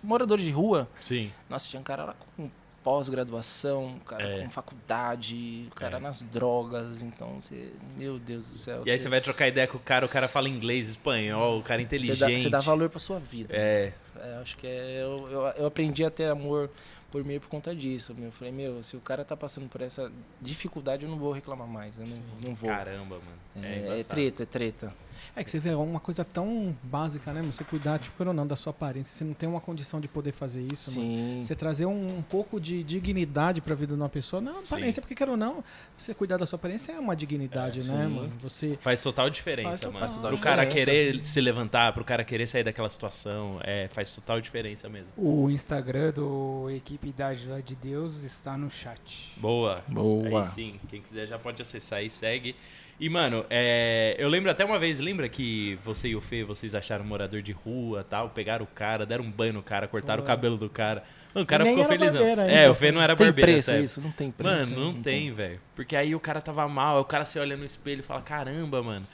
moradores 0.00 0.44
de 0.44 0.52
rua. 0.52 0.88
Sim. 1.00 1.32
Nossa, 1.50 1.68
tinha 1.68 1.80
um 1.80 1.82
cara 1.82 2.04
lá 2.04 2.14
com 2.36 2.48
pós-graduação, 2.84 3.86
um 3.86 3.98
cara 3.98 4.22
É. 4.22 4.42
com 4.44 4.50
faculdade, 4.50 5.64
um 5.66 5.70
cara 5.74 5.96
É. 5.96 6.00
nas 6.00 6.22
drogas, 6.22 7.02
então 7.02 7.40
você. 7.40 7.72
Meu 7.98 8.18
Deus 8.20 8.46
do 8.46 8.54
céu. 8.54 8.82
E 8.86 8.90
aí 8.92 8.98
você 8.98 9.08
vai 9.08 9.20
trocar 9.20 9.48
ideia 9.48 9.66
com 9.66 9.76
o 9.78 9.80
cara, 9.80 10.06
o 10.06 10.08
cara 10.08 10.28
fala 10.28 10.48
inglês, 10.48 10.90
espanhol, 10.90 11.58
o 11.58 11.62
cara 11.62 11.82
é 11.82 11.84
Você 11.88 11.96
inteligente. 11.96 12.20
dá, 12.20 12.38
você 12.38 12.50
dá 12.50 12.60
valor 12.60 12.88
pra 12.88 13.00
sua 13.00 13.18
vida. 13.18 13.52
É, 13.56 13.92
É, 14.16 14.38
acho 14.40 14.56
que 14.56 14.66
é, 14.66 15.02
eu, 15.02 15.28
eu, 15.28 15.40
eu 15.56 15.66
aprendi 15.66 16.04
a 16.04 16.10
ter 16.10 16.26
amor 16.30 16.70
por 17.14 17.24
mim 17.24 17.38
por 17.38 17.48
conta 17.48 17.72
disso. 17.72 18.12
Meu. 18.12 18.24
Eu 18.24 18.32
falei, 18.32 18.52
meu, 18.52 18.82
se 18.82 18.96
o 18.96 19.00
cara 19.00 19.24
tá 19.24 19.36
passando 19.36 19.68
por 19.68 19.80
essa 19.80 20.10
dificuldade, 20.42 21.04
eu 21.04 21.08
não 21.08 21.16
vou 21.16 21.30
reclamar 21.30 21.68
mais. 21.68 21.96
Eu 21.96 22.04
não, 22.08 22.48
não 22.48 22.54
vou. 22.56 22.68
caramba, 22.68 23.20
mano. 23.20 23.64
É, 23.64 23.94
É, 23.94 24.00
é 24.00 24.02
treta, 24.02 24.42
é 24.42 24.46
treta. 24.46 24.92
É 25.36 25.42
que 25.44 25.50
você 25.50 25.58
vê 25.58 25.70
é 25.70 25.76
uma 25.76 26.00
coisa 26.00 26.24
tão 26.24 26.76
básica, 26.82 27.32
né? 27.32 27.42
Você 27.42 27.64
cuidar, 27.64 27.98
tipo, 27.98 28.24
ou 28.24 28.32
não, 28.32 28.46
da 28.46 28.56
sua 28.56 28.70
aparência. 28.70 29.14
Você 29.14 29.24
não 29.24 29.34
tem 29.34 29.48
uma 29.48 29.60
condição 29.60 30.00
de 30.00 30.08
poder 30.08 30.32
fazer 30.32 30.66
isso, 30.72 30.90
mano. 30.98 31.12
Sim. 31.16 31.40
Você 31.42 31.54
trazer 31.54 31.86
um, 31.86 32.18
um 32.18 32.22
pouco 32.22 32.60
de 32.60 32.82
dignidade 32.84 33.60
pra 33.60 33.74
vida 33.74 33.94
de 33.94 34.00
uma 34.00 34.08
pessoa. 34.08 34.40
Não, 34.40 34.60
aparência, 34.60 35.00
porque 35.02 35.14
quer 35.14 35.28
ou 35.28 35.36
não, 35.36 35.62
você 35.96 36.14
cuidar 36.14 36.36
da 36.36 36.46
sua 36.46 36.56
aparência 36.56 36.92
é 36.92 36.98
uma 36.98 37.14
dignidade, 37.16 37.80
É, 37.80 37.82
né, 37.84 38.04
sim. 38.06 38.14
mano? 38.14 38.32
Você. 38.40 38.78
Faz 38.80 39.00
total 39.00 39.28
diferença, 39.30 39.68
Faz 39.68 39.80
total- 39.80 39.92
mano. 39.92 40.06
faz 40.06 40.16
total 40.16 40.30
pro 40.32 40.40
cara 40.40 40.66
querer 40.66 41.24
se 41.24 41.40
levantar, 41.40 41.92
pro 41.92 42.04
cara 42.04 42.24
querer 42.24 42.46
sair 42.46 42.64
daquela 42.64 42.88
situação, 42.88 43.58
é, 43.62 43.88
faz 43.92 44.10
total 44.10 44.40
diferença 44.40 44.88
mesmo. 44.88 45.08
O 45.16 45.50
Instagram 45.50 46.12
do 46.12 46.70
Equipe 46.70 47.12
Dádiva 47.12 47.62
de 47.62 47.74
Deus 47.74 48.22
está 48.24 48.56
no 48.56 48.70
chat. 48.70 49.32
Boa. 49.36 49.82
Boa. 49.88 50.40
Aí 50.40 50.44
sim, 50.46 50.80
quem 50.88 51.00
quiser 51.02 51.26
já 51.26 51.38
pode 51.38 51.60
acessar 51.60 52.02
e 52.02 52.10
segue. 52.10 52.54
E, 52.98 53.08
mano, 53.08 53.44
é, 53.50 54.14
eu 54.18 54.28
lembro 54.28 54.50
até 54.50 54.64
uma 54.64 54.78
vez, 54.78 55.00
lembra 55.00 55.28
que 55.28 55.78
você 55.84 56.08
e 56.08 56.16
o 56.16 56.20
Fê, 56.20 56.44
vocês 56.44 56.74
acharam 56.74 57.04
um 57.04 57.08
morador 57.08 57.42
de 57.42 57.50
rua 57.50 58.06
tal, 58.08 58.30
pegaram 58.30 58.64
o 58.64 58.68
cara, 58.68 59.04
deram 59.04 59.24
um 59.24 59.30
banho 59.30 59.52
no 59.52 59.62
cara, 59.62 59.88
cortaram 59.88 60.22
o 60.22 60.26
cabelo 60.26 60.56
do 60.56 60.70
cara. 60.70 61.02
Mano, 61.34 61.42
o 61.44 61.46
cara 61.46 61.64
ficou 61.64 61.84
felizão. 61.86 62.20
barbeiro 62.20 62.40
ainda, 62.42 62.52
É, 62.52 62.70
o 62.70 62.74
Fê 62.74 62.92
não 62.92 63.02
era 63.02 63.16
Tem 63.16 63.26
barbeiro. 63.26 63.50
preço 63.50 63.72
nessa 63.72 63.84
isso? 63.84 64.00
Não 64.00 64.12
tem 64.12 64.30
preço. 64.30 64.70
Mano, 64.70 64.92
não, 64.92 65.02
tem, 65.02 65.32
velho. 65.32 65.60
Porque 65.74 65.96
aí 65.96 66.14
o 66.14 66.20
cara 66.20 66.40
tava 66.40 66.68
mal, 66.68 66.96
aí 66.96 67.02
o 67.02 67.04
cara 67.04 67.24
se 67.24 67.38
olha 67.38 67.56
no 67.56 67.64
espelho 67.64 68.00
e 68.00 68.02
fala, 68.04 68.22
caramba, 68.22 68.80
mano. 68.82 69.06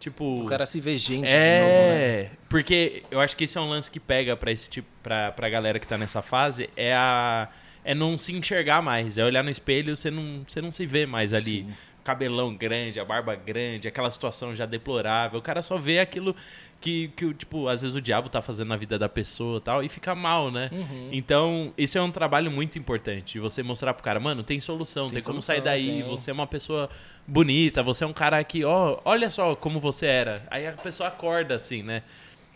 Tipo. 0.00 0.42
O 0.42 0.46
cara 0.46 0.64
se 0.64 0.80
vê 0.80 0.96
gente 0.96 1.26
de 1.26 1.30
novo, 1.30 1.30
né? 1.30 2.10
É, 2.10 2.30
porque 2.48 3.02
eu 3.10 3.20
acho 3.20 3.36
que 3.36 3.44
esse 3.44 3.58
é 3.58 3.60
um 3.60 3.68
lance 3.68 3.90
que 3.90 4.00
pega 4.00 4.36
pra 4.36 4.50
esse 4.50 4.68
tipo, 4.68 4.88
pra, 5.02 5.32
pra 5.32 5.48
galera 5.48 5.78
que 5.78 5.86
tá 5.86 5.98
nessa 5.98 6.22
fase, 6.22 6.70
é 6.76 6.94
a 6.94 7.48
é 7.86 7.94
não 7.94 8.18
se 8.18 8.32
enxergar 8.32 8.82
mais, 8.82 9.16
é 9.16 9.24
olhar 9.24 9.44
no 9.44 9.50
espelho, 9.50 9.96
você 9.96 10.10
não, 10.10 10.44
você 10.46 10.60
não 10.60 10.72
se 10.72 10.84
vê 10.84 11.06
mais 11.06 11.32
ali. 11.32 11.60
Sim. 11.60 11.74
Cabelão 12.06 12.54
grande, 12.54 13.00
a 13.00 13.04
barba 13.04 13.34
grande, 13.34 13.88
aquela 13.88 14.08
situação 14.12 14.54
já 14.54 14.64
deplorável. 14.64 15.40
O 15.40 15.42
cara 15.42 15.60
só 15.60 15.76
vê 15.76 15.98
aquilo 15.98 16.36
que, 16.80 17.08
que 17.16 17.34
tipo, 17.34 17.66
às 17.66 17.82
vezes 17.82 17.96
o 17.96 18.00
diabo 18.00 18.28
tá 18.28 18.40
fazendo 18.40 18.68
na 18.68 18.76
vida 18.76 18.96
da 18.96 19.08
pessoa 19.08 19.58
e 19.58 19.60
tal, 19.60 19.82
e 19.82 19.88
fica 19.88 20.14
mal, 20.14 20.52
né? 20.52 20.70
Uhum. 20.72 21.08
Então, 21.10 21.74
isso 21.76 21.98
é 21.98 22.02
um 22.02 22.12
trabalho 22.12 22.48
muito 22.48 22.78
importante. 22.78 23.40
Você 23.40 23.60
mostrar 23.60 23.92
pro 23.92 24.04
cara, 24.04 24.20
mano, 24.20 24.44
tem 24.44 24.60
solução, 24.60 25.06
tem, 25.06 25.14
Tem 25.14 25.22
como 25.24 25.42
solução, 25.42 25.56
sair 25.56 25.64
daí. 25.64 26.02
tem. 26.02 26.02
Você 26.04 26.30
é 26.30 26.32
uma 26.32 26.46
pessoa 26.46 26.88
bonita, 27.26 27.82
você 27.82 28.04
é 28.04 28.06
um 28.06 28.12
cara 28.12 28.42
que, 28.44 28.64
ó, 28.64 29.00
olha 29.04 29.28
só 29.28 29.56
como 29.56 29.80
você 29.80 30.06
era. 30.06 30.46
Aí 30.48 30.64
a 30.64 30.72
pessoa 30.74 31.08
acorda 31.08 31.56
assim, 31.56 31.82
né? 31.82 32.04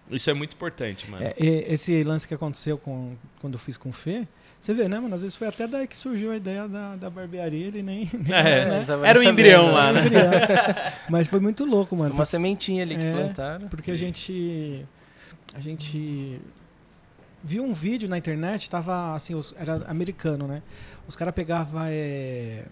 Isso 0.09 0.31
é 0.31 0.35
muito 0.35 0.55
importante, 0.55 1.11
mano. 1.11 1.25
É, 1.25 1.35
esse 1.39 2.03
lance 2.05 2.27
que 2.27 2.35
aconteceu 2.35 2.79
com, 2.79 3.17
quando 3.41 3.55
eu 3.55 3.59
fiz 3.61 3.77
com 3.77 3.89
o 3.89 3.93
Fê, 3.93 4.29
você 4.61 4.75
vê, 4.75 4.89
né, 4.89 5.01
mano? 5.01 5.15
Às 5.15 5.23
vezes 5.23 5.37
foi 5.37 5.49
até 5.49 5.67
daí 5.67 5.87
que 5.87 5.97
surgiu 5.97 6.31
a 6.33 6.37
ideia 6.37 6.69
da, 6.69 6.95
da 6.97 7.09
barbearia, 7.11 7.67
ele 7.69 7.83
nem. 7.83 8.09
nem 8.13 8.33
É, 8.35 8.65
né? 8.67 8.79
Não 8.81 8.85
tava 8.85 9.07
Era 9.09 9.19
um 9.19 9.23
embrião 9.23 9.73
lá, 9.73 9.93
né? 9.93 10.03
Mas 11.09 11.27
foi 11.29 11.41
muito 11.41 11.65
louco, 11.65 11.97
mano. 11.97 12.15
Uma 12.15 12.27
sementinha 12.27 12.83
ali 12.83 12.95
que 12.97 13.03
É, 13.03 13.13
plantaram. 13.13 13.69
Porque 13.69 13.91
a 13.91 13.97
gente. 13.97 14.85
A 15.55 15.61
gente 15.61 16.41
viu 17.43 17.65
um 17.65 17.73
vídeo 17.73 18.09
na 18.09 18.19
internet, 18.19 18.69
tava 18.69 19.15
assim, 19.15 19.35
os- 19.35 19.55
era 19.59 19.77
americano, 19.89 20.47
né? 20.47 20.63
Os 21.09 21.17
caras 21.17 21.35
pegavam 21.35 21.81
é, 21.87 22.65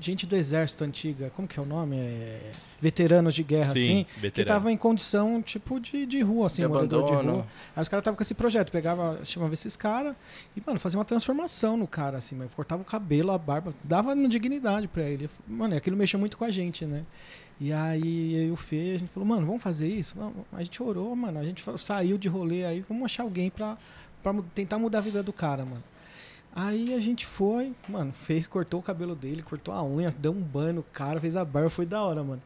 gente 0.00 0.26
do 0.26 0.36
exército 0.36 0.84
antiga, 0.84 1.30
como 1.34 1.46
que 1.46 1.58
é 1.58 1.62
o 1.62 1.66
nome? 1.66 1.96
É, 1.96 2.52
veteranos 2.80 3.34
de 3.34 3.42
guerra, 3.42 3.72
assim, 3.72 4.04
que 4.14 4.20
veterano. 4.20 4.50
estavam 4.50 4.70
em 4.70 4.76
condição 4.76 5.40
tipo 5.40 5.80
de, 5.80 6.04
de 6.04 6.20
rua, 6.20 6.46
assim, 6.46 6.62
de 6.62 6.68
morador 6.68 7.04
de 7.04 7.12
abandono. 7.12 7.32
rua. 7.36 7.46
Aí 7.74 7.82
os 7.82 7.88
caras 7.88 8.02
estavam 8.02 8.16
com 8.16 8.22
esse 8.22 8.34
projeto, 8.34 8.70
pegava, 8.70 9.24
chamava 9.24 9.54
esses 9.54 9.74
caras 9.76 10.14
e, 10.56 10.62
mano, 10.64 10.78
fazia 10.78 10.98
uma 10.98 11.04
transformação 11.04 11.76
no 11.76 11.86
cara, 11.86 12.18
assim, 12.18 12.34
mas 12.34 12.52
cortava 12.54 12.82
o 12.82 12.84
cabelo, 12.84 13.32
a 13.32 13.38
barba, 13.38 13.72
dava 13.82 14.12
uma 14.12 14.28
dignidade 14.28 14.86
pra 14.88 15.02
ele. 15.02 15.30
Mano, 15.48 15.74
e 15.74 15.76
aquilo 15.78 15.96
mexeu 15.96 16.20
muito 16.20 16.36
com 16.36 16.44
a 16.44 16.50
gente, 16.50 16.84
né? 16.84 17.04
E 17.60 17.72
aí 17.72 18.34
eu 18.34 18.48
e 18.48 18.50
o 18.50 18.56
Fê, 18.56 18.94
a 18.96 18.98
gente 18.98 19.10
falou, 19.10 19.28
mano, 19.28 19.46
vamos 19.46 19.62
fazer 19.62 19.88
isso? 19.88 20.16
A 20.52 20.62
gente 20.62 20.82
orou, 20.82 21.14
mano, 21.14 21.38
a 21.38 21.44
gente 21.44 21.62
falou, 21.62 21.78
saiu 21.78 22.18
de 22.18 22.28
rolê 22.28 22.64
aí, 22.64 22.84
vamos 22.88 23.04
achar 23.04 23.22
alguém 23.22 23.48
pra, 23.48 23.78
pra 24.22 24.34
tentar 24.54 24.78
mudar 24.78 24.98
a 24.98 25.02
vida 25.02 25.22
do 25.22 25.32
cara, 25.32 25.64
mano. 25.64 25.82
Aí 26.56 26.94
a 26.94 27.00
gente 27.00 27.26
foi, 27.26 27.74
mano, 27.88 28.12
fez, 28.12 28.46
cortou 28.46 28.78
o 28.78 28.82
cabelo 28.82 29.16
dele, 29.16 29.42
cortou 29.42 29.74
a 29.74 29.82
unha, 29.82 30.12
deu 30.12 30.30
um 30.30 30.40
banho 30.40 30.74
no 30.74 30.82
cara, 30.84 31.20
fez 31.20 31.34
a 31.34 31.44
barba, 31.44 31.68
foi 31.68 31.84
da 31.84 32.00
hora, 32.00 32.22
mano. 32.22 32.42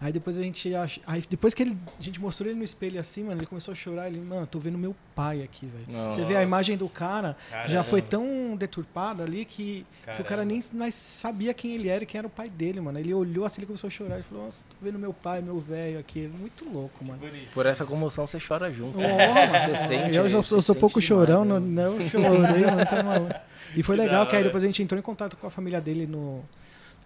Aí 0.00 0.12
depois 0.12 0.38
a 0.38 0.42
gente 0.42 0.72
ach... 0.76 0.98
aí 1.04 1.24
depois 1.28 1.54
que 1.54 1.62
ele, 1.62 1.76
a 1.98 2.02
gente 2.02 2.20
mostrou 2.20 2.48
ele 2.48 2.56
no 2.56 2.64
espelho 2.64 3.00
assim, 3.00 3.24
mano, 3.24 3.40
ele 3.40 3.46
começou 3.46 3.72
a 3.72 3.74
chorar, 3.74 4.06
ele, 4.06 4.20
mano, 4.20 4.46
tô 4.46 4.60
vendo 4.60 4.78
meu 4.78 4.94
pai 5.12 5.42
aqui, 5.42 5.66
velho. 5.66 6.04
Você 6.10 6.22
vê 6.22 6.36
a 6.36 6.42
imagem 6.44 6.76
do 6.76 6.88
cara, 6.88 7.36
já 7.50 7.58
Caramba. 7.58 7.84
foi 7.84 8.00
tão 8.00 8.54
deturpada 8.56 9.24
ali 9.24 9.44
que, 9.44 9.84
que 10.14 10.22
o 10.22 10.24
cara 10.24 10.44
nem 10.44 10.62
mais 10.72 10.94
sabia 10.94 11.52
quem 11.52 11.74
ele 11.74 11.88
era 11.88 12.04
e 12.04 12.06
quem 12.06 12.16
era 12.18 12.28
o 12.28 12.30
pai 12.30 12.48
dele, 12.48 12.80
mano. 12.80 12.96
Ele 12.98 13.12
olhou 13.12 13.44
assim, 13.44 13.60
ele 13.60 13.66
começou 13.66 13.88
a 13.88 13.90
chorar, 13.90 14.14
ele 14.14 14.22
falou, 14.22 14.44
nossa, 14.44 14.64
tô 14.70 14.76
vendo 14.80 15.00
meu 15.00 15.12
pai, 15.12 15.42
meu 15.42 15.58
velho 15.58 15.98
aqui, 15.98 16.30
muito 16.38 16.64
louco, 16.72 17.04
mano. 17.04 17.20
Por 17.52 17.66
essa 17.66 17.84
comoção 17.84 18.24
você 18.24 18.38
chora 18.38 18.72
junto. 18.72 18.98
Ó, 19.00 19.02
Você 19.02 19.76
sente. 19.88 20.16
eu, 20.16 20.28
já- 20.28 20.38
eu 20.38 20.42
sou 20.44 20.62
sente 20.62 20.78
pouco 20.78 21.00
chorão, 21.00 21.44
né? 21.44 21.54
não, 21.54 21.60
não, 21.60 22.00
eu 22.00 22.08
chorei, 22.08 22.64
mano, 22.66 22.86
tá 22.86 23.02
maluco. 23.02 23.34
E 23.74 23.82
foi 23.82 23.96
legal 23.96 24.26
que 24.28 24.36
aí 24.36 24.44
depois 24.44 24.62
a 24.62 24.66
gente 24.66 24.80
entrou 24.80 24.96
em 24.98 25.02
contato 25.02 25.36
com 25.36 25.46
a 25.46 25.50
família 25.50 25.80
dele 25.80 26.06
no, 26.06 26.44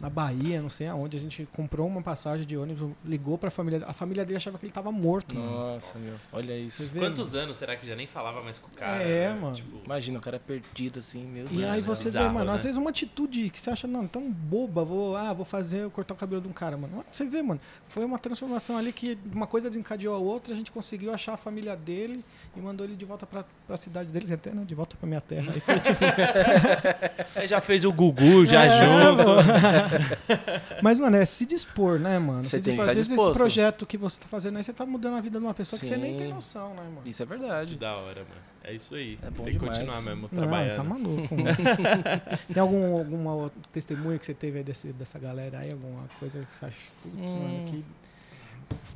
na 0.03 0.11
Bahia, 0.11 0.61
não 0.61 0.69
sei 0.69 0.89
aonde. 0.89 1.17
A 1.17 1.21
gente 1.21 1.49
comprou 1.55 1.87
uma 1.87 2.03
passagem 2.03 2.45
de 2.45 2.57
ônibus, 2.57 2.91
ligou 3.05 3.39
pra 3.39 3.53
família. 3.53 3.85
A 3.87 3.93
família 3.93 4.25
dele 4.25 4.37
achava 4.37 4.59
que 4.59 4.67
ele 4.67 4.73
tava 4.73 4.91
morto, 4.91 5.37
mano. 5.37 5.49
Nossa, 5.49 5.97
meu. 5.97 6.15
Olha 6.33 6.59
isso. 6.59 6.85
Vê, 6.89 6.99
Quantos 6.99 7.37
anos 7.37 7.57
será 7.57 7.77
que 7.77 7.87
já 7.87 7.95
nem 7.95 8.09
falava 8.09 8.43
mais 8.43 8.59
com 8.59 8.67
o 8.67 8.71
cara? 8.73 9.01
É, 9.01 9.33
né? 9.33 9.41
mano. 9.41 9.55
Tipo, 9.55 9.81
Imagina 9.85 10.19
o 10.19 10.21
cara 10.21 10.41
perdido 10.41 10.99
assim, 10.99 11.25
meu 11.25 11.47
Deus. 11.47 11.61
E 11.61 11.65
aí 11.65 11.81
você 11.81 12.11
vê, 12.11 12.19
bizarro, 12.19 12.35
mano, 12.35 12.47
né? 12.47 12.53
às 12.53 12.65
vezes 12.65 12.77
uma 12.77 12.91
atitude 12.91 13.49
que 13.49 13.61
você 13.61 13.71
acha, 13.71 13.87
não, 13.87 14.09
tão 14.09 14.29
boba, 14.29 14.85
vou, 14.85 15.17
ah, 15.17 15.33
vou 15.33 15.45
fazer, 15.45 15.89
cortar 15.91 16.15
o 16.15 16.17
cabelo 16.17 16.43
de 16.43 16.49
um 16.49 16.53
cara, 16.53 16.77
mano. 16.77 17.05
Você 17.09 17.25
vê, 17.25 17.41
mano, 17.41 17.61
foi 17.89 18.05
uma 18.05 18.19
transformação 18.19 18.77
ali 18.77 18.93
que 18.93 19.17
uma 19.33 19.47
coisa 19.47 19.69
desencadeou 19.69 20.17
a 20.17 20.19
outra, 20.19 20.53
a 20.53 20.57
gente 20.57 20.73
conseguiu 20.73 21.15
achar 21.15 21.35
a 21.35 21.37
família 21.37 21.77
dele 21.77 22.25
e 22.57 22.61
mandou 22.61 22.85
ele 22.85 22.97
de 22.97 23.05
volta 23.05 23.25
pra, 23.25 23.45
pra 23.69 23.77
cidade 23.77 24.11
dele, 24.11 24.33
até, 24.35 24.51
né, 24.51 24.65
de 24.67 24.75
volta 24.75 24.97
pra 24.97 25.07
minha 25.07 25.21
terra. 25.21 25.53
Aí 25.55 25.61
foi 25.61 25.79
tipo, 25.81 25.99
aí 27.37 27.47
já 27.47 27.61
fez 27.61 27.85
o 27.85 27.93
Gugu 27.93 28.45
já 28.47 28.65
É, 28.65 28.69
junto. 28.71 29.92
Mas, 30.83 30.99
mano, 30.99 31.17
é 31.17 31.25
se 31.25 31.45
dispor, 31.47 31.99
né, 31.99 32.19
mano? 32.19 32.45
Você 32.45 32.59
Se 32.59 32.63
tem 32.63 32.63
que 32.63 32.71
dispor. 32.71 32.85
tá 32.87 32.91
Às 32.91 32.97
vezes 32.97 33.13
esse 33.13 33.33
projeto 33.33 33.87
que 33.87 33.97
você 33.97 34.21
tá 34.21 34.27
fazendo 34.29 34.57
aí, 34.57 34.63
você 34.63 34.73
tá 34.73 34.85
mudando 34.87 35.17
a 35.17 35.21
vida 35.21 35.39
de 35.39 35.45
uma 35.45 35.55
pessoa 35.55 35.79
que 35.79 35.87
você 35.87 35.97
nem 35.97 36.13
Sim. 36.13 36.19
tem 36.19 36.29
noção, 36.35 36.71
né, 36.75 36.83
mano? 36.83 37.03
Isso 37.05 37.23
é 37.23 37.27
Que 37.27 37.31
verdade. 37.37 37.77
da 37.77 37.95
hora, 37.97 38.21
mano. 38.21 38.41
É 38.65 38.73
isso 38.75 38.95
aí. 38.95 39.19
É 39.23 39.31
bom 39.31 39.45
Tem 39.45 39.53
que 39.55 39.59
demais. 39.59 39.79
continuar 39.79 40.03
mesmo, 40.03 40.29
Não, 40.31 40.39
trabalhando. 40.39 40.77
tá 40.77 40.85
maluco, 40.85 41.35
mano. 41.37 41.57
Tem 42.53 42.61
algum, 42.61 42.97
alguma 42.99 43.35
outra 43.35 43.61
testemunha 43.73 44.19
que 44.19 44.25
você 44.27 44.35
teve 44.35 44.59
aí 44.59 44.65
desse, 44.65 44.93
dessa 44.93 45.19
galera 45.19 45.59
aí? 45.59 45.73
Alguma 45.73 46.07
coisa 46.21 46.45
que 46.45 46.53
você 46.53 46.67
acha, 46.67 46.91
putz, 47.03 47.33
Hum. 47.33 47.39
mano, 47.39 47.65
que 47.69 47.85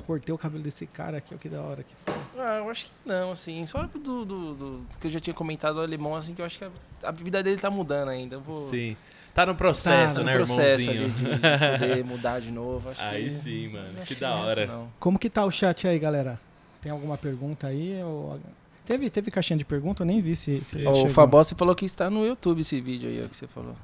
cortei 0.05 0.33
o 0.33 0.37
cabelo 0.37 0.63
desse 0.63 0.87
cara 0.87 1.17
aqui, 1.17 1.35
ó, 1.35 1.37
que 1.37 1.49
da 1.49 1.61
hora 1.61 1.83
que 1.83 1.93
foi. 2.05 2.13
Ah, 2.39 2.59
eu 2.59 2.69
acho 2.69 2.85
que 2.85 2.91
não, 3.05 3.31
assim. 3.31 3.65
Só 3.67 3.83
do, 3.83 3.99
do, 3.99 4.25
do- 4.25 4.53
do 4.55 4.85
que 4.99 5.07
eu 5.07 5.11
já 5.11 5.19
tinha 5.19 5.33
comentado 5.33 5.75
do 5.75 5.81
alemão, 5.81 6.15
assim, 6.15 6.33
que 6.33 6.41
eu 6.41 6.45
acho 6.45 6.57
que 6.57 6.65
a, 6.65 6.69
a 7.03 7.11
vida 7.11 7.43
dele 7.43 7.59
tá 7.59 7.69
mudando 7.69 8.09
ainda. 8.09 8.35
Eu 8.35 8.41
vou. 8.41 8.55
Sim. 8.55 8.95
Tá 9.37 9.45
no 9.45 9.53
processo, 9.53 10.15
Tá 10.15 10.21
no 10.21 10.25
né, 10.25 10.35
processo 10.35 10.89
irmãozinho? 10.89 11.03
ali 11.03 11.11
de, 11.13 11.23
de 11.35 11.79
poder 11.79 12.05
mudar 12.09 12.41
de 12.41 12.51
novo. 12.51 12.89
Acho 12.89 12.99
Aí 13.03 13.25
que, 13.25 13.29
sim, 13.29 13.67
mano. 13.67 13.93
Que 14.03 14.15
que 14.15 14.21
da 14.21 14.29
é 14.29 14.33
hora. 14.33 14.63
isso. 14.65 14.87
Como 14.99 15.19
que 15.19 15.29
tá 15.29 15.45
o 15.45 15.51
chat 15.51 15.87
aí, 15.87 15.99
galera? 15.99 16.39
Tem 16.81 16.91
alguma 16.91 17.19
pergunta 17.19 17.67
aí? 17.67 18.01
Ou... 18.03 18.39
Teve, 18.83 19.11
teve 19.11 19.29
caixinha 19.29 19.55
de 19.55 19.63
pergunta? 19.63 20.01
Eu 20.01 20.07
nem 20.07 20.19
vi 20.21 20.35
se, 20.35 20.63
se 20.63 20.81
já 20.81 20.89
o 20.89 21.07
falou 21.09 21.75
que 21.75 21.85
está 21.85 22.09
no 22.09 22.25
YouTube 22.25 22.61
esse 22.61 22.81
vídeo 22.81 23.07
aí, 23.09 23.23
ó, 23.23 23.27
que 23.27 23.37
você 23.37 23.45
falou. 23.45 23.75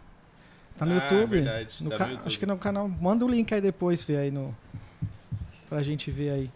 Tá 0.76 0.88
no 0.88 0.94
Ah, 0.94 1.04
YouTube? 1.04 1.30
verdade, 1.30 1.84
No 1.84 1.92
tá 1.92 1.98
ca- 1.98 2.06
no 2.06 2.12
YouTube. 2.14 2.28
Acho 2.28 2.40
que 2.40 2.46
no 2.48 2.58
canal. 2.58 2.88
Manda 2.90 3.24
o 3.24 3.30
link 3.30 3.54
aí 3.54 3.62
depois, 3.62 4.02
Fê, 4.02 4.18
aí 4.18 4.32
no. 4.32 4.56
Pra 5.70 5.84
gente 5.84 6.10
ver 6.10 6.32
aí. 6.32 6.52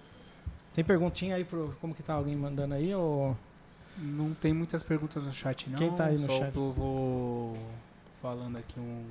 Tem 0.74 0.84
perguntinha 0.84 1.36
aí 1.36 1.44
pro. 1.44 1.78
Como 1.80 1.94
que 1.94 2.02
tá 2.02 2.14
alguém 2.14 2.36
mandando 2.36 2.74
aí? 2.74 2.96
Ou... 2.96 3.38
Não 4.00 4.34
tem 4.34 4.54
muitas 4.54 4.82
perguntas 4.82 5.24
no 5.24 5.32
chat, 5.32 5.70
não. 5.70 5.78
Quem 5.78 5.92
tá 5.92 6.06
aí 6.06 6.18
no 6.18 6.26
Só 6.26 6.40
chat? 6.40 6.52
povo 6.52 7.58
falando 8.22 8.58
aqui 8.58 8.80
um. 8.80 9.06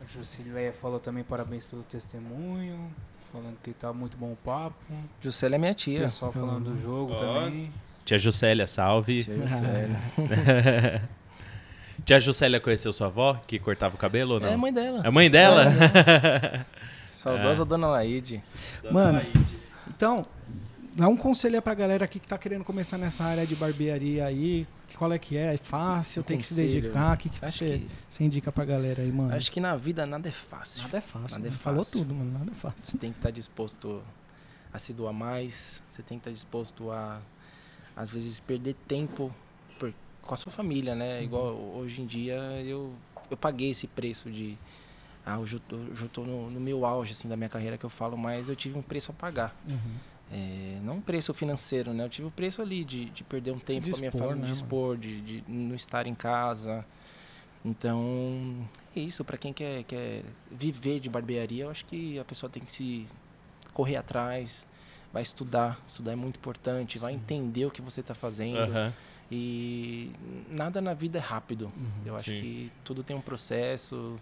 A 0.00 0.04
Jusileia 0.06 0.72
falou 0.72 1.00
também 1.00 1.24
parabéns 1.24 1.64
pelo 1.64 1.82
testemunho. 1.82 2.90
Falando 3.32 3.56
que 3.62 3.72
tá 3.72 3.92
muito 3.92 4.16
bom 4.16 4.32
o 4.32 4.36
papo. 4.36 4.76
Juscelia 5.20 5.56
é 5.56 5.58
minha 5.58 5.72
O 5.72 5.74
tia. 5.74 6.00
pessoal 6.02 6.32
falando 6.32 6.70
do 6.70 6.78
jogo 6.80 7.12
Ó. 7.12 7.16
também. 7.16 7.72
Tia 8.04 8.18
Juscelia, 8.18 8.66
salve. 8.66 9.24
Tia 9.24 9.36
Juscelia. 9.36 9.96
Tia 12.04 12.20
Juscelia 12.20 12.60
conheceu 12.60 12.92
sua 12.92 13.08
avó, 13.08 13.34
que 13.46 13.58
cortava 13.58 13.94
o 13.94 13.98
cabelo 13.98 14.34
ou 14.34 14.40
não? 14.40 14.48
É 14.48 14.54
a 14.54 14.58
mãe 14.58 14.72
dela. 14.72 15.00
É 15.04 15.08
a 15.08 15.10
mãe 15.10 15.30
dela? 15.30 15.64
Saudosa 17.08 17.62
É. 17.62 17.66
Dona 17.66 17.88
Laide. 17.88 18.42
Mano, 18.90 19.20
então, 19.88 20.24
dá 20.96 21.08
um 21.08 21.16
conselho 21.16 21.54
aí 21.56 21.60
pra 21.60 21.74
galera 21.74 22.04
aqui 22.04 22.18
que 22.18 22.26
tá 22.26 22.38
querendo 22.38 22.64
começar 22.64 22.96
nessa 22.96 23.22
área 23.24 23.46
de 23.46 23.54
barbearia 23.54 24.24
aí. 24.24 24.66
Qual 24.96 25.12
é 25.12 25.18
que 25.18 25.36
é? 25.36 25.54
É 25.54 25.56
fácil? 25.58 26.20
Um 26.22 26.24
tem 26.24 26.38
que 26.38 26.46
se 26.46 26.54
conselho. 26.54 26.80
dedicar? 26.82 27.14
O 27.14 27.18
que, 27.18 27.28
que 27.28 27.38
você, 27.38 27.78
que, 27.80 27.88
você 28.08 28.24
indica 28.24 28.50
pra 28.50 28.64
galera 28.64 29.02
aí, 29.02 29.12
mano? 29.12 29.34
acho 29.34 29.52
que 29.52 29.60
na 29.60 29.76
vida 29.76 30.06
nada 30.06 30.28
é 30.28 30.32
fácil. 30.32 30.82
Nada 30.82 30.96
é 30.98 31.00
fácil. 31.00 31.36
Nada 31.36 31.48
é 31.48 31.50
né? 31.50 31.56
Falou 31.56 31.84
fácil. 31.84 32.00
tudo, 32.00 32.14
mano. 32.14 32.32
Nada 32.38 32.50
é 32.50 32.54
fácil. 32.54 32.80
Você 32.82 32.98
tem 32.98 33.12
que 33.12 33.18
estar 33.18 33.30
disposto 33.30 34.02
a 34.72 34.78
se 34.78 34.92
doar 34.94 35.12
mais. 35.12 35.82
Você 35.90 36.02
tem 36.02 36.18
que 36.18 36.22
estar 36.22 36.30
disposto 36.30 36.90
a, 36.90 37.20
às 37.94 38.10
vezes, 38.10 38.40
perder 38.40 38.74
tempo 38.88 39.30
por- 39.78 39.92
com 40.22 40.32
a 40.34 40.36
sua 40.36 40.50
família, 40.50 40.94
né? 40.94 41.22
Igual 41.22 41.54
hoje 41.76 42.00
em 42.00 42.06
dia 42.06 42.36
eu, 42.64 42.94
eu 43.30 43.36
paguei 43.36 43.70
esse 43.70 43.86
preço 43.86 44.30
de. 44.30 44.56
Ah, 45.24 45.38
hoje 45.38 45.56
eu 45.56 46.08
tô 46.08 46.22
no, 46.24 46.48
no 46.50 46.60
meu 46.60 46.86
auge 46.86 47.10
assim, 47.12 47.28
da 47.28 47.36
minha 47.36 47.48
carreira 47.48 47.76
que 47.76 47.84
eu 47.84 47.90
falo, 47.90 48.16
mas 48.16 48.48
eu 48.48 48.54
tive 48.54 48.78
um 48.78 48.82
preço 48.82 49.10
a 49.10 49.14
pagar. 49.14 49.54
Uhum. 49.68 49.94
É, 50.32 50.78
não 50.82 50.94
um 50.94 51.00
preço 51.00 51.32
financeiro, 51.32 51.92
né? 51.92 52.04
Eu 52.04 52.08
tive 52.08 52.26
o 52.26 52.30
preço 52.30 52.60
ali 52.60 52.84
de, 52.84 53.06
de 53.06 53.22
perder 53.22 53.52
um 53.52 53.58
Se 53.58 53.64
tempo 53.64 53.88
com 53.90 53.96
a 53.96 54.00
minha 54.00 54.10
dispor, 54.10 54.20
família, 54.20 54.36
né, 54.36 54.46
de 54.46 54.52
dispor, 54.52 54.96
de, 54.96 55.20
de 55.20 55.44
não 55.46 55.74
estar 55.74 56.06
em 56.06 56.14
casa. 56.14 56.84
Então, 57.64 58.66
é 58.94 59.00
isso. 59.00 59.24
Para 59.24 59.36
quem 59.36 59.52
quer, 59.52 59.84
quer 59.84 60.22
viver 60.50 61.00
de 61.00 61.08
barbearia, 61.08 61.64
eu 61.64 61.70
acho 61.70 61.84
que 61.84 62.18
a 62.18 62.24
pessoa 62.24 62.50
tem 62.50 62.62
que 62.62 62.72
se 62.72 63.06
correr 63.72 63.96
atrás, 63.96 64.66
vai 65.12 65.22
estudar. 65.22 65.80
Estudar 65.86 66.12
é 66.12 66.16
muito 66.16 66.36
importante, 66.36 66.98
vai 66.98 67.12
entender 67.12 67.66
o 67.66 67.70
que 67.70 67.82
você 67.82 68.00
está 68.00 68.14
fazendo. 68.14 68.92
E 69.30 70.12
nada 70.50 70.80
na 70.80 70.94
vida 70.94 71.18
é 71.18 71.20
rápido. 71.20 71.72
Eu 72.04 72.16
acho 72.16 72.30
Sim. 72.30 72.40
que 72.40 72.72
tudo 72.84 73.02
tem 73.02 73.16
um 73.16 73.20
processo. 73.20 74.16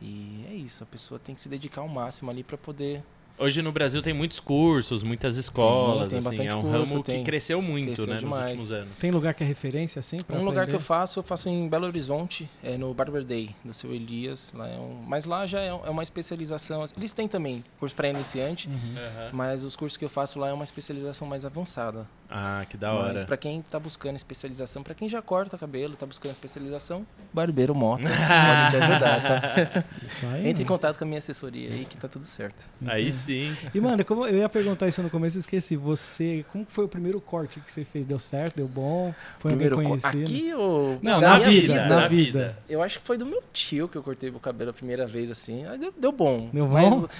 E 0.00 0.44
é 0.48 0.54
isso. 0.54 0.84
A 0.84 0.86
pessoa 0.86 1.18
tem 1.18 1.34
que 1.34 1.40
se 1.40 1.48
dedicar 1.48 1.80
ao 1.80 1.88
máximo 1.88 2.30
ali 2.30 2.44
para 2.44 2.56
poder 2.56 3.02
Hoje 3.38 3.62
no 3.62 3.70
Brasil 3.70 4.02
tem 4.02 4.12
muitos 4.12 4.40
cursos, 4.40 5.02
muitas 5.04 5.36
escolas, 5.36 6.08
tem 6.08 6.18
assim, 6.18 6.28
bastante 6.28 6.48
é 6.48 6.54
um 6.56 6.62
curso, 6.62 6.76
ramo 6.92 7.04
que 7.04 7.12
tem. 7.12 7.22
cresceu 7.24 7.62
muito, 7.62 7.86
Cresceu 7.86 8.06
né, 8.08 8.18
demais. 8.18 8.42
nos 8.42 8.50
últimos 8.50 8.72
anos. 8.72 8.98
Tem 8.98 9.10
lugar 9.12 9.32
que 9.34 9.44
é 9.44 9.46
referência, 9.46 10.00
assim, 10.00 10.18
Um 10.30 10.42
lugar 10.44 10.66
que 10.66 10.74
eu 10.74 10.80
faço, 10.80 11.20
eu 11.20 11.22
faço 11.22 11.48
em 11.48 11.68
Belo 11.68 11.86
Horizonte, 11.86 12.50
é 12.64 12.76
no 12.76 12.92
Barber 12.92 13.24
Day, 13.24 13.54
do 13.64 13.72
seu 13.72 13.94
Elias. 13.94 14.52
Lá 14.54 14.66
é 14.68 14.76
um, 14.76 15.02
mas 15.06 15.24
lá 15.24 15.46
já 15.46 15.60
é, 15.60 15.72
um- 15.72 15.86
é 15.86 15.90
uma 15.90 16.02
especialização. 16.02 16.84
Eles 16.96 17.12
têm 17.12 17.28
também 17.28 17.64
curso 17.78 17.94
para 17.94 18.08
iniciante, 18.08 18.68
Uhum. 18.68 18.94
Mas 19.32 19.62
os 19.62 19.76
cursos 19.76 19.96
que 19.96 20.04
eu 20.04 20.08
faço 20.08 20.38
lá 20.40 20.48
é 20.48 20.52
uma 20.52 20.64
especialização 20.64 21.26
mais 21.28 21.44
avançada. 21.44 22.06
Ah, 22.30 22.66
que 22.68 22.76
da 22.76 22.92
Mas 22.92 23.16
hora. 23.16 23.24
para 23.24 23.36
quem 23.38 23.62
tá 23.62 23.80
buscando 23.80 24.16
especialização, 24.16 24.82
para 24.82 24.94
quem 24.94 25.08
já 25.08 25.22
corta 25.22 25.56
cabelo, 25.56 25.96
tá 25.96 26.04
buscando 26.04 26.32
especialização, 26.32 27.06
Barbeiro 27.32 27.74
Mota 27.74 28.02
pode 28.04 28.70
te 28.70 28.76
ajudar, 28.76 29.22
tá? 29.22 29.84
Isso 30.06 30.26
aí, 30.26 30.40
Entre 30.48 30.62
em 30.62 30.66
mano. 30.66 30.66
contato 30.66 30.98
com 30.98 31.04
a 31.04 31.06
minha 31.06 31.18
assessoria 31.18 31.70
aí 31.72 31.86
que 31.86 31.96
tá 31.96 32.06
tudo 32.06 32.26
certo. 32.26 32.68
Aí 32.86 33.10
sim. 33.12 33.56
E, 33.74 33.80
mano, 33.80 34.04
como 34.04 34.26
eu 34.26 34.36
ia 34.36 34.48
perguntar 34.48 34.86
isso 34.86 35.02
no 35.02 35.08
começo, 35.08 35.38
eu 35.38 35.40
esqueci. 35.40 35.74
Você, 35.76 36.44
como 36.52 36.66
foi 36.68 36.84
o 36.84 36.88
primeiro 36.88 37.18
corte 37.18 37.60
que 37.60 37.72
você 37.72 37.82
fez? 37.82 38.04
Deu 38.04 38.18
certo? 38.18 38.56
Deu 38.56 38.68
bom? 38.68 39.14
Foi 39.38 39.52
Primeiro, 39.52 39.76
conhecido? 39.76 40.22
aqui 40.24 40.52
ou 40.52 40.98
Não, 41.00 41.20
na 41.22 41.38
minha 41.38 41.48
vida, 41.50 41.86
na 41.86 42.06
vida. 42.08 42.58
Eu 42.68 42.82
acho 42.82 42.98
que 42.98 43.06
foi 43.06 43.16
do 43.16 43.24
meu 43.24 43.42
tio 43.54 43.88
que 43.88 43.96
eu 43.96 44.02
cortei 44.02 44.28
o 44.28 44.38
cabelo 44.38 44.70
a 44.70 44.74
primeira 44.74 45.06
vez, 45.06 45.30
assim. 45.30 45.64
Aí 45.66 45.78
deu, 45.78 45.94
deu 45.96 46.12
bom. 46.12 46.50
Deu 46.52 46.66
Mas 46.68 46.90
bom? 46.90 47.02
eu 47.04 47.10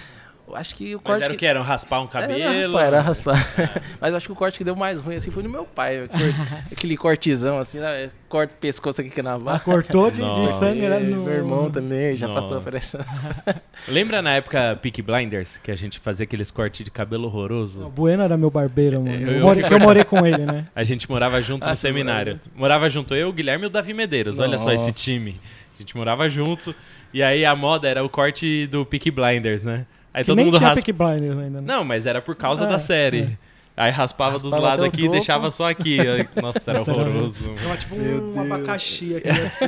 acho 0.54 0.74
que 0.74 0.94
o 0.94 0.98
Mas 0.98 1.04
corte 1.04 1.22
era 1.24 1.34
o 1.34 1.36
que? 1.36 1.46
Era 1.46 1.60
um 1.60 1.64
raspar 1.64 2.00
um 2.00 2.06
cabelo? 2.06 2.40
Era 2.40 2.52
raspar, 2.60 2.82
era 2.84 3.00
raspar. 3.00 3.82
Mas 4.00 4.10
eu 4.10 4.16
acho 4.16 4.26
que 4.26 4.32
o 4.32 4.36
corte 4.36 4.58
que 4.58 4.64
deu 4.64 4.74
mais 4.76 5.00
ruim, 5.02 5.16
assim, 5.16 5.30
foi 5.30 5.42
no 5.42 5.48
meu 5.50 5.64
pai. 5.64 5.98
eu 5.98 6.08
aquele 6.72 6.96
cortezão, 6.96 7.58
assim, 7.58 7.78
né? 7.78 8.10
corta 8.28 8.54
o 8.54 8.58
pescoço 8.58 9.00
aqui 9.00 9.08
que 9.10 9.20
é 9.20 9.22
na 9.22 9.34
Ah, 9.34 9.38
vaca. 9.38 9.64
cortou 9.64 10.10
de, 10.10 10.16
de 10.16 10.20
Nossa. 10.22 10.52
sangue, 10.60 10.82
né? 10.82 10.98
No... 11.00 11.24
Meu 11.24 11.34
irmão 11.34 11.70
também 11.70 12.16
já 12.16 12.28
Nossa. 12.28 12.40
passou 12.42 12.60
por 12.60 12.74
essa. 12.74 13.04
Lembra 13.88 14.20
na 14.20 14.32
época 14.34 14.78
Peak 14.82 15.00
Blinders, 15.02 15.56
que 15.58 15.70
a 15.70 15.76
gente 15.76 15.98
fazia 15.98 16.24
aqueles 16.24 16.50
cortes 16.50 16.84
de 16.84 16.90
cabelo 16.90 17.24
horroroso? 17.26 17.84
O 17.86 17.88
Bueno 17.90 18.22
era 18.22 18.36
meu 18.36 18.50
barbeiro, 18.50 19.00
mano. 19.02 19.14
Eu- 19.22 19.28
Eu, 19.28 19.34
eu 19.38 19.40
morei, 19.42 19.62
que 19.62 19.68
que 19.68 19.74
eu 19.74 19.80
morei 19.80 20.04
com 20.04 20.26
ele, 20.26 20.44
né? 20.44 20.66
A 20.74 20.82
gente 20.84 21.08
morava 21.08 21.40
junto 21.40 21.66
Ah, 21.66 21.70
no 21.70 21.76
seminário. 21.76 22.38
Morava 22.54 22.88
junto 22.90 23.14
eu, 23.14 23.28
o 23.28 23.32
Guilherme 23.32 23.64
e 23.64 23.66
o 23.66 23.70
Davi 23.70 23.94
Medeiros. 23.94 24.38
Olha 24.38 24.58
só 24.58 24.72
esse 24.72 24.88
Nossa. 24.88 24.98
time. 24.98 25.36
A 25.76 25.78
gente 25.80 25.96
morava 25.96 26.28
junto. 26.28 26.74
E 27.14 27.22
aí 27.22 27.44
a 27.46 27.56
moda 27.56 27.88
era 27.88 28.04
o 28.04 28.08
corte 28.08 28.66
do 28.66 28.84
Peak 28.84 29.10
Blinders, 29.10 29.62
né? 29.64 29.86
Aí 30.12 30.22
que 30.24 30.26
todo 30.26 30.36
nem 30.36 30.46
mundo 30.46 30.56
tinha 30.58 30.68
raspa. 30.70 30.84
Peaky 30.84 30.92
Blinders 30.92 31.38
ainda, 31.38 31.60
né? 31.60 31.66
Não, 31.66 31.84
mas 31.84 32.06
era 32.06 32.20
por 32.22 32.34
causa 32.36 32.64
Ah, 32.64 32.68
da 32.68 32.78
série. 32.80 33.38
Aí 33.76 33.92
raspava, 33.92 34.32
dos 34.40 34.50
Raspava 34.50 34.62
lados 34.66 34.84
até 34.86 34.88
o 34.88 34.92
aqui 34.92 35.04
e 35.04 35.08
deixava 35.08 35.52
só 35.52 35.70
aqui. 35.70 35.98
Nossa, 36.42 36.68
era 36.72 36.80
Nossa, 36.80 36.90
horroroso. 36.92 37.52
Era 37.64 37.76
tipo 37.76 37.94
um 37.94 38.32
Deus. 38.32 38.36
abacaxi 38.38 39.14
aqui, 39.14 39.28
assim. 39.28 39.66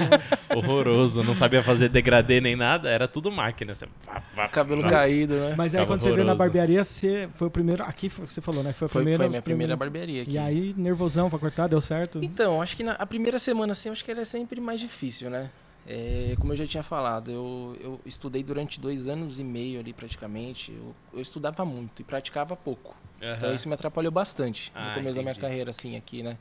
ó. 0.50 0.58
horroroso. 0.58 1.22
Não 1.22 1.32
sabia 1.32 1.62
fazer 1.62 1.88
degradê 1.90 2.40
nem 2.40 2.56
nada. 2.56 2.90
Era 2.90 3.06
tudo 3.06 3.30
máquina. 3.30 3.72
Você... 3.72 3.86
vá, 4.34 4.48
Cabelo 4.48 4.82
nossa. 4.82 4.92
caído, 4.96 5.34
né? 5.34 5.54
Mas 5.56 5.76
aí 5.76 5.86
quando 5.86 6.00
você 6.00 6.08
veio 6.08 6.24
na 6.24 6.32
horroroso. 6.32 6.38
barbearia, 6.38 6.82
você 6.82 7.28
foi 7.36 7.46
o 7.46 7.50
primeiro... 7.52 7.84
Aqui 7.84 8.08
foi 8.08 8.24
o 8.24 8.26
que 8.26 8.34
você 8.34 8.40
falou, 8.40 8.64
né? 8.64 8.72
Foi 8.72 8.86
a 8.86 8.88
Foi, 8.88 9.00
primeira... 9.02 9.18
foi 9.22 9.28
minha 9.30 9.42
primeira 9.42 9.76
primeira- 9.76 9.76
barbearia 9.76 10.22
aqui. 10.22 10.32
E 10.32 10.38
aí, 10.38 10.74
nervosão 10.76 11.30
pra 11.30 11.38
cortar, 11.38 11.68
deu 11.68 11.80
certo? 11.80 12.18
Então, 12.20 12.60
acho 12.60 12.76
que 12.76 12.82
na 12.82 12.94
a 12.94 13.06
primeira 13.06 13.38
semana, 13.38 13.70
assim, 13.74 13.90
eu 13.90 13.92
acho 13.92 14.04
que 14.04 14.10
era 14.10 14.24
sempre 14.24 14.60
mais 14.60 14.80
difícil, 14.80 15.30
né? 15.30 15.50
É, 15.92 16.36
como 16.38 16.52
eu 16.52 16.56
já 16.56 16.64
tinha 16.66 16.84
falado, 16.84 17.32
eu, 17.32 17.76
eu 17.80 18.00
estudei 18.06 18.44
durante 18.44 18.80
dois 18.80 19.08
anos 19.08 19.40
e 19.40 19.44
meio 19.44 19.80
ali 19.80 19.92
praticamente. 19.92 20.70
Eu, 20.72 20.94
eu 21.12 21.20
estudava 21.20 21.64
muito 21.64 22.00
e 22.00 22.04
praticava 22.04 22.54
pouco. 22.54 22.94
Então 23.18 23.48
Aham. 23.48 23.54
isso 23.56 23.66
me 23.68 23.74
atrapalhou 23.74 24.12
bastante 24.12 24.70
Ah, 24.72 24.86
no 24.86 24.94
começo 24.94 25.16
da 25.16 25.22
minha 25.22 25.32
entendi. 25.32 25.40
carreira, 25.40 25.70
assim, 25.70 25.96
aqui, 25.96 26.22
né? 26.22 26.38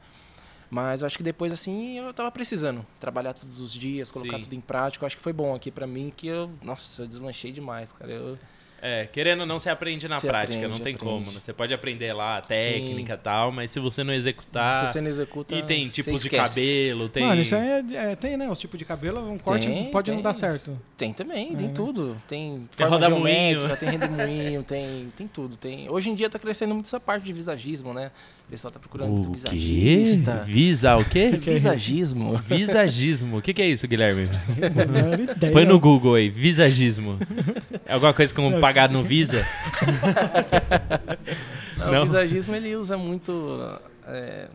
Mas 0.70 1.02
eu 1.02 1.08
acho 1.08 1.18
que 1.18 1.24
depois, 1.24 1.52
assim, 1.52 1.98
eu 1.98 2.14
tava 2.14 2.32
precisando 2.32 2.86
trabalhar 3.00 3.34
todos 3.34 3.60
os 3.60 3.74
dias, 3.74 4.12
colocar 4.12 4.34
Sim. 4.38 4.44
tudo 4.44 4.54
em 4.54 4.62
prática. 4.62 5.04
Eu 5.04 5.08
acho 5.08 5.18
que 5.18 5.24
foi 5.24 5.34
bom 5.34 5.56
aqui 5.56 5.72
pra 5.72 5.88
mim, 5.88 6.14
que 6.16 6.28
eu, 6.28 6.52
nossa, 6.62 7.02
eu 7.02 7.08
deslanchei 7.08 7.52
demais, 7.52 7.92
cara. 7.92 8.12
Eu, 8.12 8.38
É, 8.82 9.08
querendo 9.12 9.42
ou 9.42 9.46
não, 9.46 9.60
você 9.60 9.70
aprende 9.70 10.08
na 10.08 10.18
Você 10.18 10.28
prática, 10.28 10.58
aprende, 10.58 10.78
não 10.78 10.84
tem 10.84 10.96
aprende. 10.96 11.12
como. 11.12 11.32
Né? 11.32 11.40
Você 11.40 11.54
pode 11.54 11.74
aprender 11.74 12.14
lá 12.14 12.38
a 12.38 12.42
técnica 12.42 13.14
e 13.14 13.18
tal, 13.18 13.52
mas 13.52 13.72
se 13.72 13.80
você 13.80 14.04
não 14.04 14.14
executar. 14.14 14.80
se 14.80 14.94
você 14.94 15.02
não 15.02 15.08
executa, 15.10 15.56
E 15.56 15.62
tem 15.64 15.88
tipos 15.90 16.22
de 16.22 16.30
cabelo, 16.30 17.10
tem. 17.10 17.24
Mano, 17.26 17.42
isso 17.42 17.56
aí 17.56 17.68
é, 17.68 18.12
é- 18.12 18.16
tem, 18.16 18.38
né? 18.38 18.50
Os 18.50 18.60
tipos 18.60 18.78
de 18.78 18.86
cabelo, 18.86 19.20
um 19.32 19.38
corte 19.38 19.68
Tem, 19.68 19.92
pode 19.92 20.12
não 20.12 20.18
tem. 20.18 20.24
dar 20.24 20.34
certo. 20.34 20.80
Tem 20.98 21.14
também, 21.14 21.56
tem 21.56 21.68
né? 21.68 21.74
tudo. 21.74 22.16
Tem, 22.28 22.68
Tem 22.76 22.88
forma 22.88 22.96
roda-moinho. 22.98 23.76
Tem 23.78 23.90
redemoinho, 23.90 24.64
tem, 24.68 25.12
tem 25.16 25.28
tudo. 25.28 25.56
Tem... 25.58 25.90
Hoje 25.90 26.10
em 26.10 26.16
dia 26.16 26.30
tá 26.30 26.40
crescendo 26.40 26.74
muito 26.74 26.88
essa 26.88 27.00
parte 27.00 27.24
de 27.26 27.34
visagismo, 27.34 27.94
né? 27.94 28.12
O 28.50 28.52
pessoal 28.52 28.72
tá 28.72 28.80
procurando 28.80 29.12
muito 29.12 29.28
O 29.30 29.32
quê? 29.34 29.38
visagista. 30.02 30.36
Visa 30.42 30.96
o 30.98 31.06
quê? 31.06 31.30
Visagismo. 31.40 32.36
Visagismo. 32.40 33.38
O 33.38 33.42
que, 33.44 33.54
que 33.54 33.62
é 33.62 33.68
isso, 33.70 33.88
Guilherme? 33.88 34.24
Ideia. 35.38 35.54
Põe 35.54 35.66
no 35.66 35.80
Google 35.80 36.16
aí, 36.16 36.32
visagismo. 36.32 37.20
É 37.86 37.94
alguma 37.94 38.12
coisa 38.12 38.34
como 38.34 38.60
pagar 38.60 38.90
no 38.90 39.04
Visa? 39.04 39.46
Não, 41.78 41.92
Não. 41.92 42.00
O 42.02 42.06
visagismo 42.06 42.56
ele 42.56 42.76
usa 42.76 42.98
muito 42.98 43.32
é, 44.08 44.48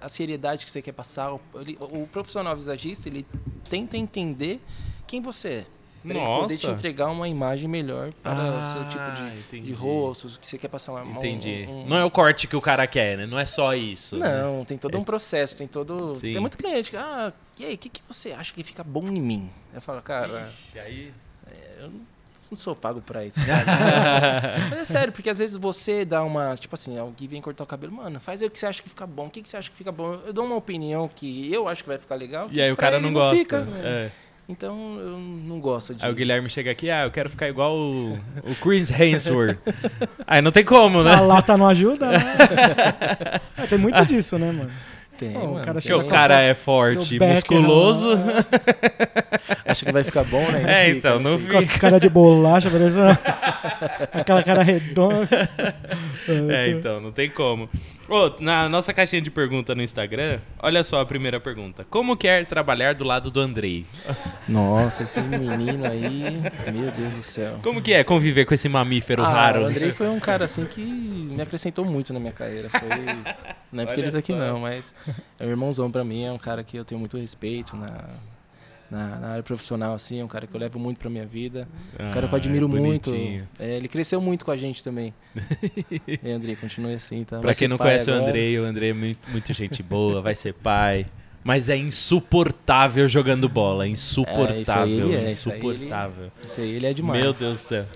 a 0.00 0.08
seriedade 0.08 0.64
que 0.64 0.70
você 0.72 0.82
quer 0.82 0.90
passar. 0.92 1.32
O, 1.32 1.40
ele- 1.60 1.78
o 1.80 2.08
profissional 2.10 2.56
visagista 2.56 3.08
ele 3.08 3.24
tenta 3.70 3.96
entender 3.96 4.60
quem 5.06 5.22
você 5.22 5.48
é. 5.48 5.64
Ele 6.14 6.20
poder 6.20 6.56
te 6.58 6.66
entregar 6.68 7.08
uma 7.10 7.28
imagem 7.28 7.68
melhor 7.68 8.12
para 8.22 8.60
o 8.60 8.64
seu 8.64 8.84
tipo 8.88 9.00
Ah, 9.00 9.10
de, 9.32 9.38
entendi. 9.38 9.66
de 9.66 9.72
rosto, 9.72 10.28
que 10.40 10.46
você 10.46 10.58
quer 10.58 10.68
passar 10.68 10.92
uma 10.92 11.02
uma- 11.02 11.18
Entendi. 11.18 11.66
um- 11.68 11.82
um- 11.82 11.86
Não 11.86 11.96
é 11.96 12.04
o 12.04 12.10
corte 12.10 12.46
que 12.46 12.56
o 12.56 12.60
cara 12.60 12.86
quer, 12.86 13.16
né? 13.18 13.26
Não 13.26 13.38
é 13.38 13.46
só 13.46 13.74
isso. 13.74 14.16
né? 14.16 14.42
Não, 14.42 14.64
tem 14.64 14.76
todo 14.78 14.96
um 14.98 15.04
processo, 15.04 15.56
tem 15.56 15.66
todo. 15.66 16.14
Sim. 16.16 16.32
Tem 16.32 16.40
muito 16.40 16.56
cliente 16.56 16.90
que, 16.90 16.96
ah, 16.96 17.32
e 17.58 17.64
aí, 17.64 17.74
o 17.74 17.78
que, 17.78 17.88
que 17.88 18.00
você 18.08 18.32
acha 18.32 18.52
que 18.52 18.62
fica 18.62 18.82
bom 18.84 19.06
em 19.08 19.20
mim? 19.20 19.50
Eu 19.74 19.80
falo, 19.80 20.00
cara, 20.02 20.42
Ixi, 20.42 20.78
aí... 20.78 21.12
não 22.50 22.56
sou 22.56 22.76
pago 22.76 23.00
pra 23.00 23.24
isso, 23.24 23.40
sabe? 23.44 23.64
Mas 24.70 24.78
é 24.80 24.84
sério, 24.84 25.12
porque 25.12 25.28
às 25.28 25.38
vezes 25.38 25.56
você 25.56 26.04
dá 26.04 26.22
uma. 26.22 26.54
Tipo 26.54 26.74
assim, 26.76 26.96
alguém 26.98 27.26
vem 27.26 27.42
cortar 27.42 27.64
o 27.64 27.66
cabelo, 27.66 27.92
mano, 27.92 28.20
faz 28.20 28.40
aí 28.40 28.46
o 28.46 28.50
que 28.50 28.58
você 28.58 28.66
acha 28.66 28.82
que 28.82 28.88
fica 28.88 29.06
bom. 29.06 29.26
O 29.26 29.30
que, 29.30 29.42
que 29.42 29.48
você 29.48 29.56
acha 29.56 29.68
que 29.70 29.76
fica 29.76 29.90
bom? 29.90 30.20
Eu 30.24 30.32
dou 30.32 30.44
uma 30.44 30.54
opinião 30.56 31.08
que 31.12 31.52
eu 31.52 31.66
acho 31.68 31.82
que 31.82 31.88
vai 31.88 31.98
ficar 31.98 32.14
legal. 32.14 32.46
E 32.50 32.60
aí 32.60 32.70
o 32.70 32.76
cara 32.76 33.00
não 33.00 33.12
gosta. 33.12 33.36
fica, 33.36 33.60
né? 33.62 33.80
É. 33.84 34.10
Então 34.48 34.96
eu 35.00 35.18
não 35.18 35.58
gosto 35.58 35.92
de. 35.94 36.04
Aí 36.04 36.10
o 36.10 36.14
Guilherme 36.14 36.48
chega 36.48 36.70
aqui, 36.70 36.88
ah, 36.88 37.04
eu 37.04 37.10
quero 37.10 37.28
ficar 37.28 37.48
igual 37.48 37.76
o, 37.76 38.12
o 38.44 38.54
Chris 38.62 38.90
Hemsworth. 38.90 39.58
aí 40.26 40.40
não 40.40 40.52
tem 40.52 40.64
como, 40.64 41.02
né? 41.02 41.14
A 41.14 41.20
lata 41.20 41.56
não 41.56 41.66
ajuda, 41.68 42.12
né? 42.12 42.18
É, 43.58 43.66
tem 43.66 43.78
muito 43.78 44.04
disso, 44.06 44.38
né, 44.38 44.52
mano? 44.52 44.70
Tem, 45.18 45.30
Pô, 45.32 45.38
o 45.40 45.42
mano, 45.54 45.54
cara 45.64 45.72
Porque 45.72 45.88
chega 45.88 45.96
o 45.96 46.00
tem. 46.02 46.10
cara 46.10 46.40
é 46.42 46.54
forte, 46.54 47.18
musculoso. 47.18 48.06
Acha 49.66 49.86
que 49.86 49.90
vai 49.92 50.04
ficar 50.04 50.24
bom, 50.24 50.42
né? 50.52 50.60
Não 50.62 50.68
É, 50.68 50.84
fica, 50.84 50.96
então, 50.98 51.18
não 51.18 51.38
fica. 51.38 51.52
Com 51.52 51.58
a 51.58 51.78
cara 51.78 51.98
de 51.98 52.08
bolacha, 52.10 52.70
parece 52.70 52.98
uma- 52.98 53.18
aquela 54.12 54.42
cara 54.42 54.62
redonda. 54.62 55.48
É, 56.50 56.68
então, 56.68 57.00
não 57.00 57.10
tem 57.12 57.30
como. 57.30 57.68
Ô, 58.08 58.30
na 58.40 58.68
nossa 58.68 58.92
caixinha 58.92 59.20
de 59.20 59.30
pergunta 59.30 59.74
no 59.74 59.82
Instagram, 59.82 60.38
olha 60.60 60.84
só 60.84 61.00
a 61.00 61.06
primeira 61.06 61.40
pergunta. 61.40 61.84
Como 61.90 62.16
quer 62.16 62.46
trabalhar 62.46 62.94
do 62.94 63.04
lado 63.04 63.30
do 63.30 63.40
Andrei? 63.40 63.84
Nossa, 64.48 65.02
esse 65.02 65.20
menino 65.20 65.84
aí. 65.84 66.40
Meu 66.72 66.90
Deus 66.92 67.14
do 67.14 67.22
céu. 67.22 67.58
Como 67.62 67.82
que 67.82 67.92
é 67.92 68.04
conviver 68.04 68.44
com 68.44 68.54
esse 68.54 68.68
mamífero 68.68 69.24
Ah, 69.24 69.28
raro? 69.28 69.62
O 69.62 69.66
Andrei 69.66 69.90
foi 69.90 70.08
um 70.08 70.20
cara 70.20 70.44
assim 70.44 70.64
que 70.66 70.80
me 70.80 71.42
acrescentou 71.42 71.84
muito 71.84 72.12
na 72.12 72.20
minha 72.20 72.32
carreira. 72.32 72.68
Foi... 72.70 72.80
Não 73.72 73.82
é 73.82 73.86
porque 73.86 74.00
Olha 74.00 74.06
ele 74.08 74.12
tá 74.12 74.18
aqui 74.18 74.32
só. 74.32 74.38
não, 74.38 74.60
mas 74.60 74.94
é 75.40 75.44
um 75.44 75.50
irmãozão 75.50 75.90
pra 75.90 76.04
mim, 76.04 76.24
é 76.24 76.30
um 76.30 76.38
cara 76.38 76.62
que 76.62 76.76
eu 76.76 76.84
tenho 76.84 77.00
muito 77.00 77.18
respeito 77.18 77.76
na, 77.76 78.04
na, 78.90 79.16
na 79.18 79.28
área 79.30 79.42
profissional, 79.42 79.94
assim, 79.94 80.20
é 80.20 80.24
um 80.24 80.28
cara 80.28 80.46
que 80.46 80.54
eu 80.54 80.60
levo 80.60 80.78
muito 80.78 80.98
pra 80.98 81.10
minha 81.10 81.26
vida. 81.26 81.66
Um 81.94 82.10
cara 82.12 82.28
que 82.28 82.34
eu 82.34 82.36
Ah, 82.36 82.40
admiro 82.40 82.68
muito. 82.68 83.10
bonitinho. 83.10 83.48
É, 83.58 83.76
ele 83.76 83.88
cresceu 83.88 84.20
muito 84.20 84.44
com 84.44 84.50
a 84.50 84.56
gente 84.56 84.82
também. 84.82 85.12
e 86.22 86.30
Andrei, 86.30 86.54
continue 86.56 86.94
assim, 86.94 87.24
tá? 87.24 87.38
Pra 87.40 87.54
quem 87.54 87.66
não 87.68 87.76
conhece 87.78 88.10
o 88.10 88.14
agora. 88.14 88.28
Andrei, 88.28 88.58
o 88.58 88.64
Andrei 88.64 88.90
é 88.90 88.94
muito, 88.94 89.18
muito 89.30 89.52
gente 89.52 89.82
boa, 89.82 90.22
vai 90.22 90.34
ser 90.34 90.54
pai. 90.54 91.06
Mas 91.42 91.68
é 91.68 91.76
insuportável 91.76 93.08
jogando 93.08 93.48
bola. 93.48 93.86
Insuportável. 93.86 95.12
ele 95.12 95.14
é, 95.16 95.26
isso 95.26 95.50
aí 95.50 95.58
ele- 95.60 95.66
insuportável. 95.68 96.30
Isso 96.44 96.60
aí, 96.60 96.70
ele 96.70 96.86
é 96.86 96.92
demais. 96.92 97.22
Meu 97.22 97.32
Deus 97.32 97.52
do 97.60 97.62
céu. 97.62 97.86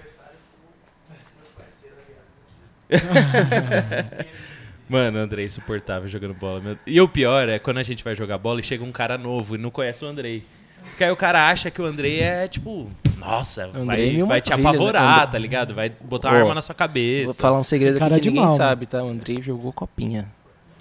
Mano, 4.88 5.18
o 5.18 5.22
Andrei 5.22 5.44
é 5.44 5.46
insuportável 5.46 6.08
jogando 6.08 6.34
bola. 6.34 6.78
E 6.86 7.00
o 7.00 7.08
pior 7.08 7.48
é 7.48 7.58
quando 7.58 7.78
a 7.78 7.82
gente 7.82 8.02
vai 8.02 8.14
jogar 8.16 8.38
bola 8.38 8.60
e 8.60 8.64
chega 8.64 8.82
um 8.82 8.90
cara 8.90 9.16
novo 9.16 9.54
e 9.54 9.58
não 9.58 9.70
conhece 9.70 10.04
o 10.04 10.08
Andrei. 10.08 10.44
Porque 10.85 11.05
aí 11.05 11.11
o 11.11 11.16
cara 11.16 11.48
acha 11.48 11.70
que 11.70 11.81
o 11.81 11.85
Andrei 11.86 12.20
é 12.20 12.47
tipo, 12.48 12.90
nossa, 13.19 13.70
Andrei 13.74 13.82
é 13.82 13.85
vai, 14.09 14.16
mil 14.16 14.27
vai 14.27 14.40
te 14.40 14.51
né? 14.51 14.57
apavorar, 14.57 15.12
Andrei- 15.15 15.27
tá 15.32 15.39
ligado? 15.39 15.74
Vai 15.74 15.90
botar 16.01 16.31
uma 16.31 16.39
arma 16.39 16.55
na 16.55 16.62
sua 16.62 16.73
Vou 16.74 16.78
cabeça. 16.78 17.35
falar 17.40 17.59
um 17.59 17.65
segredo 17.65 17.98
Cara 17.98 18.15
aqui 18.16 18.23
que 18.24 18.28
ninguém 18.31 18.44
mal, 18.47 18.57
sabe, 18.57 18.86
tá? 18.86 19.02
O 19.02 19.09
Andrei 19.09 19.40
jogou 19.40 19.73
copinha. 19.73 20.27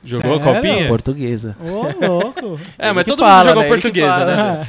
Jogou 0.03 0.37
Sério? 0.39 0.53
copinha? 0.55 0.87
Portuguesa. 0.87 1.57
Ô, 1.59 2.05
louco. 2.07 2.59
É, 2.79 2.91
mas 2.93 3.03
que 3.03 3.09
todo 3.11 3.19
fala, 3.19 3.37
mundo 3.39 3.47
jogou 3.49 3.61
né? 3.63 3.67
Ele 3.69 3.81
portuguesa, 3.81 4.13
fala. 4.13 4.35
né? 4.35 4.67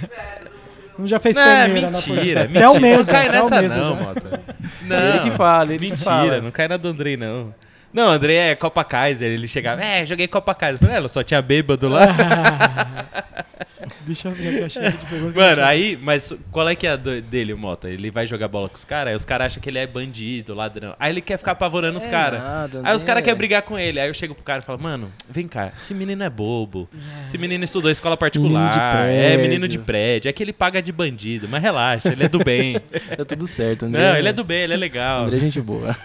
Não 0.98 1.06
já 1.06 1.18
fez 1.18 1.34
Não, 1.34 1.42
é 1.42 1.64
peneira 1.66 1.90
na 1.90 1.96
mentira, 1.96 2.14
mentira. 2.42 2.58
Até 2.66 2.68
o 2.68 2.80
mesa, 2.80 3.12
não 3.12 3.18
cai 3.20 3.28
nessa 3.30 3.62
mesa 3.62 3.78
não. 3.80 3.96
Mota. 3.96 4.40
Não, 4.82 4.96
Ele 4.98 5.18
que 5.20 5.30
fala, 5.30 5.72
ele 5.72 5.84
que 5.86 5.90
mentira, 5.92 6.04
fala. 6.04 6.40
não 6.42 6.50
cai 6.50 6.68
na 6.68 6.76
do 6.76 6.88
Andrei, 6.88 7.16
não. 7.16 7.54
Não, 7.90 8.08
o 8.08 8.10
Andrei 8.10 8.36
é 8.36 8.54
Copa 8.54 8.84
Kaiser, 8.84 9.32
ele 9.32 9.48
chegava, 9.48 9.82
é, 9.82 10.04
joguei 10.04 10.28
Copa 10.28 10.54
Kaiser. 10.54 10.74
Eu 10.76 10.80
falei, 10.80 10.96
ela 10.96 11.08
só 11.08 11.22
tinha 11.22 11.40
bêbado 11.40 11.88
lá. 11.88 12.04
Deixa 14.06 14.28
eu 14.28 14.32
abrir 14.32 14.56
a 14.56 14.60
caixinha 14.60 14.90
de 14.92 15.06
perguntas. 15.06 15.34
Mano, 15.36 15.62
aí, 15.64 15.98
mas 16.00 16.32
qual 16.50 16.68
é 16.68 16.74
que 16.74 16.86
é 16.86 16.90
a 16.90 16.96
do- 16.96 17.20
dele, 17.20 17.52
o 17.52 17.58
Mota? 17.58 17.88
Ele 17.88 18.10
vai 18.10 18.26
jogar 18.26 18.48
bola 18.48 18.68
com 18.68 18.74
os 18.76 18.84
caras, 18.84 19.10
aí 19.10 19.16
os 19.16 19.24
caras 19.24 19.46
acham 19.48 19.62
que 19.62 19.68
ele 19.68 19.78
é 19.78 19.86
bandido, 19.86 20.54
ladrão. 20.54 20.94
Aí 20.98 21.12
ele 21.12 21.20
quer 21.20 21.36
ficar 21.38 21.52
apavorando 21.52 21.98
os 21.98 22.06
É 22.06 22.10
caras. 22.10 22.42
nada, 22.42 22.80
Aí 22.84 22.94
os 22.94 23.04
caras 23.04 23.22
querem 23.22 23.36
brigar 23.36 23.62
com 23.62 23.78
ele. 23.78 24.00
Aí 24.00 24.08
eu 24.08 24.14
chego 24.14 24.34
pro 24.34 24.42
cara 24.44 24.60
e 24.60 24.62
falo, 24.62 24.78
mano, 24.80 25.10
vem 25.28 25.46
cá, 25.48 25.72
esse 25.80 25.92
menino 25.94 26.22
é 26.22 26.30
bobo. 26.30 26.88
Esse 27.24 27.36
menino 27.38 27.64
estudou 27.64 27.90
escola 27.90 28.16
particular. 28.16 28.70
Menino 28.72 29.12
de 29.18 29.24
é, 29.24 29.36
menino 29.36 29.68
de 29.68 29.78
prédio. 29.78 30.28
É 30.28 30.32
que 30.32 30.42
ele 30.42 30.52
paga 30.52 30.80
de 30.82 30.92
bandido, 30.92 31.48
mas 31.48 31.62
relaxa, 31.62 32.10
ele 32.12 32.24
é 32.24 32.28
do 32.28 32.38
bem. 32.42 32.76
Tá 33.16 33.24
tudo 33.24 33.46
certo, 33.46 33.84
André. 33.86 34.00
Não, 34.00 34.16
ele 34.16 34.28
é 34.28 34.32
do 34.32 34.44
bem, 34.44 34.62
ele 34.62 34.74
é 34.74 34.76
legal. 34.76 35.24
André 35.24 35.36
é 35.36 35.40
gente 35.40 35.60
boa. 35.60 35.96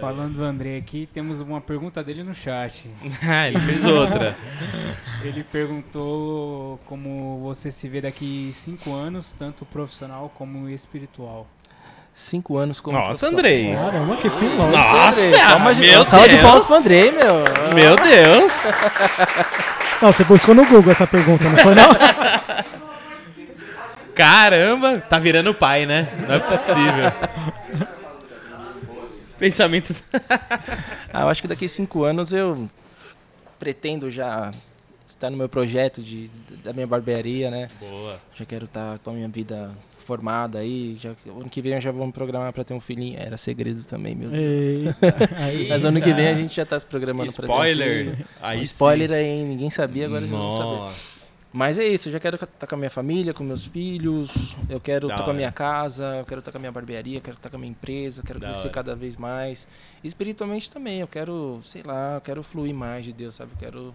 Falando 0.00 0.34
do 0.34 0.44
André 0.44 0.76
aqui, 0.78 1.08
temos 1.12 1.40
uma 1.40 1.60
pergunta 1.60 2.02
dele 2.02 2.22
no 2.22 2.34
chat. 2.34 2.88
ah, 3.26 3.48
ele 3.48 3.60
fez 3.60 3.84
outra. 3.84 4.36
Ele 5.24 5.42
perguntou 5.42 6.78
como 6.86 7.40
você 7.42 7.70
se 7.72 7.88
vê 7.88 8.00
daqui 8.00 8.50
cinco 8.52 8.94
anos, 8.94 9.32
tanto 9.32 9.64
profissional 9.64 10.30
como 10.36 10.68
espiritual. 10.68 11.48
Cinco 12.14 12.56
anos 12.56 12.80
como 12.80 12.96
Nossa. 12.96 13.26
Andrei. 13.26 13.74
Caramba, 13.74 14.16
que 14.16 14.30
filão. 14.30 14.70
Nossa, 14.70 15.20
Andrei, 15.20 15.74
de- 15.74 15.80
meu 15.80 16.04
salva 16.04 16.28
de 16.28 16.34
Deus. 16.34 16.46
palmas 16.46 16.66
pro 16.66 16.76
Andrei, 16.76 17.10
meu. 17.10 17.74
Meu 17.74 17.96
Deus. 17.96 18.52
Não, 20.00 20.12
você 20.12 20.22
buscou 20.24 20.54
no 20.54 20.64
Google 20.66 20.92
essa 20.92 21.06
pergunta, 21.06 21.44
não 21.48 21.56
foi 21.56 21.74
não? 21.74 21.88
Caramba, 24.14 24.98
tá 24.98 25.18
virando 25.18 25.54
pai, 25.54 25.86
né? 25.86 26.06
Não 26.28 26.34
é 26.34 26.38
possível. 26.38 27.12
Pensamento. 29.38 29.94
Ah, 31.12 31.22
eu 31.22 31.28
acho 31.28 31.40
que 31.40 31.48
daqui 31.48 31.66
cinco 31.66 32.04
anos 32.04 32.30
eu 32.32 32.68
pretendo 33.58 34.10
já 34.10 34.50
estar 35.06 35.30
no 35.30 35.36
meu 35.36 35.48
projeto 35.48 36.02
de, 36.02 36.28
da 36.62 36.74
minha 36.74 36.86
barbearia, 36.86 37.50
né? 37.50 37.68
Boa. 37.80 38.20
Já 38.34 38.44
quero 38.44 38.66
estar 38.66 38.98
com 38.98 39.10
a 39.10 39.12
minha 39.14 39.28
vida 39.28 39.70
formada 40.00 40.58
aí. 40.58 40.98
Já, 41.00 41.10
ano 41.26 41.48
que 41.48 41.62
vem 41.62 41.72
eu 41.72 41.80
já 41.80 41.90
vou 41.90 42.06
me 42.06 42.12
programar 42.12 42.52
pra 42.52 42.64
ter 42.64 42.74
um 42.74 42.80
filhinho. 42.80 43.18
Era 43.18 43.38
segredo 43.38 43.80
também, 43.82 44.14
meu 44.14 44.28
Deus. 44.28 44.42
Eita. 44.42 45.16
Mas 45.70 45.84
ano 45.84 46.02
que 46.02 46.12
vem 46.12 46.28
a 46.28 46.34
gente 46.34 46.54
já 46.54 46.66
tá 46.66 46.78
se 46.78 46.84
programando 46.84 47.32
pra 47.32 47.46
ter 47.46 47.50
um 47.50 47.54
Spoiler. 47.54 48.04
filho. 48.14 48.26
Aí 48.42 48.56
Um 48.58 48.60
sim. 48.60 48.64
spoiler 48.66 49.12
aí, 49.12 49.24
hein? 49.26 49.44
ninguém 49.46 49.70
sabia, 49.70 50.04
agora 50.06 50.20
eles 50.20 50.30
vão 50.30 50.50
saber. 50.50 50.94
Mas 51.56 51.78
é 51.78 51.86
isso, 51.88 52.08
eu 52.08 52.12
já 52.12 52.20
quero 52.20 52.36
estar 52.36 52.66
com 52.66 52.74
a 52.74 52.78
minha 52.78 52.90
família, 52.90 53.32
com 53.32 53.42
meus 53.42 53.64
filhos, 53.64 54.54
eu 54.68 54.78
quero 54.78 55.08
Da 55.08 55.14
estar 55.14 55.24
com 55.24 55.30
a 55.30 55.34
minha 55.34 55.50
casa, 55.50 56.16
eu 56.18 56.24
quero 56.26 56.40
estar 56.40 56.52
com 56.52 56.58
a 56.58 56.60
minha 56.60 56.70
barbearia, 56.70 57.16
eu 57.16 57.22
quero 57.22 57.38
estar 57.38 57.48
com 57.48 57.56
a 57.56 57.58
minha 57.58 57.70
empresa, 57.70 58.20
eu 58.20 58.24
quero 58.24 58.38
Da 58.38 58.48
crescer 58.48 58.64
hora. 58.64 58.70
cada 58.74 58.94
vez 58.94 59.16
mais. 59.16 59.66
E 60.04 60.06
espiritualmente 60.06 60.70
também, 60.70 61.00
eu 61.00 61.08
quero, 61.08 61.58
sei 61.64 61.82
lá, 61.82 62.16
eu 62.16 62.20
quero 62.20 62.42
fluir 62.42 62.74
mais 62.74 63.06
de 63.06 63.12
Deus, 63.14 63.36
sabe? 63.36 63.52
Eu 63.54 63.58
quero 63.58 63.94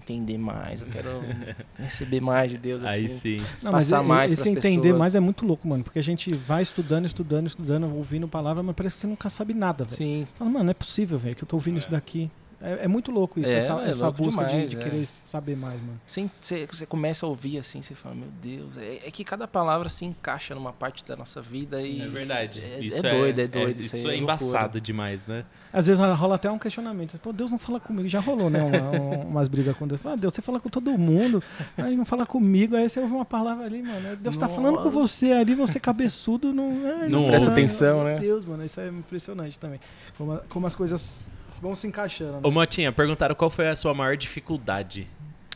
entender 0.00 0.38
mais, 0.38 0.80
eu 0.80 0.86
quero 0.86 1.08
receber 1.76 2.20
mais 2.20 2.52
de 2.52 2.56
Deus, 2.58 2.84
assim. 2.84 2.94
Aí 3.06 3.10
sim. 3.10 3.38
Não, 3.60 3.72
mas 3.72 3.90
passar 3.90 4.04
e- 4.04 4.06
mais 4.06 4.32
esse 4.32 4.48
entender 4.48 4.80
pessoas. 4.82 4.98
mais 5.00 5.14
é 5.16 5.20
muito 5.20 5.44
louco, 5.44 5.66
mano. 5.66 5.82
Porque 5.82 5.98
a 5.98 6.02
gente 6.04 6.32
vai 6.32 6.62
estudando, 6.62 7.04
estudando, 7.04 7.48
estudando, 7.48 7.92
ouvindo 7.96 8.28
palavra, 8.28 8.62
mas 8.62 8.76
parece 8.76 8.94
que 8.94 9.00
você 9.00 9.06
nunca 9.08 9.28
sabe 9.28 9.52
nada, 9.54 9.84
velho. 9.84 9.96
Sim, 9.96 10.28
Fala, 10.38 10.48
mano, 10.50 10.66
não 10.66 10.70
é 10.70 10.74
possível, 10.74 11.18
velho, 11.18 11.34
que 11.34 11.42
eu 11.42 11.48
tô 11.48 11.56
ouvindo 11.56 11.78
isso 11.78 11.90
daqui. 11.90 12.30
É, 12.62 12.84
é 12.84 12.88
muito 12.88 13.10
louco 13.10 13.40
isso, 13.40 13.50
É, 13.50 13.56
essa, 13.56 13.80
é 13.82 13.88
essa 13.88 14.04
louco 14.06 14.22
busca 14.22 14.44
de- 14.44 14.50
demais, 14.50 14.70
de, 14.70 14.76
é. 14.76 14.78
querer 14.78 15.06
saber 15.24 15.56
mais, 15.56 15.80
mano. 15.80 16.00
Sem- 16.06 16.30
Você 16.40 16.66
você 16.66 16.86
começa 16.86 17.26
a 17.26 17.28
ouvir 17.28 17.58
assim, 17.58 17.82
você 17.82 17.94
fala, 17.94 18.14
meu 18.14 18.28
Deus, 18.42 18.78
é, 18.78 19.00
é 19.06 19.10
que 19.10 19.24
cada 19.24 19.46
palavra 19.48 19.88
se 19.88 20.04
encaixa 20.04 20.54
numa 20.54 20.72
parte 20.72 21.04
da 21.04 21.16
nossa 21.16 21.40
vida 21.42 21.80
e... 21.82 22.00
É 22.02 22.08
verdade. 22.08 22.60
É, 22.62 22.78
Isso 22.80 23.04
é 23.06 23.10
doido, 23.10 23.38
é 23.40 23.46
doido. 23.46 23.80
Isso, 23.80 23.96
aí 24.08 24.14
é, 24.14 24.16
embaçado 24.16 24.80
demais, 24.80 25.26
né? 25.26 25.44
Às 25.72 25.86
vezes 25.86 26.04
rola 26.16 26.34
até 26.34 26.50
um 26.50 26.58
questionamento. 26.58 27.18
Pô, 27.18 27.32
Deus 27.32 27.50
não 27.50 27.58
fala 27.58 27.80
comigo. 27.80 28.08
Já 28.08 28.20
rolou, 28.20 28.50
né? 28.50 28.62
Uma, 28.62 28.90
um- 29.00 29.28
umas 29.28 29.48
brigas 29.48 29.76
com 29.76 29.86
Deus. 29.88 30.00
Fala, 30.00 30.14
ah, 30.14 30.18
Deus, 30.18 30.34
você 30.34 30.42
fala 30.42 30.60
com 30.60 30.68
todo 30.68 30.90
mundo. 30.98 31.42
Aí 31.78 31.96
não 31.96 32.04
fala 32.04 32.26
comigo. 32.26 32.76
Aí 32.76 32.88
você 32.88 33.00
ouve 33.00 33.12
uma 33.14 33.24
palavra 33.24 33.64
ali, 33.64 33.82
mano. 33.82 34.16
Deus 34.16 34.36
tá 34.36 34.48
falando 34.48 34.76
com 34.78 34.84
Nossa. 34.84 34.98
você 34.98 35.32
ali, 35.32 35.54
você 35.54 35.80
cabeçudo. 35.80 36.52
Não, 36.52 36.70
ai, 37.00 37.08
Não 37.08 37.24
presta 37.26 37.48
ai, 37.48 37.52
atenção, 37.54 38.04
meu 38.04 38.14
né? 38.14 38.18
Deus, 38.18 38.44
mano. 38.44 38.64
Isso 38.64 38.80
é 38.80 38.88
impressionante 38.88 39.58
também. 39.58 39.80
Como, 40.18 40.38
como 40.48 40.66
as 40.66 40.76
coisas 40.76 41.28
vão 41.60 41.74
se 41.74 41.86
encaixando. 41.86 42.32
né? 42.32 42.40
Ô 42.42 42.50
Motinha, 42.50 42.92
perguntaram 42.92 43.34
qual 43.34 43.48
foi 43.50 43.68
a 43.68 43.76
sua 43.76 43.94
maior 43.94 44.16
dificuldade 44.16 45.08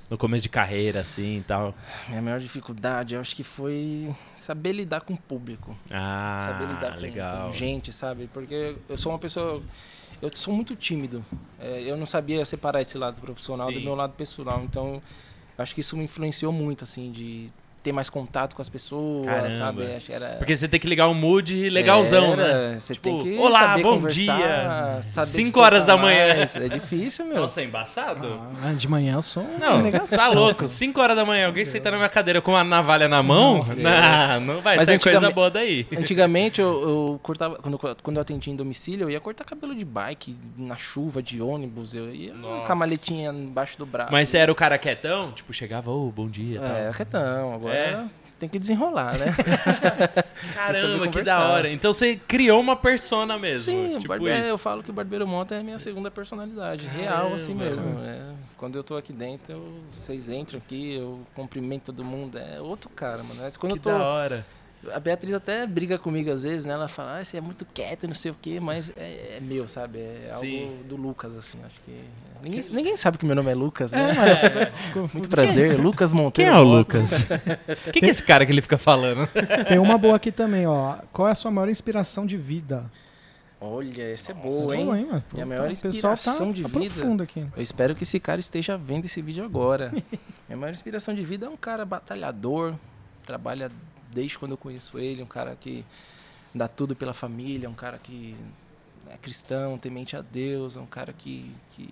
no 0.08 0.16
começo 0.16 0.42
de 0.44 0.48
carreira, 0.48 1.00
assim 1.00 1.38
e 1.38 1.42
tal. 1.42 1.74
Minha 2.08 2.22
maior 2.22 2.38
dificuldade, 2.40 3.14
eu 3.16 3.20
acho 3.20 3.34
que 3.34 3.42
foi 3.42 4.08
saber 4.34 4.72
lidar 4.72 5.00
com 5.00 5.14
o 5.14 5.16
público. 5.18 5.76
Ah, 5.90 6.42
saber 6.44 6.72
lidar 6.72 6.94
com, 6.94 7.00
legal. 7.00 7.46
com 7.46 7.52
gente, 7.52 7.92
sabe? 7.92 8.30
Porque 8.32 8.76
eu 8.88 8.96
sou 8.96 9.10
uma 9.12 9.18
pessoa. 9.18 9.60
Eu 10.20 10.32
sou 10.32 10.54
muito 10.54 10.74
tímido. 10.74 11.24
É, 11.58 11.82
eu 11.82 11.96
não 11.96 12.06
sabia 12.06 12.44
separar 12.44 12.80
esse 12.80 12.96
lado 12.96 13.20
profissional 13.20 13.68
Sim. 13.68 13.74
do 13.74 13.80
meu 13.80 13.94
lado 13.94 14.12
pessoal. 14.14 14.62
Então, 14.64 15.02
acho 15.58 15.74
que 15.74 15.80
isso 15.80 15.96
me 15.96 16.04
influenciou 16.04 16.52
muito, 16.52 16.84
assim, 16.84 17.12
de 17.12 17.50
ter 17.86 17.92
mais 17.92 18.10
contato 18.10 18.56
com 18.56 18.60
as 18.62 18.68
pessoas, 18.68 19.26
Caramba. 19.26 19.50
sabe? 19.52 19.94
Acho 19.94 20.06
que 20.06 20.12
era, 20.12 20.28
Porque 20.38 20.56
você 20.56 20.66
tem 20.66 20.80
que 20.80 20.88
ligar 20.88 21.06
o 21.06 21.14
mood 21.14 21.70
legalzão, 21.70 22.32
era, 22.32 22.70
né? 22.72 22.78
Você 22.80 22.94
Tipo, 22.94 23.22
tem 23.22 23.32
que 23.32 23.38
olá, 23.38 23.60
saber 23.60 23.82
bom 23.84 24.00
dia. 24.00 24.98
saber 25.02 25.26
Cinco 25.26 25.52
soltar 25.52 25.62
horas 25.64 25.86
da 25.86 25.96
manhã. 25.96 26.48
É 26.56 26.68
difícil, 26.68 27.26
meu. 27.26 27.36
Nossa, 27.36 27.60
é 27.60 27.64
embaçado? 27.64 28.40
Ah, 28.64 28.72
de 28.72 28.88
manhã 28.88 29.14
eu 29.14 29.22
sou 29.22 29.44
um 29.44 29.56
Não, 29.58 29.80
negação, 29.82 30.18
tá 30.18 30.28
louco. 30.30 30.54
cara. 30.56 30.68
5 30.68 31.00
horas 31.00 31.14
da 31.16 31.24
manhã, 31.24 31.46
alguém 31.46 31.64
senta 31.64 31.92
na 31.92 31.96
minha 31.96 32.08
cadeira 32.08 32.40
com 32.40 32.50
uma 32.50 32.64
navalha 32.64 33.06
na 33.06 33.22
mão? 33.22 33.64
Não, 33.76 34.40
não 34.40 34.60
vai 34.60 34.76
Mas 34.76 34.86
sair 34.86 34.98
coisa 34.98 35.30
boa 35.30 35.48
daí. 35.48 35.86
Antigamente 35.96 36.60
eu, 36.60 36.82
eu 36.82 37.20
cortava, 37.22 37.56
quando, 37.56 37.78
quando 37.78 38.16
eu 38.16 38.22
atendia 38.22 38.52
em 38.52 38.56
domicílio, 38.56 39.04
eu 39.04 39.10
ia 39.10 39.20
cortar 39.20 39.44
cabelo 39.44 39.74
de 39.76 39.84
bike, 39.84 40.36
na 40.58 40.76
chuva, 40.76 41.22
de 41.22 41.40
ônibus, 41.40 41.94
eu 41.94 42.12
ia 42.12 42.34
Nossa. 42.34 42.66
com 42.66 42.72
a 42.72 42.74
maletinha 42.74 43.30
embaixo 43.30 43.78
do 43.78 43.86
braço. 43.86 44.10
Mas 44.10 44.28
você 44.28 44.38
era 44.38 44.50
o 44.50 44.54
cara 44.54 44.76
quietão? 44.78 45.30
Tipo, 45.32 45.52
chegava, 45.52 45.90
ô, 45.90 46.10
bom 46.10 46.28
dia, 46.28 46.60
tal. 46.60 46.76
É, 46.76 46.92
quietão, 46.92 47.54
agora 47.54 47.75
É. 47.76 48.04
tem 48.38 48.48
que 48.48 48.58
desenrolar, 48.58 49.16
né? 49.18 49.26
Caramba, 50.54 51.08
que 51.08 51.22
da 51.22 51.40
hora. 51.48 51.70
Então 51.70 51.92
você 51.92 52.16
criou 52.16 52.60
uma 52.60 52.76
persona 52.76 53.38
mesmo. 53.38 53.64
Sim, 53.72 53.96
tipo 53.98 54.08
barbe- 54.08 54.28
é, 54.28 54.40
isso. 54.40 54.48
eu 54.48 54.58
falo 54.58 54.82
que 54.82 54.90
o 54.90 54.92
Barbeiro 54.92 55.26
Monta 55.26 55.54
é 55.54 55.60
a 55.60 55.62
minha 55.62 55.78
segunda 55.78 56.10
personalidade, 56.10 56.86
real 56.86 57.32
assim 57.34 57.54
mesmo. 57.54 58.00
é. 58.04 58.20
Quando 58.56 58.76
eu 58.76 58.84
tô 58.84 58.96
aqui 58.96 59.12
dentro, 59.12 59.54
eu- 59.54 59.80
vocês 59.90 60.28
entram 60.30 60.58
aqui, 60.58 60.96
eu 60.96 61.20
cumprimento 61.34 61.84
todo 61.92 62.04
mundo, 62.04 62.38
é 62.38 62.60
outro 62.60 62.88
cara, 62.90 63.22
mano. 63.22 63.40
Mas 63.42 63.56
quando 63.56 63.72
Que 63.72 63.78
eu 63.78 63.82
tô 63.82 63.90
da 63.98 64.04
hora. 64.04 64.46
A 64.94 65.00
Beatriz 65.00 65.32
até 65.34 65.66
briga 65.66 65.98
comigo 65.98 66.30
às 66.30 66.42
vezes, 66.42 66.64
né? 66.66 66.74
Ela 66.74 66.88
fala, 66.88 67.18
ah, 67.18 67.24
você 67.24 67.36
é 67.36 67.40
muito 67.40 67.64
quieto, 67.64 68.06
não 68.06 68.14
sei 68.14 68.30
o 68.30 68.36
quê, 68.40 68.60
mas 68.60 68.90
é, 68.96 69.36
é 69.36 69.40
meu, 69.40 69.66
sabe? 69.68 69.98
É 69.98 70.28
Sim. 70.30 70.62
algo 70.70 70.84
do 70.84 70.96
Lucas, 70.96 71.36
assim, 71.36 71.58
acho 71.64 71.74
que. 71.84 72.00
Ninguém, 72.42 72.62
ninguém 72.72 72.96
sabe 72.96 73.18
que 73.18 73.24
meu 73.26 73.34
nome 73.34 73.50
é 73.50 73.54
Lucas, 73.54 73.92
né? 73.92 74.12
Ficou- 74.88 75.10
Muito 75.12 75.28
prazer, 75.28 75.78
Lucas 75.80 76.12
Quem 76.12 76.20
Monteiro. 76.20 76.52
é 76.52 76.58
o. 76.58 76.62
Lucas? 76.64 77.22
O 77.88 77.90
que, 77.92 78.00
que 78.00 78.06
é 78.06 78.08
esse 78.10 78.22
cara 78.22 78.44
que 78.46 78.52
ele 78.52 78.60
fica 78.62 78.78
falando? 78.78 79.26
Tem 79.68 79.78
uma 79.78 79.96
boa 79.98 80.16
aqui 80.16 80.30
também, 80.30 80.66
ó. 80.66 80.96
Qual 81.12 81.26
é 81.28 81.32
a 81.32 81.34
sua 81.34 81.50
maior 81.50 81.68
inspiração 81.68 82.26
de 82.26 82.36
vida? 82.36 82.84
Olha, 83.58 84.02
essa 84.12 84.32
é 84.32 84.34
boa, 84.34 84.76
hein? 84.76 84.84
mano. 84.86 85.24
Pô, 85.30 85.36
Minha 85.36 85.46
tá- 85.46 85.46
maior 85.46 85.68
pessoal 85.70 85.90
inspiração 85.90 86.46
tá, 86.48 86.52
de 86.52 86.62
tá 86.62 86.68
vida? 86.68 86.80
profundo 86.94 87.22
aqui. 87.22 87.46
Eu 87.56 87.62
espero 87.62 87.94
que 87.94 88.02
esse 88.02 88.20
cara 88.20 88.38
esteja 88.38 88.76
vendo 88.76 89.06
esse 89.06 89.22
vídeo 89.22 89.42
agora. 89.44 89.90
Minha 90.46 90.58
maior 90.58 90.72
inspiração 90.74 91.14
de 91.14 91.22
vida 91.24 91.46
é 91.46 91.48
um 91.48 91.56
cara 91.56 91.84
batalhador, 91.86 92.74
trabalha 93.24 93.70
desde 94.16 94.38
quando 94.38 94.52
eu 94.52 94.56
conheço 94.56 94.98
ele, 94.98 95.22
um 95.22 95.26
cara 95.26 95.54
que 95.54 95.84
dá 96.54 96.66
tudo 96.66 96.96
pela 96.96 97.12
família, 97.12 97.68
um 97.68 97.74
cara 97.74 97.98
que 97.98 98.34
é 99.10 99.16
cristão, 99.18 99.78
temente 99.78 100.16
a 100.16 100.22
Deus, 100.22 100.74
é 100.74 100.80
um 100.80 100.86
cara 100.86 101.12
que, 101.12 101.52
que, 101.72 101.88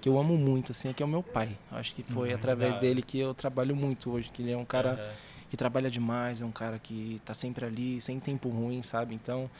que 0.00 0.08
eu 0.08 0.18
amo 0.18 0.36
muito, 0.38 0.72
assim, 0.72 0.92
que 0.94 1.02
é 1.02 1.06
o 1.06 1.08
meu 1.08 1.22
pai. 1.22 1.56
Acho 1.70 1.94
que 1.94 2.02
foi 2.02 2.32
através 2.32 2.70
da 2.70 2.78
hora. 2.78 2.86
dele 2.86 3.02
que 3.02 3.18
eu 3.18 3.34
trabalho 3.34 3.76
muito 3.76 4.10
hoje, 4.10 4.30
que 4.30 4.42
ele 4.42 4.50
é 4.50 4.56
um 4.56 4.64
cara 4.64 5.14
que 5.50 5.56
trabalha 5.56 5.90
demais, 5.90 6.40
é 6.40 6.46
um 6.46 6.50
cara 6.50 6.78
que 6.78 7.20
tá 7.22 7.34
sempre 7.34 7.66
ali, 7.66 8.00
sem 8.00 8.18
tempo 8.18 8.48
ruim, 8.48 8.82
sabe? 8.82 9.14
Então, 9.14 9.50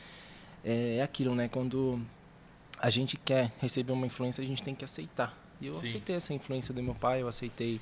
é, 0.65 0.97
é 0.97 1.03
aquilo, 1.03 1.35
né? 1.35 1.49
Quando 1.49 2.01
a 2.79 2.89
gente 2.89 3.19
quer 3.19 3.53
receber 3.61 3.93
uma 3.93 4.07
influência, 4.07 4.43
a 4.43 4.47
gente 4.47 4.63
tem 4.63 4.75
que 4.75 4.85
aceitar. 4.85 5.37
E 5.61 5.67
eu 5.67 5.75
Sim. 5.75 5.89
aceitei 5.89 6.17
essa 6.17 6.33
influência 6.33 6.73
do 6.73 6.83
meu 6.83 6.95
pai, 6.95 7.21
eu 7.21 7.29
aceitei 7.29 7.79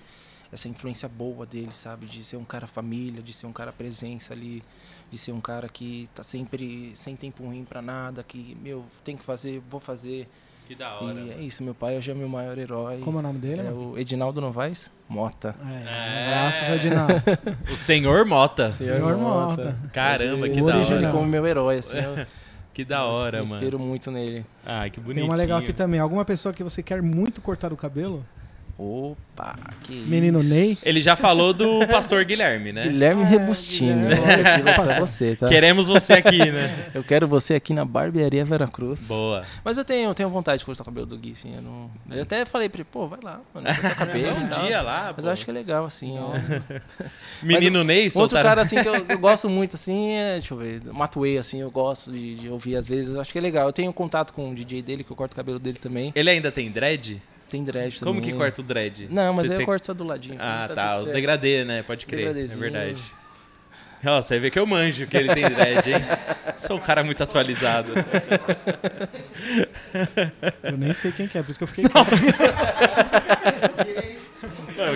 essa 0.53 0.69
influência 0.69 1.09
boa 1.09 1.47
dele, 1.47 1.71
sabe? 1.73 2.07
De 2.07 2.23
ser 2.25 2.37
um 2.37 2.45
cara 2.45 2.67
família, 2.67 3.23
de 3.23 3.33
ser 3.33 3.47
um 3.47 3.53
cara 3.53 3.73
presença 3.73 4.33
ali, 4.35 4.63
de 5.11 5.17
ser 5.19 5.33
um 5.33 5.41
cara 5.41 5.69
que 5.69 6.09
tá 6.15 6.23
sempre 6.23 6.93
sem 6.95 7.15
tempo 7.17 7.45
ruim 7.45 7.65
pra 7.65 7.81
nada, 7.81 8.23
que, 8.23 8.57
meu, 8.63 8.85
tem 9.05 9.17
que 9.17 9.23
fazer, 9.25 9.63
vou 9.71 9.81
fazer. 9.81 10.29
Que 10.67 10.75
da 10.77 11.01
E 11.03 11.31
é 11.33 11.41
isso, 11.43 11.65
meu 11.65 11.75
pai 11.75 11.97
hoje 11.99 12.13
é 12.13 12.15
meu 12.15 12.29
maior 12.29 12.57
herói. 12.57 12.99
Como 13.01 13.19
é 13.19 13.21
o 13.21 13.23
nome 13.23 13.41
dele? 13.41 13.61
é 13.61 13.65
mano? 13.65 13.91
o 13.93 13.99
Edinaldo 13.99 14.41
Novaes 14.41 14.89
Mota. 15.09 15.55
É, 15.61 15.65
um 15.65 16.27
abraço, 16.27 16.65
seu 16.65 16.79
Dinaldo. 16.79 17.15
O 17.73 17.77
Senhor 17.77 18.25
Mota. 18.25 18.71
Senhor 18.71 19.17
Mota. 19.17 19.77
Caramba, 19.93 20.45
Hoje 20.45 20.53
que 20.55 20.61
eu 20.61 20.67
da 20.67 20.73
vejo 20.75 20.79
original. 20.79 20.99
ele 20.99 21.07
hora. 21.07 21.17
como 21.17 21.27
meu 21.29 21.45
herói, 21.47 21.79
assim. 21.79 21.97
Eu, 21.99 22.25
Que 22.73 22.85
da 22.85 22.99
eu 23.01 23.07
hora, 23.07 23.39
me 23.43 23.49
mano. 23.49 23.57
inspiro 23.57 23.79
muito 23.81 24.13
nele. 24.13 24.47
Ai, 24.65 24.91
que 24.91 24.97
Tem 24.99 25.05
bonitinho. 25.05 25.27
uma 25.27 25.35
legal 25.35 25.59
aqui 25.59 25.73
também. 25.73 25.99
Alguma 25.99 26.25
pessoa 26.25 26.53
que 26.55 26.63
você 26.63 26.85
quer 26.85 27.03
muito 27.03 27.41
cortar 27.41 27.73
o 27.73 27.77
cabelo? 27.77 28.25
Opa, 28.83 29.59
que 29.83 29.93
Menino 29.93 30.41
isso. 30.41 30.49
Ney? 30.49 30.79
Ele 30.87 31.03
já 31.03 31.15
falou 31.15 31.53
do 31.53 31.85
pastor 31.89 32.25
Guilherme, 32.25 32.73
né? 32.73 32.85
Guilherme 32.85 33.23
É, 33.23 33.27
Rebustini. 33.27 34.09
Guilherme. 34.09 34.99
Você, 35.01 35.37
tá? 35.37 35.47
Queremos 35.49 35.87
você 35.87 36.15
aqui, 36.15 36.39
né? 36.51 36.89
Eu 36.95 37.05
quero 37.05 37.29
você 37.29 37.55
aqui 37.55 37.75
na 37.75 37.85
Barbearia 37.85 38.43
Veracruz. 38.43 39.07
Boa. 39.07 39.45
Mas 39.63 39.77
eu 39.77 39.85
tenho, 39.85 40.09
eu 40.09 40.15
tenho 40.15 40.31
vontade 40.31 40.61
de 40.61 40.65
cortar 40.65 40.83
o 40.83 40.87
cabelo 40.87 41.05
do 41.07 41.19
Gui, 41.19 41.33
assim. 41.33 41.55
Eu, 41.55 41.61
não... 41.61 41.91
eu 42.11 42.23
até 42.23 42.47
falei 42.47 42.71
pra 42.71 42.79
ele, 42.79 42.89
pô, 42.91 43.07
vai 43.07 43.19
lá, 43.23 43.43
mano. 43.53 43.67
Corta 43.67 43.89
o 43.89 43.97
cabelo 43.97 44.37
um 44.39 44.49
tal. 44.49 44.63
dia 44.65 44.81
lá, 44.81 45.13
Mas 45.15 45.25
pô. 45.25 45.29
eu 45.29 45.33
acho 45.35 45.45
que 45.45 45.51
é 45.51 45.55
legal, 45.55 45.85
assim. 45.85 46.19
ó. 46.19 46.31
Menino 47.43 47.85
Ney, 47.85 48.05
Outro 48.05 48.21
soltaram... 48.21 48.49
cara, 48.49 48.63
assim, 48.63 48.81
que 48.83 48.89
eu, 48.89 48.95
eu 48.95 49.19
gosto 49.19 49.49
muito, 49.51 49.75
assim, 49.77 50.13
é, 50.13 50.33
deixa 50.39 50.55
eu 50.55 50.59
ver, 50.59 50.81
Matuei, 50.93 51.37
assim, 51.37 51.61
eu 51.61 51.71
gosto 51.71 52.11
de, 52.11 52.37
de 52.37 52.49
ouvir 52.49 52.77
às 52.77 52.87
vezes. 52.89 53.15
Eu 53.15 53.21
acho 53.21 53.31
que 53.31 53.39
é 53.39 53.43
legal. 53.43 53.67
Eu 53.67 53.73
tenho 53.75 53.93
contato 53.93 54.33
com 54.33 54.51
o 54.51 54.55
DJ 54.55 54.81
dele, 54.81 55.05
que 55.05 55.11
eu 55.11 55.17
corto 55.17 55.33
o 55.35 55.37
cabelo 55.37 55.59
dele 55.59 55.79
também. 55.79 56.13
Ele 56.15 56.31
ainda 56.31 56.51
tem 56.51 56.71
dread? 56.71 57.21
Tem 57.51 57.65
dread 57.65 57.99
Como 57.99 58.15
também. 58.21 58.31
que 58.33 58.37
corta 58.39 58.61
o 58.61 58.65
dread? 58.65 59.09
Não, 59.11 59.35
mas 59.35 59.45
aí 59.51 59.57
tem- 59.57 59.61
eu 59.61 59.67
corto 59.67 59.87
só 59.87 59.93
do 59.95 60.05
ladinho. 60.05 60.37
Ah, 60.39 60.65
tudo 60.69 60.75
tá. 60.77 60.93
O 60.95 60.97
certo. 61.03 61.13
degradê, 61.13 61.65
né? 61.65 61.83
Pode 61.83 62.07
crer. 62.07 62.29
É 62.29 62.33
verdade. 62.33 63.03
Ó, 64.07 64.23
você 64.23 64.39
vê 64.39 64.51
que 64.51 64.59
eu 64.59 64.67
manjo 64.67 65.07
que 65.07 65.15
ele 65.17 65.35
tem 65.35 65.45
dread, 65.51 65.91
hein? 65.91 66.01
Sou 66.57 66.77
um 66.79 66.81
cara 66.81 67.03
muito 67.03 67.23
atualizado. 67.23 67.91
Eu 70.63 70.79
nem 70.79 70.95
sei 70.95 71.13
quem 71.13 71.27
que 71.29 71.37
é, 71.37 71.43
por 71.43 71.51
isso 71.51 71.59
que 71.59 71.65
eu 71.65 71.69
fiquei 71.69 71.85
o 71.85 71.91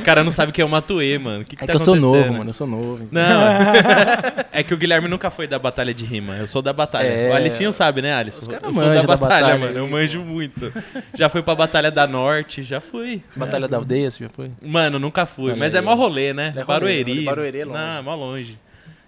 cara 0.05 0.23
não 0.23 0.31
sabe 0.31 0.51
o 0.51 0.53
que 0.53 0.61
é 0.63 0.65
o 0.65 0.69
Matuê, 0.69 1.19
mano. 1.19 1.45
Que, 1.45 1.57
que 1.57 1.65
É 1.65 1.67
tá 1.67 1.73
que 1.73 1.77
eu 1.77 1.81
sou 1.81 1.97
novo, 1.97 2.33
mano. 2.35 2.51
Eu 2.51 2.55
sou 2.55 2.67
novo. 2.67 3.03
então. 3.03 3.09
Não. 3.11 3.49
é 4.53 4.63
que 4.63 4.73
o 4.73 4.77
Guilherme 4.77 5.09
nunca 5.09 5.31
foi 5.31 5.47
da 5.47 5.59
batalha 5.59 5.93
de 5.93 6.05
rima. 6.05 6.37
Eu 6.37 6.47
sou 6.47 6.63
da 6.63 6.73
batalha. 6.73 7.07
É. 7.09 7.31
O 7.31 7.35
Alicinho 7.35 7.73
sabe, 7.73 8.01
né, 8.03 8.15
Alisson? 8.15 8.43
Os 8.43 8.49
caras 8.49 8.65
Eu 8.65 8.73
sou 8.75 8.83
manjam 8.83 8.95
da 8.95 9.01
da 9.03 9.17
batalha, 9.17 9.43
batalha 9.47 9.59
mano. 9.59 9.79
Eu 9.79 9.89
manjo 9.89 10.21
muito. 10.21 10.73
Já 11.15 11.29
fui 11.29 11.43
pra 11.43 11.55
Batalha 11.55 11.91
da 11.91 12.07
Norte, 12.07 12.63
já 12.63 12.81
fui. 12.81 13.23
Batalha 13.35 13.67
da 13.67 13.77
Aldeia, 13.79 14.11
você 14.11 14.25
já 14.25 14.31
foi? 14.31 14.51
Mano, 14.63 14.99
nunca 14.99 15.27
fui. 15.27 15.51
Olha 15.51 15.57
mas 15.57 15.75
é 15.75 15.81
mó 15.81 15.95
rolê, 15.95 16.33
né? 16.33 16.49
É 16.57 16.61
rolê, 16.61 16.65
Barueri. 16.67 17.25
Barueri 17.25 17.61
é 17.61 17.65
longe. 17.65 17.79
Não, 17.79 17.99
é 17.99 18.03
mó 18.03 18.15
longe. 18.15 18.59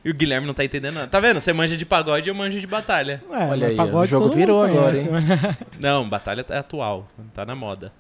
E 0.04 0.10
o 0.10 0.14
Guilherme 0.14 0.46
não 0.46 0.54
tá 0.54 0.64
entendendo 0.64 0.94
nada. 0.94 1.08
Tá 1.08 1.18
vendo? 1.18 1.40
Você 1.40 1.52
manja 1.52 1.76
de 1.76 1.84
pagode 1.84 2.28
e 2.28 2.30
eu 2.30 2.34
manjo 2.34 2.60
de 2.60 2.66
batalha. 2.66 3.20
É, 3.32 3.44
Olha 3.46 3.66
aí, 3.66 3.76
pagode 3.76 4.14
o 4.14 4.18
jogo 4.18 4.32
virou 4.32 4.62
agora, 4.62 4.96
hein? 4.96 5.08
mas- 5.10 5.56
Não, 5.80 6.08
batalha 6.08 6.46
é 6.48 6.58
atual. 6.58 7.08
Tá 7.34 7.44
na 7.44 7.56
moda. 7.56 7.90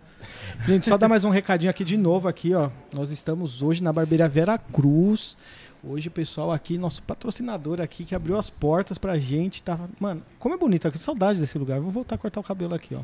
Gente, 0.66 0.88
só 0.88 0.96
dar 0.96 1.08
mais 1.08 1.24
um 1.24 1.30
recadinho 1.30 1.70
aqui 1.70 1.84
de 1.84 1.96
novo 1.96 2.28
aqui, 2.28 2.54
ó. 2.54 2.70
Nós 2.92 3.10
estamos 3.10 3.62
hoje 3.62 3.82
na 3.82 3.92
Barbearia 3.92 4.28
Vera 4.28 4.58
Cruz. 4.58 5.36
Hoje 5.84 6.08
o 6.08 6.10
pessoal 6.10 6.50
aqui, 6.50 6.76
nosso 6.78 7.00
patrocinador 7.02 7.80
aqui, 7.80 8.04
que 8.04 8.14
abriu 8.14 8.36
as 8.36 8.50
portas 8.50 8.98
pra 8.98 9.18
gente. 9.18 9.62
Tava... 9.62 9.88
Mano, 10.00 10.22
como 10.38 10.54
é 10.54 10.58
bonito 10.58 10.88
aqui, 10.88 10.98
saudade 10.98 11.38
desse 11.38 11.56
lugar. 11.58 11.78
Vou 11.80 11.90
voltar 11.92 12.16
a 12.16 12.18
cortar 12.18 12.40
o 12.40 12.42
cabelo 12.42 12.74
aqui, 12.74 12.94
ó. 12.96 13.00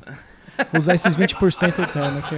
Vou 0.73 0.78
usar 0.81 0.94
esses 0.94 1.16
20% 1.16 1.78
eterno 1.78 2.19
aqui. 2.19 2.36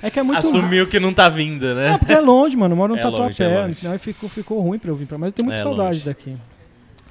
É 0.00 0.10
que 0.10 0.20
é 0.20 0.22
muito 0.22 0.38
Assumiu 0.46 0.86
que 0.86 1.00
não 1.00 1.12
tá 1.12 1.28
vindo, 1.28 1.74
né? 1.74 1.94
É, 1.94 1.98
porque 1.98 2.12
é 2.12 2.20
longe, 2.20 2.56
mano. 2.56 2.76
Moro 2.76 2.94
no 2.94 3.00
É 3.00 3.04
longe, 3.04 3.42
é 3.42 3.46
Tatuapé. 3.46 3.62
longe. 3.62 3.76
então 3.80 3.90
aí 3.92 3.98
ficou, 3.98 4.28
ficou 4.28 4.60
ruim 4.60 4.78
pra 4.78 4.90
eu 4.90 4.96
vir 4.96 5.06
pra 5.08 5.18
Mas 5.18 5.28
eu 5.28 5.32
tenho 5.32 5.46
muita 5.46 5.60
É 5.60 5.62
saudade 5.62 5.88
longe. 5.94 6.04
daqui. 6.04 6.36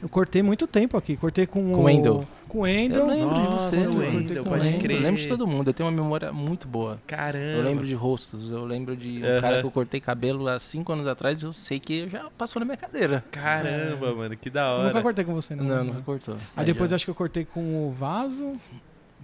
Eu 0.02 0.07
cortei 0.07 0.44
muito 0.44 0.68
tempo 0.68 0.95
aqui. 0.98 1.18
Cortei 1.18 1.45
com, 1.48 1.60
Com 1.74 1.82
o 1.82 1.84
Wendel. 1.84 2.24
Com 2.48 2.60
o 2.60 2.61
Wendel. 2.61 3.02
Eu 3.02 3.07
lembro 3.07 3.26
Nossa, 3.36 3.72
de 3.72 3.78
você, 3.78 3.88
o 3.88 3.90
mano. 3.90 4.18
Wendel, 4.18 4.38
Eu 4.38 4.44
pode 4.45 4.64
lembro, 4.64 4.80
crer. 4.80 4.98
Eu 4.98 5.02
lembro 5.03 5.22
de 5.22 5.28
todo 5.28 5.48
mundo. 5.48 5.69
Eu 5.69 5.74
tenho 5.74 5.90
uma 5.90 5.95
memória 6.03 6.32
muito 6.32 6.68
boa. 6.68 6.99
Caramba. 7.07 7.45
Eu 7.57 7.64
lembro 7.64 7.86
de 7.86 7.95
rostos. 7.95 8.52
Eu 8.52 8.64
lembro 8.64 8.95
de 8.95 9.18
um 9.24 9.41
cara 9.41 9.60
que 9.61 9.65
eu 9.68 9.72
cortei 9.72 9.99
cabelo 9.99 10.48
há 10.48 10.60
cinco 10.60 10.94
anos 10.94 11.07
atrás. 11.07 11.41
Eu 11.41 11.52
sei 11.52 11.80
que 11.80 12.07
já 12.10 12.30
passou 12.38 12.60
na 12.60 12.65
minha 12.65 12.78
cadeira. 12.78 13.24
Caramba, 13.32 14.14
mano, 14.14 14.38
que 14.38 14.49
da 14.49 14.61
Eu 14.61 14.65
hora. 14.76 14.88
nunca 14.90 15.02
cortei 15.02 15.26
com 15.26 15.34
você, 15.34 15.56
não. 15.56 15.65
Não, 15.65 15.84
nunca 15.86 16.02
cortou. 16.02 16.38
Aí 16.56 16.65
depois 16.65 16.91
já. 16.91 16.95
acho 16.95 17.06
que 17.06 17.11
eu 17.11 17.15
cortei 17.15 17.44
com 17.45 17.88
o 17.88 17.91
Vaso. 17.91 18.53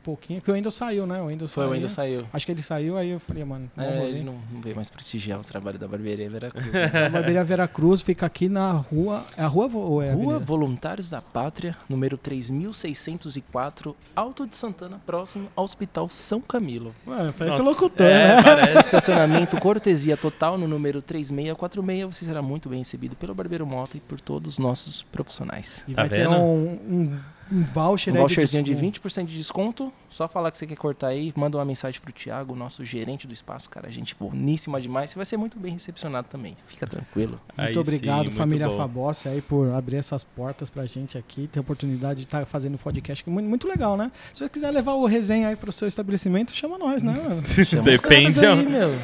Pouquinho. 0.03 0.41
Que 0.41 0.51
o 0.51 0.53
Wendel 0.53 0.71
saiu, 0.71 1.05
né? 1.07 1.21
O 1.21 1.25
Wendel 1.25 1.47
Foi, 1.47 1.61
saiu. 1.63 1.69
o 1.69 1.71
Wendel 1.71 1.89
saiu. 1.89 2.25
Acho 2.33 2.45
que 2.45 2.51
ele 2.51 2.61
saiu, 2.61 2.97
aí 2.97 3.09
eu 3.09 3.19
falei, 3.19 3.43
mano, 3.45 3.71
É, 3.77 4.03
ele 4.07 4.21
não, 4.23 4.35
não 4.51 4.61
veio 4.61 4.75
mais 4.75 4.89
prestigiar 4.89 5.39
o 5.39 5.43
trabalho 5.43 5.79
da 5.79 5.87
barbearia 5.87 6.29
Veracruz. 6.29 6.67
A 6.93 7.09
Barbearia 7.09 7.43
Vera 7.43 7.67
Cruz 7.67 8.01
fica 8.01 8.25
aqui 8.25 8.49
na 8.49 8.71
rua. 8.71 9.23
É 9.37 9.43
a 9.43 9.47
rua 9.47 9.69
ou 9.73 10.01
é 10.01 10.09
a 10.09 10.13
Rua 10.13 10.23
avenida? 10.35 10.39
Voluntários 10.45 11.09
da 11.09 11.21
Pátria, 11.21 11.75
número 11.89 12.17
3604, 12.17 13.95
Alto 14.15 14.45
de 14.47 14.55
Santana, 14.55 14.99
próximo 15.05 15.47
ao 15.55 15.63
Hospital 15.63 16.09
São 16.09 16.41
Camilo. 16.41 16.93
Ué, 17.07 17.31
parece 17.37 17.57
Nossa, 17.57 17.69
locutor, 17.69 18.05
é, 18.05 18.35
né? 18.37 18.43
parece. 18.43 18.79
Estacionamento 18.93 19.57
cortesia 19.59 20.17
total 20.17 20.57
no 20.57 20.67
número 20.67 21.01
3646. 21.01 22.15
Você 22.15 22.25
será 22.25 22.41
muito 22.41 22.69
bem 22.69 22.79
recebido 22.79 23.15
pelo 23.15 23.33
Barbeiro 23.33 23.65
Mota 23.65 23.97
e 23.97 23.99
por 23.99 24.19
todos 24.19 24.53
os 24.53 24.59
nossos 24.59 25.01
profissionais. 25.01 25.83
E 25.87 25.93
Tá 25.93 26.01
vai 26.03 26.09
ter 26.09 26.27
vendo? 26.27 26.35
um, 26.35 26.79
um, 26.89 27.19
um 27.51 27.63
voucher 27.63 28.13
Um 28.13 28.17
aí 28.17 28.21
voucherzinho 28.21 28.63
de 28.63 28.73
desconto. 28.73 29.09
20% 29.09 29.25
de 29.25 29.37
desconto. 29.37 29.93
Só 30.09 30.27
falar 30.27 30.51
que 30.51 30.57
você 30.59 30.67
quer 30.67 30.75
cortar 30.75 31.07
aí, 31.07 31.33
manda 31.35 31.57
uma 31.57 31.65
mensagem 31.65 31.99
pro 31.99 32.13
Thiago, 32.13 32.55
nosso 32.55 32.85
gerente 32.85 33.25
do 33.25 33.33
espaço, 33.33 33.67
cara, 33.69 33.89
gente 33.91 34.15
boníssima 34.19 34.79
demais. 34.79 35.09
Você 35.09 35.15
vai 35.15 35.25
ser 35.25 35.37
muito 35.37 35.57
bem 35.57 35.73
recepcionado 35.73 36.27
também. 36.27 36.55
Fica 36.67 36.85
tranquilo. 36.85 37.41
Aí 37.57 37.73
Muito 37.73 37.75
sim, 37.75 37.81
obrigado, 37.95 38.17
muito 38.25 38.35
família 38.35 38.67
bom. 38.67 38.77
Fabossi, 38.77 39.27
aí 39.27 39.41
por 39.41 39.73
abrir 39.73 39.95
essas 39.97 40.23
portas 40.23 40.69
pra 40.69 40.85
gente 40.85 41.17
aqui, 41.17 41.47
ter 41.47 41.57
a 41.59 41.61
oportunidade 41.61 42.19
de 42.19 42.25
estar 42.25 42.45
fazendo 42.45 42.77
podcast, 42.77 43.23
que 43.23 43.29
é 43.29 43.33
muito, 43.33 43.49
muito 43.49 43.67
legal, 43.67 43.97
né? 43.97 44.11
Se 44.31 44.41
você 44.43 44.49
quiser 44.49 44.69
levar 44.69 44.93
o 44.93 45.07
resenha 45.07 45.47
aí 45.47 45.55
pro 45.55 45.71
seu 45.71 45.87
estabelecimento, 45.87 46.51
chama 46.53 46.77
nós, 46.77 47.01
né? 47.01 47.13
Chama 47.65 47.83
Depende 47.83 48.45
aí, 48.45 48.51
ó. 48.51 48.55
meu. 48.55 48.95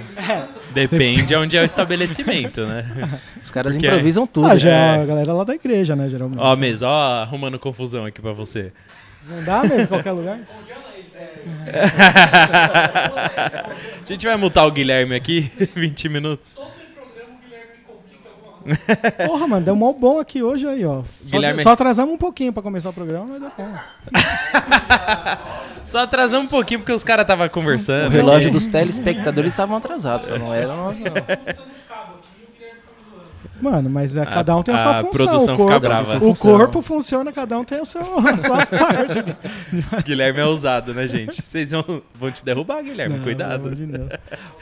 Depende 0.74 1.36
onde 1.36 1.57
é 1.57 1.61
o 1.61 1.66
estabelecimento, 1.66 2.66
né? 2.66 3.20
Os 3.44 3.49
caras 3.49 3.74
Porque- 3.74 3.88
improvisam 3.88 4.28
tudo. 4.28 4.45
ah, 4.48 4.56
já 4.57 4.70
é 4.70 4.98
é. 4.98 5.02
a 5.02 5.06
galera 5.06 5.34
lá 5.34 5.44
da 5.44 5.56
igreja, 5.56 5.95
né, 5.95 6.07
geralmente. 6.10 6.40
Ó, 6.40 6.56
mesa, 6.56 6.88
ó, 6.88 7.22
arrumando 7.24 7.57
confusão 7.57 8.06
aqui 8.06 8.22
pra 8.22 8.32
você. 8.40 8.72
Não 9.28 9.44
dá 9.44 9.61
mesmo 9.64 9.82
em 9.82 9.86
qualquer 9.88 10.11
lugar? 10.14 10.40
A 14.03 14.06
gente 14.06 14.26
vai 14.26 14.36
multar 14.38 14.66
o 14.66 14.72
Guilherme 14.72 15.16
aqui, 15.16 15.52
20 15.76 16.10
minutos. 16.10 16.56
Porra, 19.26 19.48
mano, 19.48 19.66
deu 19.66 19.76
mó 19.76 19.91
bom 19.94 20.20
aqui 20.20 20.44
hoje 20.44 20.68
aí, 20.68 20.86
ó. 20.86 21.02
Só, 21.02 21.07
Guilherme- 21.38 21.64
só 21.64 21.72
atrasamos 21.72 22.14
um 22.14 22.18
pouquinho 22.18 22.53
pra 22.53 22.61
começar 22.61 22.90
o 22.90 22.94
programa, 22.94 23.26
mas 23.26 23.40
deu 23.41 23.52
bom. 23.57 23.74
Só 25.86 25.99
atrasamos 25.99 26.45
um 26.45 26.49
pouquinho 26.49 26.80
porque 26.82 26.91
os 26.94 27.03
caras 27.03 27.24
estavam 27.24 27.48
O 27.48 27.49
conversando. 27.49 28.11
relógio 28.11 28.52
dos 28.52 28.68
telespectadores 28.68 29.53
estavam 29.53 29.78
atrasados, 29.78 30.28
só 30.28 30.38
não 30.38 30.53
era 30.53 30.68
nós 30.76 30.99
não. 30.99 31.07
Mano, 33.61 33.90
mas 33.90 34.15
é, 34.18 34.22
A- 34.22 34.26
cada 34.26 34.56
um 34.56 34.64
tem 34.64 34.73
a 34.73 34.77
a 34.77 34.81
sua 34.81 34.94
função. 34.95 35.11
produção 35.11 35.38
o 35.38 35.57
fica 35.57 35.57
corpo, 35.57 35.80
brava. 35.80 36.26
o 36.26 36.36
corpo 36.36 36.81
funciona, 36.81 37.31
cada 37.31 37.57
um 37.60 37.64
tem 37.64 37.80
a 37.80 37.86
sua, 37.86 38.02
a 38.31 38.38
sua 38.38 38.65
parte. 38.65 39.23
Guilherme 40.06 40.40
é 40.40 40.45
ousado, 40.45 40.94
né, 40.94 41.07
gente? 41.07 41.41
Vocês 41.45 41.72
vão, 41.72 42.02
vão 42.15 42.31
te 42.31 42.44
derrubar, 42.44 42.81
Guilherme. 42.84 43.18
Não, 43.18 43.23
Cuidado. 43.23 43.52
pelo 43.64 43.73
amor 43.73 43.76
de 43.76 43.86
Deus. 43.86 44.10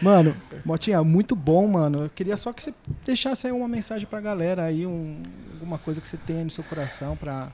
Mano, 0.01 0.35
Motinha, 0.65 1.03
muito 1.03 1.35
bom, 1.35 1.67
mano. 1.67 2.03
Eu 2.05 2.09
queria 2.09 2.35
só 2.37 2.51
que 2.53 2.63
você 2.63 2.73
deixasse 3.05 3.47
aí 3.47 3.53
uma 3.53 3.67
mensagem 3.67 4.07
pra 4.07 4.19
galera 4.19 4.63
aí, 4.63 4.85
um- 4.85 5.21
alguma 5.53 5.77
coisa 5.77 5.99
que 6.01 6.07
você 6.07 6.17
tenha 6.17 6.43
no 6.43 6.49
seu 6.49 6.63
coração 6.63 7.15
pra. 7.15 7.49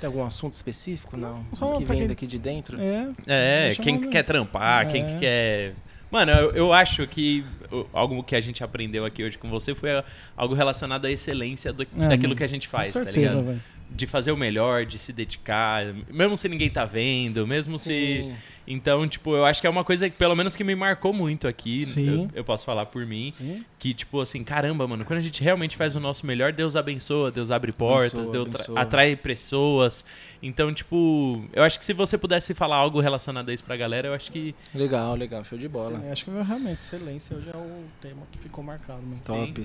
Tem 0.00 0.06
algum 0.08 0.22
assunto 0.24 0.52
específico? 0.52 1.16
Não. 1.16 1.42
Só 1.54 1.72
que 1.78 1.84
vem 1.86 1.98
quem- 2.00 2.08
daqui 2.08 2.26
de 2.26 2.38
dentro? 2.38 2.78
É, 2.78 3.08
É, 3.26 3.74
quem 3.80 3.98
que 3.98 4.08
quer 4.08 4.22
trampar, 4.24 4.86
quem 4.88 5.02
É. 5.02 5.06
que 5.06 5.18
quer. 5.18 5.74
Mano, 6.10 6.30
eu, 6.32 6.50
eu 6.52 6.72
acho 6.72 7.06
que 7.06 7.44
algo 7.92 8.22
que 8.22 8.36
a 8.36 8.40
gente 8.40 8.62
aprendeu 8.62 9.04
aqui 9.04 9.24
hoje 9.24 9.36
com 9.36 9.48
você 9.50 9.74
foi 9.74 9.90
algo 10.36 10.54
relacionado 10.54 11.04
à 11.06 11.10
excelência 11.10 11.72
do- 11.72 11.82
É, 11.82 11.86
daquilo 12.08 12.28
mano. 12.28 12.36
que 12.36 12.44
a 12.44 12.48
gente 12.48 12.68
faz, 12.68 12.92
com 12.92 13.00
tá 13.00 13.06
certeza, 13.06 13.34
ligado? 13.34 13.46
velho. 13.46 13.62
De 13.88 14.06
fazer 14.06 14.32
o 14.32 14.36
melhor, 14.36 14.84
de 14.84 14.98
se 14.98 15.12
dedicar, 15.12 15.84
mesmo 16.10 16.36
se 16.36 16.48
ninguém 16.48 16.68
tá 16.68 16.84
vendo, 16.84 17.46
mesmo 17.46 17.78
se. 17.78 17.90
Sim. 18.30 18.34
Então, 18.68 19.06
tipo, 19.06 19.32
eu 19.32 19.44
acho 19.44 19.60
que 19.60 19.66
é 19.66 19.70
uma 19.70 19.84
coisa 19.84 20.10
que, 20.10 20.16
pelo 20.16 20.34
menos, 20.34 20.56
que 20.56 20.64
me 20.64 20.74
marcou 20.74 21.12
muito 21.12 21.46
aqui. 21.46 21.86
Sim. 21.86 22.24
Eu, 22.24 22.30
eu 22.34 22.44
posso 22.44 22.64
falar 22.64 22.86
por 22.86 23.06
mim. 23.06 23.32
Sim. 23.38 23.64
Que, 23.78 23.94
tipo, 23.94 24.20
assim, 24.20 24.42
caramba, 24.42 24.88
mano, 24.88 25.04
quando 25.04 25.20
a 25.20 25.22
gente 25.22 25.40
realmente 25.42 25.76
faz 25.76 25.94
o 25.94 26.00
nosso 26.00 26.26
melhor, 26.26 26.52
Deus 26.52 26.74
abençoa, 26.74 27.30
Deus 27.30 27.52
abre 27.52 27.70
portas, 27.70 28.14
Abençoa, 28.14 28.32
Deus 28.32 28.54
abençoa. 28.54 28.80
atrai 28.80 29.14
pessoas. 29.14 30.04
Então, 30.42 30.74
tipo, 30.74 31.44
eu 31.52 31.62
acho 31.62 31.78
que 31.78 31.84
se 31.84 31.92
você 31.92 32.18
pudesse 32.18 32.54
falar 32.54 32.76
algo 32.76 32.98
relacionado 33.00 33.50
a 33.50 33.54
isso 33.54 33.62
pra 33.62 33.76
galera, 33.76 34.08
eu 34.08 34.14
acho 34.14 34.32
que. 34.32 34.52
Legal, 34.74 35.14
legal. 35.14 35.44
Show 35.44 35.56
de 35.56 35.68
bola. 35.68 36.00
Sim, 36.00 36.10
acho 36.10 36.24
que 36.24 36.30
realmente, 36.32 36.80
excelência 36.80 37.36
hoje 37.36 37.48
é 37.48 37.56
o 37.56 37.84
tema 38.00 38.22
que 38.32 38.38
ficou 38.38 38.64
marcado, 38.64 39.00
mano. 39.00 39.20
Top. 39.24 39.64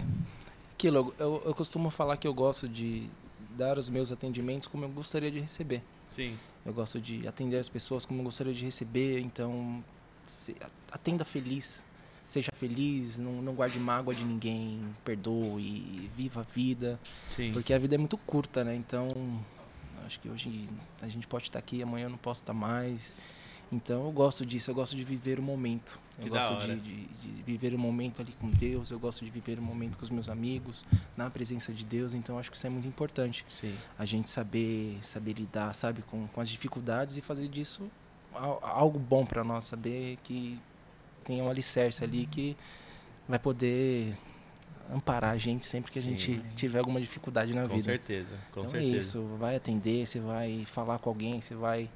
Aquilo, 0.75 1.11
eu, 1.17 1.41
eu 1.45 1.53
costumo 1.55 1.89
falar 1.89 2.17
que 2.17 2.27
eu 2.27 2.33
gosto 2.35 2.69
de 2.69 3.09
dar 3.61 3.77
os 3.77 3.89
meus 3.89 4.11
atendimentos 4.11 4.67
como 4.67 4.83
eu 4.85 4.89
gostaria 4.89 5.29
de 5.29 5.39
receber. 5.39 5.83
Sim. 6.07 6.35
Eu 6.65 6.73
gosto 6.73 6.99
de 6.99 7.27
atender 7.27 7.57
as 7.57 7.69
pessoas 7.69 8.05
como 8.07 8.19
eu 8.21 8.23
gostaria 8.25 8.53
de 8.53 8.65
receber, 8.65 9.19
então 9.19 9.83
se- 10.25 10.55
atenda 10.91 11.23
feliz. 11.23 11.85
Seja 12.27 12.49
feliz, 12.55 13.19
não, 13.19 13.41
não 13.41 13.53
guarde 13.53 13.77
mágoa 13.77 14.15
de 14.15 14.23
ninguém, 14.23 14.81
perdoe, 15.05 16.09
viva 16.15 16.39
a 16.41 16.43
vida. 16.43 16.99
Sim. 17.29 17.51
Porque 17.51 17.73
a 17.73 17.77
vida 17.77 17.93
é 17.95 17.97
muito 17.97 18.17
curta, 18.17 18.63
né? 18.63 18.73
Então, 18.73 19.09
acho 20.05 20.19
que 20.19 20.29
hoje 20.29 20.65
a 21.01 21.07
gente 21.09 21.27
pode 21.27 21.43
estar 21.43 21.59
aqui, 21.59 21.83
amanhã 21.83 22.05
eu 22.05 22.09
não 22.09 22.17
posso 22.17 22.41
estar 22.41 22.53
mais. 22.53 23.15
Então, 23.71 24.05
eu 24.05 24.11
gosto 24.11 24.45
disso, 24.45 24.69
eu 24.69 24.75
gosto 24.75 24.95
de 24.97 25.03
viver 25.03 25.39
o 25.39 25.41
momento. 25.41 25.97
Eu 26.17 26.23
Que 26.25 26.29
gosto 26.29 26.57
de, 26.57 26.75
de, 26.75 27.05
de 27.05 27.41
viver 27.43 27.73
o 27.73 27.79
momento 27.79 28.21
ali 28.21 28.33
com 28.33 28.49
Deus, 28.49 28.91
eu 28.91 28.99
gosto 28.99 29.23
de 29.23 29.31
viver 29.31 29.57
o 29.59 29.61
momento 29.61 29.97
com 29.97 30.03
os 30.03 30.09
meus 30.09 30.27
amigos, 30.27 30.83
na 31.15 31.29
presença 31.29 31.71
de 31.71 31.85
Deus. 31.85 32.13
Então, 32.13 32.37
acho 32.37 32.51
que 32.51 32.57
isso 32.57 32.67
é 32.67 32.69
muito 32.69 32.87
importante. 32.87 33.45
Sim. 33.49 33.73
A 33.97 34.03
gente 34.05 34.29
saber, 34.29 34.99
saber 35.01 35.33
lidar, 35.33 35.73
sabe, 35.73 36.01
com, 36.01 36.27
com 36.27 36.41
as 36.41 36.49
dificuldades 36.49 37.15
e 37.15 37.21
fazer 37.21 37.47
disso 37.47 37.89
al- 38.33 38.59
algo 38.61 38.99
bom 38.99 39.25
para 39.25 39.41
nós. 39.43 39.63
Saber 39.63 40.17
que 40.23 40.59
tem 41.23 41.41
um 41.41 41.49
alicerce 41.49 42.03
ali 42.03 42.25
que 42.25 42.57
vai 43.29 43.39
poder 43.39 44.13
amparar 44.93 45.31
a 45.31 45.37
gente 45.37 45.65
sempre 45.65 45.89
que 45.89 45.97
a 45.97 46.01
Sim. 46.01 46.17
gente 46.17 46.41
tiver 46.55 46.79
alguma 46.79 46.99
dificuldade 46.99 47.53
na 47.53 47.61
Com 47.61 47.69
vida. 47.69 47.83
certeza. 47.83 48.35
Com 48.51 48.59
então 48.59 48.71
certeza. 48.71 48.95
é 48.95 48.99
isso, 48.99 49.23
vai 49.39 49.55
atender, 49.55 50.05
você 50.05 50.19
vai 50.19 50.65
falar 50.65 50.99
com 50.99 51.09
alguém, 51.09 51.39
você 51.39 51.55
vai. 51.55 51.89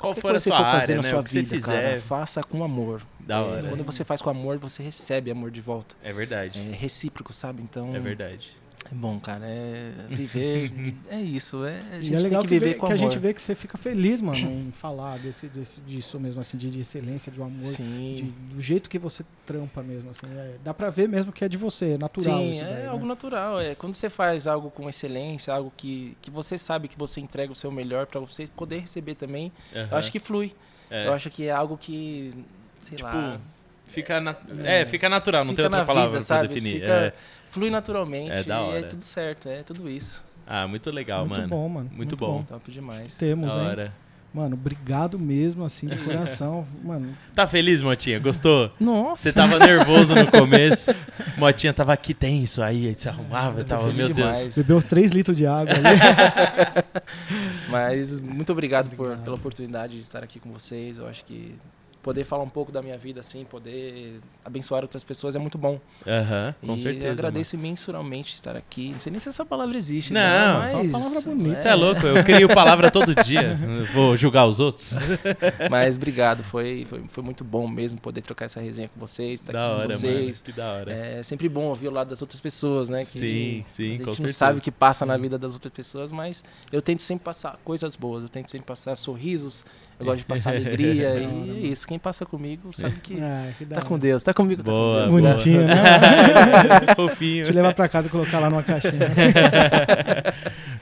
Qual 0.00 0.14
for 0.14 0.34
a 0.34 0.40
sua 0.40 0.40
você 0.40 0.50
for 0.50 0.66
área, 0.66 0.80
fazer 0.80 0.94
na 0.96 1.02
né? 1.02 1.10
sua 1.10 1.20
o 1.20 1.22
que 1.22 1.30
você 1.30 1.42
vida, 1.42 1.54
fizer, 1.54 1.82
cara, 1.90 2.00
faça 2.00 2.42
com 2.42 2.64
amor. 2.64 3.02
da 3.20 3.36
É, 3.36 3.40
hora. 3.40 3.68
Quando 3.68 3.84
você 3.84 4.02
faz 4.04 4.22
com 4.22 4.30
amor, 4.30 4.58
você 4.58 4.82
recebe 4.82 5.30
amor 5.30 5.50
de 5.50 5.60
volta. 5.60 5.94
É 6.02 6.12
verdade. 6.12 6.58
É 6.58 6.74
recíproco, 6.74 7.32
sabe? 7.32 7.62
Então 7.62 7.94
É 7.94 8.00
verdade. 8.00 8.56
É 8.90 8.94
bom, 8.94 9.20
cara. 9.20 9.44
É 9.46 9.92
viver. 10.08 10.94
é 11.10 11.20
isso. 11.20 11.64
É, 11.64 11.80
a 11.92 11.98
E 11.98 12.02
gente 12.02 12.16
é 12.16 12.20
legal 12.20 12.40
tem 12.40 12.48
que, 12.48 12.54
que 12.54 12.60
viver 12.60 12.72
vê- 12.74 12.78
com 12.78 12.86
que 12.86 12.92
a 12.92 12.96
gente 12.96 13.18
vê 13.18 13.32
que 13.34 13.40
você 13.40 13.54
fica 13.54 13.78
feliz, 13.78 14.20
mano, 14.20 14.38
em 14.38 14.72
falar 14.72 15.18
desse, 15.18 15.46
desse, 15.48 15.80
disso 15.82 16.18
mesmo, 16.18 16.40
assim, 16.40 16.56
de, 16.58 16.70
de 16.70 16.80
excelência, 16.80 17.30
de 17.30 17.40
amor, 17.40 17.72
de- 17.72 18.22
do 18.54 18.60
jeito 18.60 18.90
que 18.90 18.98
você 18.98 19.24
trampa 19.46 19.82
mesmo, 19.82 20.10
assim. 20.10 20.26
é, 20.36 20.56
dá 20.64 20.74
pra 20.74 20.90
ver 20.90 21.08
mesmo 21.08 21.30
que 21.32 21.44
é 21.44 21.48
de 21.48 21.56
você, 21.56 21.92
é 21.92 21.98
natural 21.98 22.38
Sim, 22.38 22.50
isso 22.50 22.64
é 22.64 22.66
daí, 22.68 22.82
né? 22.82 22.88
algo 22.88 23.06
natural. 23.06 23.60
É 23.60 23.74
quando 23.74 23.94
você 23.94 24.10
faz 24.10 24.46
algo 24.46 24.70
com 24.70 24.88
excelência, 24.88 25.52
algo 25.54 25.72
que, 25.76 26.16
que 26.20 26.30
você 26.30 26.58
sabe 26.58 26.88
que 26.88 26.98
você 26.98 27.20
entrega 27.20 27.52
o 27.52 27.56
seu 27.56 27.70
melhor 27.70 28.06
para 28.06 28.20
você 28.20 28.46
poder 28.56 28.80
receber 28.80 29.14
também. 29.14 29.52
Eu 29.72 29.96
acho 29.96 30.10
que 30.10 30.18
flui. 30.18 30.52
É. 30.90 31.06
Eu 31.06 31.12
acho 31.12 31.30
que 31.30 31.44
é 31.46 31.50
algo 31.52 31.76
que, 31.78 32.34
sei 32.82 32.96
Tipo, 32.96 33.08
lá, 33.08 33.40
Fica, 33.86 34.20
na- 34.20 34.36
é, 34.64 34.84
fica 34.86 35.08
natural, 35.08 35.44
não 35.44 35.50
fica 35.52 35.62
tem 35.68 35.70
outra 35.70 35.84
palavra 35.84 36.18
vida, 36.20 36.24
pra 36.24 36.36
sabe? 36.36 36.48
definir. 36.54 36.74
Fica- 36.80 36.92
É. 36.92 37.12
flui 37.50 37.68
naturalmente 37.70 38.30
É 38.32 38.42
da 38.42 38.56
e 38.56 38.58
é 38.58 38.62
hora. 38.62 38.82
tudo 38.86 39.02
certo. 39.02 39.48
É 39.48 39.62
tudo 39.62 39.88
isso. 39.88 40.24
Ah, 40.46 40.66
muito 40.66 40.90
legal, 40.90 41.26
muito 41.26 41.36
mano. 41.38 41.48
bom, 41.48 41.68
mano. 41.68 41.90
Muito 41.92 42.16
bom. 42.16 42.42
Top 42.42 42.70
demais. 42.72 43.16
Temos, 43.16 43.54
Da 43.54 43.60
hein? 43.60 43.66
hora. 43.68 43.92
Mano, 44.32 44.54
obrigado 44.54 45.18
mesmo, 45.18 45.64
assim, 45.64 45.88
de 45.88 45.96
coração. 46.04 46.64
mano, 46.84 47.16
Tá 47.34 47.48
feliz, 47.48 47.82
Motinha? 47.82 48.18
Gostou? 48.20 48.70
Nossa! 48.78 49.22
Você 49.22 49.32
tava 49.32 49.58
nervoso 49.58 50.14
no 50.14 50.30
começo. 50.30 50.92
Motinha 51.36 51.72
tava 51.72 51.92
aqui 51.92 52.14
tenso, 52.14 52.62
aí 52.62 52.86
aí 52.86 52.94
se 52.96 53.08
arrumava 53.08 53.60
e 53.60 53.64
tava, 53.64 53.86
meu 53.92 54.06
Deus. 54.06 54.16
demais. 54.16 54.54
bebeu 54.56 54.76
uns 54.76 54.84
3 54.84 55.10
litros 55.10 55.36
de 55.36 55.46
água 55.46 55.72
ali. 55.74 55.82
Mas 57.68 58.20
muito 58.20 58.52
obrigado, 58.52 58.88
por- 58.90 59.00
Obrigado. 59.06 59.24
pela 59.24 59.36
oportunidade 59.36 59.94
de 59.94 60.00
estar 60.00 60.22
aqui 60.22 60.38
com 60.38 60.52
vocês. 60.52 60.98
Eu 60.98 61.06
acho 61.08 61.24
que 61.24 61.54
poder 62.02 62.24
falar 62.24 62.42
um 62.42 62.48
pouco 62.48 62.72
da 62.72 62.82
minha 62.82 62.96
vida 62.96 63.20
assim, 63.20 63.44
poder 63.44 64.20
abençoar 64.44 64.82
outras 64.82 65.04
pessoas 65.04 65.36
é 65.36 65.38
muito 65.38 65.58
bom. 65.58 65.78
Aham, 66.06 66.54
com 66.60 66.74
e 66.74 66.80
certeza. 66.80 67.06
eu 67.06 67.12
agradeço 67.12 67.56
imensuramente 67.56 68.34
estar 68.34 68.56
aqui. 68.56 68.90
Não 68.90 69.00
sei 69.00 69.10
nem 69.10 69.20
se 69.20 69.28
essa 69.28 69.44
palavra 69.44 69.76
existe. 69.76 70.12
Não, 70.12 70.60
né? 70.60 70.66
só 70.66 70.74
uma 70.74 70.82
mas, 70.84 70.92
palavra 70.92 71.20
bonita. 71.20 71.58
Você 71.58 71.68
é 71.68 71.74
louco, 71.74 72.06
eu 72.06 72.24
crio 72.24 72.48
palavra 72.48 72.90
todo 72.90 73.14
dia. 73.22 73.58
Vou 73.92 74.16
julgar 74.16 74.46
os 74.46 74.60
outros. 74.60 74.92
Mas 75.70 75.96
obrigado, 75.96 76.42
foi, 76.42 76.86
foi, 76.88 77.02
foi 77.08 77.22
muito 77.22 77.44
bom 77.44 77.68
mesmo 77.68 78.00
poder 78.00 78.22
trocar 78.22 78.46
essa 78.46 78.60
resenha 78.60 78.88
com 78.88 78.98
vocês, 78.98 79.40
estar 79.40 79.52
da 79.52 79.66
aqui 79.66 79.74
hora, 79.74 79.82
com 79.82 79.88
mano. 79.88 79.98
vocês. 79.98 80.42
Que 80.42 80.52
da 80.52 80.72
hora. 80.72 80.92
É 80.92 81.22
sempre 81.22 81.48
bom 81.48 81.64
ouvir 81.64 81.88
o 81.88 81.90
lado 81.90 82.08
das 82.08 82.22
outras 82.22 82.40
pessoas, 82.40 82.88
né? 82.88 83.00
Que 83.00 83.10
Sim, 83.10 83.64
sim, 83.68 83.84
a 83.84 83.90
gente 83.92 84.00
com 84.00 84.10
não 84.10 84.14
certeza. 84.16 84.38
sabe 84.38 84.58
o 84.58 84.62
que 84.62 84.70
passa 84.70 85.04
na 85.04 85.16
vida 85.16 85.38
das 85.38 85.54
outras 85.54 85.72
pessoas, 85.72 86.10
mas 86.10 86.42
eu 86.72 86.80
tento 86.80 87.02
sempre 87.02 87.24
passar 87.24 87.58
coisas 87.64 87.96
boas, 87.96 88.22
eu 88.22 88.28
tento 88.28 88.50
sempre 88.50 88.66
passar 88.66 88.96
sorrisos, 88.96 89.64
eu 90.00 90.04
gosto 90.06 90.18
de 90.18 90.24
passar 90.24 90.50
alegria 90.50 90.92
e 91.14 91.22
é 91.22 91.26
mano. 91.26 91.58
isso. 91.58 91.86
Quem 91.86 91.98
passa 91.98 92.24
comigo 92.26 92.70
sabe 92.72 92.96
que 93.02 93.20
Ah, 93.20 93.48
que 93.56 93.64
tá 93.66 93.82
com 93.82 93.98
Deus, 93.98 94.22
tá 94.22 94.32
comigo, 94.34 94.62
tá 94.62 94.70
Boa, 94.70 94.92
com 94.92 94.98
Deus. 95.00 95.10
boa. 95.12 95.22
Bonitinho, 95.22 95.64
né? 95.66 95.74
Fofinho. 96.96 97.44
Te 97.44 97.52
levar 97.52 97.74
pra 97.74 97.88
casa 97.88 98.08
e 98.08 98.10
colocar 98.10 98.38
lá 98.40 98.50
numa 98.50 98.62
caixinha. 98.62 98.92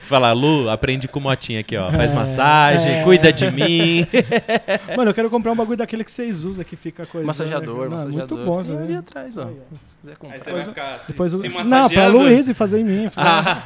Fala, 0.01 0.31
Lu, 0.33 0.67
aprende 0.69 1.07
com 1.07 1.19
Motinha 1.19 1.59
aqui, 1.59 1.77
ó. 1.77 1.91
Faz 1.91 2.11
É, 2.11 2.15
massagem, 2.15 2.91
é. 2.99 3.03
cuida 3.03 3.31
de 3.31 3.51
mim. 3.51 4.07
Mano, 4.97 5.11
eu 5.11 5.13
quero 5.13 5.29
comprar 5.29 5.51
um 5.51 5.55
bagulho 5.55 5.77
daquele 5.77 6.03
que 6.03 6.11
vocês 6.11 6.45
usam 6.45 6.65
que 6.65 6.75
fica 6.75 7.05
coisa. 7.05 7.27
Massageador, 7.27 7.77
Mano, 7.89 7.91
massageador. 7.91 8.37
Muito 8.37 8.51
bom, 8.51 8.61
Tem 8.63 8.77
ali 8.77 8.93
né? 8.93 8.99
atrás, 8.99 9.37
ó. 9.37 9.45
Se 9.45 9.97
quiser 10.01 10.17
comprar. 10.17 10.35
Aí 10.35 10.39
você 10.41 10.45
Depois- 10.45 10.65
vai 10.65 10.73
ficar 10.73 10.99
se, 10.99 11.11
Depois, 11.11 11.31
se 11.31 11.37
o- 11.37 11.41
massageando. 11.41 11.69
não, 11.69 11.89
pra 11.89 12.07
Luiz 12.07 12.49
fazer 12.51 12.79
em 12.79 12.83
mim. 12.83 13.11
Ah, 13.15 13.61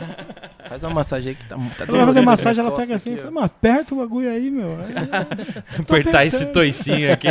Faz 0.67 0.83
uma 0.83 0.93
massagem 0.93 1.29
aí 1.29 1.35
que 1.35 1.45
tá, 1.45 1.55
tá 1.55 1.85
Ela 1.87 1.97
vai 1.97 2.05
fazer 2.07 2.21
massagem, 2.21 2.65
ela 2.65 2.75
pega 2.75 2.95
assim 2.95 3.11
e 3.11 3.13
aqui, 3.13 3.21
fala, 3.21 3.33
mano, 3.33 3.45
aperta 3.45 3.93
o 3.93 3.97
bagulho 3.99 4.29
aí, 4.29 4.49
meu. 4.51 4.67
Aí- 4.69 4.93
apertar 5.79 6.25
esse 6.25 6.45
toicinho 6.47 7.11
aqui. 7.13 7.27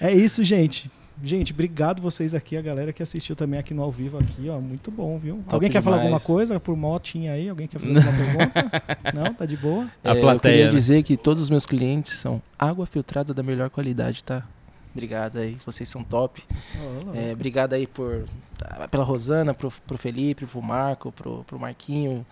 É 0.00 0.12
isso, 0.12 0.42
gente. 0.42 0.90
Gente, 1.24 1.52
obrigado 1.52 2.02
vocês 2.02 2.34
aqui, 2.34 2.56
a 2.56 2.62
galera 2.62 2.92
que 2.92 3.00
assistiu 3.00 3.36
também 3.36 3.60
aqui 3.60 3.72
no 3.72 3.82
ao 3.82 3.92
vivo 3.92 4.18
aqui, 4.18 4.48
ó. 4.48 4.58
Muito 4.58 4.90
bom, 4.90 5.16
viu? 5.18 5.36
Top 5.36 5.54
Alguém 5.54 5.70
quer 5.70 5.80
falar 5.80 5.98
demais. 5.98 6.12
alguma 6.14 6.36
coisa 6.36 6.58
por 6.58 6.76
motinha 6.76 7.32
aí? 7.32 7.48
Alguém 7.48 7.68
quer 7.68 7.78
fazer 7.78 7.96
alguma 7.96 8.12
pergunta? 8.50 8.82
Não? 9.14 9.32
Tá 9.32 9.46
de 9.46 9.56
boa? 9.56 9.88
A 10.02 10.14
É, 10.14 10.16
Eu 10.16 10.20
plateia, 10.20 10.52
queria 10.54 10.66
né? 10.66 10.72
dizer 10.72 11.02
que 11.04 11.16
todos 11.16 11.40
os 11.40 11.48
meus 11.48 11.64
clientes 11.64 12.18
são 12.18 12.42
água 12.58 12.86
filtrada 12.86 13.32
da 13.32 13.40
melhor 13.40 13.70
qualidade, 13.70 14.24
tá? 14.24 14.42
Obrigado 14.92 15.38
aí, 15.38 15.56
vocês 15.64 15.88
são 15.88 16.02
top. 16.02 16.42
Ó, 16.76 17.14
É, 17.14 17.32
obrigado 17.32 17.74
aí 17.74 17.86
por 17.86 18.24
pela 18.90 19.04
Rosana, 19.04 19.54
pro, 19.54 19.72
pro 19.86 19.96
Felipe, 19.98 20.44
pro 20.46 20.60
Marco, 20.60 21.12
pro, 21.12 21.44
pro 21.44 21.58
Marquinho, 21.58 22.26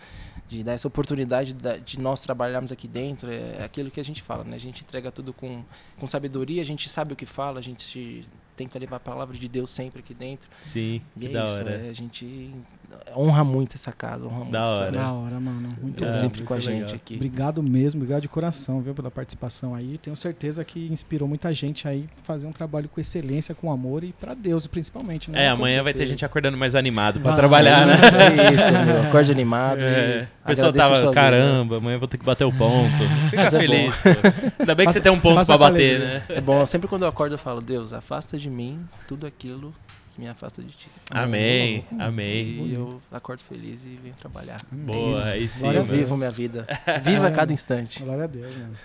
de 0.51 0.65
dar 0.65 0.73
essa 0.73 0.89
oportunidade 0.89 1.55
da- 1.55 1.77
de 1.77 1.97
nós 1.99 2.21
trabalharmos 2.21 2.73
aqui 2.73 2.89
dentro. 2.89 3.31
É 3.31 3.63
aquilo 3.63 3.89
que 3.91 4.01
a 4.01 4.05
gente 4.05 4.21
fala, 4.21 4.43
né? 4.43 4.57
A 4.57 4.61
gente 4.61 4.83
entrega 4.83 5.11
tudo 5.13 5.33
com, 5.33 5.63
com 5.97 6.07
sabedoria, 6.09 6.61
a 6.61 6.65
gente 6.65 6.89
sabe 6.89 7.13
o 7.13 7.17
que 7.17 7.25
fala, 7.25 7.61
a 7.61 7.63
gente 7.63 8.27
tenta 8.57 8.77
levar 8.79 8.97
a 8.97 9.01
palavra 9.01 9.37
de 9.39 9.49
Deus 9.49 9.71
sempre 9.71 10.01
aqui 10.01 10.13
dentro. 10.13 10.51
Sim, 10.61 11.01
E 11.17 11.21
que 11.21 11.27
é 11.29 11.31
da 11.31 11.45
isso, 11.45 11.53
hora. 11.55 11.71
é, 11.71 11.89
a 11.89 11.93
gente 11.93 12.53
honra 13.17 13.43
muito 13.45 13.75
essa 13.75 13.93
casa, 13.93 14.25
honra 14.27 14.39
muito 14.39 14.51
Da 14.53 14.67
essa- 14.69 14.81
hora. 14.83 14.91
Da 14.93 15.13
hora, 15.13 15.41
mano. 15.41 15.69
Muito 15.81 16.03
É, 16.05 16.07
bom. 16.09 16.15
sempre 16.15 16.39
muito 16.41 16.45
com 16.49 16.55
a 16.55 16.61
gente 16.61 16.77
legal. 16.85 16.95
aqui. 16.95 17.15
Obrigado 17.17 17.63
mesmo, 17.63 18.01
obrigado 18.01 18.23
de 18.23 18.29
coração, 18.29 18.81
viu, 18.81 18.95
pela 18.95 19.11
participação 19.11 19.75
aí. 19.75 19.99
Tenho 19.99 20.15
certeza 20.17 20.65
que 20.65 20.87
inspirou 20.93 21.29
muita 21.29 21.53
gente 21.53 21.87
aí 21.89 22.09
fazer 22.23 22.47
um 22.47 22.53
trabalho 22.53 22.89
com 22.89 23.01
excelência, 23.01 23.55
com 23.55 23.71
amor 23.73 24.05
e 24.05 24.13
pra 24.13 24.35
Deus, 24.35 24.67
principalmente, 24.67 25.31
né? 25.31 25.45
É, 25.47 25.49
amanhã 25.49 25.83
vai 25.83 25.93
ter 25.93 25.99
certeza. 26.01 26.11
gente 26.15 26.25
acordando 26.25 26.57
mais 26.57 26.75
animado 26.75 27.21
pra 27.21 27.31
Vai. 27.33 27.39
trabalhar, 27.39 27.87
né? 27.87 27.95
É 27.95 28.55
isso, 28.55 28.73
meu. 28.87 29.03
Acorde 29.09 29.33
animado. 29.33 29.81
É, 29.81 30.29
o 30.45 30.47
pessoal 30.47 30.73
tava, 30.73 31.13
caramba, 31.13 31.79
amanhã 31.79 31.99
vou 31.99 32.09
ter 32.09 32.19
que 32.19 32.25
bater 32.25 32.45
o 32.45 32.53
ponto. 32.53 32.97
Fica 33.31 33.45
Mas 33.45 33.55
é 33.55 33.59
feliz, 33.59 33.97
pô. 33.99 34.09
Ainda 34.61 34.75
bem 34.75 34.87
que 34.87 34.93
Faça- 34.93 34.93
você 34.99 35.01
tem 35.01 35.13
um 35.13 35.21
ponto 35.21 35.35
pra 35.45 35.55
com 35.55 35.59
bater, 35.59 35.97
alegria. 35.97 35.99
né? 36.09 36.23
É 36.29 36.41
bom, 36.41 36.65
sempre 36.67 36.89
quando 36.89 37.03
eu 37.03 37.09
acordo 37.09 37.35
eu 37.35 37.39
falo, 37.39 37.61
Deus, 37.61 37.93
afasta 37.93 38.39
de 38.39 38.49
mim 38.51 38.81
tudo 39.09 39.27
aquilo 39.27 39.75
me 40.21 40.29
afasta 40.29 40.63
de 40.63 40.69
ti. 40.69 40.87
Amém, 41.11 41.83
amém. 41.99 42.67
E 42.67 42.75
eu 42.75 43.01
acordo 43.11 43.43
feliz 43.43 43.87
e 43.87 43.99
venho 44.03 44.15
trabalhar. 44.15 44.61
Boa, 44.71 45.13
Isso. 45.15 45.29
aí 45.29 45.49
sim. 45.49 45.67
A 45.67 45.73
eu 45.73 45.83
vivo 45.85 46.15
minha 46.15 46.31
vida. 46.31 46.67
Viva 47.03 47.29
É. 47.29 47.31
cada 47.31 47.51
instante. 47.55 48.03
Glória 48.03 48.25
a 48.25 48.27
Deus, 48.27 48.51
mano. 48.55 48.77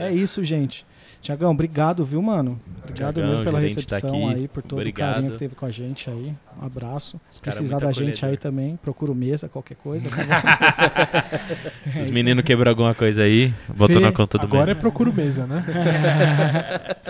É 0.00 0.10
isso, 0.10 0.42
gente. 0.42 0.86
Tiagão, 1.20 1.50
obrigado, 1.50 2.04
viu, 2.06 2.22
mano? 2.22 2.58
Obrigado 2.82 3.14
Tiagão, 3.14 3.30
mesmo 3.30 3.44
pela 3.44 3.58
tá 3.58 3.62
recepção 3.62 4.28
aqui. 4.30 4.40
aí, 4.40 4.48
por 4.48 4.62
todo 4.62 4.78
Obrigado. 4.78 5.10
o 5.10 5.14
carinho 5.14 5.32
que 5.32 5.38
teve 5.38 5.54
com 5.54 5.66
a 5.66 5.70
gente 5.70 6.08
aí. 6.08 6.34
Um 6.60 6.64
abraço. 6.66 7.20
Se 7.30 7.38
é 7.38 7.42
precisar 7.42 7.78
da 7.78 7.92
gente 7.92 8.24
aí 8.24 8.36
também, 8.38 8.76
procura 8.76 9.12
o 9.12 9.14
mesa, 9.14 9.48
qualquer 9.48 9.76
coisa. 9.76 10.08
Se 11.92 12.00
os 12.00 12.10
meninos 12.10 12.44
quebrou 12.44 12.70
alguma 12.70 12.94
coisa 12.94 13.22
aí, 13.22 13.52
botou 13.68 13.96
Fê, 13.96 14.02
na 14.02 14.10
conta 14.12 14.38
do 14.38 14.44
Agora 14.46 14.72
é 14.72 14.74
procuro 14.74 15.12
mesa, 15.12 15.46
né? 15.46 15.62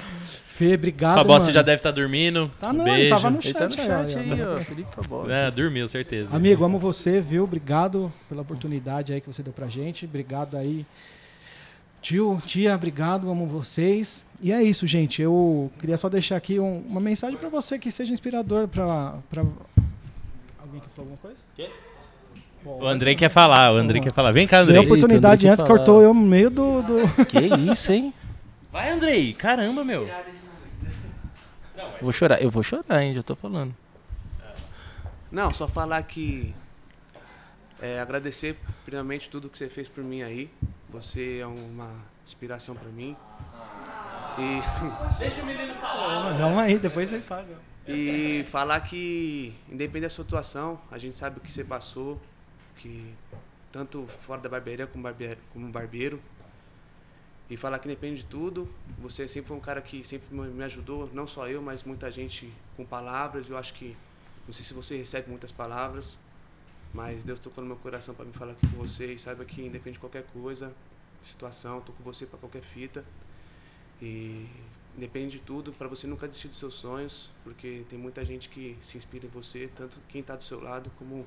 Fê, 0.52 0.74
obrigado, 0.74 1.14
Fabossi 1.16 1.46
mano. 1.46 1.52
já 1.54 1.62
deve 1.62 1.76
estar 1.76 1.90
dormindo. 1.90 2.50
Tá, 2.60 2.70
um 2.70 2.72
não, 2.74 2.86
ele 2.88 2.96
beijo. 2.96 3.10
tava 3.16 3.30
no 3.30 3.38
Ele 3.42 3.54
tá 3.54 3.64
no 3.64 3.70
chat, 3.70 3.84
chat 3.86 4.18
aí, 4.18 4.32
aí, 4.32 4.42
ó. 4.46 4.60
Felipe 4.60 4.94
Fabossi. 4.94 5.32
É, 5.32 5.50
dormiu, 5.50 5.88
certeza. 5.88 6.36
Amigo, 6.36 6.62
amo 6.64 6.78
você, 6.78 7.20
viu? 7.20 7.44
Obrigado 7.44 8.12
pela 8.28 8.42
oportunidade 8.42 9.12
aí 9.14 9.20
que 9.20 9.26
você 9.26 9.42
deu 9.42 9.52
pra 9.52 9.66
gente. 9.68 10.04
Obrigado 10.04 10.56
aí. 10.56 10.84
Tio, 12.02 12.42
tia, 12.44 12.74
obrigado, 12.74 13.30
amo 13.30 13.46
vocês. 13.46 14.26
E 14.42 14.52
é 14.52 14.62
isso, 14.62 14.86
gente. 14.86 15.22
Eu 15.22 15.70
queria 15.80 15.96
só 15.96 16.08
deixar 16.08 16.36
aqui 16.36 16.58
um- 16.58 16.82
uma 16.86 17.00
mensagem 17.00 17.38
pra 17.38 17.48
você 17.48 17.78
que 17.78 17.90
seja 17.90 18.12
inspirador 18.12 18.66
pra, 18.68 19.14
pra... 19.30 19.42
Alguém 20.60 20.80
quer 20.80 20.88
falar 20.94 20.98
alguma 20.98 21.16
coisa? 21.18 21.36
Quê? 21.56 21.70
Bom, 22.64 22.80
O 22.82 22.86
Andrei 22.86 23.14
quer 23.14 23.28
falar, 23.30 23.72
o 23.72 23.76
Andrei 23.76 24.00
quer 24.02 24.12
falar. 24.12 24.32
Vem 24.32 24.46
cá, 24.46 24.58
Deu 24.58 24.64
Andrei. 24.64 24.78
a 24.78 24.82
oportunidade 24.82 25.46
Eita, 25.46 25.52
antes, 25.54 25.62
Andrei, 25.62 25.76
cortou 25.78 25.94
falar. 25.96 26.06
eu 26.08 26.14
no 26.14 26.20
meio 26.26 26.50
do... 26.50 26.82
do... 26.82 27.24
Que 27.26 27.38
isso, 27.72 27.92
hein? 27.92 28.12
Vai, 28.72 28.90
Andrei. 28.90 29.32
Caramba, 29.34 29.84
meu. 29.84 30.08
Eu 31.82 32.02
vou 32.02 32.12
chorar. 32.12 32.42
Eu 32.42 32.50
vou 32.50 32.62
chorar, 32.62 33.02
hein? 33.02 33.14
Já 33.14 33.22
tô 33.22 33.34
falando. 33.36 33.74
Não, 35.30 35.52
só 35.52 35.66
falar 35.66 36.02
que. 36.02 36.54
é, 37.80 38.00
agradecer 38.00 38.56
primeiramente 38.84 39.30
tudo 39.30 39.48
que 39.48 39.56
você 39.56 39.68
fez 39.68 39.88
por 39.88 40.04
mim 40.04 40.22
aí. 40.22 40.50
Você 40.90 41.38
é 41.40 41.46
uma 41.46 41.90
inspiração 42.24 42.74
pra 42.74 42.88
mim. 42.90 43.16
E, 44.38 44.60
Vamos 46.38 46.58
aí, 46.58 46.78
depois 46.78 47.08
vocês 47.08 47.26
fazem. 47.26 47.54
e 47.86 48.44
falar 48.50 48.80
que, 48.80 49.54
independente 49.68 50.02
da 50.02 50.08
sua 50.10 50.24
atuação, 50.24 50.80
a 50.90 50.98
gente 50.98 51.16
sabe 51.16 51.38
o 51.38 51.40
que 51.40 51.50
você 51.52 51.64
passou, 51.64 52.20
que 52.76 53.12
tanto 53.70 54.06
fora 54.26 54.40
da 54.40 54.48
barbearia 54.48 54.86
como 54.86 55.02
barbeiro, 55.02 55.38
como 55.52 55.68
barbeiro. 55.70 56.20
E 57.52 57.56
falar 57.58 57.78
que 57.78 57.86
independe 57.86 58.22
de 58.22 58.24
tudo, 58.24 58.66
você 58.98 59.28
sempre 59.28 59.48
foi 59.48 59.56
um 59.58 59.60
cara 59.60 59.82
que 59.82 60.02
sempre 60.02 60.34
me 60.34 60.64
ajudou, 60.64 61.10
não 61.12 61.26
só 61.26 61.46
eu, 61.46 61.60
mas 61.60 61.84
muita 61.84 62.10
gente 62.10 62.50
com 62.78 62.82
palavras. 62.82 63.50
Eu 63.50 63.58
acho 63.58 63.74
que, 63.74 63.94
não 64.46 64.54
sei 64.54 64.64
se 64.64 64.72
você 64.72 64.96
recebe 64.96 65.28
muitas 65.28 65.52
palavras, 65.52 66.16
mas 66.94 67.22
Deus 67.22 67.38
tocou 67.38 67.62
no 67.62 67.68
meu 67.68 67.76
coração 67.76 68.14
para 68.14 68.24
me 68.24 68.32
falar 68.32 68.52
aqui 68.52 68.66
com 68.68 68.78
você 68.78 69.12
e 69.12 69.18
saiba 69.18 69.44
que 69.44 69.60
independe 69.60 69.96
de 69.96 69.98
qualquer 69.98 70.24
coisa, 70.32 70.74
situação, 71.22 71.82
tô 71.82 71.92
com 71.92 72.02
você 72.02 72.24
para 72.24 72.38
qualquer 72.38 72.62
fita. 72.62 73.04
E 74.00 74.48
independe 74.96 75.36
de 75.36 75.44
tudo, 75.44 75.74
para 75.74 75.88
você 75.88 76.06
nunca 76.06 76.26
desistir 76.26 76.48
dos 76.48 76.58
seus 76.58 76.72
sonhos, 76.72 77.30
porque 77.44 77.84
tem 77.86 77.98
muita 77.98 78.24
gente 78.24 78.48
que 78.48 78.78
se 78.82 78.96
inspira 78.96 79.26
em 79.26 79.28
você, 79.28 79.68
tanto 79.76 80.00
quem 80.08 80.22
está 80.22 80.36
do 80.36 80.42
seu 80.42 80.58
lado 80.58 80.90
como 80.98 81.26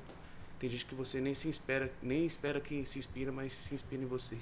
tem 0.58 0.68
gente 0.68 0.86
que 0.86 0.94
você 0.96 1.20
nem 1.20 1.36
se 1.36 1.48
espera, 1.48 1.88
nem 2.02 2.26
espera 2.26 2.60
que 2.60 2.84
se 2.84 2.98
inspira, 2.98 3.30
mas 3.30 3.52
se 3.52 3.72
inspira 3.72 4.02
em 4.02 4.06
você. 4.06 4.36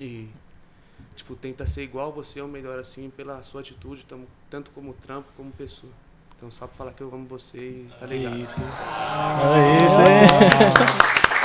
E 0.00 0.30
tipo, 1.14 1.34
tenta 1.34 1.64
ser 1.66 1.82
igual 1.82 2.12
você 2.12 2.40
ou 2.40 2.48
melhor 2.48 2.78
assim 2.78 3.10
pela 3.10 3.42
sua 3.42 3.60
atitude, 3.60 4.04
tamo- 4.06 4.26
tanto 4.50 4.70
como 4.72 4.92
trampo 4.92 5.28
como 5.36 5.50
pessoa. 5.52 5.92
Então 6.36 6.50
só 6.50 6.66
pra 6.66 6.76
falar 6.76 6.92
que 6.92 7.02
eu 7.02 7.08
amo 7.14 7.24
você 7.26 7.56
e 7.58 7.88
tá 7.98 8.06
ligado. 8.06 8.36
isso. 8.38 8.60
É 8.60 9.86
isso 9.86 10.00
aí. 10.00 11.36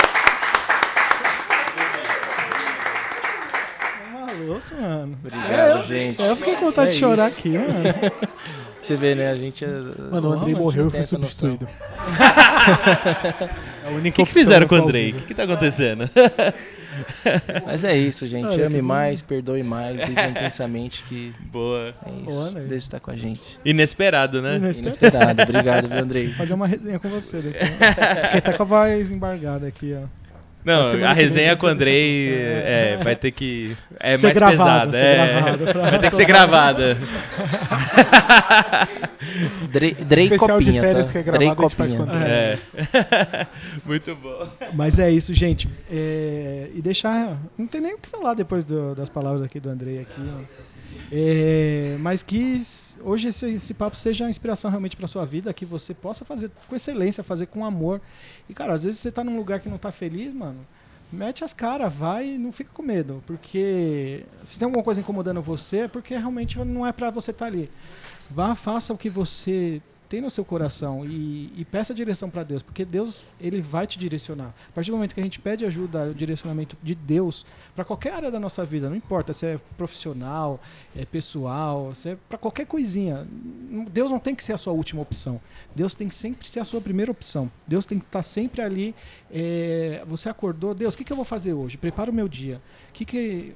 Maluco, 4.12 4.74
mano. 4.80 5.18
Obrigado, 5.24 5.86
gente. 5.86 6.22
Eu 6.22 6.36
fiquei 6.36 6.54
com 6.56 6.66
vontade 6.66 6.88
É 6.88 6.92
de 6.92 6.98
chorar 6.98 7.28
isso. 7.28 7.38
aqui, 7.38 7.50
mano. 7.58 7.72
Você 8.82 8.96
vê, 8.96 9.14
né? 9.14 9.30
A 9.30 9.36
gente 9.36 9.64
é. 9.64 9.68
Mano, 9.68 10.30
o 10.30 10.32
Andrei 10.32 10.54
morreu 10.56 10.88
e 10.88 10.90
foi 10.90 11.04
substituído. 11.04 11.68
É 13.84 13.90
O 13.90 14.00
que, 14.00 14.12
que 14.12 14.24
fizeram 14.26 14.66
com 14.68 14.76
o. 14.76 14.78
Andrei? 14.78 15.10
O 15.10 15.14
que, 15.16 15.26
que 15.26 15.34
tá 15.34 15.42
acontecendo? 15.42 16.08
Mas 17.66 17.84
é 17.84 17.96
isso, 17.96 18.26
gente. 18.26 18.46
Olha, 18.46 18.66
Ame 18.66 18.82
mais, 18.82 19.22
perdoe 19.22 19.62
mais, 19.62 19.96
viva 20.06 20.26
intensamente 20.26 21.02
que 21.04 21.32
Boa. 21.50 21.94
é 22.06 22.10
isso. 22.10 22.24
Boa, 22.24 22.50
né? 22.50 22.60
Deus 22.62 22.84
está 22.84 23.00
com 23.00 23.10
a 23.10 23.16
gente. 23.16 23.58
Inesperado, 23.64 24.42
né? 24.42 24.56
Inesperado. 24.56 24.96
Inesperado. 25.00 25.42
Obrigado, 25.42 25.88
viu, 25.88 25.98
Andrei? 25.98 26.32
Fazer 26.34 26.54
uma 26.54 26.66
resenha 26.66 26.98
com 26.98 27.08
você 27.08 27.40
depois. 27.40 27.70
Fiquei 27.70 28.38
até 28.38 28.52
com 28.52 28.62
a 28.62 28.66
voz 28.66 29.10
embargada 29.10 29.66
aqui, 29.66 29.94
ó. 29.94 30.21
Não, 30.64 31.04
a 31.06 31.12
resenha 31.12 31.56
com 31.56 31.66
o 31.66 31.68
Andrei 31.68 32.30
deixar- 32.30 32.68
é, 32.68 32.96
vai 33.02 33.16
ter 33.16 33.32
que. 33.32 33.76
É 33.98 34.16
Ser 34.16 34.26
mais 34.28 34.34
gravado, 34.36 34.92
pesada. 34.92 34.94
ser 34.98 35.04
É. 35.04 35.26
gravado, 35.42 35.64
Vai 35.90 35.98
ter 35.98 36.10
que 36.10 36.16
ser 36.16 36.24
gravada. 36.24 36.98
Dre, 39.70 39.92
Drey 39.94 40.24
Especial 40.24 40.58
de 40.58 40.64
Copinha, 40.66 40.82
férias 40.82 41.06
tá? 41.06 41.12
que 41.12 41.18
é 41.18 41.22
gravado, 41.22 41.70
faz 41.70 41.92
Copinha. 41.92 42.06
com. 42.06 42.22
É. 42.22 42.58
Muito 43.84 44.14
bom. 44.16 44.48
Mas 44.74 44.98
é 44.98 45.10
isso, 45.10 45.32
gente. 45.34 45.68
É, 45.90 46.68
e 46.74 46.82
deixar. 46.82 47.36
Não 47.56 47.66
tem 47.66 47.80
nem 47.80 47.94
o 47.94 47.98
que 47.98 48.08
falar 48.08 48.34
depois 48.34 48.64
do- 48.64 48.94
das 48.94 49.08
palavras 49.08 49.42
aqui 49.42 49.60
do 49.60 49.70
Andrei 49.70 50.00
aqui. 50.00 50.20
É, 51.10 51.96
mas 52.00 52.22
que 52.22 52.56
hoje 53.02 53.28
esse, 53.28 53.54
esse 53.54 53.74
papo 53.74 53.96
seja 53.96 54.24
uma 54.24 54.30
inspiração 54.30 54.70
realmente 54.70 54.96
para 54.96 55.06
sua 55.06 55.24
vida, 55.24 55.52
que 55.52 55.64
você 55.64 55.94
possa 55.94 56.24
fazer 56.24 56.50
com 56.68 56.74
excelência, 56.76 57.22
fazer 57.22 57.46
com 57.46 57.64
amor. 57.64 58.00
E, 58.48 58.54
cara, 58.54 58.72
às 58.74 58.84
vezes 58.84 59.00
você 59.00 59.10
tá 59.10 59.22
num 59.24 59.36
lugar 59.36 59.60
que 59.60 59.68
não 59.68 59.78
tá 59.78 59.90
feliz, 59.92 60.34
mano. 60.34 60.51
Mete 61.12 61.44
as 61.44 61.52
caras, 61.52 61.92
vai 61.92 62.34
e 62.34 62.38
não 62.38 62.50
fica 62.50 62.70
com 62.72 62.82
medo. 62.82 63.22
Porque 63.26 64.24
se 64.42 64.58
tem 64.58 64.66
alguma 64.66 64.82
coisa 64.82 65.00
incomodando 65.00 65.42
você, 65.42 65.80
é 65.80 65.88
porque 65.88 66.16
realmente 66.16 66.58
não 66.58 66.86
é 66.86 66.92
para 66.92 67.10
você 67.10 67.30
estar 67.32 67.46
ali. 67.46 67.70
Vá, 68.30 68.54
faça 68.54 68.94
o 68.94 68.98
que 68.98 69.10
você 69.10 69.82
no 70.20 70.30
seu 70.30 70.44
coração 70.44 71.04
e, 71.04 71.52
e 71.56 71.64
peça 71.64 71.94
direção 71.94 72.28
para 72.28 72.42
Deus, 72.42 72.62
porque 72.62 72.84
Deus 72.84 73.22
ele 73.40 73.60
vai 73.60 73.86
te 73.86 73.98
direcionar. 73.98 74.54
A 74.68 74.72
partir 74.72 74.90
do 74.90 74.96
momento 74.96 75.14
que 75.14 75.20
a 75.20 75.22
gente 75.22 75.38
pede 75.38 75.64
ajuda, 75.64 76.12
direcionamento 76.14 76.76
de 76.82 76.94
Deus 76.94 77.44
para 77.74 77.84
qualquer 77.84 78.12
área 78.12 78.30
da 78.30 78.38
nossa 78.38 78.64
vida, 78.64 78.88
não 78.88 78.96
importa 78.96 79.32
se 79.32 79.46
é 79.46 79.60
profissional, 79.76 80.60
é 80.96 81.04
pessoal, 81.04 81.94
se 81.94 82.10
é 82.10 82.18
para 82.28 82.38
qualquer 82.38 82.66
coisinha, 82.66 83.26
Deus 83.90 84.10
não 84.10 84.18
tem 84.18 84.34
que 84.34 84.44
ser 84.44 84.52
a 84.52 84.58
sua 84.58 84.72
última 84.72 85.00
opção. 85.00 85.40
Deus 85.74 85.94
tem 85.94 86.08
que 86.08 86.14
sempre 86.14 86.46
ser 86.48 86.60
a 86.60 86.64
sua 86.64 86.80
primeira 86.80 87.10
opção. 87.10 87.50
Deus 87.66 87.86
tem 87.86 87.98
que 87.98 88.04
estar 88.04 88.22
sempre 88.22 88.62
ali. 88.62 88.94
é, 89.30 90.04
você 90.06 90.28
acordou, 90.28 90.74
Deus, 90.74 90.94
o 90.94 90.98
que, 90.98 91.04
que 91.04 91.12
eu 91.12 91.16
vou 91.16 91.24
fazer 91.24 91.52
hoje? 91.52 91.76
Prepara 91.76 92.10
o 92.10 92.14
meu 92.14 92.28
dia. 92.28 92.60
O 92.90 92.92
que 92.92 93.04
que 93.04 93.54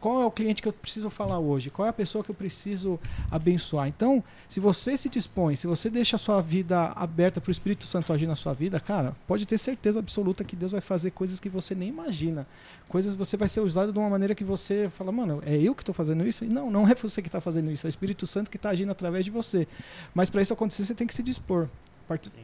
qual 0.00 0.22
é 0.22 0.24
o 0.24 0.30
cliente 0.30 0.62
que 0.62 0.68
eu 0.68 0.72
preciso 0.72 1.10
falar 1.10 1.38
hoje? 1.38 1.68
Qual 1.68 1.84
é 1.84 1.90
a 1.90 1.92
pessoa 1.92 2.24
que 2.24 2.30
eu 2.30 2.34
preciso 2.34 2.98
abençoar? 3.30 3.86
Então, 3.86 4.24
se 4.48 4.58
você 4.58 4.96
se 4.96 5.08
dispõe, 5.08 5.54
se 5.54 5.66
você 5.66 5.90
deixa 5.90 6.16
a 6.16 6.18
sua 6.18 6.40
vida 6.40 6.86
aberta 6.96 7.40
para 7.40 7.50
o 7.50 7.52
Espírito 7.52 7.84
Santo 7.84 8.12
agir 8.12 8.26
na 8.26 8.34
sua 8.34 8.54
vida, 8.54 8.80
cara, 8.80 9.14
pode 9.26 9.46
ter 9.46 9.58
certeza 9.58 9.98
absoluta 9.98 10.42
que 10.42 10.56
Deus 10.56 10.72
vai 10.72 10.80
fazer 10.80 11.10
coisas 11.10 11.38
que 11.38 11.48
você 11.48 11.74
nem 11.74 11.90
imagina. 11.90 12.46
Coisas 12.88 13.14
você 13.14 13.36
vai 13.36 13.48
ser 13.48 13.60
usado 13.60 13.92
de 13.92 13.98
uma 13.98 14.08
maneira 14.08 14.34
que 14.34 14.42
você 14.42 14.88
fala, 14.88 15.12
mano, 15.12 15.42
é 15.44 15.56
eu 15.56 15.74
que 15.74 15.82
estou 15.82 15.94
fazendo 15.94 16.26
isso? 16.26 16.44
E 16.44 16.48
não, 16.48 16.70
não 16.70 16.88
é 16.88 16.94
você 16.94 17.20
que 17.20 17.28
está 17.28 17.40
fazendo 17.40 17.70
isso, 17.70 17.86
é 17.86 17.88
o 17.88 17.90
Espírito 17.90 18.26
Santo 18.26 18.50
que 18.50 18.56
está 18.56 18.70
agindo 18.70 18.90
através 18.90 19.24
de 19.24 19.30
você. 19.30 19.68
Mas 20.14 20.30
para 20.30 20.40
isso 20.40 20.52
acontecer, 20.52 20.84
você 20.84 20.94
tem 20.94 21.06
que 21.06 21.14
se 21.14 21.22
dispor. 21.22 21.68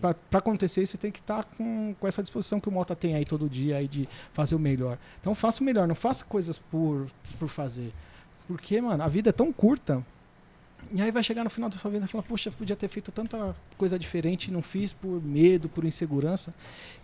Para 0.00 0.38
acontecer 0.38 0.82
isso, 0.82 0.92
você 0.92 0.98
tem 0.98 1.10
que 1.10 1.18
estar 1.18 1.44
com, 1.44 1.94
com 1.98 2.06
essa 2.06 2.22
disposição 2.22 2.60
que 2.60 2.68
o 2.68 2.72
Mota 2.72 2.94
tem 2.94 3.14
aí 3.14 3.24
todo 3.24 3.48
dia 3.48 3.76
aí 3.76 3.88
de 3.88 4.08
fazer 4.32 4.54
o 4.54 4.58
melhor. 4.58 4.98
Então 5.20 5.34
faça 5.34 5.62
o 5.62 5.64
melhor, 5.64 5.88
não 5.88 5.94
faça 5.94 6.24
coisas 6.24 6.58
por, 6.58 7.06
por 7.38 7.48
fazer. 7.48 7.92
Porque, 8.46 8.80
mano, 8.80 9.02
a 9.02 9.08
vida 9.08 9.30
é 9.30 9.32
tão 9.32 9.52
curta. 9.52 10.04
E 10.92 11.02
aí 11.02 11.10
vai 11.10 11.22
chegar 11.22 11.44
no 11.44 11.50
final 11.50 11.68
da 11.68 11.76
sua 11.76 11.90
vida 11.90 12.04
e 12.04 12.08
falar, 12.08 12.22
poxa, 12.22 12.50
podia 12.50 12.76
ter 12.76 12.88
feito 12.88 13.10
tanta 13.12 13.54
coisa 13.76 13.98
diferente 13.98 14.48
e 14.48 14.50
não 14.50 14.62
fiz 14.62 14.92
por 14.92 15.22
medo, 15.22 15.68
por 15.68 15.84
insegurança. 15.84 16.54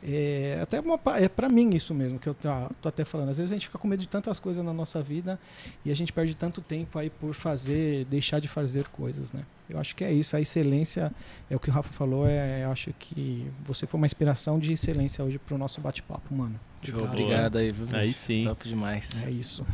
É, 0.03 0.59
até 0.63 0.81
uma, 0.81 0.99
é 1.17 1.29
para 1.29 1.49
mim 1.49 1.71
isso 1.75 1.95
mesmo 1.95 2.19
que 2.19 2.29
eu 2.29 2.35
tá, 2.35 2.71
tô 2.81 2.89
até 2.89 3.05
falando. 3.05 3.29
Às 3.29 3.39
vezes 3.39 3.53
a 3.53 3.55
gente 3.55 3.67
fica 3.67 3.79
com 3.79 3.89
medo 3.89 4.01
de 4.01 4.09
tantas 4.09 4.39
coisas 4.39 4.65
na 4.65 4.73
nossa 4.73 5.03
vida 5.03 5.39
e 5.85 5.91
a 5.91 5.95
gente 5.95 6.13
perde 6.13 6.37
tanto 6.37 6.61
tempo 6.61 6.99
aí 6.99 7.11
por 7.11 7.35
fazer, 7.35 8.05
deixar 8.07 8.41
de 8.41 8.49
fazer 8.49 8.89
coisas, 8.89 9.33
né? 9.33 9.45
Eu 9.69 9.79
acho 9.79 9.97
que 9.97 10.05
é 10.05 10.13
isso. 10.13 10.37
A 10.37 10.41
excelência 10.41 11.13
é 11.49 11.57
o 11.57 11.59
que 11.61 11.71
o 11.71 11.73
Rafa 11.73 11.91
falou. 11.93 12.27
É, 12.27 12.65
eu 12.65 12.71
acho 12.71 12.93
que 12.99 13.51
você 13.65 13.87
foi 13.87 13.99
uma 13.99 14.07
inspiração 14.07 14.59
de 14.59 14.73
excelência 14.73 15.25
hoje 15.25 15.39
pro 15.39 15.57
nosso 15.57 15.81
bate-papo, 15.81 16.35
mano. 16.35 16.61
Obrigado. 16.79 17.09
Obrigado 17.09 17.59
aí, 17.59 17.71
viu? 17.71 17.87
Aí 17.93 18.13
sim. 18.13 18.43
Top 18.43 18.69
demais. 18.69 19.25
É 19.25 19.31
isso. 19.31 19.65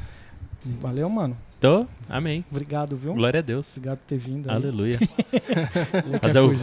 Valeu, 0.65 1.09
mano. 1.09 1.37
Tô? 1.61 1.87
Amém. 2.09 2.45
Obrigado, 2.51 2.97
viu? 2.97 3.15
Glória 3.15 3.39
a 3.41 3.43
Deus. 3.43 3.77
Obrigado 3.77 3.99
por 3.99 4.07
ter 4.07 4.19
vindo. 4.19 4.49
aí. 4.49 4.57
Aleluia. 4.57 4.99
Fazer 6.21 6.41
o-. 6.41 6.55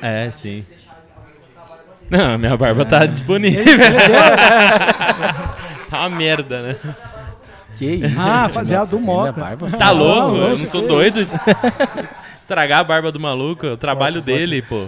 É, 0.00 0.30
sim. 0.30 0.64
Não, 2.10 2.38
minha 2.38 2.56
barba 2.56 2.84
tá 2.86 3.04
disponível. 3.04 3.64
tá 5.90 6.00
uma 6.06 6.08
merda, 6.08 6.62
né? 6.62 6.76
Que 7.76 7.84
isso? 7.84 8.16
Ah, 8.18 8.48
fazer 8.48 8.76
a 8.76 8.84
do 8.84 8.98
Mota. 8.98 9.40
é? 9.40 9.76
Tá 9.76 9.90
louco? 9.90 10.36
eu 10.36 10.58
não 10.58 10.66
sou 10.66 10.86
doido. 10.86 11.20
Estragar 12.38 12.80
a 12.80 12.84
barba 12.84 13.10
do 13.12 13.18
maluco, 13.20 13.66
o 13.66 13.76
trabalho 13.76 14.20
dele, 14.22 14.62
pô. 14.62 14.86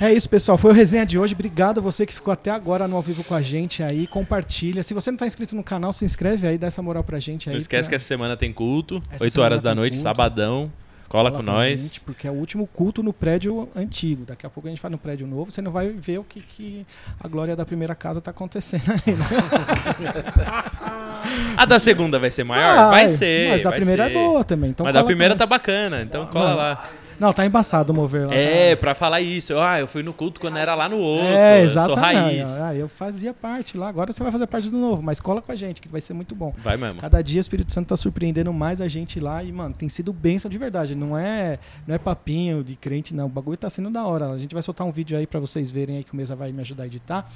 É 0.00 0.12
isso, 0.12 0.28
pessoal. 0.28 0.58
Foi 0.58 0.70
o 0.70 0.74
resenha 0.74 1.06
de 1.06 1.18
hoje. 1.18 1.34
Obrigado 1.34 1.78
a 1.78 1.80
você 1.82 2.04
que 2.04 2.12
ficou 2.12 2.32
até 2.32 2.50
agora 2.50 2.86
no 2.88 2.96
ao 2.96 3.02
vivo 3.02 3.22
com 3.24 3.34
a 3.34 3.40
gente 3.40 3.82
aí. 3.82 4.06
Compartilha. 4.06 4.82
Se 4.82 4.92
você 4.92 5.10
não 5.10 5.16
tá 5.18 5.26
inscrito 5.26 5.54
no 5.54 5.62
canal, 5.62 5.92
se 5.92 6.04
inscreve 6.04 6.46
aí, 6.46 6.58
dá 6.58 6.66
essa 6.66 6.82
moral 6.82 7.02
pra 7.04 7.18
gente 7.18 7.48
aí. 7.48 7.54
Não 7.54 7.58
esquece 7.60 7.88
que 7.88 7.90
pra- 7.92 7.96
essa 7.96 8.04
semana 8.06 8.36
tem 8.36 8.52
culto, 8.52 9.02
Essa 9.10 9.24
8 9.24 9.32
semana 9.32 9.46
horas 9.46 9.62
da 9.62 9.74
noite, 9.74 9.92
culto. 9.94 10.02
sabadão. 10.02 10.70
Cola, 11.14 11.30
com 11.30 11.42
nós. 11.42 12.02
porque 12.04 12.26
é 12.26 12.30
o 12.30 12.34
último 12.34 12.66
culto 12.66 13.00
no 13.00 13.12
prédio 13.12 13.68
antigo. 13.76 14.24
Daqui 14.26 14.44
a 14.44 14.50
pouco 14.50 14.66
a 14.66 14.70
gente 14.70 14.80
faz 14.80 14.90
no 14.90 14.98
prédio 14.98 15.28
novo. 15.28 15.52
Você 15.52 15.62
não 15.62 15.70
vai 15.70 15.90
ver 15.90 16.18
o 16.18 16.24
que, 16.24 16.40
que 16.40 16.84
a 17.20 17.28
glória 17.28 17.54
da 17.54 17.64
primeira 17.64 17.94
casa 17.94 18.20
tá 18.20 18.32
acontecendo 18.32 18.90
aí. 18.90 19.14
né? 19.14 19.24
A 21.56 21.64
da 21.64 21.78
segunda 21.78 22.18
vai 22.18 22.32
ser 22.32 22.42
maior? 22.42 22.76
Vai, 22.76 22.90
vai 22.90 23.08
ser. 23.08 23.48
Mas 23.48 23.64
a 23.64 23.70
vai 23.70 23.78
primeira 23.78 24.06
ser. 24.06 24.10
é 24.10 24.14
boa 24.14 24.44
também. 24.44 24.70
Então 24.70 24.84
mas 24.84 24.92
cola 24.92 25.04
a 25.04 25.06
primeira 25.06 25.36
tá 25.36 25.46
bacana, 25.46 26.02
então 26.02 26.26
cola 26.26 26.52
lá. 26.52 26.84
Não, 27.18 27.32
tá 27.32 27.44
embaçado 27.46 27.92
o 27.92 27.96
mover 27.96 28.26
lá. 28.28 28.34
É, 28.34 28.74
tá- 28.74 28.80
pra 28.80 28.94
falar 28.94 29.20
isso. 29.20 29.56
Ah, 29.58 29.78
eu 29.80 29.86
fui 29.86 30.02
no 30.02 30.12
culto 30.12 30.40
quando 30.40 30.56
era 30.56 30.74
lá 30.74 30.88
no 30.88 30.98
outro. 30.98 31.26
É, 31.26 31.62
Eu 31.64 31.68
sou 31.68 31.82
exatamente. 31.82 32.16
raiz. 32.38 32.60
Ah, 32.60 32.74
eu 32.74 32.88
fazia 32.88 33.32
parte 33.32 33.76
lá. 33.76 33.88
Agora 33.88 34.12
você 34.12 34.22
vai 34.22 34.32
fazer 34.32 34.46
parte 34.46 34.68
do 34.68 34.76
novo, 34.78 35.02
mas 35.02 35.20
cola 35.20 35.40
com 35.40 35.52
a 35.52 35.56
gente, 35.56 35.80
que 35.80 35.88
vai 35.88 36.00
ser 36.00 36.12
muito 36.14 36.34
bom. 36.34 36.54
Vai 36.58 36.76
mesmo. 36.76 37.00
Cada 37.00 37.22
dia 37.22 37.38
o 37.38 37.40
Espírito 37.40 37.72
Santo 37.72 37.88
tá 37.88 37.96
surpreendendo 37.96 38.52
mais 38.52 38.80
a 38.80 38.88
gente 38.88 39.20
lá 39.20 39.42
e, 39.42 39.50
mano, 39.52 39.74
tem 39.74 39.88
sido 39.88 40.12
bênção 40.12 40.50
de 40.50 40.58
verdade. 40.58 40.94
Não 40.94 41.16
é, 41.16 41.58
não 41.86 41.94
é 41.94 41.98
papinho 41.98 42.62
de 42.64 42.76
crente, 42.76 43.14
não. 43.14 43.26
O 43.26 43.28
bagulho 43.28 43.56
tá 43.56 43.70
sendo 43.70 43.90
da 43.90 44.04
hora. 44.06 44.30
A 44.30 44.38
gente 44.38 44.52
vai 44.52 44.62
soltar 44.62 44.86
um 44.86 44.92
vídeo 44.92 45.16
aí 45.16 45.26
pra 45.26 45.40
vocês 45.40 45.70
verem 45.70 45.98
aí 45.98 46.04
que 46.04 46.12
o 46.12 46.16
Mesa 46.16 46.34
vai 46.34 46.52
me 46.52 46.60
ajudar 46.60 46.84
a 46.84 46.86
editar. 46.86 47.30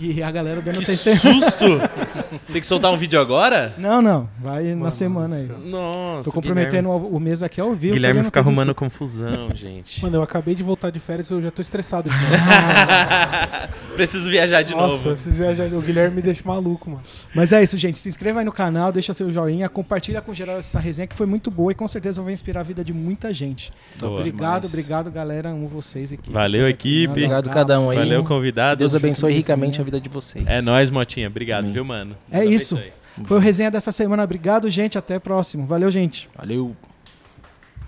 Que 0.00 0.22
a 0.22 0.30
galera 0.30 0.62
dando 0.62 0.78
Que 0.78 0.86
testemunho. 0.86 1.42
susto! 1.42 1.66
Tem 2.50 2.58
que 2.58 2.66
soltar 2.66 2.90
um 2.90 2.96
vídeo 2.96 3.20
agora? 3.20 3.74
Não, 3.76 4.00
não. 4.00 4.30
Vai 4.38 4.64
na 4.70 4.76
Mano 4.76 4.92
semana 4.92 5.36
aí. 5.36 5.46
Nossa. 5.46 6.24
Tô 6.24 6.32
comprometendo 6.32 6.88
o 6.88 7.10
o 7.16 7.20
Mesa 7.20 7.44
aqui 7.46 7.60
ao 7.60 7.74
vivo. 7.74 7.92
Guilherme, 7.94 8.20
Guilherme 8.20 8.24
fica 8.24 8.40
arrumando 8.40 8.74
confusão, 8.74 9.50
gente. 9.54 10.02
Mano, 10.02 10.16
eu 10.16 10.22
acabei 10.22 10.54
de 10.54 10.62
voltar 10.62 10.88
de 10.90 10.98
férias 10.98 11.28
e 11.28 11.34
eu 11.34 11.42
já 11.42 11.50
tô 11.50 11.60
estressado. 11.60 12.08
Preciso 13.94 14.30
viajar 14.30 14.62
de 14.62 14.72
Nossa, 14.74 14.84
eu 14.86 14.90
novo. 14.92 15.10
preciso 15.14 15.36
viajar. 15.36 15.66
O 15.74 15.82
Guilherme 15.82 16.16
me 16.16 16.22
deixa 16.22 16.42
maluco, 16.44 16.88
mano. 16.88 17.02
Mas 17.34 17.52
é 17.52 17.62
isso, 17.62 17.76
gente. 17.76 17.98
Se 17.98 18.08
inscreva 18.08 18.38
aí 18.38 18.44
no 18.44 18.52
canal, 18.52 18.90
deixa 18.92 19.12
seu 19.12 19.30
joinha, 19.30 19.68
compartilha 19.68 20.20
com 20.22 20.32
geral 20.32 20.58
essa 20.58 20.78
resenha 20.78 21.06
que 21.06 21.14
foi 21.14 21.26
muito 21.26 21.50
boa 21.50 21.72
e 21.72 21.74
com 21.74 21.86
certeza 21.86 22.22
vai 22.22 22.32
inspirar 22.32 22.60
a 22.60 22.64
vida 22.64 22.82
de 22.82 22.92
muita 22.94 23.32
gente. 23.34 23.72
Boa. 23.98 24.12
obrigado, 24.18 24.62
demais. 24.62 24.72
obrigado, 24.72 25.10
galera. 25.10 25.50
Amo 25.50 25.68
vocês 25.68 26.12
aqui. 26.12 26.32
Valeu, 26.32 26.68
equipe. 26.68 27.10
Obrigado 27.10 27.50
cada 27.50 27.78
um 27.80 27.90
aí. 27.90 27.98
Valeu, 27.98 28.24
convidados. 28.24 28.78
Deus 28.78 28.94
abençoe 28.94 29.32
Sim, 29.32 29.38
ricamente 29.38 29.76
sim. 29.76 29.82
a 29.82 29.84
vida 29.84 29.89
de 29.98 30.08
vocês. 30.10 30.46
É 30.46 30.60
nóis, 30.60 30.90
Motinha. 30.90 31.26
Obrigado, 31.28 31.64
Amém. 31.64 31.72
viu, 31.72 31.84
mano? 31.84 32.14
É 32.30 32.40
Deus 32.40 32.54
isso. 32.62 32.76
abençoe. 32.76 32.92
Foi 33.24 33.36
o 33.38 33.40
resenha 33.40 33.70
dessa 33.70 33.90
semana. 33.90 34.22
Obrigado, 34.22 34.68
gente. 34.68 34.98
Até 34.98 35.16
o 35.16 35.20
próximo. 35.20 35.66
Valeu, 35.66 35.90
gente. 35.90 36.28
Valeu. 36.36 36.76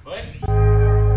Oi? 0.06 1.11